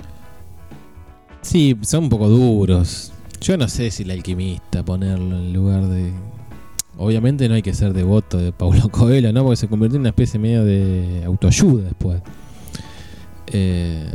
Sí, 1.41 1.75
son 1.81 2.05
un 2.05 2.09
poco 2.09 2.29
duros. 2.29 3.11
Yo 3.41 3.57
no 3.57 3.67
sé 3.67 3.91
si 3.91 4.03
el 4.03 4.11
alquimista 4.11 4.83
ponerlo 4.83 5.37
en 5.37 5.53
lugar 5.53 5.87
de. 5.87 6.13
Obviamente 6.97 7.49
no 7.49 7.55
hay 7.55 7.61
que 7.61 7.73
ser 7.73 7.93
devoto 7.93 8.37
de 8.37 8.51
Paulo 8.51 8.87
Coelho, 8.91 9.31
¿no? 9.33 9.43
Porque 9.43 9.57
se 9.57 9.67
convirtió 9.67 9.95
en 9.95 10.01
una 10.01 10.09
especie 10.09 10.39
medio 10.39 10.63
de 10.63 11.23
autoayuda 11.25 11.85
después. 11.85 12.21
Eh, 13.47 14.11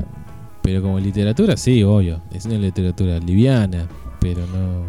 pero 0.62 0.82
como 0.82 1.00
literatura, 1.00 1.56
sí, 1.56 1.82
obvio. 1.82 2.20
Es 2.32 2.44
una 2.46 2.59
literatura 2.59 3.18
liviana, 3.18 3.86
pero 4.20 4.40
no. 4.46 4.84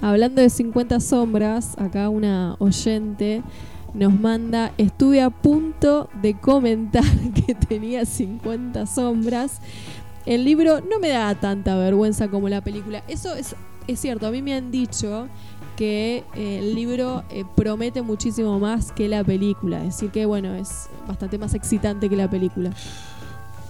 Hablando 0.00 0.40
de 0.40 0.48
50 0.48 1.00
sombras, 1.00 1.76
acá 1.78 2.08
una 2.08 2.56
oyente 2.58 3.42
nos 3.92 4.18
manda, 4.18 4.72
estuve 4.78 5.20
a 5.20 5.30
punto 5.30 6.08
de 6.22 6.34
comentar 6.34 7.04
que 7.46 7.54
tenía 7.54 8.06
50 8.06 8.86
sombras. 8.86 9.60
El 10.26 10.44
libro 10.44 10.80
no 10.80 11.00
me 11.00 11.08
da 11.08 11.34
tanta 11.34 11.76
vergüenza 11.76 12.28
como 12.28 12.48
la 12.48 12.60
película. 12.60 13.02
Eso 13.08 13.34
es, 13.34 13.56
es 13.86 14.00
cierto, 14.00 14.26
a 14.26 14.30
mí 14.30 14.42
me 14.42 14.54
han 14.54 14.70
dicho 14.70 15.28
que 15.80 16.24
eh, 16.34 16.58
el 16.58 16.74
libro 16.74 17.24
eh, 17.30 17.46
promete 17.56 18.02
muchísimo 18.02 18.60
más 18.60 18.92
que 18.92 19.08
la 19.08 19.24
película. 19.24 19.78
Es 19.78 19.94
decir, 19.94 20.10
que 20.10 20.26
bueno, 20.26 20.54
es 20.54 20.90
bastante 21.08 21.38
más 21.38 21.54
excitante 21.54 22.10
que 22.10 22.16
la 22.16 22.28
película. 22.28 22.70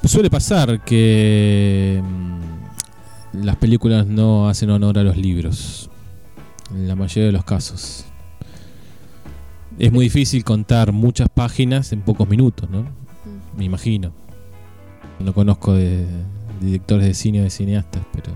Suele 0.05 0.29
pasar 0.29 0.83
que 0.83 2.03
mm, 2.03 3.45
las 3.45 3.55
películas 3.59 4.09
no 4.09 4.49
hacen 4.49 4.71
honor 4.71 4.99
a 4.99 5.05
los 5.05 5.17
libros. 5.17 5.89
En 6.75 6.89
la 6.89 6.97
mayoría 6.97 7.27
de 7.27 7.33
los 7.33 7.45
casos. 7.45 8.07
Es 9.79 9.93
muy 9.93 10.07
difícil 10.07 10.43
contar 10.43 10.91
muchas 10.91 11.29
páginas 11.29 11.93
en 11.93 12.01
pocos 12.01 12.29
minutos, 12.29 12.69
¿no? 12.71 12.87
Me 13.57 13.67
imagino. 13.67 14.11
No 15.21 15.33
conozco 15.33 15.75
de 15.75 16.07
directores 16.61 17.07
de 17.07 17.15
cine 17.15 17.41
o 17.41 17.45
de 17.45 17.51
cineastas, 17.51 18.03
pero... 18.13 18.33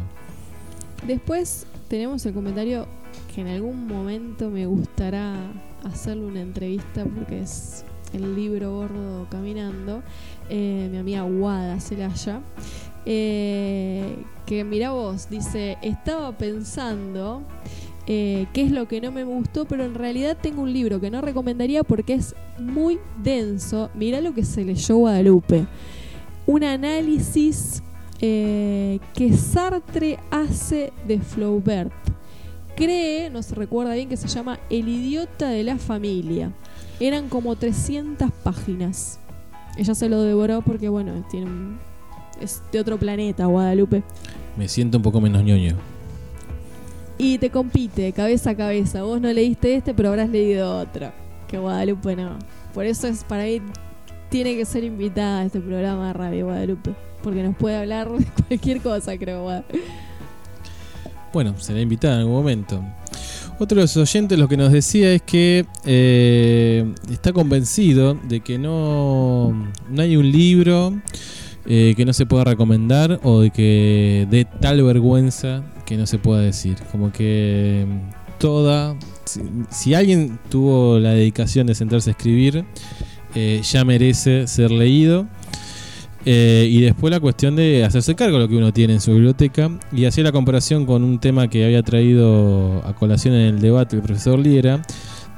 Después 1.09 1.67
tenemos 1.89 2.25
el 2.25 2.35
comentario 2.35 2.87
que 3.35 3.41
en 3.41 3.49
algún 3.49 3.87
momento 3.87 4.49
me 4.51 4.67
gustará 4.67 5.35
hacerle 5.83 6.27
una 6.27 6.41
entrevista 6.41 7.05
porque 7.05 7.41
es 7.41 7.85
el 8.13 8.37
libro 8.37 8.73
gordo 8.73 9.27
caminando. 9.31 10.03
Eh, 10.49 10.89
mi 10.91 10.99
amiga 10.99 11.25
Wada 11.25 11.81
Celaya. 11.81 12.41
Eh, 13.07 14.17
que 14.47 14.65
mira 14.65 14.91
vos, 14.91 15.29
dice, 15.29 15.77
estaba 15.83 16.37
pensando 16.39 17.43
eh, 18.07 18.47
qué 18.53 18.63
es 18.63 18.71
lo 18.71 18.87
que 18.87 19.01
no 19.01 19.11
me 19.11 19.25
gustó, 19.25 19.65
pero 19.65 19.85
en 19.85 19.95
realidad 19.95 20.37
tengo 20.41 20.63
un 20.63 20.73
libro 20.73 21.01
que 21.01 21.11
no 21.11 21.21
recomendaría 21.21 21.83
porque 21.83 22.15
es 22.15 22.35
muy 22.59 22.99
denso. 23.23 23.91
Mira 23.95 24.21
lo 24.21 24.35
que 24.35 24.45
se 24.45 24.65
leyó 24.65 24.97
Guadalupe. 24.97 25.67
Un 26.47 26.65
análisis 26.65 27.83
eh, 28.21 29.01
que 29.15 29.33
Sartre 29.33 30.19
hace 30.31 30.93
de 31.07 31.19
Flaubert. 31.21 32.04
Cree, 32.77 33.31
no 33.31 33.43
se 33.43 33.55
recuerda 33.55 33.95
bien, 33.95 34.09
que 34.09 34.17
se 34.17 34.29
llama 34.29 34.59
El 34.71 34.89
idiota 34.89 35.49
de 35.49 35.63
la 35.63 35.79
familia. 35.79 36.51
Eran 37.01 37.29
como 37.29 37.57
300 37.57 38.31
páginas. 38.43 39.19
Ella 39.77 39.95
se 39.95 40.09
lo 40.09 40.23
devoró 40.23 40.61
porque, 40.63 40.89
bueno, 40.89 41.25
tiene 41.31 41.47
un- 41.47 41.79
es 42.41 42.63
de 42.73 42.81
otro 42.81 42.99
planeta, 42.99 43.47
Guadalupe. 43.47 44.03
Me 44.57 44.69
siento 44.69 44.99
un 44.99 45.03
poco 45.03 45.21
menos 45.21 45.43
ñoño. 45.43 45.77
Y 47.17 47.39
te 47.39 47.51
compite 47.51 48.13
cabeza 48.13 48.51
a 48.51 48.57
cabeza. 48.57 49.03
Vos 49.03 49.21
no 49.21 49.33
leíste 49.33 49.77
este, 49.77 49.95
pero 49.95 50.09
habrás 50.11 50.29
leído 50.29 50.79
otro. 50.79 51.13
Que 51.47 51.59
Guadalupe 51.59 52.17
no. 52.17 52.39
Por 52.73 52.87
eso 52.87 53.07
es 53.07 53.23
para 53.25 53.45
mí 53.45 53.61
tiene 54.31 54.57
que 54.57 54.65
ser 54.65 54.83
invitada 54.83 55.41
a 55.41 55.45
este 55.45 55.61
programa 55.61 56.09
de 56.09 56.13
Radio 56.13 56.47
Guadalupe. 56.47 56.91
Porque 57.23 57.43
nos 57.43 57.57
puede 57.57 57.77
hablar 57.77 58.11
de 58.11 58.25
cualquier 58.49 58.81
cosa, 58.81 59.17
creo. 59.17 59.43
Guada. 59.45 59.65
Bueno, 61.35 61.57
será 61.59 61.81
invitada 61.81 62.15
en 62.15 62.21
algún 62.21 62.37
momento. 62.37 62.81
Otro 63.59 63.75
de 63.75 63.83
los 63.83 63.97
oyentes 63.97 64.39
lo 64.39 64.47
que 64.47 64.57
nos 64.57 64.71
decía 64.71 65.13
es 65.13 65.21
que 65.21 65.67
eh, 65.85 66.95
está 67.11 67.33
convencido 67.33 68.15
de 68.15 68.39
que 68.39 68.57
no, 68.57 69.53
no 69.91 70.03
hay 70.03 70.17
un 70.17 70.31
libro 70.31 70.95
eh, 71.67 71.95
que 71.97 72.05
no 72.05 72.13
se 72.13 72.25
pueda 72.25 72.45
recomendar 72.45 73.19
o 73.25 73.41
de 73.41 73.51
que 73.51 74.29
dé 74.31 74.45
tal 74.45 74.81
vergüenza 74.85 75.65
que 75.85 75.97
no 75.97 76.07
se 76.07 76.19
pueda 76.19 76.41
decir. 76.41 76.77
Como 76.93 77.11
que 77.11 77.85
toda... 78.39 78.97
Si, 79.25 79.41
si 79.71 79.95
alguien 79.95 80.39
tuvo 80.51 81.01
la 81.01 81.15
dedicación 81.15 81.67
de 81.67 81.75
sentarse 81.75 82.11
a 82.11 82.13
escribir, 82.13 82.65
eh, 83.35 83.61
ya 83.65 83.85
merece 83.85 84.47
ser 84.47 84.71
leído. 84.71 85.27
Eh, 86.27 86.67
y 86.71 86.81
después 86.81 87.11
la 87.11 87.21
cuestión 87.21 87.55
de 87.55 87.85
hacerse 87.85 88.15
cargo 88.15 88.39
de 88.39 88.45
lo 88.45 88.49
que 88.49 88.57
uno 88.57 88.73
tiene 88.73 88.95
en 88.95 89.01
su 89.01 89.13
biblioteca. 89.13 89.71
Y 89.93 90.05
hacía 90.07 90.25
la 90.25 90.33
comparación 90.33 90.87
con 90.87 91.05
un 91.05 91.19
tema 91.19 91.49
que 91.49 91.65
había 91.65 91.83
traído 91.83 92.83
a 92.87 92.95
colación 92.95 93.35
en 93.35 93.55
el 93.55 93.61
debate 93.61 93.97
el 93.97 94.03
profesor 94.03 94.39
Liera, 94.39 94.83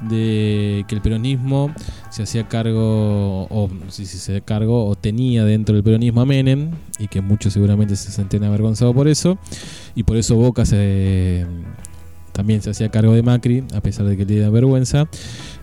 de 0.09 0.85
que 0.87 0.95
el 0.95 1.01
peronismo 1.01 1.73
se 2.11 2.23
hacía 2.23 2.47
cargo, 2.47 3.43
o 3.45 3.67
no 3.67 3.91
sé 3.91 4.05
si 4.05 4.17
se 4.17 4.41
cargo, 4.41 4.85
o 4.85 4.95
tenía 4.95 5.43
dentro 5.43 5.75
del 5.75 5.83
peronismo 5.83 6.21
a 6.21 6.25
Menem, 6.25 6.71
y 6.99 7.07
que 7.07 7.21
muchos 7.21 7.53
seguramente 7.53 7.95
se 7.95 8.11
sentían 8.11 8.43
avergonzados 8.43 8.95
por 8.95 9.07
eso. 9.07 9.37
Y 9.95 10.03
por 10.03 10.17
eso 10.17 10.35
Boca 10.35 10.65
se, 10.65 11.45
también 12.31 12.61
se 12.61 12.69
hacía 12.69 12.89
cargo 12.89 13.13
de 13.13 13.23
Macri, 13.23 13.63
a 13.73 13.81
pesar 13.81 14.05
de 14.05 14.15
que 14.15 14.25
le 14.25 14.39
da 14.39 14.49
vergüenza. 14.49 15.09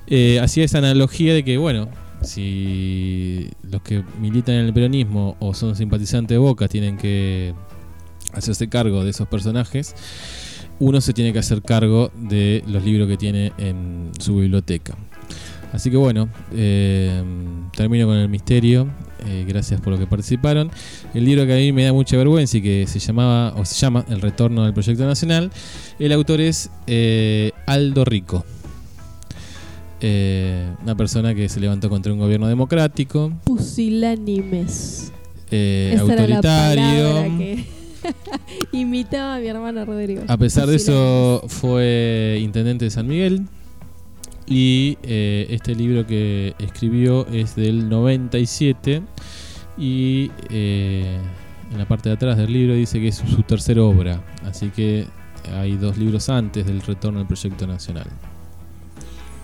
Eh, 0.07 0.39
hacía 0.41 0.65
esa 0.65 0.79
analogía 0.79 1.33
de 1.33 1.45
que, 1.45 1.57
bueno, 1.57 1.89
si 2.25 3.51
los 3.63 3.83
que 3.83 4.03
militan 4.21 4.57
en 4.57 4.67
el 4.67 4.75
peronismo 4.75 5.37
o 5.41 5.55
son 5.55 5.77
simpatizantes 5.77 6.35
de 6.35 6.39
Boca 6.39 6.69
tienen 6.69 6.97
que 6.97 7.55
hacerse 8.33 8.69
cargo 8.69 9.05
de 9.05 9.11
esos 9.11 9.29
personajes, 9.29 9.95
uno 10.81 11.01
se 11.01 11.13
tiene 11.13 11.33
que 11.33 11.39
hacer 11.39 11.63
cargo 11.63 12.11
de 12.15 12.65
los 12.67 12.85
libros 12.85 13.09
que 13.09 13.17
tiene 13.17 13.53
en 13.59 14.11
su 14.19 14.37
biblioteca. 14.37 14.97
Así 15.73 15.91
que 15.91 15.97
bueno, 15.97 16.29
eh, 16.53 17.23
termino 17.77 18.07
con 18.07 18.17
el 18.17 18.29
misterio. 18.29 18.89
Eh, 19.27 19.45
gracias 19.49 19.81
por 19.81 19.93
lo 19.93 19.99
que 19.99 20.07
participaron. 20.07 20.71
El 21.15 21.25
libro 21.25 21.47
que 21.47 21.55
a 21.55 21.57
mí 21.57 21.73
me 21.73 21.85
da 21.85 21.93
mucha 21.93 22.17
vergüenza 22.17 22.59
y 22.59 22.63
que 22.63 22.87
se 22.87 23.01
llamaba 23.01 23.55
o 23.57 23.65
se 23.65 23.75
llama 23.75 24.05
El 24.09 24.21
retorno 24.21 24.65
del 24.65 24.73
proyecto 24.73 25.05
nacional. 25.05 25.51
El 25.99 26.13
autor 26.13 26.41
es 26.41 26.71
eh, 26.87 27.51
Aldo 27.67 28.05
Rico. 28.05 28.45
Eh, 30.07 30.71
una 30.83 30.95
persona 30.95 31.35
que 31.35 31.49
se 31.49 31.59
levantó 31.61 31.89
contra 31.89 32.13
un 32.13 32.19
gobierno 32.19 32.47
democrático, 32.47 33.33
Pusilánimes. 33.45 35.11
eh, 35.51 35.97
autoritario. 35.99 37.39
que 37.39 37.65
imitaba 38.73 39.37
a 39.37 39.39
mi 39.39 39.47
hermana 39.47 39.87
Rodrigo. 39.87 40.25
A 40.29 40.37
pesar 40.37 40.67
de 40.67 40.77
eso, 40.77 41.43
fue 41.49 42.39
intendente 42.43 42.85
de 42.85 42.91
San 42.91 43.07
Miguel. 43.07 43.47
Y 44.47 44.99
eh, 45.05 45.47
este 45.49 45.75
libro 45.75 46.07
que 46.07 46.55
escribió 46.59 47.27
es 47.29 47.57
del 47.57 47.89
97. 47.89 49.01
Y 49.79 50.31
en 50.51 51.79
la 51.79 51.89
parte 51.89 52.11
de 52.11 52.17
atrás 52.17 52.37
del 52.37 52.53
libro 52.53 52.75
dice 52.75 53.01
que 53.01 53.09
es 53.09 53.17
su 53.17 53.43
tercera 53.45 53.83
obra. 53.83 54.23
Así 54.45 54.69
que 54.69 55.07
hay 55.51 55.79
dos 55.79 55.97
libros 55.97 56.29
antes 56.29 56.67
del 56.67 56.83
retorno 56.83 57.21
al 57.21 57.27
proyecto 57.27 57.67
nacional. 57.67 58.07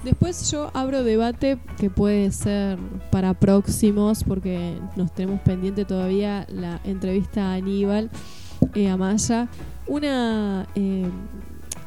Después 0.04 0.50
yo 0.50 0.70
abro 0.72 1.04
debate 1.04 1.58
que 1.78 1.90
puede 1.90 2.32
ser 2.32 2.78
para 3.10 3.34
próximos, 3.34 4.24
porque 4.24 4.78
nos 4.96 5.12
tenemos 5.12 5.40
pendiente 5.40 5.84
todavía 5.84 6.46
la 6.48 6.80
entrevista 6.84 7.50
a 7.50 7.54
Aníbal 7.54 8.10
eh, 8.74 8.88
Amaya. 8.88 9.48
Una 9.86 10.66
eh, 10.74 11.06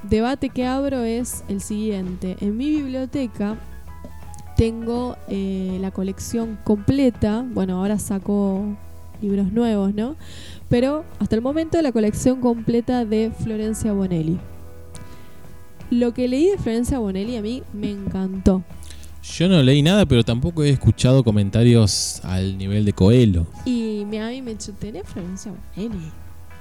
debate 0.04 0.50
que 0.50 0.68
abro 0.68 1.04
es 1.04 1.44
el 1.48 1.60
siguiente. 1.62 2.38
En 2.40 2.56
mi 2.56 2.70
biblioteca 2.70 3.58
tengo 4.58 5.18
eh, 5.28 5.80
la 5.82 5.90
colección 5.90 6.60
completa. 6.64 7.44
Bueno, 7.48 7.80
ahora 7.80 7.98
saco 7.98 8.64
libros 9.24 9.52
nuevos, 9.52 9.96
¿no? 9.96 10.16
Pero 10.70 11.04
hasta 11.20 11.36
el 11.36 11.42
momento 11.42 11.82
la 11.82 11.92
colección 11.92 12.42
completa 12.42 13.06
de 13.06 13.32
Florencia 13.32 13.92
Bonelli. 13.92 14.38
Lo 15.94 16.12
que 16.12 16.28
leí 16.28 16.50
de 16.50 16.58
Florencia 16.58 16.98
Bonelli 16.98 17.36
a 17.38 17.44
mí 17.44 17.62
me 17.72 17.92
encantó. 17.92 18.64
Yo 19.38 19.48
no 19.48 19.62
leí 19.62 19.84
nada, 19.84 20.08
pero 20.08 20.24
tampoco 20.24 20.64
he 20.64 20.72
escuchado 20.72 21.24
comentarios 21.24 22.20
al 22.24 22.58
nivel 22.58 22.84
de 22.84 22.94
Coelho. 22.94 23.46
Y 23.64 24.04
mi 24.10 24.18
a 24.18 24.30
mí 24.30 24.42
me 24.42 24.52
dicho, 24.52 24.74
¿tenés 24.74 25.08
Florencia 25.08 25.54
Bonelli? 25.76 26.12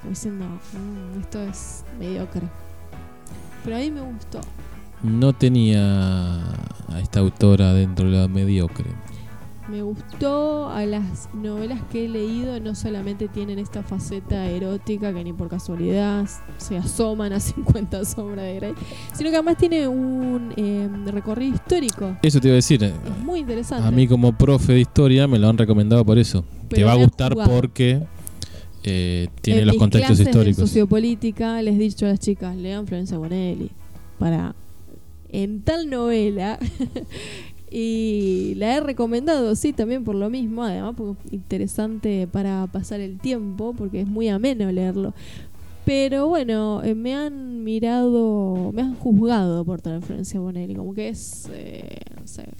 Diciendo, 0.06 0.44
"Mm, 0.44 1.20
esto 1.22 1.40
es 1.44 1.82
mediocre. 1.98 2.42
Pero 3.64 3.76
a 3.76 3.78
mí 3.78 3.90
me 3.90 4.02
gustó. 4.02 4.42
No 5.02 5.32
tenía 5.32 6.42
a 6.88 7.00
esta 7.00 7.20
autora 7.20 7.72
dentro 7.72 8.10
de 8.10 8.18
la 8.18 8.28
mediocre. 8.28 8.90
Me 9.72 9.80
gustó 9.80 10.68
a 10.68 10.84
las 10.84 11.30
novelas 11.32 11.80
que 11.90 12.04
he 12.04 12.08
leído, 12.08 12.60
no 12.60 12.74
solamente 12.74 13.26
tienen 13.26 13.58
esta 13.58 13.82
faceta 13.82 14.44
erótica 14.50 15.14
que 15.14 15.24
ni 15.24 15.32
por 15.32 15.48
casualidad 15.48 16.28
se 16.58 16.76
asoman 16.76 17.32
a 17.32 17.40
50 17.40 18.04
sombras 18.04 18.44
de 18.44 18.56
Grey, 18.56 18.74
sino 19.14 19.30
que 19.30 19.36
además 19.36 19.56
tiene 19.56 19.88
un 19.88 20.52
eh, 20.58 20.90
recorrido 21.06 21.54
histórico. 21.54 22.18
Eso 22.22 22.38
te 22.38 22.48
iba 22.48 22.52
a 22.52 22.56
decir. 22.56 22.84
Es 22.84 22.92
muy 23.24 23.40
interesante. 23.40 23.88
A 23.88 23.90
mí 23.90 24.06
como 24.06 24.36
profe 24.36 24.74
de 24.74 24.80
historia 24.80 25.26
me 25.26 25.38
lo 25.38 25.48
han 25.48 25.56
recomendado 25.56 26.04
por 26.04 26.18
eso. 26.18 26.44
te 26.68 26.84
va 26.84 26.92
a 26.92 26.96
gustar 26.96 27.32
jugado. 27.32 27.50
porque 27.50 28.02
eh, 28.82 29.28
tiene 29.40 29.60
En 29.60 29.68
los 29.68 29.76
mis 29.76 29.80
contextos 29.80 30.08
clases 30.18 30.26
históricos. 30.26 30.68
sociopolítica 30.68 31.62
les 31.62 31.76
he 31.76 31.78
dicho 31.78 32.04
a 32.04 32.10
las 32.10 32.20
chicas, 32.20 32.54
lean 32.56 32.86
Florencia 32.86 33.16
Bonelli 33.16 33.70
para 34.18 34.54
en 35.30 35.62
tal 35.62 35.88
novela 35.88 36.58
y 37.72 38.54
la 38.56 38.76
he 38.76 38.80
recomendado, 38.80 39.54
sí, 39.56 39.72
también 39.72 40.04
por 40.04 40.14
lo 40.14 40.28
mismo, 40.28 40.62
además 40.62 40.94
porque 40.96 41.28
es 41.28 41.32
interesante 41.32 42.28
para 42.30 42.66
pasar 42.66 43.00
el 43.00 43.18
tiempo, 43.18 43.74
porque 43.76 44.02
es 44.02 44.06
muy 44.06 44.28
ameno 44.28 44.70
leerlo. 44.70 45.14
Pero 45.84 46.28
bueno, 46.28 46.82
eh, 46.84 46.94
me 46.94 47.14
han 47.14 47.64
mirado, 47.64 48.70
me 48.72 48.82
han 48.82 48.94
juzgado 48.94 49.64
por 49.64 49.80
tener 49.80 50.02
Florencia 50.02 50.38
Bonelli, 50.38 50.74
como 50.74 50.94
que 50.94 51.08
es, 51.08 51.48
eh, 51.52 51.98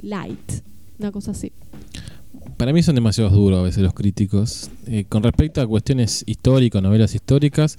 light, 0.01 0.62
una 0.98 1.12
cosa 1.12 1.32
así. 1.32 1.52
Para 2.56 2.72
mí 2.72 2.82
son 2.82 2.94
demasiado 2.94 3.30
duros 3.30 3.60
a 3.60 3.62
veces 3.62 3.82
los 3.82 3.94
críticos. 3.94 4.70
Eh, 4.86 5.05
con 5.09 5.22
respecto 5.22 5.60
a 5.60 5.66
cuestiones 5.66 6.24
históricas, 6.26 6.82
novelas 6.82 7.14
históricas, 7.14 7.76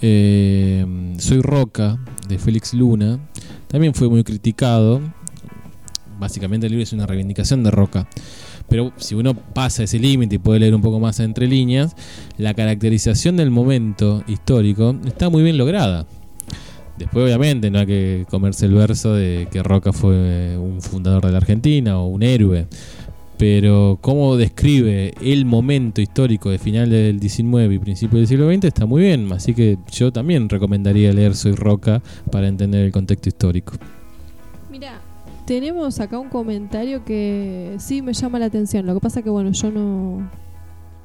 Soy 0.00 1.40
Roca, 1.42 1.98
de 2.28 2.38
Félix 2.38 2.72
Luna, 2.72 3.18
también 3.66 3.94
fue 3.94 4.08
muy 4.08 4.22
criticado. 4.22 5.00
Básicamente 6.18 6.66
el 6.66 6.72
libro 6.72 6.82
es 6.82 6.92
una 6.92 7.06
reivindicación 7.06 7.62
de 7.62 7.70
Roca. 7.70 8.08
Pero 8.68 8.92
si 8.96 9.14
uno 9.14 9.34
pasa 9.34 9.84
ese 9.84 9.98
límite 9.98 10.36
y 10.36 10.38
puede 10.38 10.60
leer 10.60 10.74
un 10.74 10.82
poco 10.82 11.00
más 11.00 11.20
entre 11.20 11.46
líneas, 11.46 11.96
la 12.36 12.54
caracterización 12.54 13.36
del 13.36 13.50
momento 13.50 14.22
histórico 14.26 14.94
está 15.06 15.30
muy 15.30 15.42
bien 15.42 15.56
lograda. 15.56 16.06
Después, 16.98 17.24
obviamente, 17.24 17.70
no 17.70 17.78
hay 17.78 17.86
que 17.86 18.26
comerse 18.28 18.66
el 18.66 18.74
verso 18.74 19.14
de 19.14 19.46
que 19.50 19.62
Roca 19.62 19.92
fue 19.92 20.58
un 20.58 20.82
fundador 20.82 21.24
de 21.24 21.32
la 21.32 21.38
Argentina 21.38 21.98
o 21.98 22.06
un 22.06 22.24
héroe. 22.24 22.66
Pero 23.38 23.98
cómo 24.00 24.36
describe 24.36 25.14
el 25.22 25.44
momento 25.44 26.00
histórico 26.00 26.50
de 26.50 26.58
finales 26.58 26.90
del 26.90 27.20
19 27.20 27.76
y 27.76 27.78
principios 27.78 28.20
del 28.20 28.26
siglo 28.26 28.52
XX 28.52 28.64
está 28.64 28.84
muy 28.84 29.02
bien. 29.02 29.32
Así 29.32 29.54
que 29.54 29.78
yo 29.92 30.12
también 30.12 30.48
recomendaría 30.48 31.12
leer 31.12 31.36
Soy 31.36 31.52
Roca 31.52 32.02
para 32.32 32.48
entender 32.48 32.84
el 32.84 32.90
contexto 32.90 33.28
histórico. 33.28 33.74
Tenemos 35.48 35.98
acá 35.98 36.18
un 36.18 36.28
comentario 36.28 37.06
que 37.06 37.76
sí 37.78 38.02
me 38.02 38.12
llama 38.12 38.38
la 38.38 38.44
atención. 38.44 38.84
Lo 38.84 38.92
que 38.92 39.00
pasa 39.00 39.22
que, 39.22 39.30
bueno, 39.30 39.50
yo 39.52 39.70
no. 39.70 40.28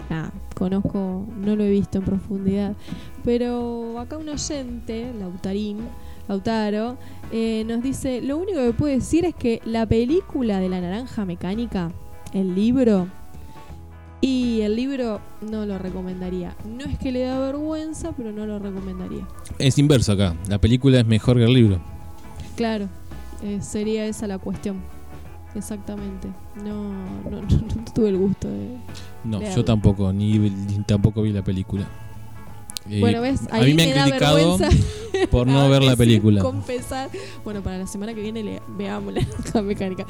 Nada, 0.10 0.34
conozco, 0.54 1.26
no 1.40 1.56
lo 1.56 1.64
he 1.64 1.70
visto 1.72 2.00
en 2.00 2.04
profundidad. 2.04 2.76
Pero 3.24 3.98
acá 4.00 4.18
un 4.18 4.28
oyente, 4.28 5.14
Lautarín, 5.18 5.78
Lautaro, 6.28 6.98
eh, 7.32 7.64
nos 7.66 7.82
dice: 7.82 8.22
Lo 8.22 8.38
único 8.38 8.60
que 8.60 8.74
puedo 8.74 8.94
decir 8.94 9.24
es 9.24 9.34
que 9.34 9.62
la 9.64 9.86
película 9.86 10.60
de 10.60 10.68
la 10.68 10.82
naranja 10.82 11.24
mecánica, 11.24 11.94
el 12.34 12.54
libro. 12.54 13.08
Y 14.20 14.60
el 14.60 14.76
libro 14.76 15.22
no 15.40 15.66
lo 15.66 15.80
recomendaría. 15.80 16.54
No 16.66 16.84
es 16.84 16.98
que 16.98 17.14
le 17.14 17.22
da 17.22 17.40
vergüenza, 17.40 18.12
pero 18.12 18.34
no 18.34 18.46
lo 18.46 18.60
recomendaría. 18.60 19.26
Es 19.58 19.78
inverso 19.78 20.12
acá. 20.12 20.36
La 20.50 20.60
película 20.60 21.00
es 21.00 21.06
mejor 21.06 21.38
que 21.38 21.46
el 21.46 21.54
libro. 21.54 21.80
Claro, 22.56 22.88
eh, 23.44 23.60
sería 23.62 24.06
esa 24.06 24.28
la 24.28 24.38
cuestión. 24.38 24.78
Exactamente. 25.56 26.30
No, 26.64 26.92
no, 27.30 27.42
no, 27.42 27.86
tuve 27.94 28.10
el 28.10 28.18
gusto 28.18 28.48
de. 28.48 28.78
No, 29.24 29.42
yo 29.42 29.64
tampoco, 29.64 30.12
ni, 30.12 30.40
ni 30.40 30.84
tampoco 30.84 31.22
vi 31.22 31.32
la 31.32 31.44
película. 31.44 31.88
Eh, 32.90 33.00
bueno, 33.00 33.22
ves, 33.22 33.42
a 33.52 33.60
mí 33.60 33.74
me, 33.74 33.86
me, 33.86 33.92
han 33.92 33.96
da 33.96 34.04
criticado 34.06 34.36
vergüenza. 34.36 34.70
por 35.32 35.48
no 35.48 35.70
ver 35.70 35.84
la 35.84 35.96
película. 35.96 36.42
Confesar. 36.42 37.10
Bueno, 37.44 37.62
para 37.62 37.78
la 37.78 37.88
semana 37.88 38.14
que 38.14 38.22
viene 38.22 38.44
le, 38.44 38.62
veamos 38.78 39.14
la 39.14 39.22
naranja 39.38 39.62
mecánica. 39.62 40.06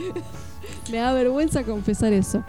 me 0.92 0.98
da 0.98 1.14
vergüenza 1.14 1.64
confesar 1.64 2.14
eso. 2.14 2.44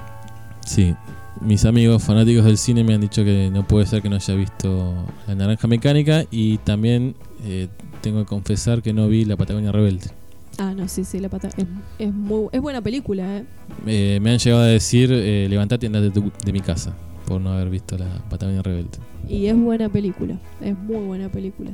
Sí, 0.65 0.94
mis 1.40 1.65
amigos 1.65 2.02
fanáticos 2.02 2.44
del 2.44 2.56
cine 2.56 2.85
me 2.85 2.94
han 2.94 3.01
dicho 3.01 3.24
que 3.24 3.51
no 3.52 3.66
puede 3.66 3.86
ser 3.86 4.01
que 4.01 4.09
no 4.09 4.16
haya 4.16 4.35
visto 4.35 4.94
La 5.27 5.35
Naranja 5.35 5.66
Mecánica 5.69 6.24
y 6.31 6.56
también 6.59 7.16
eh, 7.44 7.69
tengo 8.01 8.20
que 8.20 8.27
confesar 8.27 8.81
que 8.81 8.94
no 8.94 9.09
vi 9.09 9.27
La 9.27 9.36
Patagonia 9.36 9.73
Rebelde. 9.73 10.24
Ah, 10.59 10.72
no, 10.74 10.86
sí, 10.89 11.05
sí, 11.05 11.18
la 11.20 11.28
pata 11.28 11.48
es, 11.56 11.66
es 11.98 12.12
muy 12.12 12.48
es 12.52 12.60
buena 12.60 12.81
película, 12.81 13.39
¿eh? 13.39 13.44
Eh, 13.86 14.18
me 14.22 14.31
han 14.31 14.39
llegado 14.39 14.62
a 14.62 14.66
decir, 14.66 15.10
eh, 15.12 15.47
levantate 15.48 15.86
y 15.86 15.89
andate 15.89 16.10
de 16.44 16.52
mi 16.52 16.60
casa 16.60 16.94
por 17.26 17.40
no 17.40 17.52
haber 17.52 17.70
visto 17.70 17.97
La 17.98 18.06
Patagonia 18.31 18.62
Rebelde. 18.62 18.98
Y 19.28 19.47
es 19.47 19.56
buena 19.56 19.89
película. 19.89 20.39
Es 20.60 20.76
muy 20.78 21.05
buena 21.06 21.28
película. 21.31 21.70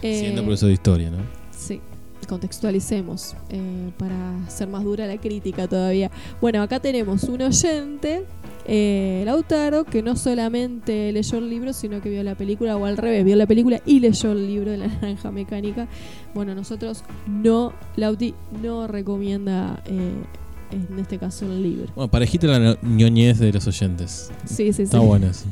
Siendo 0.00 0.40
Eh, 0.40 0.44
profesor 0.44 0.68
de 0.68 0.72
historia, 0.74 1.10
¿no? 1.10 1.18
Sí, 1.50 1.80
contextualicemos 2.26 3.36
eh, 3.50 3.90
para 3.98 4.44
hacer 4.46 4.68
más 4.68 4.84
dura 4.84 5.06
la 5.06 5.18
crítica 5.18 5.68
todavía. 5.68 6.10
Bueno, 6.40 6.62
acá 6.62 6.80
tenemos 6.80 7.24
un 7.24 7.42
oyente, 7.42 8.24
eh, 8.66 9.22
Lautaro, 9.24 9.84
que 9.84 10.02
no 10.02 10.16
solamente 10.16 11.12
leyó 11.12 11.38
el 11.38 11.50
libro, 11.50 11.72
sino 11.72 12.00
que 12.00 12.10
vio 12.10 12.22
la 12.22 12.34
película, 12.34 12.76
o 12.76 12.84
al 12.84 12.96
revés, 12.96 13.24
vio 13.24 13.36
la 13.36 13.46
película 13.46 13.80
y 13.84 14.00
leyó 14.00 14.32
el 14.32 14.46
libro 14.46 14.70
de 14.70 14.78
la 14.78 14.86
naranja 15.00 15.30
mecánica. 15.30 15.88
Bueno, 16.34 16.54
nosotros 16.54 17.04
no, 17.26 17.72
Lauti 17.96 18.34
no 18.62 18.86
recomienda 18.86 19.82
eh, 19.86 20.12
en 20.72 20.98
este 20.98 21.18
caso 21.18 21.46
el 21.46 21.62
libro. 21.62 21.92
Bueno, 21.94 22.10
parejita 22.10 22.46
la 22.46 22.78
ñoñez 22.82 23.38
de 23.38 23.52
los 23.52 23.66
oyentes. 23.66 24.30
Sí, 24.44 24.66
sí, 24.66 24.72
sí. 24.72 24.82
Está 24.82 25.00
bueno 25.00 25.26
eso. 25.26 25.44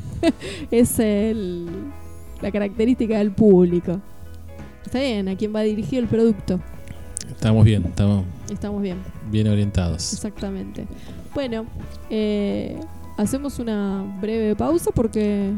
Es 0.71 0.99
el, 0.99 1.67
la 2.41 2.51
característica 2.51 3.17
del 3.17 3.31
público. 3.31 4.01
Está 4.85 4.99
bien, 4.99 5.27
a 5.29 5.35
quién 5.35 5.53
va 5.55 5.61
dirigido 5.61 6.01
el 6.01 6.07
producto. 6.07 6.59
Estamos 7.29 7.63
bien, 7.65 7.85
estamos 7.85 8.25
Estamos 8.51 8.81
bien. 8.81 8.97
bien 9.29 9.47
orientados. 9.47 10.13
Exactamente. 10.13 10.85
Bueno, 11.33 11.65
eh, 12.09 12.77
hacemos 13.17 13.57
una 13.59 14.03
breve 14.21 14.55
pausa 14.55 14.91
porque. 14.93 15.51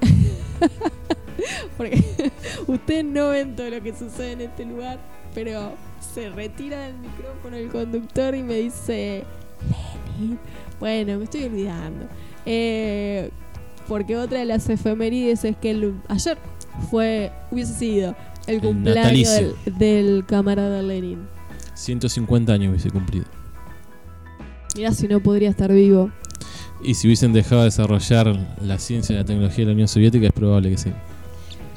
porque 1.76 2.02
ustedes 2.66 3.04
no 3.04 3.28
ven 3.30 3.54
todo 3.56 3.70
lo 3.70 3.80
que 3.82 3.92
sucede 3.94 4.32
en 4.32 4.40
este 4.42 4.64
lugar, 4.64 4.98
pero 5.34 5.72
se 6.14 6.30
retira 6.30 6.80
del 6.86 6.98
micrófono 6.98 7.56
el 7.56 7.68
conductor 7.68 8.34
y 8.34 8.42
me 8.42 8.54
dice: 8.54 9.24
Lenin. 10.18 10.38
Bueno, 10.80 11.18
me 11.18 11.24
estoy 11.24 11.44
olvidando. 11.44 12.06
Eh, 12.46 13.30
porque 13.88 14.16
otra 14.16 14.38
de 14.40 14.44
las 14.44 14.68
efemérides 14.68 15.44
es 15.44 15.56
que 15.56 15.70
el- 15.70 15.94
ayer 16.08 16.36
fue, 16.90 17.32
hubiese 17.50 17.74
sido 17.74 18.16
el 18.46 18.60
cumpleaños 18.60 19.54
del, 19.78 20.24
camarada 20.26 20.82
Lenin. 20.82 21.26
150 21.74 22.52
años 22.52 22.70
hubiese 22.70 22.90
cumplido. 22.90 23.26
Mirá 24.76 24.92
si 24.92 25.08
no 25.08 25.20
podría 25.20 25.50
estar 25.50 25.72
vivo. 25.72 26.10
Y 26.82 26.94
si 26.94 27.08
hubiesen 27.08 27.32
dejado 27.32 27.62
de 27.62 27.66
desarrollar 27.66 28.56
la 28.62 28.78
ciencia 28.78 29.14
y 29.14 29.18
la 29.18 29.24
tecnología 29.24 29.64
de 29.64 29.66
la 29.66 29.72
Unión 29.72 29.88
Soviética, 29.88 30.26
es 30.26 30.32
probable 30.32 30.70
que 30.70 30.78
sí. 30.78 30.92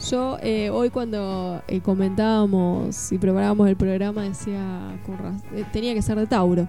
Yo 0.10 0.38
eh, 0.42 0.70
hoy 0.72 0.90
cuando 0.90 1.62
eh, 1.68 1.80
comentábamos 1.82 3.12
y 3.12 3.18
preparábamos 3.18 3.68
el 3.68 3.76
programa 3.76 4.24
decía, 4.24 5.00
con 5.06 5.16
eh, 5.56 5.66
tenía 5.72 5.94
que 5.94 6.02
ser 6.02 6.18
de 6.18 6.26
Tauro. 6.26 6.68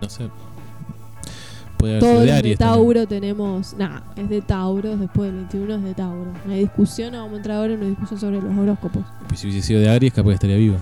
No 0.00 0.08
sé. 0.08 0.28
Puede 1.78 1.94
haber 1.94 2.00
Todos 2.00 2.12
sido 2.12 2.20
de 2.20 2.26
de 2.26 2.32
Aries. 2.38 2.58
también. 2.58 2.76
Tauro 2.78 3.06
tenemos, 3.06 3.74
nah, 3.78 4.00
es 4.16 4.28
de 4.28 4.40
Tauro, 4.42 4.96
después 4.96 5.30
del 5.32 5.40
21 5.40 5.74
es 5.76 5.82
de 5.84 5.94
Tauro. 5.94 6.32
No 6.46 6.52
hay 6.52 6.60
discusión, 6.60 7.12
no 7.12 7.18
vamos 7.18 7.34
a 7.34 7.36
entrar 7.36 7.56
ahora 7.58 7.72
en 7.74 7.80
una 7.80 7.88
discusión 7.90 8.20
sobre 8.20 8.40
los 8.40 8.56
horóscopos. 8.56 9.02
Pues 9.28 9.40
si 9.40 9.48
hubiese 9.48 9.66
sido 9.66 9.80
de 9.80 9.88
Aries, 9.90 10.12
capaz 10.12 10.30
que 10.30 10.34
estaría 10.34 10.56
vivo. 10.56 10.76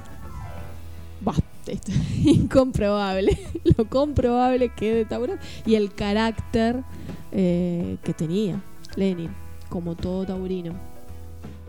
Bah, 1.24 1.34
esto 1.66 1.90
es 1.92 1.98
incomprobable. 2.26 3.38
Lo 3.76 3.84
comprobable 3.88 4.68
que 4.70 4.90
es 4.90 4.96
de 4.96 5.04
Tauro 5.04 5.34
y 5.66 5.74
el 5.76 5.92
carácter 5.94 6.82
eh, 7.32 7.96
que 8.04 8.12
tenía 8.12 8.60
Lenin, 8.96 9.30
como 9.68 9.94
todo 9.94 10.24
taurino. 10.26 10.72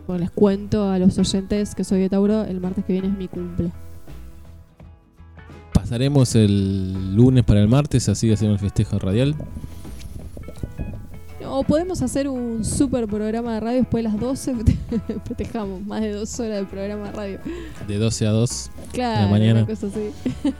Bueno, 0.06 0.20
les 0.20 0.30
cuento 0.30 0.90
a 0.90 0.98
los 0.98 1.16
oyentes 1.18 1.74
que 1.74 1.82
soy 1.82 2.00
de 2.00 2.10
Tauro, 2.10 2.44
el 2.44 2.60
martes 2.60 2.84
que 2.84 2.92
viene 2.92 3.08
es 3.08 3.16
mi 3.16 3.26
cumple. 3.28 3.70
Pasaremos 5.74 6.34
el 6.34 7.14
lunes 7.14 7.44
para 7.44 7.60
el 7.60 7.68
martes, 7.68 8.08
así 8.08 8.32
hacemos 8.32 8.54
el 8.54 8.60
festejo 8.60 8.98
radial. 8.98 9.34
O 11.46 11.62
podemos 11.62 12.00
hacer 12.00 12.28
un 12.28 12.64
super 12.64 13.06
programa 13.06 13.54
de 13.54 13.60
radio 13.60 13.78
después 13.80 14.02
de 14.02 14.10
las 14.10 14.18
12. 14.18 14.54
Festejamos 15.28 15.84
más 15.84 16.00
de 16.00 16.12
dos 16.12 16.40
horas 16.40 16.60
de 16.60 16.64
programa 16.64 17.06
de 17.08 17.12
radio. 17.12 17.38
De 17.86 17.98
12 17.98 18.26
a 18.26 18.30
2. 18.30 18.70
Claro, 18.92 19.28
mañana. 19.28 19.64
una 19.64 19.66
cosa 19.66 19.88
así. 19.88 20.10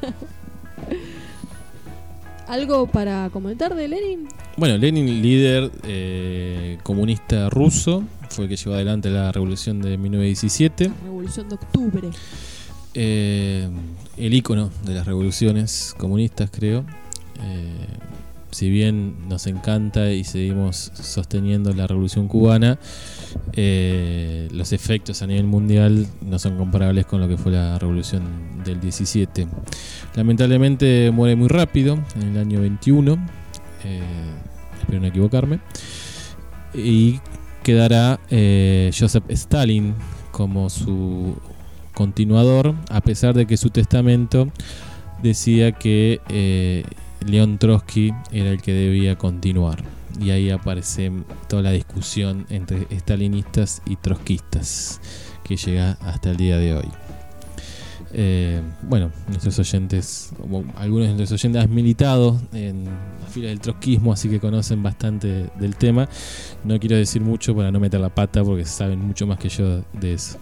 ¿Algo 2.47 2.87
para 2.87 3.31
comentar 3.31 3.75
de 3.75 3.89
Lenin? 3.89 4.29
Bueno, 4.57 4.77
Lenin, 4.77 5.23
líder 5.23 5.71
eh, 5.85 6.79
comunista 6.83 7.49
ruso, 7.49 8.05
fue 8.29 8.45
el 8.45 8.51
que 8.51 8.57
llevó 8.57 8.75
adelante 8.75 9.09
la 9.09 9.33
revolución 9.33 9.81
de 9.81 9.97
1917. 9.97 10.93
Revolución 11.05 11.49
de 11.49 11.55
Octubre. 11.55 12.11
Eh, 12.95 13.69
el 14.17 14.35
icono 14.35 14.71
de 14.85 14.95
las 14.95 15.07
revoluciones 15.07 15.95
comunistas, 15.99 16.51
creo. 16.51 16.85
Eh, 17.43 17.87
si 18.53 18.71
bien 18.71 19.29
nos 19.29 19.49
encanta 19.49 20.13
y 20.13 20.23
seguimos 20.23 20.93
sosteniendo 20.95 21.73
la 21.73 21.89
revolución 21.89 22.29
cubana, 22.29 22.79
eh, 23.53 24.49
los 24.53 24.73
efectos 24.73 25.23
a 25.23 25.27
nivel 25.27 25.45
mundial 25.45 26.07
no 26.21 26.39
son 26.39 26.57
comparables 26.57 27.05
con 27.07 27.21
lo 27.21 27.27
que 27.27 27.37
fue 27.37 27.51
la 27.51 27.77
revolución 27.81 28.23
del 28.65 28.81
17. 28.81 29.49
Lamentablemente 30.15 31.11
muere 31.11 31.35
muy 31.35 31.49
rápido, 31.49 31.99
en 32.15 32.29
el 32.29 32.39
año 32.39 32.61
21, 32.61 33.19
espero 34.79 35.01
no 35.01 35.07
equivocarme, 35.09 35.59
y 36.73 37.19
quedará 37.65 38.21
Joseph 38.97 39.25
Stalin 39.31 39.95
como 40.31 40.71
su 40.71 41.37
continuador, 41.95 42.75
a 42.91 43.01
pesar 43.01 43.35
de 43.35 43.47
que 43.47 43.57
su 43.57 43.71
testamento 43.71 44.49
decía 45.23 45.73
que 45.73 46.21
eh, 46.29 46.85
León 47.27 47.59
Trotsky 47.59 48.13
era 48.33 48.51
el 48.51 48.61
que 48.61 48.73
debía 48.73 49.17
continuar. 49.17 49.83
Y 50.21 50.31
ahí 50.31 50.51
aparece 50.51 51.11
toda 51.49 51.63
la 51.63 51.71
discusión 51.73 52.47
entre 52.49 52.87
estalinistas 52.91 53.83
y 53.87 53.97
trotskistas 53.97 55.01
que 55.43 55.57
llega 55.57 55.93
hasta 56.01 56.31
el 56.31 56.37
día 56.37 56.57
de 56.59 56.75
hoy. 56.75 56.89
Eh, 58.17 58.63
bueno, 58.83 59.11
nuestros 59.27 59.59
oyentes, 59.59 60.33
algunos 60.77 61.09
de 61.09 61.15
nuestros 61.15 61.33
oyentes 61.33 61.65
han 61.65 61.75
militado 61.75 62.41
en 62.53 62.85
la 62.85 63.27
fila 63.29 63.49
del 63.49 63.59
trotskismo, 63.59 64.13
así 64.13 64.29
que 64.29 64.39
conocen 64.39 64.85
bastante 64.85 65.51
del 65.59 65.75
tema. 65.75 66.09
No 66.63 66.79
quiero 66.79 66.97
decir 66.97 67.23
mucho 67.23 67.57
para 67.57 67.73
no 67.73 67.81
meter 67.81 68.01
la 68.01 68.15
pata 68.15 68.45
porque 68.45 68.65
saben 68.67 69.01
mucho 69.01 69.27
más 69.27 69.39
que 69.39 69.49
yo 69.49 69.83
de 69.95 70.15
eso. 70.15 70.39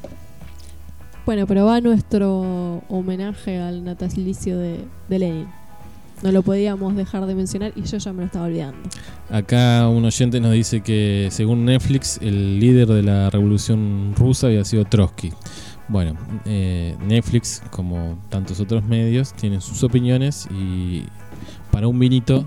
Bueno, 1.24 1.46
pero 1.46 1.66
va 1.66 1.80
nuestro 1.80 2.82
homenaje 2.88 3.60
al 3.60 3.84
natalicio 3.84 4.58
de, 4.58 4.84
Lenin. 5.08 5.46
No 6.22 6.32
lo 6.32 6.42
podíamos 6.42 6.96
dejar 6.96 7.26
de 7.26 7.34
mencionar 7.34 7.72
y 7.76 7.82
yo 7.82 7.98
ya 7.98 8.12
me 8.12 8.20
lo 8.20 8.26
estaba 8.26 8.46
olvidando. 8.46 8.78
Acá 9.30 9.88
un 9.88 10.04
oyente 10.04 10.40
nos 10.40 10.52
dice 10.52 10.80
que 10.80 11.28
según 11.30 11.64
Netflix 11.64 12.18
el 12.20 12.58
líder 12.58 12.88
de 12.88 13.02
la 13.02 13.30
revolución 13.30 14.14
rusa 14.16 14.48
había 14.48 14.64
sido 14.64 14.84
Trotsky. 14.84 15.32
Bueno, 15.88 16.16
eh, 16.44 16.96
Netflix, 17.06 17.62
como 17.70 18.18
tantos 18.28 18.58
otros 18.60 18.84
medios, 18.84 19.32
tienen 19.34 19.60
sus 19.60 19.82
opiniones 19.84 20.48
y 20.50 21.04
para 21.70 21.86
un 21.86 21.98
vinito 21.98 22.46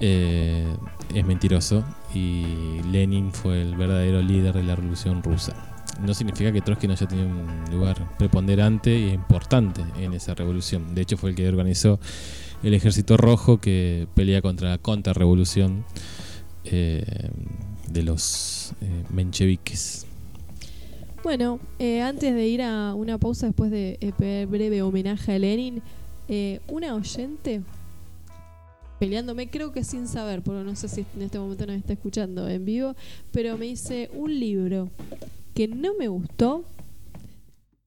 eh, 0.00 0.66
es 1.14 1.26
mentiroso 1.26 1.84
y 2.14 2.80
Lenin 2.90 3.32
fue 3.32 3.60
el 3.60 3.76
verdadero 3.76 4.22
líder 4.22 4.54
de 4.54 4.62
la 4.62 4.76
revolución 4.76 5.22
rusa 5.22 5.69
no 6.04 6.14
significa 6.14 6.52
que 6.52 6.60
Trotsky 6.60 6.86
no 6.86 6.94
haya 6.94 7.06
tenido 7.06 7.28
un 7.28 7.64
lugar 7.70 8.16
preponderante 8.18 8.94
e 8.94 9.12
importante 9.14 9.82
en 9.98 10.14
esa 10.14 10.34
revolución. 10.34 10.94
De 10.94 11.02
hecho, 11.02 11.16
fue 11.16 11.30
el 11.30 11.36
que 11.36 11.48
organizó 11.48 12.00
el 12.62 12.74
ejército 12.74 13.16
rojo 13.16 13.58
que 13.58 14.06
pelea 14.14 14.42
contra 14.42 14.70
la 14.70 14.78
contrarrevolución 14.78 15.84
eh, 16.64 17.30
de 17.90 18.02
los 18.02 18.72
eh, 18.80 19.04
mencheviques. 19.10 20.06
Bueno, 21.22 21.60
eh, 21.78 22.00
antes 22.00 22.34
de 22.34 22.48
ir 22.48 22.62
a 22.62 22.94
una 22.94 23.18
pausa 23.18 23.46
después 23.46 23.70
de 23.70 23.98
eh, 24.00 24.46
breve 24.48 24.82
homenaje 24.82 25.32
a 25.34 25.38
Lenin, 25.38 25.82
una 26.68 26.94
oyente 26.94 27.60
peleándome, 29.00 29.48
creo 29.48 29.72
que 29.72 29.82
sin 29.82 30.06
saber, 30.06 30.42
porque 30.42 30.62
no 30.62 30.76
sé 30.76 30.88
si 30.88 31.04
en 31.16 31.22
este 31.22 31.40
momento 31.40 31.66
nos 31.66 31.76
está 31.76 31.94
escuchando 31.94 32.48
en 32.48 32.64
vivo, 32.64 32.94
pero 33.32 33.58
me 33.58 33.66
dice 33.66 34.10
un 34.14 34.38
libro 34.38 34.90
que 35.54 35.68
no 35.68 35.94
me 35.98 36.08
gustó, 36.08 36.64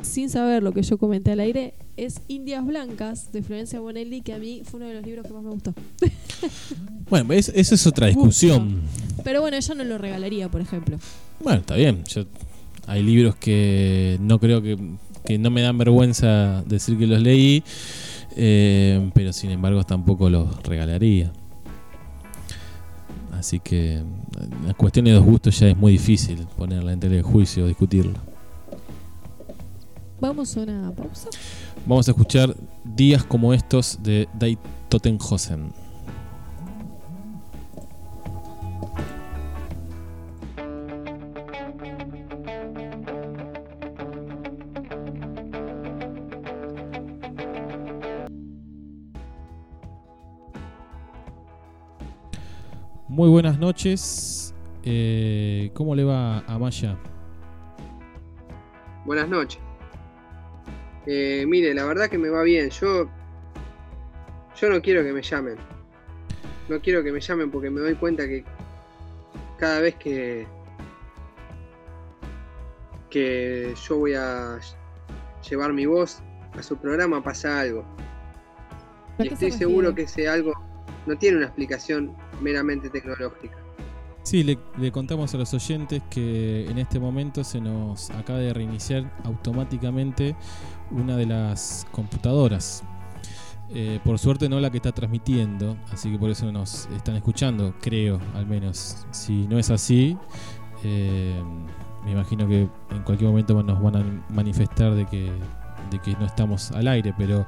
sin 0.02 0.30
saber 0.30 0.64
lo 0.64 0.72
que 0.72 0.82
yo 0.82 0.98
comenté 0.98 1.32
al 1.32 1.40
aire, 1.40 1.76
es 1.96 2.22
Indias 2.28 2.66
Blancas 2.66 3.32
de 3.32 3.44
Florencia 3.44 3.80
Bonelli, 3.80 4.22
que 4.22 4.34
a 4.34 4.40
mí 4.40 4.62
fue 4.64 4.80
uno 4.80 4.90
de 4.90 4.96
los 4.96 5.06
libros 5.06 5.26
que 5.26 5.34
más 5.34 5.44
me 5.44 5.52
gustó. 5.52 5.74
bueno, 7.10 7.34
esa 7.34 7.52
es 7.56 7.88
otra 7.88 8.08
discusión. 8.08 8.82
Pero 9.24 9.42
bueno, 9.42 9.58
ella 9.58 9.76
no 9.76 9.84
lo 9.84 9.98
regalaría, 9.98 10.50
por 10.50 10.62
ejemplo. 10.62 10.98
Bueno, 11.40 11.62
está 11.62 11.76
bien. 11.76 12.04
Yo, 12.06 12.26
hay 12.88 13.04
libros 13.04 13.36
que 13.36 14.18
no 14.20 14.40
creo 14.40 14.62
que, 14.62 14.78
que 15.26 15.38
no 15.38 15.50
me 15.52 15.62
dan 15.62 15.78
vergüenza 15.78 16.64
decir 16.64 16.98
que 16.98 17.08
los 17.08 17.22
leí, 17.22 17.64
eh, 18.36 19.10
pero 19.14 19.32
sin 19.32 19.52
embargo 19.52 19.84
tampoco 19.84 20.30
los 20.30 20.62
regalaría. 20.64 21.32
Así 23.44 23.60
que 23.60 24.02
las 24.66 24.74
cuestiones 24.76 25.12
de 25.12 25.20
los 25.20 25.28
gustos 25.28 25.60
ya 25.60 25.68
es 25.68 25.76
muy 25.76 25.92
difícil 25.92 26.48
ponerla 26.58 26.94
en 26.94 27.02
tele 27.02 27.18
de 27.18 27.24
juicio 27.24 27.66
o 27.66 27.68
discutirla. 27.68 28.18
Vamos 30.22 30.56
a 30.56 30.62
una 30.62 30.94
pausa. 30.94 31.28
Vamos 31.86 32.08
a 32.08 32.12
escuchar 32.12 32.56
días 32.86 33.26
como 33.26 33.54
estos 33.54 34.00
de 34.02 34.30
Dai 34.40 34.58
Tottenhosen. 34.88 35.74
Muy 53.14 53.30
buenas 53.30 53.60
noches. 53.60 54.56
Eh, 54.84 55.70
¿Cómo 55.76 55.94
le 55.94 56.04
va 56.04 56.40
a 56.48 56.58
Maya? 56.58 56.98
Buenas 59.06 59.30
noches. 59.30 59.62
Eh, 61.06 61.46
mire, 61.48 61.76
la 61.76 61.86
verdad 61.86 62.10
que 62.10 62.18
me 62.18 62.30
va 62.30 62.42
bien. 62.42 62.72
Yo, 62.72 63.08
yo 64.60 64.70
no 64.70 64.82
quiero 64.82 65.04
que 65.04 65.14
me 65.14 65.22
llamen. 65.22 65.58
No 66.68 66.80
quiero 66.80 67.04
que 67.04 67.12
me 67.12 67.20
llamen 67.22 67.52
porque 67.52 67.70
me 67.70 67.82
doy 67.82 67.94
cuenta 67.94 68.28
que 68.28 68.44
cada 69.60 69.80
vez 69.80 69.94
que 69.94 70.48
que 73.12 73.76
yo 73.88 73.98
voy 74.00 74.16
a 74.16 74.60
llevar 75.48 75.72
mi 75.72 75.86
voz 75.86 76.24
a 76.58 76.64
su 76.64 76.78
programa 76.78 77.24
pasa 77.24 77.60
algo. 77.60 77.86
Y 79.20 79.28
estoy 79.28 79.52
seguro 79.52 79.94
que 79.94 80.02
ese 80.02 80.28
algo 80.28 80.54
no 81.06 81.16
tiene 81.16 81.38
una 81.38 81.46
explicación 81.46 82.23
meramente 82.42 82.90
tecnológica. 82.90 83.58
Sí, 84.24 84.42
le, 84.44 84.92
contamos 84.92 85.34
a 85.34 85.38
los 85.38 85.54
oyentes 85.54 86.02
que 86.10 86.66
en 86.70 86.78
este 86.78 86.98
momento 86.98 87.44
se 87.44 87.60
nos 87.60 88.10
acaba 88.12 88.40
de 88.40 88.54
reiniciar 88.54 89.12
automáticamente 89.26 90.36
una 90.92 91.18
de 91.18 91.26
las 91.26 91.86
computadoras. 91.92 92.84
Eh, 93.70 94.00
por 94.04 94.18
suerte 94.20 94.48
no 94.48 94.62
la 94.62 94.70
que 94.70 94.78
está 94.78 94.94
transmitiendo, 94.94 95.78
así 95.92 96.10
que 96.10 96.18
por 96.18 96.30
eso 96.30 96.50
nos 96.52 96.86
están 96.96 97.16
escuchando, 97.16 97.76
creo 97.82 98.20
al 98.34 98.46
menos. 98.46 99.06
Si 99.12 99.46
no 99.48 99.60
es 99.60 99.70
así, 99.70 100.18
eh, 100.86 101.42
me 102.06 102.12
imagino 102.12 102.48
que 102.48 102.70
en 102.92 103.04
cualquier 103.04 103.30
momento 103.30 103.62
nos 103.62 103.82
van 103.82 103.96
a 103.98 104.24
manifestar 104.30 104.94
de 104.94 105.06
que, 105.06 105.32
no 106.18 106.26
estamos 106.26 106.72
al 106.72 106.88
aire, 106.88 107.14
pero 107.18 107.46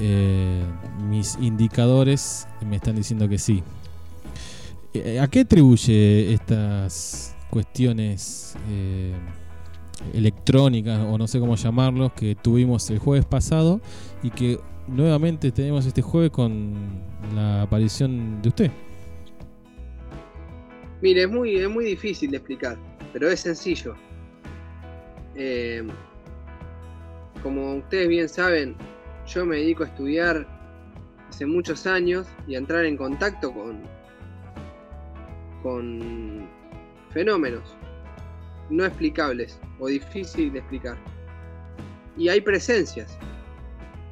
eh, 0.00 0.64
mis 1.08 1.36
indicadores 1.36 2.46
me 2.64 2.76
están 2.76 2.94
diciendo 2.94 3.28
que 3.28 3.38
sí. 3.38 3.62
Eh, 4.94 5.18
¿A 5.20 5.26
qué 5.26 5.40
atribuye 5.40 6.34
estas 6.34 7.34
cuestiones 7.48 8.54
eh, 8.68 9.14
electrónicas 10.12 11.00
o 11.00 11.16
no 11.16 11.26
sé 11.26 11.40
cómo 11.40 11.56
llamarlos 11.56 12.12
que 12.12 12.34
tuvimos 12.34 12.90
el 12.90 12.98
jueves 12.98 13.24
pasado 13.24 13.80
y 14.22 14.30
que 14.30 14.58
nuevamente 14.86 15.50
tenemos 15.50 15.86
este 15.86 16.02
jueves 16.02 16.30
con 16.30 16.74
la 17.34 17.62
aparición 17.62 18.42
de 18.42 18.48
usted? 18.48 18.70
Mire, 21.00 21.22
es 21.22 21.30
muy, 21.30 21.56
es 21.56 21.70
muy 21.70 21.86
difícil 21.86 22.30
de 22.30 22.36
explicar, 22.36 22.76
pero 23.14 23.30
es 23.30 23.40
sencillo. 23.40 23.94
Eh, 25.34 25.86
como 27.42 27.76
ustedes 27.76 28.08
bien 28.08 28.28
saben, 28.28 28.76
yo 29.26 29.46
me 29.46 29.56
dedico 29.56 29.84
a 29.84 29.86
estudiar 29.86 30.46
hace 31.30 31.46
muchos 31.46 31.86
años 31.86 32.26
y 32.46 32.54
a 32.54 32.58
entrar 32.58 32.84
en 32.84 32.98
contacto 32.98 33.52
con, 33.52 33.80
con 35.62 36.48
fenómenos 37.10 37.76
no 38.70 38.84
explicables 38.84 39.58
o 39.78 39.86
difíciles 39.86 40.52
de 40.52 40.58
explicar. 40.58 40.96
Y 42.16 42.28
hay 42.28 42.40
presencias. 42.40 43.18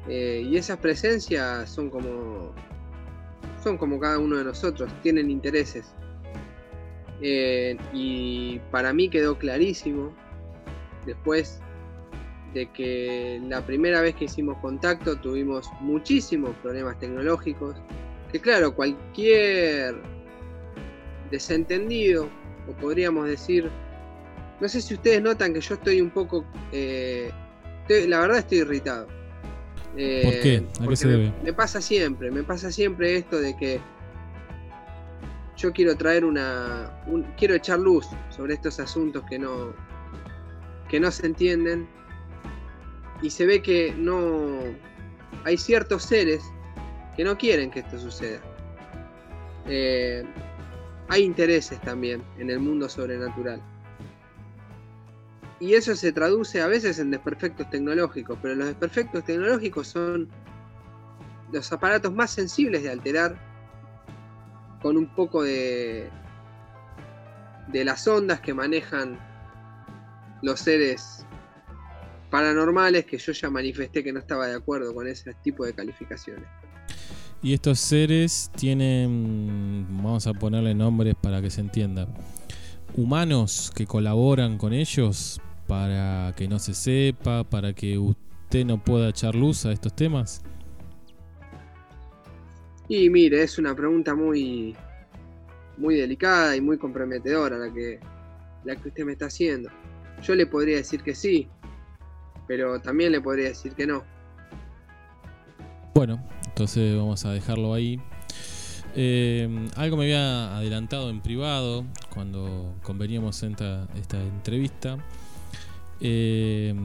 Eh, 0.07 0.43
y 0.45 0.57
esas 0.57 0.77
presencias 0.77 1.69
son 1.69 1.89
como. 1.89 2.53
son 3.63 3.77
como 3.77 3.99
cada 3.99 4.17
uno 4.19 4.37
de 4.37 4.43
nosotros, 4.43 4.91
tienen 5.01 5.29
intereses. 5.29 5.93
Eh, 7.21 7.77
y 7.93 8.59
para 8.71 8.93
mí 8.93 9.09
quedó 9.09 9.37
clarísimo, 9.37 10.11
después 11.05 11.59
de 12.53 12.69
que 12.71 13.39
la 13.47 13.65
primera 13.65 14.01
vez 14.01 14.15
que 14.15 14.25
hicimos 14.25 14.57
contacto 14.57 15.15
tuvimos 15.15 15.69
muchísimos 15.79 16.55
problemas 16.57 16.99
tecnológicos, 16.99 17.77
que 18.31 18.39
claro, 18.39 18.75
cualquier 18.75 19.95
desentendido, 21.31 22.29
o 22.67 22.73
podríamos 22.73 23.27
decir, 23.27 23.69
no 24.59 24.69
sé 24.69 24.81
si 24.81 24.93
ustedes 24.93 25.21
notan 25.21 25.53
que 25.53 25.61
yo 25.61 25.75
estoy 25.75 26.01
un 26.01 26.11
poco, 26.11 26.45
eh, 26.71 27.31
la 27.89 28.19
verdad 28.19 28.37
estoy 28.39 28.59
irritado. 28.59 29.07
Eh, 29.97 30.21
¿Por 30.23 30.39
qué? 30.39 30.63
¿A 30.79 30.87
qué 30.87 30.95
se 30.95 31.07
debe? 31.07 31.33
Me, 31.43 31.53
pasa 31.53 31.81
siempre, 31.81 32.31
me 32.31 32.43
pasa 32.43 32.71
siempre 32.71 33.17
esto 33.17 33.39
de 33.39 33.55
que 33.57 33.81
yo 35.57 35.71
quiero 35.73 35.95
traer 35.95 36.23
una. 36.23 36.91
quiero 37.37 37.55
echar 37.55 37.79
luz 37.79 38.07
sobre 38.29 38.53
estos 38.53 38.79
asuntos 38.79 39.23
que 39.29 39.37
no. 39.37 39.73
que 40.89 40.99
no 40.99 41.11
se 41.11 41.25
entienden. 41.25 41.87
Y 43.21 43.29
se 43.29 43.45
ve 43.45 43.61
que 43.61 43.93
no. 43.97 44.59
hay 45.43 45.57
ciertos 45.57 46.03
seres 46.03 46.43
que 47.15 47.23
no 47.23 47.37
quieren 47.37 47.69
que 47.69 47.81
esto 47.81 47.99
suceda. 47.99 48.39
Eh, 49.67 50.23
hay 51.11 51.23
intereses 51.23 51.79
también 51.81 52.23
en 52.39 52.49
el 52.49 52.61
mundo 52.61 52.87
sobrenatural. 52.87 53.61
Y 55.59 55.73
eso 55.73 55.93
se 55.93 56.13
traduce 56.13 56.61
a 56.61 56.67
veces 56.67 56.99
en 56.99 57.11
desperfectos 57.11 57.69
tecnológicos, 57.69 58.39
pero 58.41 58.55
los 58.55 58.67
desperfectos 58.67 59.25
tecnológicos 59.25 59.89
son 59.89 60.29
los 61.51 61.69
aparatos 61.73 62.13
más 62.13 62.31
sensibles 62.31 62.83
de 62.83 62.91
alterar 62.91 63.35
con 64.81 64.95
un 64.95 65.13
poco 65.13 65.43
de, 65.43 66.09
de 67.67 67.83
las 67.83 68.07
ondas 68.07 68.39
que 68.39 68.53
manejan 68.53 69.19
los 70.41 70.61
seres 70.61 71.25
paranormales 72.29 73.03
que 73.03 73.17
yo 73.17 73.33
ya 73.33 73.49
manifesté 73.49 74.01
que 74.01 74.13
no 74.13 74.19
estaba 74.19 74.47
de 74.47 74.55
acuerdo 74.55 74.95
con 74.95 75.09
ese 75.09 75.33
tipo 75.43 75.65
de 75.65 75.73
calificaciones. 75.73 76.47
Y 77.43 77.53
estos 77.53 77.79
seres 77.79 78.51
tienen, 78.55 79.87
vamos 79.89 80.27
a 80.27 80.33
ponerle 80.33 80.75
nombres 80.75 81.15
para 81.19 81.41
que 81.41 81.49
se 81.49 81.61
entienda, 81.61 82.07
humanos 82.95 83.71
que 83.75 83.87
colaboran 83.87 84.57
con 84.57 84.73
ellos 84.73 85.41
para 85.67 86.33
que 86.35 86.49
no 86.49 86.59
se 86.59 86.73
sepa, 86.73 87.45
para 87.45 87.71
que 87.71 87.97
usted 87.97 88.65
no 88.65 88.83
pueda 88.83 89.07
echar 89.07 89.33
luz 89.33 89.65
a 89.65 89.71
estos 89.71 89.95
temas? 89.95 90.41
Y 92.89 93.09
mire, 93.09 93.41
es 93.41 93.57
una 93.57 93.73
pregunta 93.73 94.13
muy, 94.13 94.75
muy 95.77 95.95
delicada 95.95 96.57
y 96.57 96.59
muy 96.59 96.77
comprometedora 96.77 97.57
la 97.57 97.73
que, 97.73 98.01
la 98.65 98.75
que 98.75 98.89
usted 98.89 99.05
me 99.05 99.13
está 99.13 99.27
haciendo. 99.27 99.69
Yo 100.21 100.35
le 100.35 100.45
podría 100.45 100.75
decir 100.75 101.01
que 101.01 101.15
sí, 101.15 101.47
pero 102.47 102.81
también 102.81 103.13
le 103.13 103.21
podría 103.21 103.47
decir 103.47 103.71
que 103.71 103.87
no. 103.87 104.03
Bueno, 105.95 106.21
entonces 106.51 106.95
vamos 106.95 107.23
a 107.25 107.31
dejarlo 107.31 107.73
ahí. 107.73 107.99
Eh, 108.95 109.47
algo 109.75 109.95
me 109.95 110.03
había 110.03 110.57
adelantado 110.57 111.09
en 111.09 111.21
privado 111.21 111.85
cuando 112.13 112.75
conveníamos 112.83 113.41
en 113.43 113.53
esta 113.53 114.21
entrevista 114.21 114.97
eh, 116.01 116.75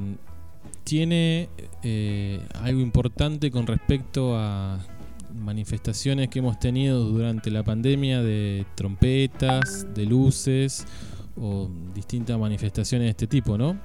tiene 0.84 1.48
eh, 1.82 2.38
algo 2.62 2.80
importante 2.80 3.50
con 3.50 3.66
respecto 3.66 4.36
a 4.36 4.78
manifestaciones 5.34 6.28
que 6.28 6.38
hemos 6.38 6.60
tenido 6.60 7.00
durante 7.00 7.50
la 7.50 7.64
pandemia 7.64 8.22
de 8.22 8.66
trompetas, 8.76 9.92
de 9.92 10.06
luces 10.06 10.86
o 11.36 11.68
distintas 11.92 12.38
manifestaciones 12.38 13.06
de 13.06 13.10
este 13.10 13.26
tipo, 13.26 13.58
¿no? 13.58 13.76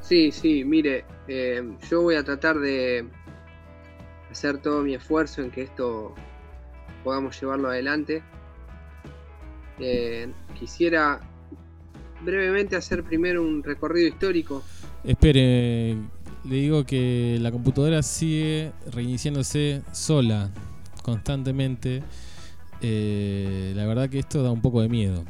Sí, 0.00 0.30
sí, 0.30 0.64
mire, 0.64 1.04
yo 1.90 2.02
voy 2.02 2.14
a 2.14 2.22
tratar 2.22 2.60
de 2.60 3.08
hacer 4.34 4.58
todo 4.58 4.82
mi 4.82 4.94
esfuerzo 4.94 5.42
en 5.42 5.52
que 5.52 5.62
esto 5.62 6.12
podamos 7.04 7.40
llevarlo 7.40 7.68
adelante. 7.68 8.20
quisiera 10.58 11.20
brevemente 12.24 12.74
hacer 12.74 13.04
primero 13.04 13.42
un 13.42 13.62
recorrido 13.62 14.08
histórico. 14.08 14.64
Espere, 15.04 15.94
le 16.44 16.54
digo 16.56 16.84
que 16.84 17.38
la 17.40 17.52
computadora 17.52 18.02
sigue 18.02 18.72
reiniciándose 18.92 19.82
sola, 19.92 20.50
constantemente. 21.04 22.02
Eh, 22.80 23.72
la 23.76 23.86
verdad 23.86 24.10
que 24.10 24.18
esto 24.18 24.42
da 24.42 24.50
un 24.50 24.60
poco 24.60 24.80
de 24.80 24.88
miedo. 24.88 25.24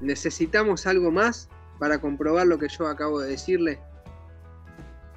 ¿Necesitamos 0.00 0.88
algo 0.88 1.12
más 1.12 1.48
para 1.78 2.00
comprobar 2.00 2.48
lo 2.48 2.58
que 2.58 2.66
yo 2.68 2.88
acabo 2.88 3.20
de 3.20 3.30
decirle? 3.30 3.78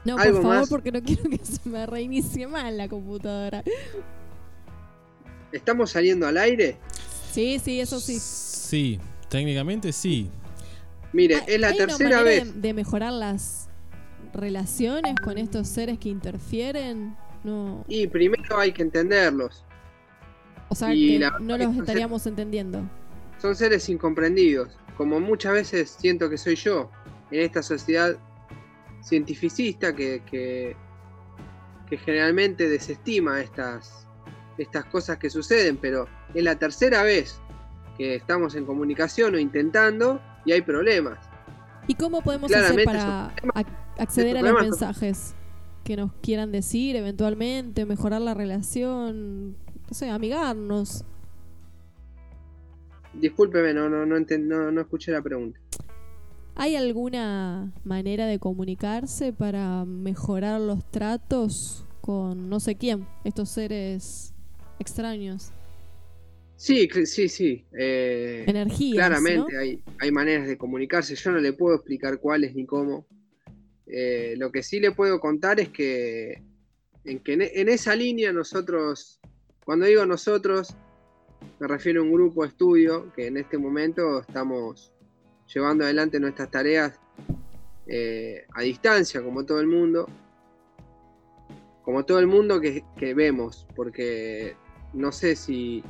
No, 0.05 0.17
por 0.17 0.41
favor, 0.41 0.69
porque 0.69 0.91
no 0.91 1.01
quiero 1.01 1.29
que 1.29 1.39
se 1.43 1.67
me 1.67 1.85
reinicie 1.85 2.47
mal 2.47 2.77
la 2.77 2.87
computadora. 2.87 3.63
¿Estamos 5.51 5.91
saliendo 5.91 6.27
al 6.27 6.37
aire? 6.37 6.77
Sí, 7.31 7.59
sí, 7.59 7.79
eso 7.79 7.99
sí. 7.99 8.19
Sí, 8.19 8.99
técnicamente 9.29 9.91
sí. 9.91 10.29
Mire, 11.11 11.41
es 11.47 11.59
la 11.59 11.73
tercera 11.73 12.21
vez. 12.21 12.61
De, 12.61 12.73
mejorar 12.73 13.13
las 13.13 13.67
relaciones 14.33 15.15
con 15.23 15.37
estos 15.37 15.67
seres 15.67 15.97
que 15.97 16.09
interfieren? 16.09 17.15
No. 17.43 17.83
Y 17.87 18.07
primero 18.07 18.59
hay 18.59 18.71
que 18.73 18.83
entenderlos. 18.83 19.63
O 20.69 20.75
sea, 20.75 20.89
que 20.89 21.19
no 21.41 21.57
los 21.57 21.75
estaríamos 21.77 22.25
entendiendo. 22.27 22.83
Son 23.41 23.55
seres 23.55 23.87
incomprendidos, 23.89 24.77
como 24.97 25.19
muchas 25.19 25.53
veces 25.53 25.95
siento 25.99 26.29
que 26.29 26.37
soy 26.37 26.55
yo, 26.55 26.89
en 27.31 27.41
esta 27.41 27.63
sociedad 27.63 28.17
cientificista 29.05 29.95
que, 29.95 30.23
que, 30.29 30.75
que 31.87 31.97
generalmente 31.97 32.67
desestima 32.67 33.39
estas, 33.39 34.07
estas 34.57 34.85
cosas 34.85 35.17
que 35.17 35.29
suceden, 35.29 35.77
pero 35.77 36.07
es 36.33 36.43
la 36.43 36.57
tercera 36.57 37.03
vez 37.03 37.39
que 37.97 38.15
estamos 38.15 38.55
en 38.55 38.65
comunicación 38.65 39.35
o 39.35 39.39
intentando 39.39 40.19
y 40.43 40.51
hay 40.51 40.61
problemas. 40.61 41.19
¿Y 41.87 41.93
cómo 41.93 42.21
podemos 42.21 42.51
hacer 42.51 42.83
para 42.83 43.33
acceder 43.97 44.37
a 44.37 44.41
los 44.41 44.61
mensajes 44.61 45.35
que 45.83 45.95
nos 45.95 46.11
quieran 46.13 46.51
decir 46.51 46.95
eventualmente, 46.95 47.85
mejorar 47.85 48.21
la 48.21 48.33
relación, 48.33 49.51
no 49.51 49.93
sé, 49.93 50.09
amigarnos? 50.09 51.05
Discúlpeme, 53.13 53.73
no, 53.73 53.87
no, 53.87 54.05
no, 54.05 54.71
no 54.71 54.81
escuché 54.81 55.11
la 55.11 55.21
pregunta. 55.21 55.59
¿Hay 56.57 56.77
alguna 56.77 57.73
manera 57.83 58.27
de 58.27 58.39
comunicarse 58.39 59.33
para 59.33 59.83
mejorar 59.83 60.61
los 60.61 60.89
tratos 60.89 61.85
con 61.99 62.49
no 62.49 62.61
sé 62.61 62.75
quién, 62.75 63.05
estos 63.25 63.49
seres 63.49 64.33
extraños? 64.79 65.51
Sí, 66.55 66.87
sí, 67.05 67.27
sí. 67.27 67.65
Eh, 67.77 68.45
Claramente 68.93 69.57
hay, 69.57 69.81
hay 69.99 70.11
maneras 70.11 70.47
de 70.47 70.57
comunicarse. 70.57 71.15
Yo 71.15 71.31
no 71.31 71.39
le 71.39 71.51
puedo 71.51 71.75
explicar 71.75 72.19
cuáles 72.19 72.55
ni 72.55 72.65
cómo. 72.65 73.05
Eh, 73.85 74.35
lo 74.37 74.49
que 74.51 74.63
sí 74.63 74.79
le 74.79 74.91
puedo 74.91 75.19
contar 75.19 75.59
es 75.59 75.69
que 75.69 76.41
en, 77.03 77.19
que 77.19 77.33
en 77.33 77.69
esa 77.69 77.97
línea 77.97 78.31
nosotros, 78.31 79.19
cuando 79.65 79.85
digo 79.85 80.05
nosotros, 80.05 80.73
me 81.59 81.67
refiero 81.67 82.01
a 82.01 82.05
un 82.05 82.13
grupo 82.13 82.43
de 82.43 82.49
estudio 82.49 83.11
que 83.13 83.27
en 83.27 83.35
este 83.35 83.57
momento 83.57 84.21
estamos 84.21 84.94
llevando 85.53 85.83
adelante 85.83 86.19
nuestras 86.19 86.49
tareas 86.51 86.99
eh, 87.87 88.45
a 88.53 88.61
distancia, 88.61 89.21
como 89.23 89.45
todo 89.45 89.59
el 89.59 89.67
mundo. 89.67 90.07
Como 91.83 92.03
todo 92.03 92.19
el 92.19 92.27
mundo 92.27 92.59
que, 92.59 92.83
que 92.97 93.13
vemos, 93.13 93.67
porque 93.75 94.55
no 94.93 95.11
sé 95.11 95.35
si 95.35 95.83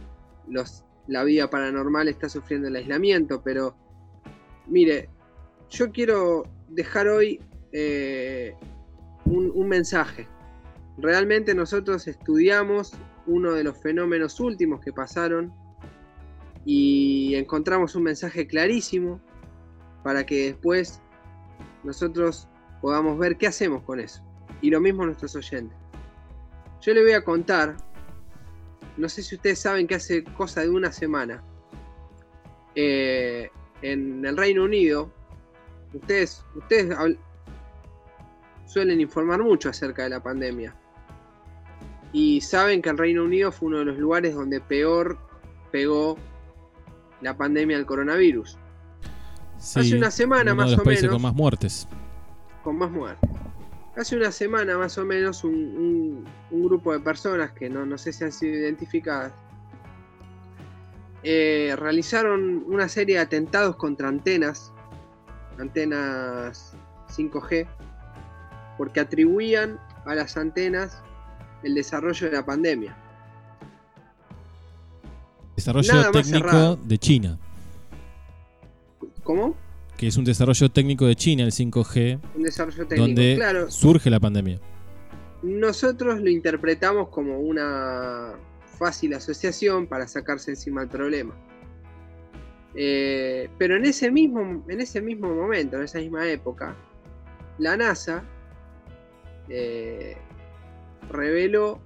la 1.07 1.23
vida 1.23 1.49
paranormal 1.49 2.09
está 2.09 2.27
sufriendo 2.27 2.67
el 2.67 2.75
aislamiento, 2.75 3.41
pero 3.41 3.75
mire, 4.67 5.09
yo 5.69 5.91
quiero 5.91 6.43
dejar 6.69 7.07
hoy 7.07 7.39
eh, 7.71 8.55
un, 9.25 9.67
mensaje. 9.67 10.27
Realmente 10.97 11.53
nosotros 11.53 12.07
estudiamos 12.07 12.93
uno 13.27 13.53
de 13.53 13.63
los 13.63 13.81
fenómenos 13.81 14.39
últimos 14.39 14.81
que 14.81 14.93
pasaron 14.93 15.53
y 16.63 17.35
encontramos 17.35 17.95
un 17.95 18.03
mensaje 18.03 18.47
clarísimo 18.47 19.19
para 20.05 20.23
que 20.23 20.51
después 20.51 21.01
nosotros 21.83 22.47
podamos 22.79 23.17
ver 23.17 23.37
qué 23.37 23.47
hacemos 23.47 23.81
con 23.81 23.99
eso. 23.99 24.23
Y 24.61 24.69
lo 24.69 24.79
mismo 24.79 25.03
nuestros 25.03 25.35
oyentes. 25.35 25.75
Yo 26.81 26.93
le 26.93 27.01
voy 27.01 27.13
a 27.13 27.23
contar 27.23 27.75
no 28.97 29.09
sé 29.09 29.23
si 29.23 29.35
ustedes 29.35 29.59
saben 29.59 29.87
que 29.87 29.95
hace 29.95 30.23
cosa 30.23 30.61
de 30.61 30.69
una 30.69 30.91
semana, 30.91 31.43
eh, 32.75 33.49
en 33.81 34.25
el 34.25 34.37
Reino 34.37 34.63
Unido, 34.63 35.11
ustedes, 35.93 36.43
ustedes 36.55 36.95
suelen 38.65 39.01
informar 39.01 39.43
mucho 39.43 39.69
acerca 39.69 40.03
de 40.03 40.09
la 40.09 40.23
pandemia. 40.23 40.75
Y 42.13 42.39
saben 42.39 42.81
que 42.81 42.89
el 42.89 42.97
Reino 42.97 43.23
Unido 43.25 43.51
fue 43.51 43.67
uno 43.67 43.79
de 43.79 43.85
los 43.85 43.97
lugares 43.97 44.33
donde 44.33 44.61
peor 44.61 45.17
pegó 45.71 46.17
la 47.21 47.35
pandemia 47.35 47.75
del 47.75 47.85
coronavirus. 47.85 48.57
Hace 49.57 49.97
una 49.97 50.11
semana 50.11 50.53
más 50.53 50.77
o 50.77 50.83
menos. 50.83 51.09
Con 51.09 51.21
más 51.21 51.33
muertes. 51.33 51.87
Con 52.63 52.77
más 52.77 52.91
muertes. 52.91 53.29
Hace 53.95 54.17
una 54.17 54.31
semana 54.31 54.77
más 54.77 54.97
o 54.97 55.05
menos 55.05 55.43
un, 55.43 56.25
grupo 56.51 56.91
de 56.91 56.99
personas 56.99 57.51
que 57.51 57.69
no, 57.69 57.97
sé 57.97 58.11
si 58.11 58.23
han 58.23 58.31
sido 58.31 58.57
identificadas 58.57 59.31
eh, 61.23 61.75
realizaron 61.77 62.63
una 62.67 62.87
serie 62.87 63.15
de 63.15 63.21
atentados 63.21 63.77
contra 63.77 64.09
antenas, 64.09 64.71
antenas 65.57 66.73
5G, 67.09 67.67
porque 68.77 68.99
atribuían 68.99 69.79
a 70.05 70.13
las 70.13 70.37
antenas 70.37 71.01
el 71.63 71.73
desarrollo 71.73 72.29
de 72.29 72.33
la 72.33 72.45
pandemia. 72.45 72.95
Desarrollo 75.55 75.93
Nada 75.93 76.11
técnico 76.11 76.75
de 76.75 76.97
China, 76.99 77.39
¿Cómo? 79.25 79.55
que 79.97 80.07
es 80.07 80.17
un 80.17 80.25
desarrollo 80.25 80.69
técnico 80.69 81.05
de 81.05 81.15
China, 81.15 81.43
el 81.43 81.51
5G, 81.51 82.19
Un 82.35 82.43
desarrollo 82.43 82.85
técnico. 82.85 83.07
donde 83.07 83.35
Claro, 83.37 83.71
surge 83.71 84.09
la 84.09 84.19
pandemia. 84.19 84.59
nosotros 85.41 86.19
lo 86.21 86.29
interpretamos 86.29 87.09
como 87.09 87.39
una 87.39 88.33
fácil 88.77 89.13
asociación 89.13 89.87
para 89.87 90.05
sacarse 90.07 90.51
encima 90.51 90.81
el 90.83 90.89
problema. 90.89 91.33
Eh, 92.75 93.49
pero 93.57 93.77
en 93.77 93.85
ese, 93.85 94.11
mismo, 94.11 94.65
en 94.67 94.81
ese 94.81 95.01
mismo 95.01 95.33
momento, 95.33 95.77
en 95.77 95.83
esa 95.83 95.99
misma 95.99 96.27
época, 96.29 96.75
la 97.57 97.77
NASA 97.77 98.23
eh, 99.47 100.17
reveló 101.09 101.79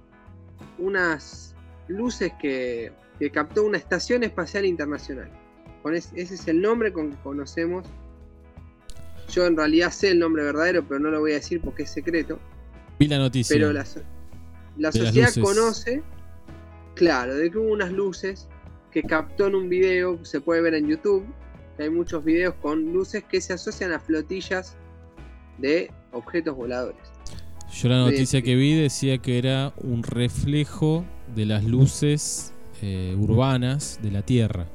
unas 0.78 1.54
luces 1.86 2.32
que, 2.40 2.90
que 3.20 3.30
captó 3.30 3.62
una 3.62 3.78
estación 3.78 4.24
espacial 4.24 4.64
internacional. 4.64 5.30
Con 5.82 5.94
ese 5.94 6.20
es 6.20 6.48
el 6.48 6.60
nombre 6.60 6.92
con 6.92 7.10
que 7.10 7.16
conocemos. 7.22 7.86
Yo 9.30 9.46
en 9.46 9.56
realidad 9.56 9.90
sé 9.90 10.10
el 10.10 10.18
nombre 10.18 10.42
verdadero, 10.42 10.84
pero 10.86 11.00
no 11.00 11.10
lo 11.10 11.20
voy 11.20 11.32
a 11.32 11.34
decir 11.36 11.60
porque 11.60 11.84
es 11.84 11.90
secreto. 11.90 12.38
Vi 12.98 13.06
la 13.06 13.18
noticia. 13.18 13.54
Pero 13.54 13.72
la, 13.72 13.86
la 14.76 14.92
sociedad 14.92 15.32
conoce, 15.40 16.02
claro, 16.94 17.34
de 17.34 17.50
que 17.50 17.58
hubo 17.58 17.72
unas 17.72 17.92
luces 17.92 18.48
que 18.90 19.02
captó 19.02 19.46
en 19.46 19.54
un 19.54 19.68
video, 19.68 20.22
se 20.24 20.40
puede 20.40 20.60
ver 20.60 20.74
en 20.74 20.88
YouTube, 20.88 21.24
que 21.76 21.84
hay 21.84 21.90
muchos 21.90 22.24
videos 22.24 22.54
con 22.60 22.92
luces 22.92 23.24
que 23.24 23.40
se 23.40 23.52
asocian 23.52 23.92
a 23.92 24.00
flotillas 24.00 24.76
de 25.58 25.90
objetos 26.12 26.56
voladores. 26.56 27.00
Yo 27.72 27.88
la 27.88 27.98
noticia 27.98 28.42
que 28.42 28.56
vi 28.56 28.74
decía 28.74 29.18
que 29.18 29.38
era 29.38 29.72
un 29.76 30.02
reflejo 30.02 31.04
de 31.34 31.46
las 31.46 31.64
luces 31.64 32.52
eh, 32.82 33.14
urbanas 33.16 34.00
de 34.02 34.10
la 34.10 34.22
Tierra. 34.22 34.66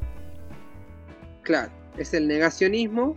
Claro, 1.45 1.71
es 1.95 2.11
el 2.15 2.27
negacionismo 2.27 3.15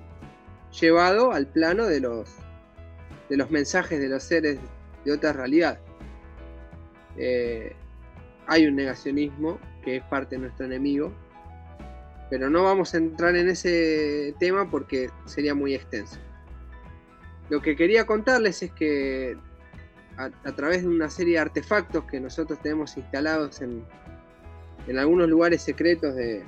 llevado 0.78 1.32
al 1.32 1.46
plano 1.46 1.86
de 1.86 1.98
los, 1.98 2.28
de 3.30 3.38
los 3.38 3.50
mensajes 3.50 3.98
de 3.98 4.06
los 4.06 4.22
seres 4.22 4.58
de 5.06 5.12
otra 5.12 5.32
realidad. 5.32 5.78
Eh, 7.16 7.74
hay 8.46 8.66
un 8.66 8.76
negacionismo 8.76 9.58
que 9.82 9.96
es 9.96 10.02
parte 10.04 10.36
de 10.36 10.42
nuestro 10.42 10.66
enemigo, 10.66 11.10
pero 12.28 12.50
no 12.50 12.64
vamos 12.64 12.92
a 12.92 12.98
entrar 12.98 13.34
en 13.34 13.48
ese 13.48 14.34
tema 14.38 14.70
porque 14.70 15.08
sería 15.24 15.54
muy 15.54 15.74
extenso. 15.74 16.18
Lo 17.48 17.62
que 17.62 17.76
quería 17.76 18.04
contarles 18.04 18.62
es 18.62 18.72
que 18.72 19.38
a, 20.18 20.24
a 20.44 20.54
través 20.54 20.82
de 20.82 20.88
una 20.88 21.08
serie 21.08 21.34
de 21.34 21.38
artefactos 21.38 22.04
que 22.04 22.20
nosotros 22.20 22.60
tenemos 22.60 22.94
instalados 22.98 23.62
en, 23.62 23.82
en 24.86 24.98
algunos 24.98 25.30
lugares 25.30 25.62
secretos 25.62 26.14
de, 26.14 26.44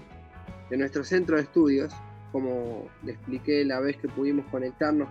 de 0.71 0.77
nuestro 0.77 1.05
centro 1.05 1.37
de 1.37 1.43
estudios, 1.43 1.93
como 2.33 2.89
le 3.03 3.13
expliqué 3.13 3.65
la 3.65 3.81
vez 3.81 3.97
que 3.97 4.09
pudimos 4.09 4.47
conectarnos, 4.47 5.09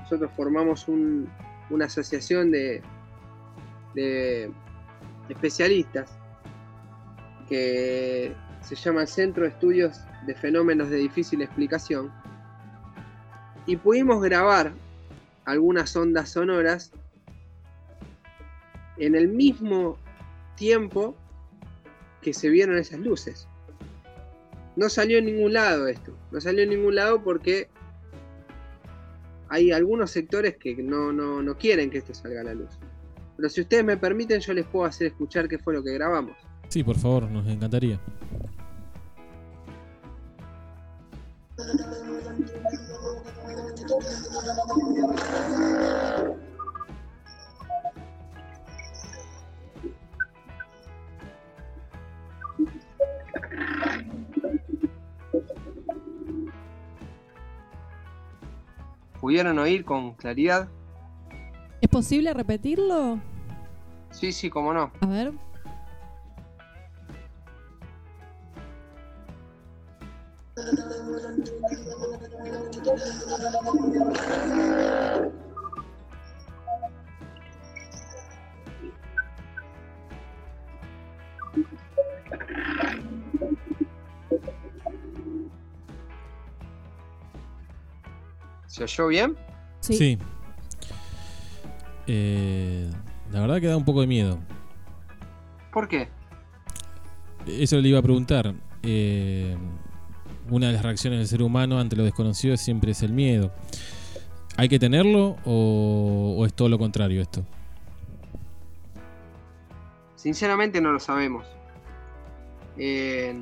nosotros 0.00 0.30
formamos 0.36 0.88
un- 0.88 1.28
una 1.70 1.86
asociación 1.86 2.50
de, 2.50 2.82
de 3.94 4.50
especialistas 5.28 6.10
que 7.48 8.34
se 8.62 8.74
llama 8.74 9.06
Centro 9.06 9.44
de 9.44 9.50
Estudios 9.50 10.00
de 10.26 10.34
Fenómenos 10.34 10.90
de 10.90 10.96
Difícil 10.96 11.40
Explicación, 11.42 12.12
y 13.66 13.76
pudimos 13.76 14.20
grabar 14.22 14.72
algunas 15.44 15.94
ondas 15.94 16.30
sonoras 16.30 16.92
en 18.98 19.14
el 19.14 19.28
mismo 19.28 19.96
tiempo 20.56 21.14
que 22.20 22.32
se 22.34 22.48
vieron 22.48 22.76
esas 22.76 23.00
luces. 23.00 23.48
No 24.76 24.88
salió 24.88 25.18
en 25.18 25.26
ningún 25.26 25.52
lado 25.52 25.86
esto. 25.86 26.16
No 26.30 26.40
salió 26.40 26.62
en 26.62 26.70
ningún 26.70 26.94
lado 26.94 27.22
porque 27.22 27.68
hay 29.48 29.70
algunos 29.70 30.10
sectores 30.10 30.56
que 30.56 30.74
no, 30.82 31.12
no, 31.12 31.42
no 31.42 31.58
quieren 31.58 31.90
que 31.90 31.98
esto 31.98 32.14
salga 32.14 32.40
a 32.40 32.44
la 32.44 32.54
luz. 32.54 32.70
Pero 33.36 33.48
si 33.48 33.60
ustedes 33.60 33.84
me 33.84 33.96
permiten, 33.96 34.40
yo 34.40 34.54
les 34.54 34.66
puedo 34.66 34.86
hacer 34.86 35.08
escuchar 35.08 35.48
qué 35.48 35.58
fue 35.58 35.74
lo 35.74 35.82
que 35.82 35.92
grabamos. 35.92 36.36
Sí, 36.68 36.82
por 36.82 36.96
favor, 36.96 37.30
nos 37.30 37.46
encantaría. 37.46 38.00
¿Pudieron 59.22 59.56
oír 59.60 59.84
con 59.84 60.14
claridad? 60.14 60.68
¿Es 61.80 61.88
posible 61.88 62.34
repetirlo? 62.34 63.20
Sí, 64.10 64.32
sí, 64.32 64.50
cómo 64.50 64.74
no. 64.74 64.90
A 65.00 65.06
ver. 65.06 65.32
¿Se 88.72 88.84
oyó 88.84 89.08
bien? 89.08 89.36
Sí. 89.80 89.94
Sí. 89.94 90.18
Eh, 92.06 92.90
la 93.30 93.42
verdad 93.42 93.60
que 93.60 93.66
da 93.66 93.76
un 93.76 93.84
poco 93.84 94.00
de 94.00 94.06
miedo. 94.06 94.38
¿Por 95.70 95.88
qué? 95.88 96.08
Eso 97.46 97.76
le 97.76 97.88
iba 97.90 97.98
a 97.98 98.02
preguntar. 98.02 98.54
Eh, 98.82 99.54
una 100.48 100.68
de 100.68 100.72
las 100.72 100.82
reacciones 100.82 101.18
del 101.18 101.28
ser 101.28 101.42
humano 101.42 101.78
ante 101.78 101.96
lo 101.96 102.04
desconocido 102.04 102.56
siempre 102.56 102.92
es 102.92 103.02
el 103.02 103.12
miedo. 103.12 103.52
¿Hay 104.56 104.70
que 104.70 104.78
tenerlo 104.78 105.36
o, 105.44 106.36
o 106.38 106.46
es 106.46 106.54
todo 106.54 106.70
lo 106.70 106.78
contrario 106.78 107.20
esto? 107.20 107.44
Sinceramente 110.16 110.80
no 110.80 110.92
lo 110.92 110.98
sabemos. 110.98 111.44
Eh, 112.78 113.34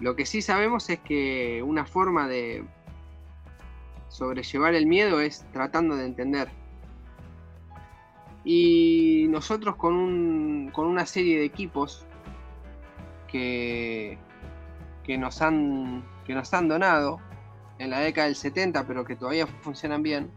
lo 0.00 0.16
que 0.16 0.26
sí 0.26 0.42
sabemos 0.42 0.90
es 0.90 0.98
que 0.98 1.62
una 1.62 1.86
forma 1.86 2.26
de 2.26 2.64
sobrellevar 4.16 4.74
el 4.74 4.86
miedo 4.86 5.20
es 5.20 5.44
tratando 5.52 5.94
de 5.94 6.06
entender. 6.06 6.48
Y 8.44 9.26
nosotros 9.28 9.76
con, 9.76 9.94
un- 9.94 10.70
con 10.72 10.86
una 10.86 11.04
serie 11.04 11.38
de 11.40 11.44
equipos 11.44 12.06
que, 13.28 14.18
que, 15.04 15.18
nos 15.18 15.42
han, 15.42 16.04
que 16.24 16.34
nos 16.34 16.52
han 16.54 16.68
donado 16.68 17.20
en 17.78 17.90
la 17.90 17.98
década 18.00 18.26
del 18.28 18.36
70, 18.36 18.86
pero 18.86 19.04
que 19.04 19.16
todavía 19.16 19.46
funcionan 19.46 20.02
bien, 20.02 20.30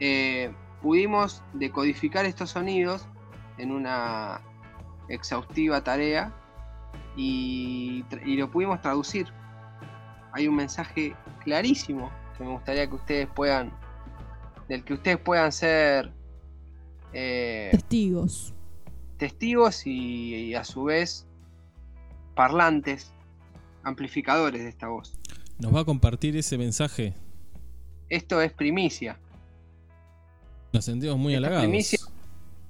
eh, 0.00 0.52
pudimos 0.82 1.42
decodificar 1.52 2.24
estos 2.24 2.50
sonidos 2.50 3.06
en 3.58 3.70
una 3.70 4.40
exhaustiva 5.08 5.84
tarea 5.84 6.32
y, 7.16 8.04
y 8.24 8.36
lo 8.36 8.50
pudimos 8.50 8.80
traducir. 8.80 9.28
Hay 10.32 10.48
un 10.48 10.56
mensaje 10.56 11.14
clarísimo 11.44 12.10
que 12.38 12.44
me 12.44 12.50
gustaría 12.52 12.86
que 12.88 12.94
ustedes 12.94 13.28
puedan, 13.34 13.72
del 14.68 14.84
que 14.84 14.94
ustedes 14.94 15.18
puedan 15.18 15.52
ser 15.52 16.12
eh, 17.12 17.68
Testigos. 17.72 18.54
testigos 19.18 19.86
y, 19.86 20.34
y 20.34 20.54
a 20.54 20.64
su 20.64 20.84
vez 20.84 21.26
parlantes, 22.34 23.12
amplificadores 23.82 24.62
de 24.62 24.68
esta 24.68 24.88
voz. 24.88 25.18
¿Nos 25.58 25.74
va 25.74 25.80
a 25.80 25.84
compartir 25.84 26.36
ese 26.36 26.56
mensaje? 26.56 27.14
Esto 28.08 28.40
es 28.40 28.52
primicia. 28.52 29.18
Nos 30.72 30.84
sentimos 30.84 31.18
muy 31.18 31.34
Esta 31.34 31.46
halagados. 31.48 31.64
primicia- 31.64 31.98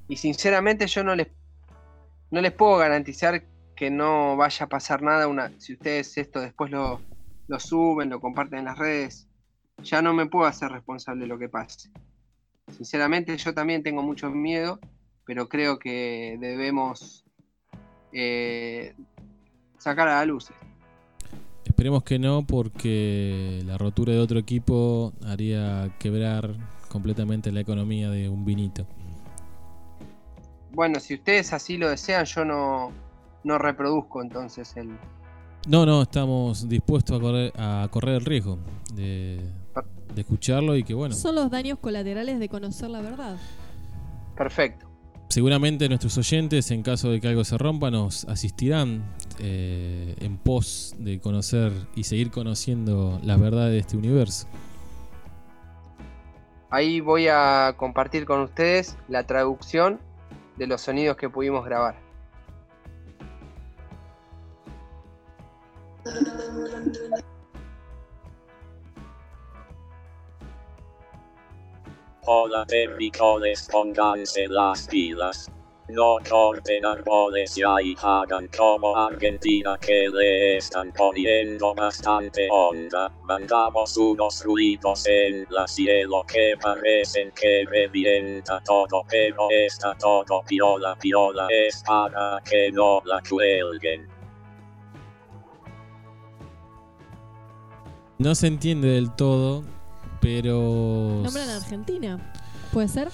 Y 0.09 0.17
sinceramente 0.17 0.87
yo 0.87 1.05
no 1.05 1.15
les, 1.15 1.29
no 2.31 2.41
les 2.41 2.53
puedo 2.53 2.79
garantizar 2.79 3.45
que 3.77 3.91
no 3.91 4.37
vaya 4.37 4.65
a 4.67 4.69
pasar 4.69 5.03
nada 5.03 5.29
una, 5.29 5.53
si 5.59 5.75
ustedes 5.75 6.17
esto 6.17 6.41
después 6.41 6.71
lo, 6.71 7.01
lo 7.47 7.61
suben, 7.61 8.09
lo 8.09 8.21
comparten 8.21 8.61
en 8.61 8.65
las 8.65 8.79
redes. 8.79 9.28
Ya 9.83 10.03
no 10.03 10.13
me 10.13 10.27
puedo 10.27 10.47
hacer 10.47 10.71
responsable 10.71 11.23
de 11.23 11.29
lo 11.29 11.39
que 11.39 11.49
pase. 11.49 11.91
Sinceramente 12.69 13.37
yo 13.37 13.55
también 13.55 13.83
tengo 13.83 14.03
mucho 14.03 14.31
miedo, 14.31 14.79
pero 15.25 15.49
creo 15.49 15.79
que 15.79 16.37
debemos 16.41 17.25
eh, 18.13 18.95
sacar 19.79 20.09
a 20.09 20.17
la 20.17 20.25
luz. 20.27 20.51
Esperemos 21.65 22.03
que 22.03 22.19
no, 22.19 22.47
porque 22.47 23.63
la 23.65 23.79
rotura 23.79 24.13
de 24.13 24.19
otro 24.19 24.39
equipo 24.39 25.13
haría 25.25 25.95
quebrar 25.99 26.55
completamente 26.89 27.53
la 27.53 27.61
economía 27.61 28.11
de 28.11 28.29
un 28.29 28.45
vinito. 28.45 28.87
Bueno, 30.73 31.01
si 31.01 31.15
ustedes 31.15 31.53
así 31.53 31.77
lo 31.77 31.89
desean, 31.89 32.25
yo 32.25 32.45
no, 32.45 32.93
no 33.45 33.59
reproduzco 33.59 34.23
entonces 34.23 34.77
el... 34.77 34.97
No, 35.69 35.85
no, 35.85 36.03
estamos 36.03 36.69
dispuestos 36.69 37.19
a 37.19 37.21
correr, 37.21 37.53
a 37.57 37.89
correr 37.91 38.17
el 38.17 38.25
riesgo 38.25 38.59
de, 38.95 39.41
de 40.19 40.23
escucharlo 40.23 40.77
y 40.77 40.83
que 40.83 40.95
bueno, 40.95 41.15
Son 41.15 41.35
los 41.35 41.51
daños 41.51 41.79
colaterales 41.79 42.39
de 42.39 42.49
conocer 42.49 42.91
la 42.91 43.01
verdad. 43.01 43.37
Perfecto. 44.37 44.87
seguramente 45.29 45.89
nuestros 45.89 46.17
oyentes, 46.19 46.71
en 46.71 46.83
caso 46.83 47.11
de 47.11 47.21
que 47.21 47.29
algo 47.29 47.45
se 47.45 47.57
rompa, 47.59 47.91
nos 47.91 48.25
asistirán 48.25 49.05
eh, 49.39 50.15
en 50.21 50.37
pos 50.37 50.95
de 50.99 51.21
conocer 51.21 51.73
y 51.95 52.05
seguir 52.05 52.31
conociendo 52.31 53.21
las 53.23 53.41
verdades 53.41 53.73
de 53.73 53.79
este 53.79 53.97
universo. 53.97 54.47
Ahí 56.71 57.01
voy 57.01 57.29
a 57.29 57.75
compartir 57.77 58.27
con 58.27 58.41
ustedes 58.43 58.97
la 59.09 59.25
traducción 59.25 60.01
de 60.57 60.67
los 60.67 60.83
sonidos 60.83 61.17
que 61.17 61.31
pudimos 61.31 61.65
grabar. 61.65 61.97
Hola 72.31 72.67
terrícolas, 72.67 73.67
pónganse 73.73 74.49
las 74.49 74.87
pilas. 74.87 75.51
No 75.89 76.19
corten 76.29 76.85
árboles 76.85 77.55
ya 77.55 77.81
y 77.83 77.97
hagan 78.03 78.51
como 78.55 78.95
Argentina 78.95 79.79
que 79.79 80.11
le 80.11 80.59
están 80.59 80.93
poniendo 80.93 81.75
bastante 81.75 82.47
onda. 82.51 83.11
Mandamos 83.23 83.97
unos 83.97 84.45
ruidos 84.45 85.07
en 85.07 85.47
la 85.49 85.67
cielo 85.67 86.23
que 86.31 86.53
parecen 86.61 87.33
que 87.33 87.65
revienta 87.65 88.61
todo, 88.63 89.07
pero 89.09 89.49
está 89.51 89.95
todo 89.95 90.43
piola 90.47 90.97
piola 90.97 91.49
es 91.51 91.83
para 91.83 92.43
que 92.45 92.71
no 92.71 93.01
la 93.07 93.23
cuelguen. 93.27 94.07
No 98.19 98.35
se 98.35 98.49
entiende 98.49 98.89
del 98.89 99.17
todo, 99.17 99.65
pero... 100.29 101.23
Nombran 101.23 101.49
a 101.49 101.57
Argentina. 101.57 102.33
¿Puede 102.71 102.89
ser? 102.89 103.09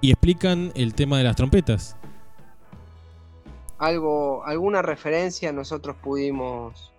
Y 0.00 0.10
explican 0.10 0.72
el 0.74 0.94
tema 0.94 1.18
de 1.18 1.24
las 1.24 1.36
trompetas. 1.36 1.96
Algo, 3.76 4.42
alguna 4.46 4.80
referencia 4.80 5.52
nosotros 5.52 5.96
pudimos 6.02 6.94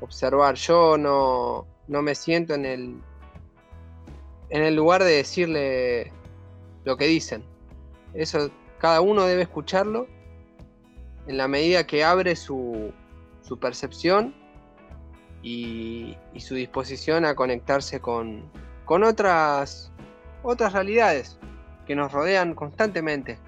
observar. 0.00 0.54
Yo 0.54 0.96
no, 0.96 1.66
no 1.88 2.02
me 2.02 2.14
siento 2.14 2.54
en 2.54 2.64
el, 2.64 3.00
en 4.50 4.62
el 4.62 4.76
lugar 4.76 5.02
de 5.02 5.16
decirle 5.16 6.12
lo 6.84 6.96
que 6.96 7.06
dicen. 7.06 7.42
Eso 8.14 8.52
cada 8.78 9.00
uno 9.00 9.24
debe 9.24 9.42
escucharlo 9.42 10.06
en 11.26 11.38
la 11.38 11.48
medida 11.48 11.84
que 11.88 12.04
abre 12.04 12.36
su, 12.36 12.92
su 13.42 13.58
percepción 13.58 14.43
y, 15.44 16.16
y 16.32 16.40
su 16.40 16.54
disposición 16.54 17.26
a 17.26 17.34
conectarse 17.34 18.00
con, 18.00 18.50
con 18.86 19.04
otras, 19.04 19.92
otras 20.42 20.72
realidades 20.72 21.38
que 21.86 21.94
nos 21.94 22.10
rodean 22.10 22.54
constantemente. 22.54 23.38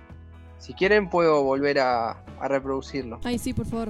Si 0.59 0.74
quieren 0.74 1.09
puedo 1.09 1.43
volver 1.43 1.81
a, 1.81 2.10
a 2.39 2.48
reproducirlo. 2.48 3.18
Ay, 3.24 3.39
sí, 3.39 3.55
por 3.55 3.66
favor. 3.66 3.89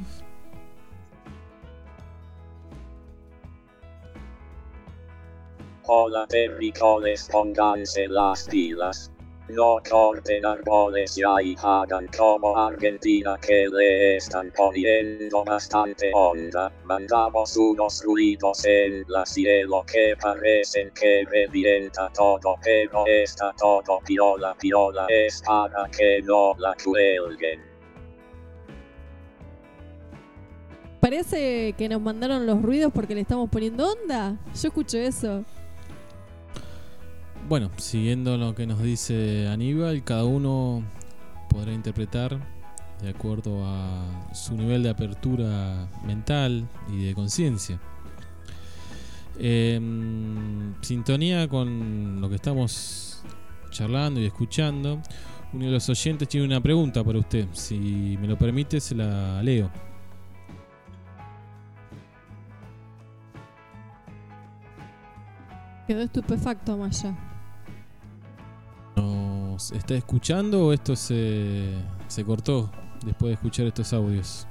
Hola 5.88 6.26
terrícolas, 6.26 7.28
pónganse 7.30 8.08
las 8.08 8.48
pilas. 8.48 9.12
No 9.48 9.78
corten 9.88 10.44
árboles 10.44 11.14
ya 11.14 11.40
y 11.40 11.54
hagan 11.62 12.08
como 12.08 12.58
Argentina 12.58 13.38
que 13.40 13.68
le 13.68 14.16
están 14.16 14.52
poniendo 14.56 15.44
bastante 15.44 16.10
onda. 16.12 16.72
Mandamos 16.84 17.56
unos 17.56 18.02
ruidos 18.02 18.64
en 18.64 19.04
la 19.06 19.24
cielo 19.24 19.84
que 19.86 20.16
parecen 20.20 20.90
que 20.90 21.24
revienta 21.30 22.10
todo, 22.12 22.56
pero 22.60 23.06
está 23.06 23.52
todo 23.56 24.00
piola 24.04 24.56
piola 24.58 25.06
es 25.08 25.40
para 25.42 25.88
que 25.90 26.20
no 26.22 26.54
la 26.58 26.74
cuelguen. 26.82 27.60
Parece 31.00 31.72
que 31.78 31.88
nos 31.88 32.00
mandaron 32.00 32.46
los 32.46 32.60
ruidos 32.60 32.90
porque 32.92 33.14
le 33.14 33.20
estamos 33.20 33.48
poniendo 33.48 33.92
onda. 33.92 34.36
Yo 34.60 34.68
escucho 34.68 34.98
eso. 34.98 35.44
Bueno, 37.48 37.70
siguiendo 37.76 38.36
lo 38.36 38.56
que 38.56 38.66
nos 38.66 38.82
dice 38.82 39.46
Aníbal, 39.46 40.02
cada 40.02 40.24
uno 40.24 40.82
podrá 41.48 41.72
interpretar 41.72 42.40
de 43.00 43.10
acuerdo 43.10 43.64
a 43.64 44.34
su 44.34 44.56
nivel 44.56 44.82
de 44.82 44.90
apertura 44.90 45.88
mental 46.04 46.68
y 46.90 47.04
de 47.04 47.14
conciencia. 47.14 47.78
En 49.38 50.74
sintonía 50.80 51.46
con 51.46 52.20
lo 52.20 52.28
que 52.28 52.34
estamos 52.34 53.22
charlando 53.70 54.20
y 54.20 54.26
escuchando, 54.26 55.00
uno 55.52 55.66
de 55.66 55.70
los 55.70 55.88
oyentes 55.88 56.26
tiene 56.26 56.46
una 56.46 56.60
pregunta 56.60 57.04
para 57.04 57.20
usted. 57.20 57.46
Si 57.52 58.18
me 58.20 58.26
lo 58.26 58.36
permite, 58.36 58.80
se 58.80 58.96
la 58.96 59.40
leo. 59.44 59.70
Quedó 65.86 66.02
estupefacto 66.02 66.76
Maya. 66.76 67.35
¿Nos 68.96 69.72
está 69.72 69.94
escuchando 69.94 70.66
o 70.66 70.72
esto 70.72 70.96
se, 70.96 71.70
se 72.08 72.24
cortó 72.24 72.70
después 73.04 73.28
de 73.30 73.34
escuchar 73.34 73.66
estos 73.66 73.92
audios? 73.92 74.46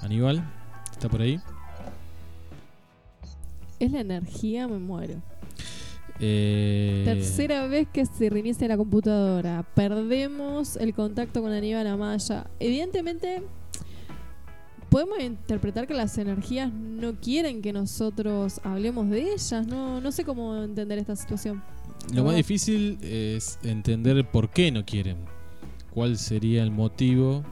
Aníbal, 0.00 0.42
¿está 0.90 1.08
por 1.08 1.22
ahí? 1.22 1.40
Es 3.78 3.90
la 3.92 4.00
energía, 4.00 4.68
me 4.68 4.78
muero. 4.78 5.14
Eh, 6.20 7.02
Tercera 7.04 7.66
vez 7.66 7.88
que 7.88 8.06
se 8.06 8.30
reinicia 8.30 8.68
la 8.68 8.76
computadora. 8.76 9.64
Perdemos 9.74 10.76
el 10.76 10.94
contacto 10.94 11.42
con 11.42 11.52
Aníbal 11.52 11.86
Amaya. 11.86 12.46
Evidentemente, 12.60 13.42
podemos 14.92 15.18
interpretar 15.20 15.86
que 15.86 15.94
las 15.94 16.18
energías 16.18 16.70
no 16.70 17.14
quieren 17.14 17.62
que 17.62 17.72
nosotros 17.72 18.60
hablemos 18.62 19.08
de 19.08 19.32
ellas. 19.32 19.66
No, 19.66 20.02
no 20.02 20.12
sé 20.12 20.22
cómo 20.22 20.54
entender 20.62 20.98
esta 20.98 21.16
situación. 21.16 21.62
Lo 22.12 22.24
más 22.24 22.36
difícil 22.36 22.98
es 23.00 23.58
entender 23.62 24.30
por 24.30 24.50
qué 24.50 24.70
no 24.70 24.84
quieren. 24.84 25.16
¿Cuál 25.94 26.18
sería 26.18 26.62
el 26.62 26.70
motivo 26.70 27.42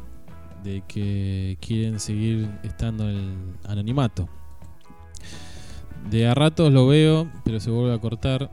de 0.63 0.83
que 0.87 1.57
quieren 1.63 1.99
seguir 1.99 2.51
estando 2.63 3.09
en 3.09 3.17
el 3.17 3.71
anonimato? 3.71 4.29
De 6.11 6.27
a 6.27 6.35
ratos 6.35 6.71
lo 6.71 6.89
veo, 6.89 7.27
pero 7.43 7.59
se 7.59 7.71
vuelve 7.71 7.95
a 7.95 7.99
cortar. 7.99 8.53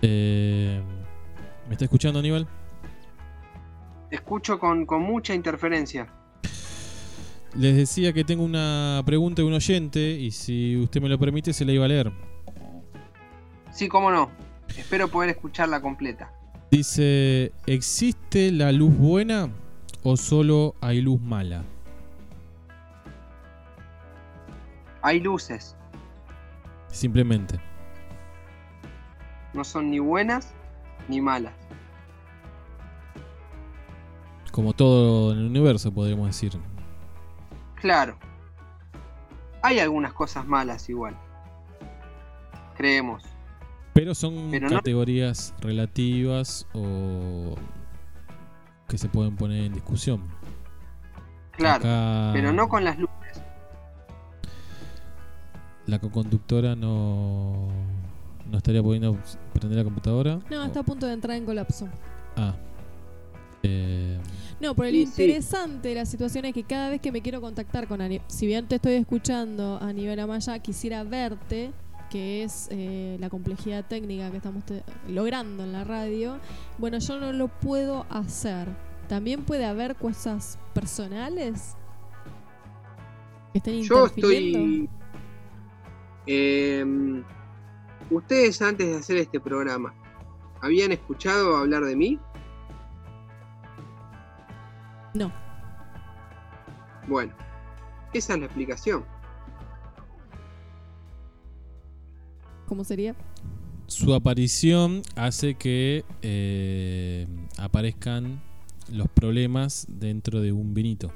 Eh, 0.00 0.80
¿Me 1.66 1.72
está 1.72 1.84
escuchando, 1.84 2.20
Aníbal? 2.20 2.48
Escucho 4.10 4.58
con, 4.58 4.86
con 4.86 5.02
mucha 5.02 5.34
interferencia. 5.34 6.10
Les 7.56 7.74
decía 7.76 8.12
que 8.12 8.24
tengo 8.24 8.44
una 8.44 9.02
pregunta 9.04 9.42
de 9.42 9.48
un 9.48 9.54
oyente 9.54 10.00
y 10.12 10.30
si 10.30 10.76
usted 10.76 11.00
me 11.00 11.08
lo 11.08 11.18
permite 11.18 11.52
se 11.52 11.64
la 11.64 11.72
iba 11.72 11.84
a 11.84 11.88
leer. 11.88 12.12
Sí, 13.72 13.88
cómo 13.88 14.10
no. 14.10 14.30
Espero 14.76 15.08
poder 15.08 15.30
escucharla 15.30 15.80
completa. 15.80 16.32
Dice, 16.70 17.52
¿existe 17.66 18.52
la 18.52 18.70
luz 18.72 18.96
buena 18.96 19.48
o 20.02 20.16
solo 20.16 20.74
hay 20.80 21.00
luz 21.00 21.20
mala? 21.20 21.64
Hay 25.02 25.20
luces, 25.20 25.74
Simplemente. 26.88 27.58
no 29.54 29.64
son 29.64 29.90
ni 29.90 29.98
buenas 29.98 30.52
ni 31.08 31.20
malas. 31.20 31.54
Como 34.52 34.72
todo 34.72 35.32
en 35.32 35.38
el 35.38 35.46
universo, 35.46 35.92
podríamos 35.92 36.26
decir. 36.26 36.52
Claro. 37.80 38.16
Hay 39.62 39.78
algunas 39.80 40.12
cosas 40.12 40.46
malas 40.46 40.88
igual. 40.88 41.16
Creemos. 42.76 43.24
Pero 43.92 44.14
son 44.14 44.48
Pero 44.50 44.68
no- 44.68 44.76
categorías 44.76 45.54
relativas 45.60 46.66
o 46.72 47.54
que 48.88 48.96
se 48.98 49.08
pueden 49.08 49.36
poner 49.36 49.64
en 49.64 49.72
discusión. 49.74 50.22
Claro. 51.52 51.84
Acá 51.88 52.30
Pero 52.32 52.52
no 52.52 52.68
con 52.68 52.84
las 52.84 52.98
luces. 52.98 53.42
la 55.86 55.98
coconductora 55.98 56.76
no, 56.76 57.68
no 58.50 58.58
estaría 58.58 58.82
pudiendo 58.82 59.16
prender 59.54 59.78
la 59.78 59.84
computadora. 59.84 60.38
No, 60.50 60.62
O- 60.62 60.66
está 60.66 60.80
a 60.80 60.82
punto 60.84 61.06
de 61.06 61.14
entrar 61.14 61.36
en 61.36 61.44
colapso. 61.46 61.88
Ah, 62.36 62.54
Eh, 63.62 64.18
No, 64.60 64.74
Sí, 64.74 64.90
sí. 64.90 65.22
interesante 65.22 65.88
de 65.90 65.94
la 65.94 66.04
situación 66.06 66.44
es 66.46 66.54
que 66.54 66.64
cada 66.64 66.90
vez 66.90 67.00
que 67.00 67.12
me 67.12 67.22
quiero 67.22 67.40
contactar 67.40 67.86
con 67.86 68.00
Ani- 68.00 68.20
si 68.26 68.46
bien 68.46 68.66
te 68.66 68.76
estoy 68.76 68.94
escuchando 68.94 69.78
a 69.80 69.92
nivel 69.92 70.18
amaya, 70.20 70.58
quisiera 70.58 71.04
verte, 71.04 71.70
que 72.10 72.42
es 72.42 72.68
eh, 72.72 73.16
la 73.20 73.28
complejidad 73.30 73.84
técnica 73.86 74.30
que 74.30 74.38
estamos 74.38 74.64
te- 74.64 74.82
logrando 75.08 75.62
en 75.62 75.72
la 75.72 75.84
radio. 75.84 76.38
Bueno, 76.78 76.98
yo 76.98 77.20
no 77.20 77.32
lo 77.32 77.48
puedo 77.48 78.06
hacer. 78.10 78.66
También 79.08 79.42
puede 79.44 79.64
haber 79.64 79.94
cosas 79.96 80.58
personales 80.74 81.76
que 83.52 83.58
estén 83.58 83.82
Yo 83.82 84.06
estoy. 84.06 84.88
Em, 86.26 87.22
Ustedes 88.10 88.62
antes 88.62 88.86
de 88.88 88.96
hacer 88.96 89.18
este 89.18 89.38
programa, 89.38 89.92
¿habían 90.62 90.92
escuchado 90.92 91.56
hablar 91.58 91.84
de 91.84 91.94
mí? 91.94 92.18
No. 95.18 95.32
Bueno, 97.08 97.34
esa 98.14 98.34
es 98.34 98.38
la 98.38 98.46
explicación. 98.46 99.04
¿Cómo 102.66 102.84
sería? 102.84 103.14
su 103.88 104.12
aparición 104.12 105.00
hace 105.16 105.54
que 105.54 106.04
eh, 106.20 107.26
aparezcan 107.56 108.40
los 108.92 109.08
problemas 109.08 109.86
dentro 109.88 110.40
de 110.42 110.52
un 110.52 110.74
vinito. 110.74 111.10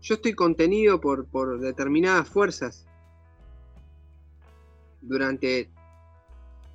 Yo 0.00 0.14
estoy 0.14 0.32
contenido 0.32 1.00
por, 1.00 1.26
por 1.26 1.60
determinadas 1.60 2.28
fuerzas 2.28 2.86
durante 5.02 5.70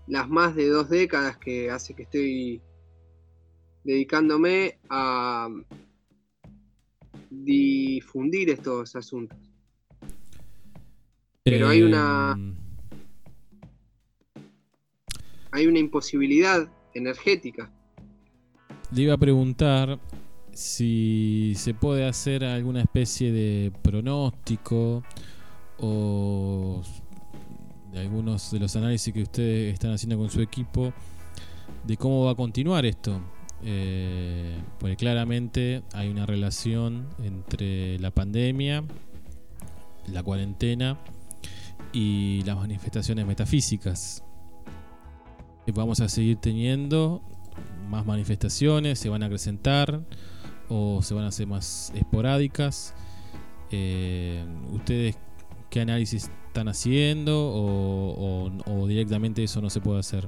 las 0.07 0.29
más 0.29 0.55
de 0.55 0.69
dos 0.69 0.89
décadas 0.89 1.37
que 1.37 1.71
hace 1.71 1.95
que 1.95 2.03
estoy 2.03 2.61
dedicándome 3.83 4.77
a 4.89 5.49
difundir 7.29 8.49
estos 8.49 8.95
asuntos. 8.95 9.37
Pero 11.43 11.67
hay 11.67 11.81
una- 11.81 12.35
Eh, 12.37 12.53
Hay 15.51 15.65
una 15.65 15.79
imposibilidad 15.79 16.69
energética. 16.93 17.71
Le 18.91 19.01
iba 19.01 19.15
a 19.15 19.17
preguntar 19.17 19.99
si 20.53 21.53
se 21.55 21.73
puede 21.73 22.07
hacer 22.07 22.43
alguna 22.43 22.81
especie 22.81 23.31
de 23.31 23.71
pronóstico 23.81 25.03
o 25.79 26.83
de 27.91 27.99
algunos 27.99 28.51
de 28.51 28.59
los 28.59 28.75
análisis 28.75 29.11
que 29.11 29.23
ustedes 29.23 29.73
están 29.73 29.91
haciendo 29.91 30.17
con 30.19 30.29
su 30.29 30.39
equipo 30.41 30.93
de 31.83 31.97
cómo 31.97 32.25
va 32.25 32.31
a 32.31 32.35
continuar 32.35 32.85
esto. 32.85 33.19
Eh, 33.63 34.57
porque 34.79 34.95
claramente 34.95 35.83
hay 35.93 36.09
una 36.09 36.25
relación 36.25 37.07
entre 37.21 37.99
la 37.99 38.11
pandemia, 38.11 38.83
la 40.07 40.23
cuarentena 40.23 40.97
y 41.91 42.41
las 42.43 42.55
manifestaciones 42.55 43.25
metafísicas. 43.25 44.23
Eh, 45.65 45.71
Vamos 45.73 45.99
a 45.99 46.09
seguir 46.09 46.37
teniendo 46.37 47.21
más 47.89 48.05
manifestaciones, 48.05 48.99
se 48.99 49.09
van 49.09 49.23
a 49.23 49.25
acrecentar 49.25 50.01
o 50.69 51.01
se 51.01 51.13
van 51.13 51.25
a 51.25 51.27
hacer 51.27 51.47
más 51.47 51.91
esporádicas. 51.95 52.93
Eh, 53.71 54.45
¿Ustedes 54.71 55.17
qué 55.69 55.81
análisis 55.81 56.31
están 56.47 56.67
haciendo 56.67 57.51
o, 57.53 58.87
directamente 58.87 59.43
eso 59.43 59.61
no 59.61 59.69
se 59.69 59.81
puede 59.81 59.99
hacer? 59.99 60.27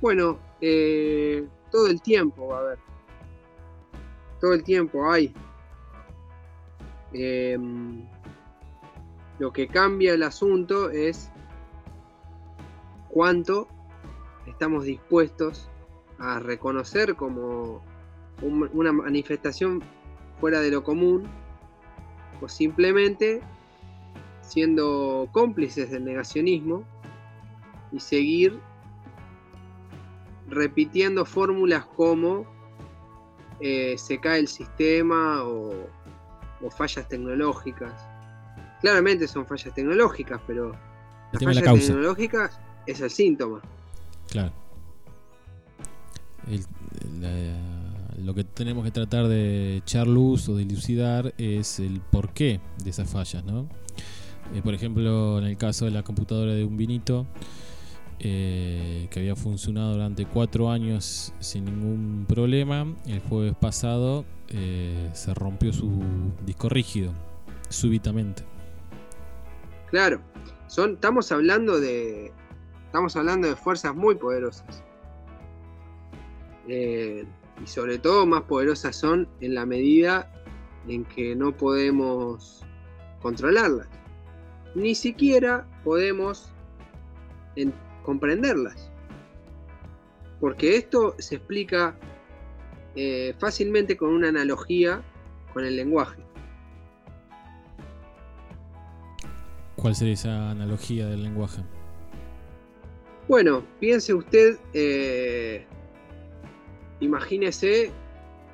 Bueno, 0.00 0.38
eh, 0.60 1.46
todo 1.70 1.88
el 1.88 2.00
tiempo 2.00 2.48
va 2.48 2.58
a 2.58 2.60
haber. 2.60 2.78
Todo 4.40 4.52
el 4.54 4.62
tiempo 4.62 5.10
hay. 5.10 5.34
Em, 7.12 8.04
lo 9.38 9.52
que 9.52 9.66
cambia 9.66 10.14
el 10.14 10.22
asunto 10.22 10.90
es 10.90 11.30
cuánto 13.08 13.66
estamos 14.46 14.84
dispuestos 14.84 15.68
a 16.18 16.38
reconocer 16.38 17.14
como 17.14 17.82
un- 18.42 18.70
una 18.72 18.92
manifestación 18.92 19.82
fuera 20.40 20.60
de 20.60 20.70
lo 20.70 20.84
común 20.84 21.24
o 22.40 22.48
simplemente 22.48 23.40
siendo 24.42 25.28
cómplices 25.32 25.90
del 25.90 26.04
negacionismo 26.04 26.84
y 27.92 28.00
seguir 28.00 28.60
repitiendo 30.48 31.24
fórmulas 31.24 31.84
como 31.86 32.46
eh, 33.60 33.96
se 33.98 34.18
cae 34.18 34.40
el 34.40 34.48
sistema 34.48 35.42
o, 35.44 35.72
o 36.62 36.70
fallas 36.70 37.08
tecnológicas. 37.08 37.92
Claramente 38.80 39.26
son 39.26 39.46
fallas 39.46 39.74
tecnológicas, 39.74 40.40
pero 40.46 40.72
la 41.32 41.38
tema 41.38 41.50
es 41.50 41.56
la 41.56 41.60
falla 41.62 41.72
causa. 41.72 41.86
tecnológica 41.88 42.50
es 42.86 43.00
el 43.00 43.10
síntoma. 43.10 43.60
Claro. 44.30 44.52
El- 46.46 47.20
la- 47.20 48.22
lo 48.24 48.34
que 48.34 48.42
tenemos 48.44 48.84
que 48.84 48.90
tratar 48.90 49.28
de 49.28 49.76
echar 49.76 50.06
luz 50.08 50.48
o 50.48 50.56
de 50.56 50.64
dilucidar 50.64 51.34
es 51.38 51.78
el 51.78 52.00
porqué 52.00 52.60
de 52.82 52.90
esas 52.90 53.08
fallas, 53.10 53.44
¿no? 53.44 53.68
Eh, 54.54 54.62
por 54.62 54.74
ejemplo, 54.74 55.38
en 55.38 55.44
el 55.44 55.56
caso 55.56 55.84
de 55.84 55.92
la 55.92 56.02
computadora 56.02 56.52
de 56.54 56.64
un 56.64 56.76
vinito, 56.76 57.26
eh, 58.20 59.06
que 59.10 59.20
había 59.20 59.36
funcionado 59.36 59.92
durante 59.92 60.26
cuatro 60.26 60.70
años 60.70 61.32
sin 61.40 61.64
ningún 61.64 62.24
problema, 62.28 62.86
el 63.06 63.20
jueves 63.20 63.54
pasado 63.60 64.24
eh, 64.48 65.10
se 65.12 65.34
rompió 65.34 65.72
su 65.72 65.90
disco 66.44 66.68
rígido, 66.68 67.12
súbitamente. 67.68 68.42
Claro, 69.90 70.20
son, 70.66 70.94
estamos 70.94 71.30
hablando 71.32 71.80
de. 71.80 72.32
Estamos 72.86 73.16
hablando 73.16 73.48
de 73.48 73.56
fuerzas 73.56 73.94
muy 73.94 74.14
poderosas. 74.14 74.82
Eh, 76.68 77.24
y 77.62 77.66
sobre 77.66 77.98
todo 77.98 78.26
más 78.26 78.42
poderosas 78.42 78.94
son 78.96 79.28
en 79.40 79.54
la 79.54 79.66
medida 79.66 80.30
en 80.86 81.04
que 81.04 81.34
no 81.34 81.52
podemos 81.56 82.64
controlarlas. 83.20 83.88
Ni 84.74 84.94
siquiera 84.94 85.66
podemos 85.84 86.50
en- 87.56 87.74
comprenderlas. 88.08 88.90
Porque 90.40 90.78
esto 90.78 91.14
se 91.18 91.34
explica 91.34 91.94
eh, 92.96 93.34
fácilmente 93.38 93.98
con 93.98 94.08
una 94.14 94.30
analogía 94.30 95.02
con 95.52 95.62
el 95.62 95.76
lenguaje. 95.76 96.22
¿Cuál 99.76 99.94
sería 99.94 100.14
esa 100.14 100.52
analogía 100.52 101.06
del 101.06 101.22
lenguaje? 101.22 101.60
Bueno, 103.28 103.62
piense 103.78 104.14
usted, 104.14 104.56
eh, 104.72 105.66
imagínese 107.00 107.90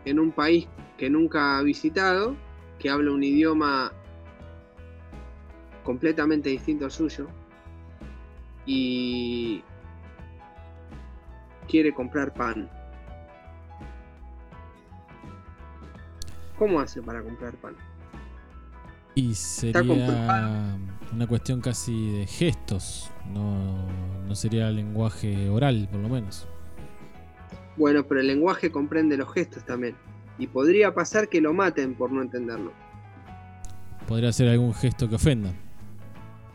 en 0.05 0.19
un 0.19 0.33
país 0.33 0.67
que 0.99 1.09
nunca 1.09 1.59
ha 1.59 1.63
visitado, 1.63 2.35
que 2.81 2.91
habla 2.91 3.13
un 3.13 3.23
idioma 3.23 3.93
completamente 5.85 6.49
distinto 6.49 6.87
al 6.87 6.91
suyo 6.91 7.29
y 8.67 9.63
quiere 11.69 11.93
comprar 11.93 12.33
pan. 12.33 12.69
¿Cómo 16.59 16.81
hace 16.81 17.03
para 17.03 17.23
comprar 17.23 17.55
pan? 17.55 17.75
Y 19.17 19.35
sería 19.35 20.77
una 21.13 21.27
cuestión 21.29 21.61
casi 21.61 22.11
de 22.19 22.27
gestos, 22.27 23.11
no, 23.33 23.87
no 24.27 24.35
sería 24.35 24.71
lenguaje 24.71 25.49
oral, 25.49 25.89
por 25.91 26.01
lo 26.01 26.09
menos. 26.09 26.49
Bueno, 27.77 28.05
pero 28.07 28.21
el 28.21 28.27
lenguaje 28.27 28.71
comprende 28.71 29.17
los 29.17 29.33
gestos 29.33 29.65
también. 29.65 29.97
Y 30.39 30.49
podría 30.49 30.95
pasar 30.95 31.29
que 31.29 31.41
lo 31.41 31.53
maten 31.53 31.95
por 31.95 32.11
no 32.11 32.23
entenderlo. 32.23 32.73
Podría 34.09 34.33
ser 34.33 34.49
algún 34.49 34.75
gesto 34.75 35.09
que 35.09 35.15
ofenda. 35.15 35.53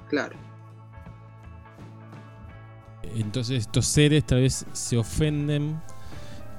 Claro. 0.10 0.49
Entonces 3.16 3.62
estos 3.62 3.86
seres 3.86 4.26
tal 4.26 4.42
vez 4.42 4.66
se 4.74 4.98
ofenden 4.98 5.80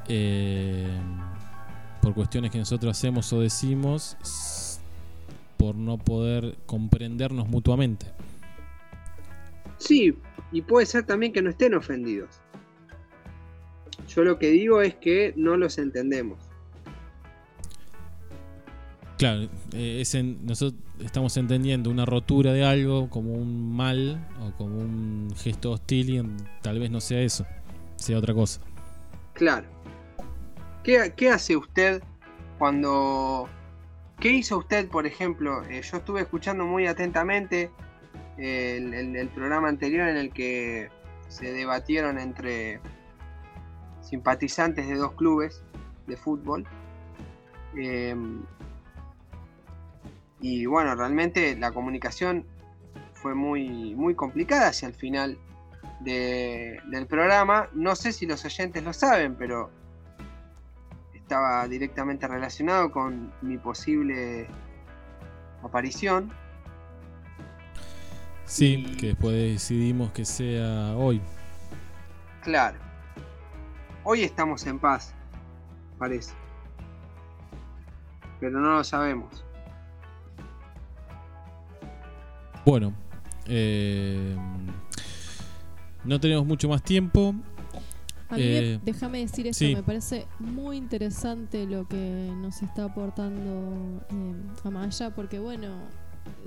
eh, 0.08 0.88
por 2.02 2.14
cuestiones 2.14 2.50
que 2.50 2.58
nosotros 2.58 2.96
hacemos 2.96 3.32
o 3.32 3.40
decimos 3.40 4.16
por 5.56 5.74
no 5.74 5.98
poder 5.98 6.56
comprendernos 6.66 7.48
mutuamente. 7.48 8.06
Sí, 9.78 10.14
y 10.52 10.62
puede 10.62 10.86
ser 10.86 11.04
también 11.04 11.32
que 11.32 11.42
no 11.42 11.50
estén 11.50 11.74
ofendidos. 11.74 12.40
Yo 14.08 14.24
lo 14.24 14.38
que 14.38 14.50
digo 14.50 14.82
es 14.82 14.94
que 14.94 15.32
no 15.36 15.56
los 15.56 15.78
entendemos. 15.78 16.49
Claro, 19.20 19.50
eh, 19.74 20.02
nosotros 20.44 20.80
estamos 20.98 21.36
entendiendo 21.36 21.90
una 21.90 22.06
rotura 22.06 22.54
de 22.54 22.64
algo 22.64 23.10
como 23.10 23.34
un 23.34 23.76
mal 23.76 24.26
o 24.40 24.56
como 24.56 24.78
un 24.78 25.34
gesto 25.36 25.72
hostil 25.72 26.08
y 26.08 26.22
tal 26.62 26.78
vez 26.78 26.90
no 26.90 27.02
sea 27.02 27.20
eso, 27.20 27.44
sea 27.96 28.16
otra 28.16 28.32
cosa. 28.32 28.62
Claro. 29.34 29.66
¿Qué, 30.82 31.28
hace 31.28 31.54
usted 31.54 32.02
cuando... 32.58 33.46
¿Qué 34.18 34.30
hizo 34.30 34.56
usted, 34.56 34.88
por 34.88 35.06
ejemplo? 35.06 35.64
Eh, 35.66 35.82
yo 35.82 35.98
estuve 35.98 36.22
escuchando 36.22 36.64
muy 36.64 36.86
atentamente 36.86 37.70
eh, 38.38 38.78
el, 39.14 39.28
programa 39.28 39.68
anterior 39.68 40.08
en 40.08 40.16
el 40.16 40.32
que 40.32 40.88
se 41.28 41.52
debatieron 41.52 42.18
entre 42.18 42.80
simpatizantes 44.00 44.88
de 44.88 44.94
dos 44.94 45.12
clubes 45.12 45.62
de 46.06 46.16
fútbol. 46.16 46.66
Y 50.40 50.66
bueno, 50.66 50.94
realmente 50.94 51.56
la 51.56 51.72
comunicación 51.72 52.46
fue 53.14 53.34
muy, 53.34 53.94
muy 53.94 54.14
complicada 54.14 54.68
hacia 54.68 54.88
el 54.88 54.94
final 54.94 55.38
de- 56.00 56.80
del 56.90 57.06
programa. 57.06 57.68
No 57.74 57.94
sé 57.94 58.12
si 58.12 58.26
los 58.26 58.44
oyentes 58.44 58.82
lo 58.82 58.92
saben, 58.92 59.34
pero 59.34 59.70
estaba 61.14 61.68
directamente 61.68 62.26
relacionado 62.26 62.90
con 62.90 63.32
mi 63.42 63.58
posible 63.58 64.48
aparición. 65.62 66.32
Sí, 68.46 68.84
Y- 68.88 68.96
que 68.96 69.06
después 69.08 69.34
decidimos 69.34 70.10
que 70.12 70.24
sea 70.24 70.96
hoy. 70.96 71.20
Claro. 72.42 72.78
Hoy 74.02 74.22
estamos 74.24 74.66
en 74.66 74.78
paz, 74.78 75.14
parece. 75.98 76.32
Pero 78.40 78.58
no 78.58 78.72
lo 78.72 78.82
sabemos. 78.84 79.44
Bueno, 82.64 82.92
eh, 83.46 84.36
no 86.04 86.20
tenemos 86.20 86.46
mucho 86.46 86.68
más 86.68 86.82
tiempo. 86.82 87.34
Eh, 88.36 88.78
me- 88.84 88.92
déjame 88.92 89.18
decir 89.20 89.46
esto, 89.48 89.64
sí. 89.64 89.74
me 89.74 89.82
parece 89.82 90.26
muy 90.38 90.76
interesante 90.76 91.66
lo 91.66 91.88
que 91.88 92.30
nos 92.36 92.62
está 92.62 92.84
aportando 92.84 94.04
eh, 94.08 94.34
Amaya, 94.62 95.10
porque 95.12 95.40
bueno, 95.40 95.88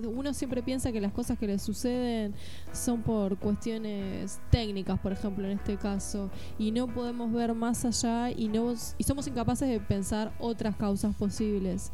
uno 0.01 0.33
siempre 0.33 0.63
piensa 0.63 0.93
que 0.93 1.01
las 1.01 1.11
cosas 1.11 1.37
que 1.37 1.45
le 1.45 1.59
suceden 1.59 2.35
son 2.71 3.01
por 3.01 3.37
cuestiones 3.37 4.39
técnicas, 4.49 4.97
por 4.99 5.11
ejemplo, 5.11 5.45
en 5.45 5.57
este 5.57 5.75
caso, 5.75 6.29
y 6.57 6.71
no 6.71 6.87
podemos 6.87 7.33
ver 7.33 7.53
más 7.53 7.83
allá 7.83 8.31
y, 8.31 8.47
no, 8.47 8.73
y 8.97 9.03
somos 9.03 9.27
incapaces 9.27 9.67
de 9.67 9.81
pensar 9.81 10.31
otras 10.39 10.77
causas 10.77 11.13
posibles. 11.15 11.91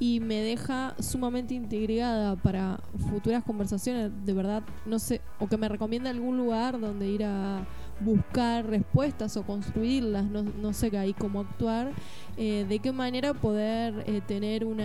Y 0.00 0.20
me 0.20 0.36
deja 0.36 0.94
sumamente 1.00 1.54
intrigada 1.54 2.36
para 2.36 2.80
futuras 3.10 3.42
conversaciones, 3.42 4.12
de 4.24 4.32
verdad, 4.32 4.62
no 4.86 4.98
sé, 5.00 5.20
o 5.40 5.48
que 5.48 5.56
me 5.56 5.68
recomienda 5.68 6.10
algún 6.10 6.36
lugar 6.36 6.78
donde 6.78 7.08
ir 7.08 7.24
a 7.24 7.66
buscar 8.00 8.66
respuestas 8.66 9.36
o 9.36 9.42
construirlas, 9.42 10.24
no, 10.24 10.42
no 10.42 10.72
sé 10.72 10.96
ahí 10.96 11.14
cómo 11.14 11.40
actuar, 11.40 11.92
eh, 12.36 12.64
de 12.68 12.78
qué 12.78 12.92
manera 12.92 13.34
poder 13.34 14.04
eh, 14.06 14.20
tener 14.26 14.64
un 14.64 14.78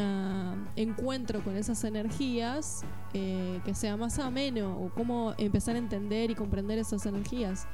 encuentro 0.75 1.43
con 1.43 1.55
esas 1.55 1.83
energías 1.83 2.83
eh, 3.13 3.59
que 3.63 3.75
sea 3.75 3.95
más 3.97 4.17
ameno 4.19 4.77
o 4.77 4.89
cómo 4.89 5.33
empezar 5.37 5.75
a 5.75 5.79
entender 5.79 6.31
y 6.31 6.35
comprender 6.35 6.79
esas 6.79 7.05
energías. 7.05 7.67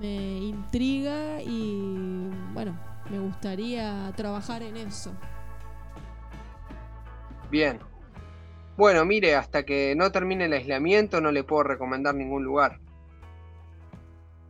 Me 0.00 0.38
intriga 0.38 1.42
y 1.42 2.30
bueno, 2.54 2.74
me 3.10 3.18
gustaría 3.18 4.10
trabajar 4.16 4.62
en 4.62 4.78
eso. 4.78 5.12
Bien. 7.52 7.78
Bueno, 8.78 9.04
mire, 9.04 9.34
hasta 9.34 9.64
que 9.64 9.94
no 9.94 10.10
termine 10.10 10.46
el 10.46 10.54
aislamiento 10.54 11.20
no 11.20 11.30
le 11.30 11.44
puedo 11.44 11.62
recomendar 11.64 12.14
ningún 12.14 12.42
lugar. 12.42 12.80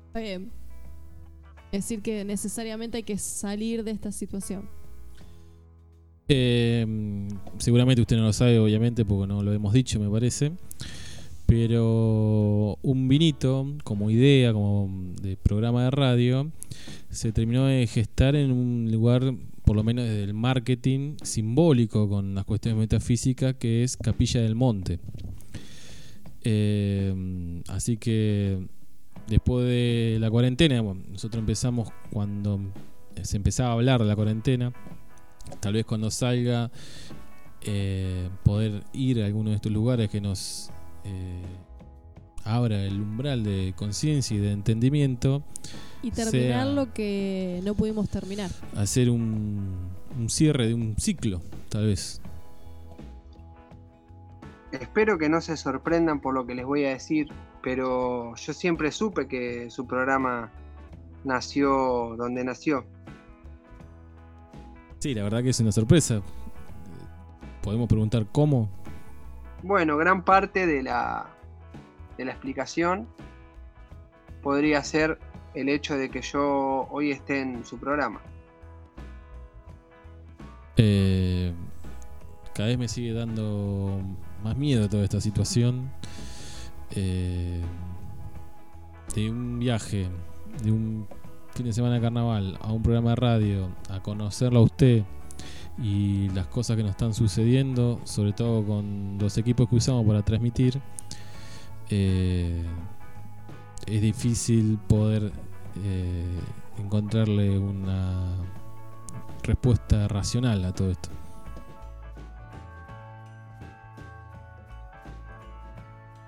Está 0.07 0.21
bien. 0.21 0.53
Es 1.73 1.85
decir, 1.85 2.01
que 2.01 2.25
necesariamente 2.25 2.99
hay 2.99 3.03
que 3.03 3.19
salir 3.19 3.83
de 3.83 3.91
esta 3.91 4.13
situación. 4.13 4.69
Eh, 6.29 6.87
seguramente 7.59 8.03
usted 8.03 8.17
no 8.17 8.23
lo 8.23 8.33
sabe, 8.33 8.61
obviamente, 8.61 9.05
porque 9.05 9.27
no 9.27 9.43
lo 9.43 9.53
hemos 9.53 9.73
dicho, 9.73 9.99
me 9.99 10.09
parece. 10.09 10.53
Pero 11.47 12.79
un 12.83 13.09
vinito, 13.09 13.67
como 13.83 14.11
idea, 14.11 14.53
como 14.53 14.89
de 15.21 15.37
programa 15.37 15.83
de 15.85 15.91
radio, 15.91 16.53
se 17.11 17.33
terminó 17.33 17.67
de 17.67 17.85
gestar 17.89 18.37
en 18.37 18.53
un 18.53 18.93
lugar, 18.93 19.35
por 19.65 19.77
lo 19.77 19.85
menos 19.85 20.05
desde 20.05 20.25
el 20.25 20.35
marketing, 20.35 21.17
simbólico 21.23 22.09
con 22.09 22.35
las 22.35 22.45
cuestiones 22.45 22.79
metafísicas, 22.79 23.55
que 23.55 23.85
es 23.85 23.97
Capilla 23.97 24.41
del 24.41 24.55
Monte. 24.55 24.99
Eh, 26.45 27.63
así 27.69 27.97
que 27.97 28.67
después 29.29 29.67
de 29.67 30.19
la 30.21 30.31
cuarentena, 30.31 30.81
bueno, 30.81 31.03
nosotros 31.09 31.41
empezamos 31.41 31.89
cuando 32.11 32.61
se 33.23 33.37
empezaba 33.37 33.71
a 33.71 33.73
hablar 33.75 34.01
de 34.01 34.07
la 34.07 34.17
cuarentena, 34.17 34.73
tal 35.61 35.75
vez 35.75 35.85
cuando 35.85 36.11
salga 36.11 36.71
eh, 37.63 38.29
poder 38.43 38.83
ir 38.93 39.23
a 39.23 39.27
alguno 39.27 39.51
de 39.51 39.57
estos 39.57 39.71
lugares 39.71 40.11
que 40.11 40.21
nos 40.21 40.71
eh, 41.05 41.43
abra 42.45 42.83
el 42.85 43.01
umbral 43.01 43.45
de 43.45 43.75
conciencia 43.77 44.37
y 44.37 44.41
de 44.41 44.53
entendimiento, 44.53 45.43
Y 46.03 46.11
terminar 46.11 46.67
lo 46.67 46.93
que 46.93 47.61
no 47.65 47.75
pudimos 47.75 48.09
terminar. 48.09 48.51
hacer 48.77 49.11
un, 49.11 49.91
un 50.19 50.29
cierre 50.29 50.67
de 50.67 50.75
un 50.75 50.97
ciclo, 50.99 51.41
tal 51.69 51.87
vez. 51.87 52.21
Espero 54.73 55.19
que 55.19 55.29
no 55.29 55.41
se 55.41 55.57
sorprendan 55.57 56.21
por 56.21 56.35
lo 56.35 56.47
que 56.47 56.55
les 56.55 56.65
voy 56.65 56.85
a 56.85 56.91
decir, 56.91 57.29
pero 57.63 58.35
yo 58.37 58.53
siempre 58.55 58.91
supe 58.91 59.29
que 59.29 59.71
su 59.71 59.87
programa 59.87 60.51
nació 61.25 62.15
donde 62.17 62.43
nació. 62.43 62.85
Sí, 64.99 65.15
la 65.15 65.25
verdad 65.25 65.43
que 65.43 65.51
es 65.51 65.61
una 65.61 65.73
sorpresa. 65.73 66.23
Podemos 67.63 67.89
preguntar 67.89 68.27
cómo. 68.33 68.71
Bueno, 69.63 69.97
gran 69.97 70.25
parte 70.25 70.67
de 70.67 70.83
la, 70.83 71.32
de 72.23 72.27
la 72.27 72.33
explicación 72.33 73.09
podría 74.43 74.83
ser 74.85 75.19
el 75.55 75.69
hecho 75.69 75.97
de 75.97 76.09
que 76.09 76.23
yo 76.23 76.87
hoy 76.91 77.11
esté 77.11 77.41
en 77.41 77.65
su 77.65 77.79
programa. 77.79 78.21
Eh, 80.77 81.53
cada 82.55 82.69
vez 82.69 82.79
me 82.79 82.89
sigue 82.89 83.13
dando 83.13 84.01
más 84.43 84.57
miedo 84.57 84.89
toda 84.89 85.03
esta 85.03 85.21
situación. 85.21 85.91
Eh, 86.93 87.61
de 89.15 89.31
un 89.31 89.59
viaje, 89.59 90.09
de 90.63 90.71
un 90.71 91.09
fin 91.55 91.67
de 91.67 91.73
semana 91.73 91.97
de 91.97 92.01
carnaval, 92.01 92.57
a 92.61 92.73
un 92.73 92.83
programa 92.83 93.11
de 93.11 93.17
radio, 93.17 93.69
a 93.91 94.01
conocerlo 94.01 94.61
a 94.61 94.63
usted 94.63 95.03
y 95.83 96.29
las 96.31 96.47
cosas 96.47 96.77
que 96.77 96.83
nos 96.83 96.93
están 96.93 97.15
sucediendo, 97.15 98.01
sobre 98.05 98.33
todo 98.33 98.65
con 98.65 99.19
los 99.19 99.37
equipos 99.39 99.69
que 99.69 99.77
usamos 99.77 100.07
para 100.07 100.23
transmitir. 100.23 100.81
Eh, 101.91 102.65
es 103.87 104.01
difícil 104.01 104.79
poder 104.89 105.33
eh, 105.85 106.41
encontrarle 106.79 107.59
una 107.59 108.37
respuesta 109.43 110.09
racional 110.09 110.65
a 110.65 110.73
todo 110.73 110.91
esto. 110.91 111.11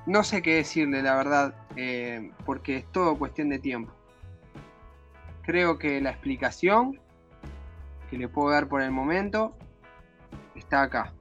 No 0.06 0.22
sé 0.22 0.42
qué 0.42 0.56
decirle, 0.56 1.02
la 1.02 1.14
verdad, 1.14 1.54
eh, 1.76 2.30
porque 2.44 2.76
es 2.76 2.92
todo 2.92 3.16
cuestión 3.16 3.48
de 3.48 3.58
tiempo. 3.58 3.92
Creo 5.42 5.78
que 5.78 6.00
la 6.00 6.10
explicación 6.10 7.00
que 8.10 8.18
le 8.18 8.28
puedo 8.28 8.50
dar 8.50 8.68
por 8.68 8.82
el 8.82 8.90
momento 8.90 9.56
está 10.54 10.82
acá. 10.82 11.14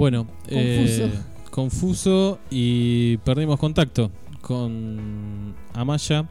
Bueno, 0.00 0.26
Confuso. 0.48 1.04
eh, 1.04 1.12
confuso 1.50 2.38
y 2.48 3.18
perdimos 3.18 3.58
contacto 3.58 4.10
con 4.40 5.54
Amaya. 5.74 6.26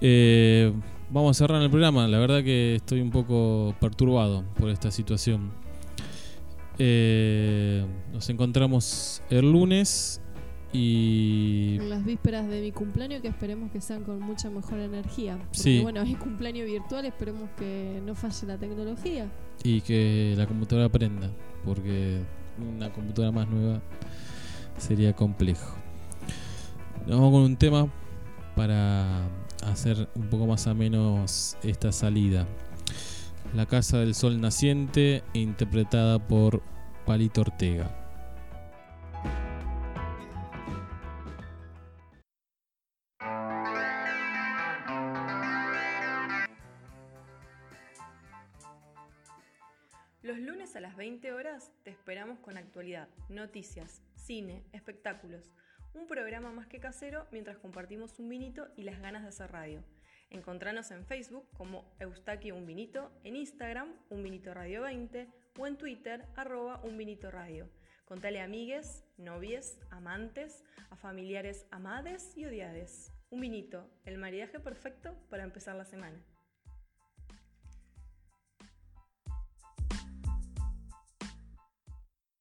Eh, 0.00 0.72
vamos 1.10 1.36
a 1.36 1.38
cerrar 1.38 1.62
el 1.62 1.70
programa. 1.70 2.06
La 2.08 2.18
verdad 2.18 2.42
que 2.42 2.76
estoy 2.76 3.00
un 3.00 3.10
poco 3.10 3.74
perturbado 3.80 4.44
por 4.58 4.70
esta 4.70 4.90
situación. 4.90 5.50
Eh, 6.78 7.84
nos 8.12 8.28
encontramos 8.30 9.22
el 9.30 9.50
lunes 9.50 10.20
y 10.72 11.76
En 11.80 11.88
las 11.90 12.04
vísperas 12.04 12.46
de 12.46 12.60
mi 12.60 12.72
cumpleaños, 12.72 13.22
que 13.22 13.28
esperemos 13.28 13.72
que 13.72 13.80
sean 13.80 14.04
con 14.04 14.20
mucha 14.20 14.50
mejor 14.50 14.78
energía. 14.78 15.38
Porque, 15.38 15.58
Sí. 15.58 15.80
bueno, 15.82 16.02
es 16.02 16.16
cumpleaños 16.18 16.66
virtual, 16.66 17.04
esperemos 17.06 17.48
que 17.58 18.00
no 18.04 18.14
falle 18.14 18.46
la 18.46 18.58
tecnología. 18.58 19.28
y 19.64 19.80
que 19.80 20.34
la 20.36 20.46
computadora 20.46 20.88
prenda, 20.88 21.30
porque 21.64 22.20
una 22.76 22.92
computadora 22.92 23.32
más 23.32 23.48
nueva 23.48 23.80
sería 24.76 25.12
complejo. 25.16 25.74
Nos 27.08 27.16
vamos 27.18 27.32
con 27.32 27.42
un 27.42 27.56
tema 27.56 27.88
para 28.54 29.22
hacer 29.62 30.08
un 30.14 30.28
poco 30.28 30.46
más 30.46 30.66
a 30.66 30.74
menos 30.74 31.56
esta 31.62 31.92
salida. 31.92 32.46
La 33.54 33.66
Casa 33.66 33.98
del 33.98 34.14
Sol 34.14 34.40
Naciente, 34.40 35.22
interpretada 35.32 36.18
por 36.18 36.62
Palito 37.06 37.40
Ortega. 37.40 38.08
Los 50.20 50.38
lunes 50.40 50.76
a 50.76 50.80
las 50.80 50.94
20 50.94 51.32
horas 51.32 51.72
te 51.84 51.90
esperamos 51.90 52.38
con 52.40 52.58
actualidad, 52.58 53.08
noticias, 53.30 54.02
cine, 54.14 54.62
espectáculos. 54.72 55.50
Un 55.94 56.06
programa 56.06 56.52
más 56.52 56.66
que 56.66 56.80
casero 56.80 57.26
mientras 57.32 57.58
compartimos 57.58 58.18
un 58.18 58.28
vinito 58.28 58.68
y 58.76 58.82
las 58.82 59.00
ganas 59.00 59.22
de 59.22 59.28
hacer 59.28 59.50
radio. 59.50 59.82
Encontranos 60.30 60.90
en 60.90 61.06
Facebook 61.06 61.48
como 61.56 61.90
Eustaquio 61.98 62.54
Un 62.54 62.66
Vinito, 62.66 63.10
en 63.24 63.36
Instagram 63.36 63.94
Un 64.10 64.22
Vinito 64.22 64.52
Radio 64.52 64.82
20 64.82 65.26
o 65.58 65.66
en 65.66 65.78
Twitter 65.78 66.26
arroba 66.36 66.80
Un 66.84 66.98
Radio. 67.30 67.70
Contale 68.04 68.40
a 68.40 68.44
amigues, 68.44 69.04
novies, 69.16 69.78
amantes, 69.90 70.64
a 70.90 70.96
familiares 70.96 71.66
amades 71.70 72.36
y 72.36 72.46
odiades. 72.46 73.12
Un 73.30 73.40
vinito, 73.40 73.90
el 74.06 74.16
maridaje 74.16 74.60
perfecto 74.60 75.14
para 75.28 75.44
empezar 75.44 75.76
la 75.76 75.84
semana. 75.84 76.18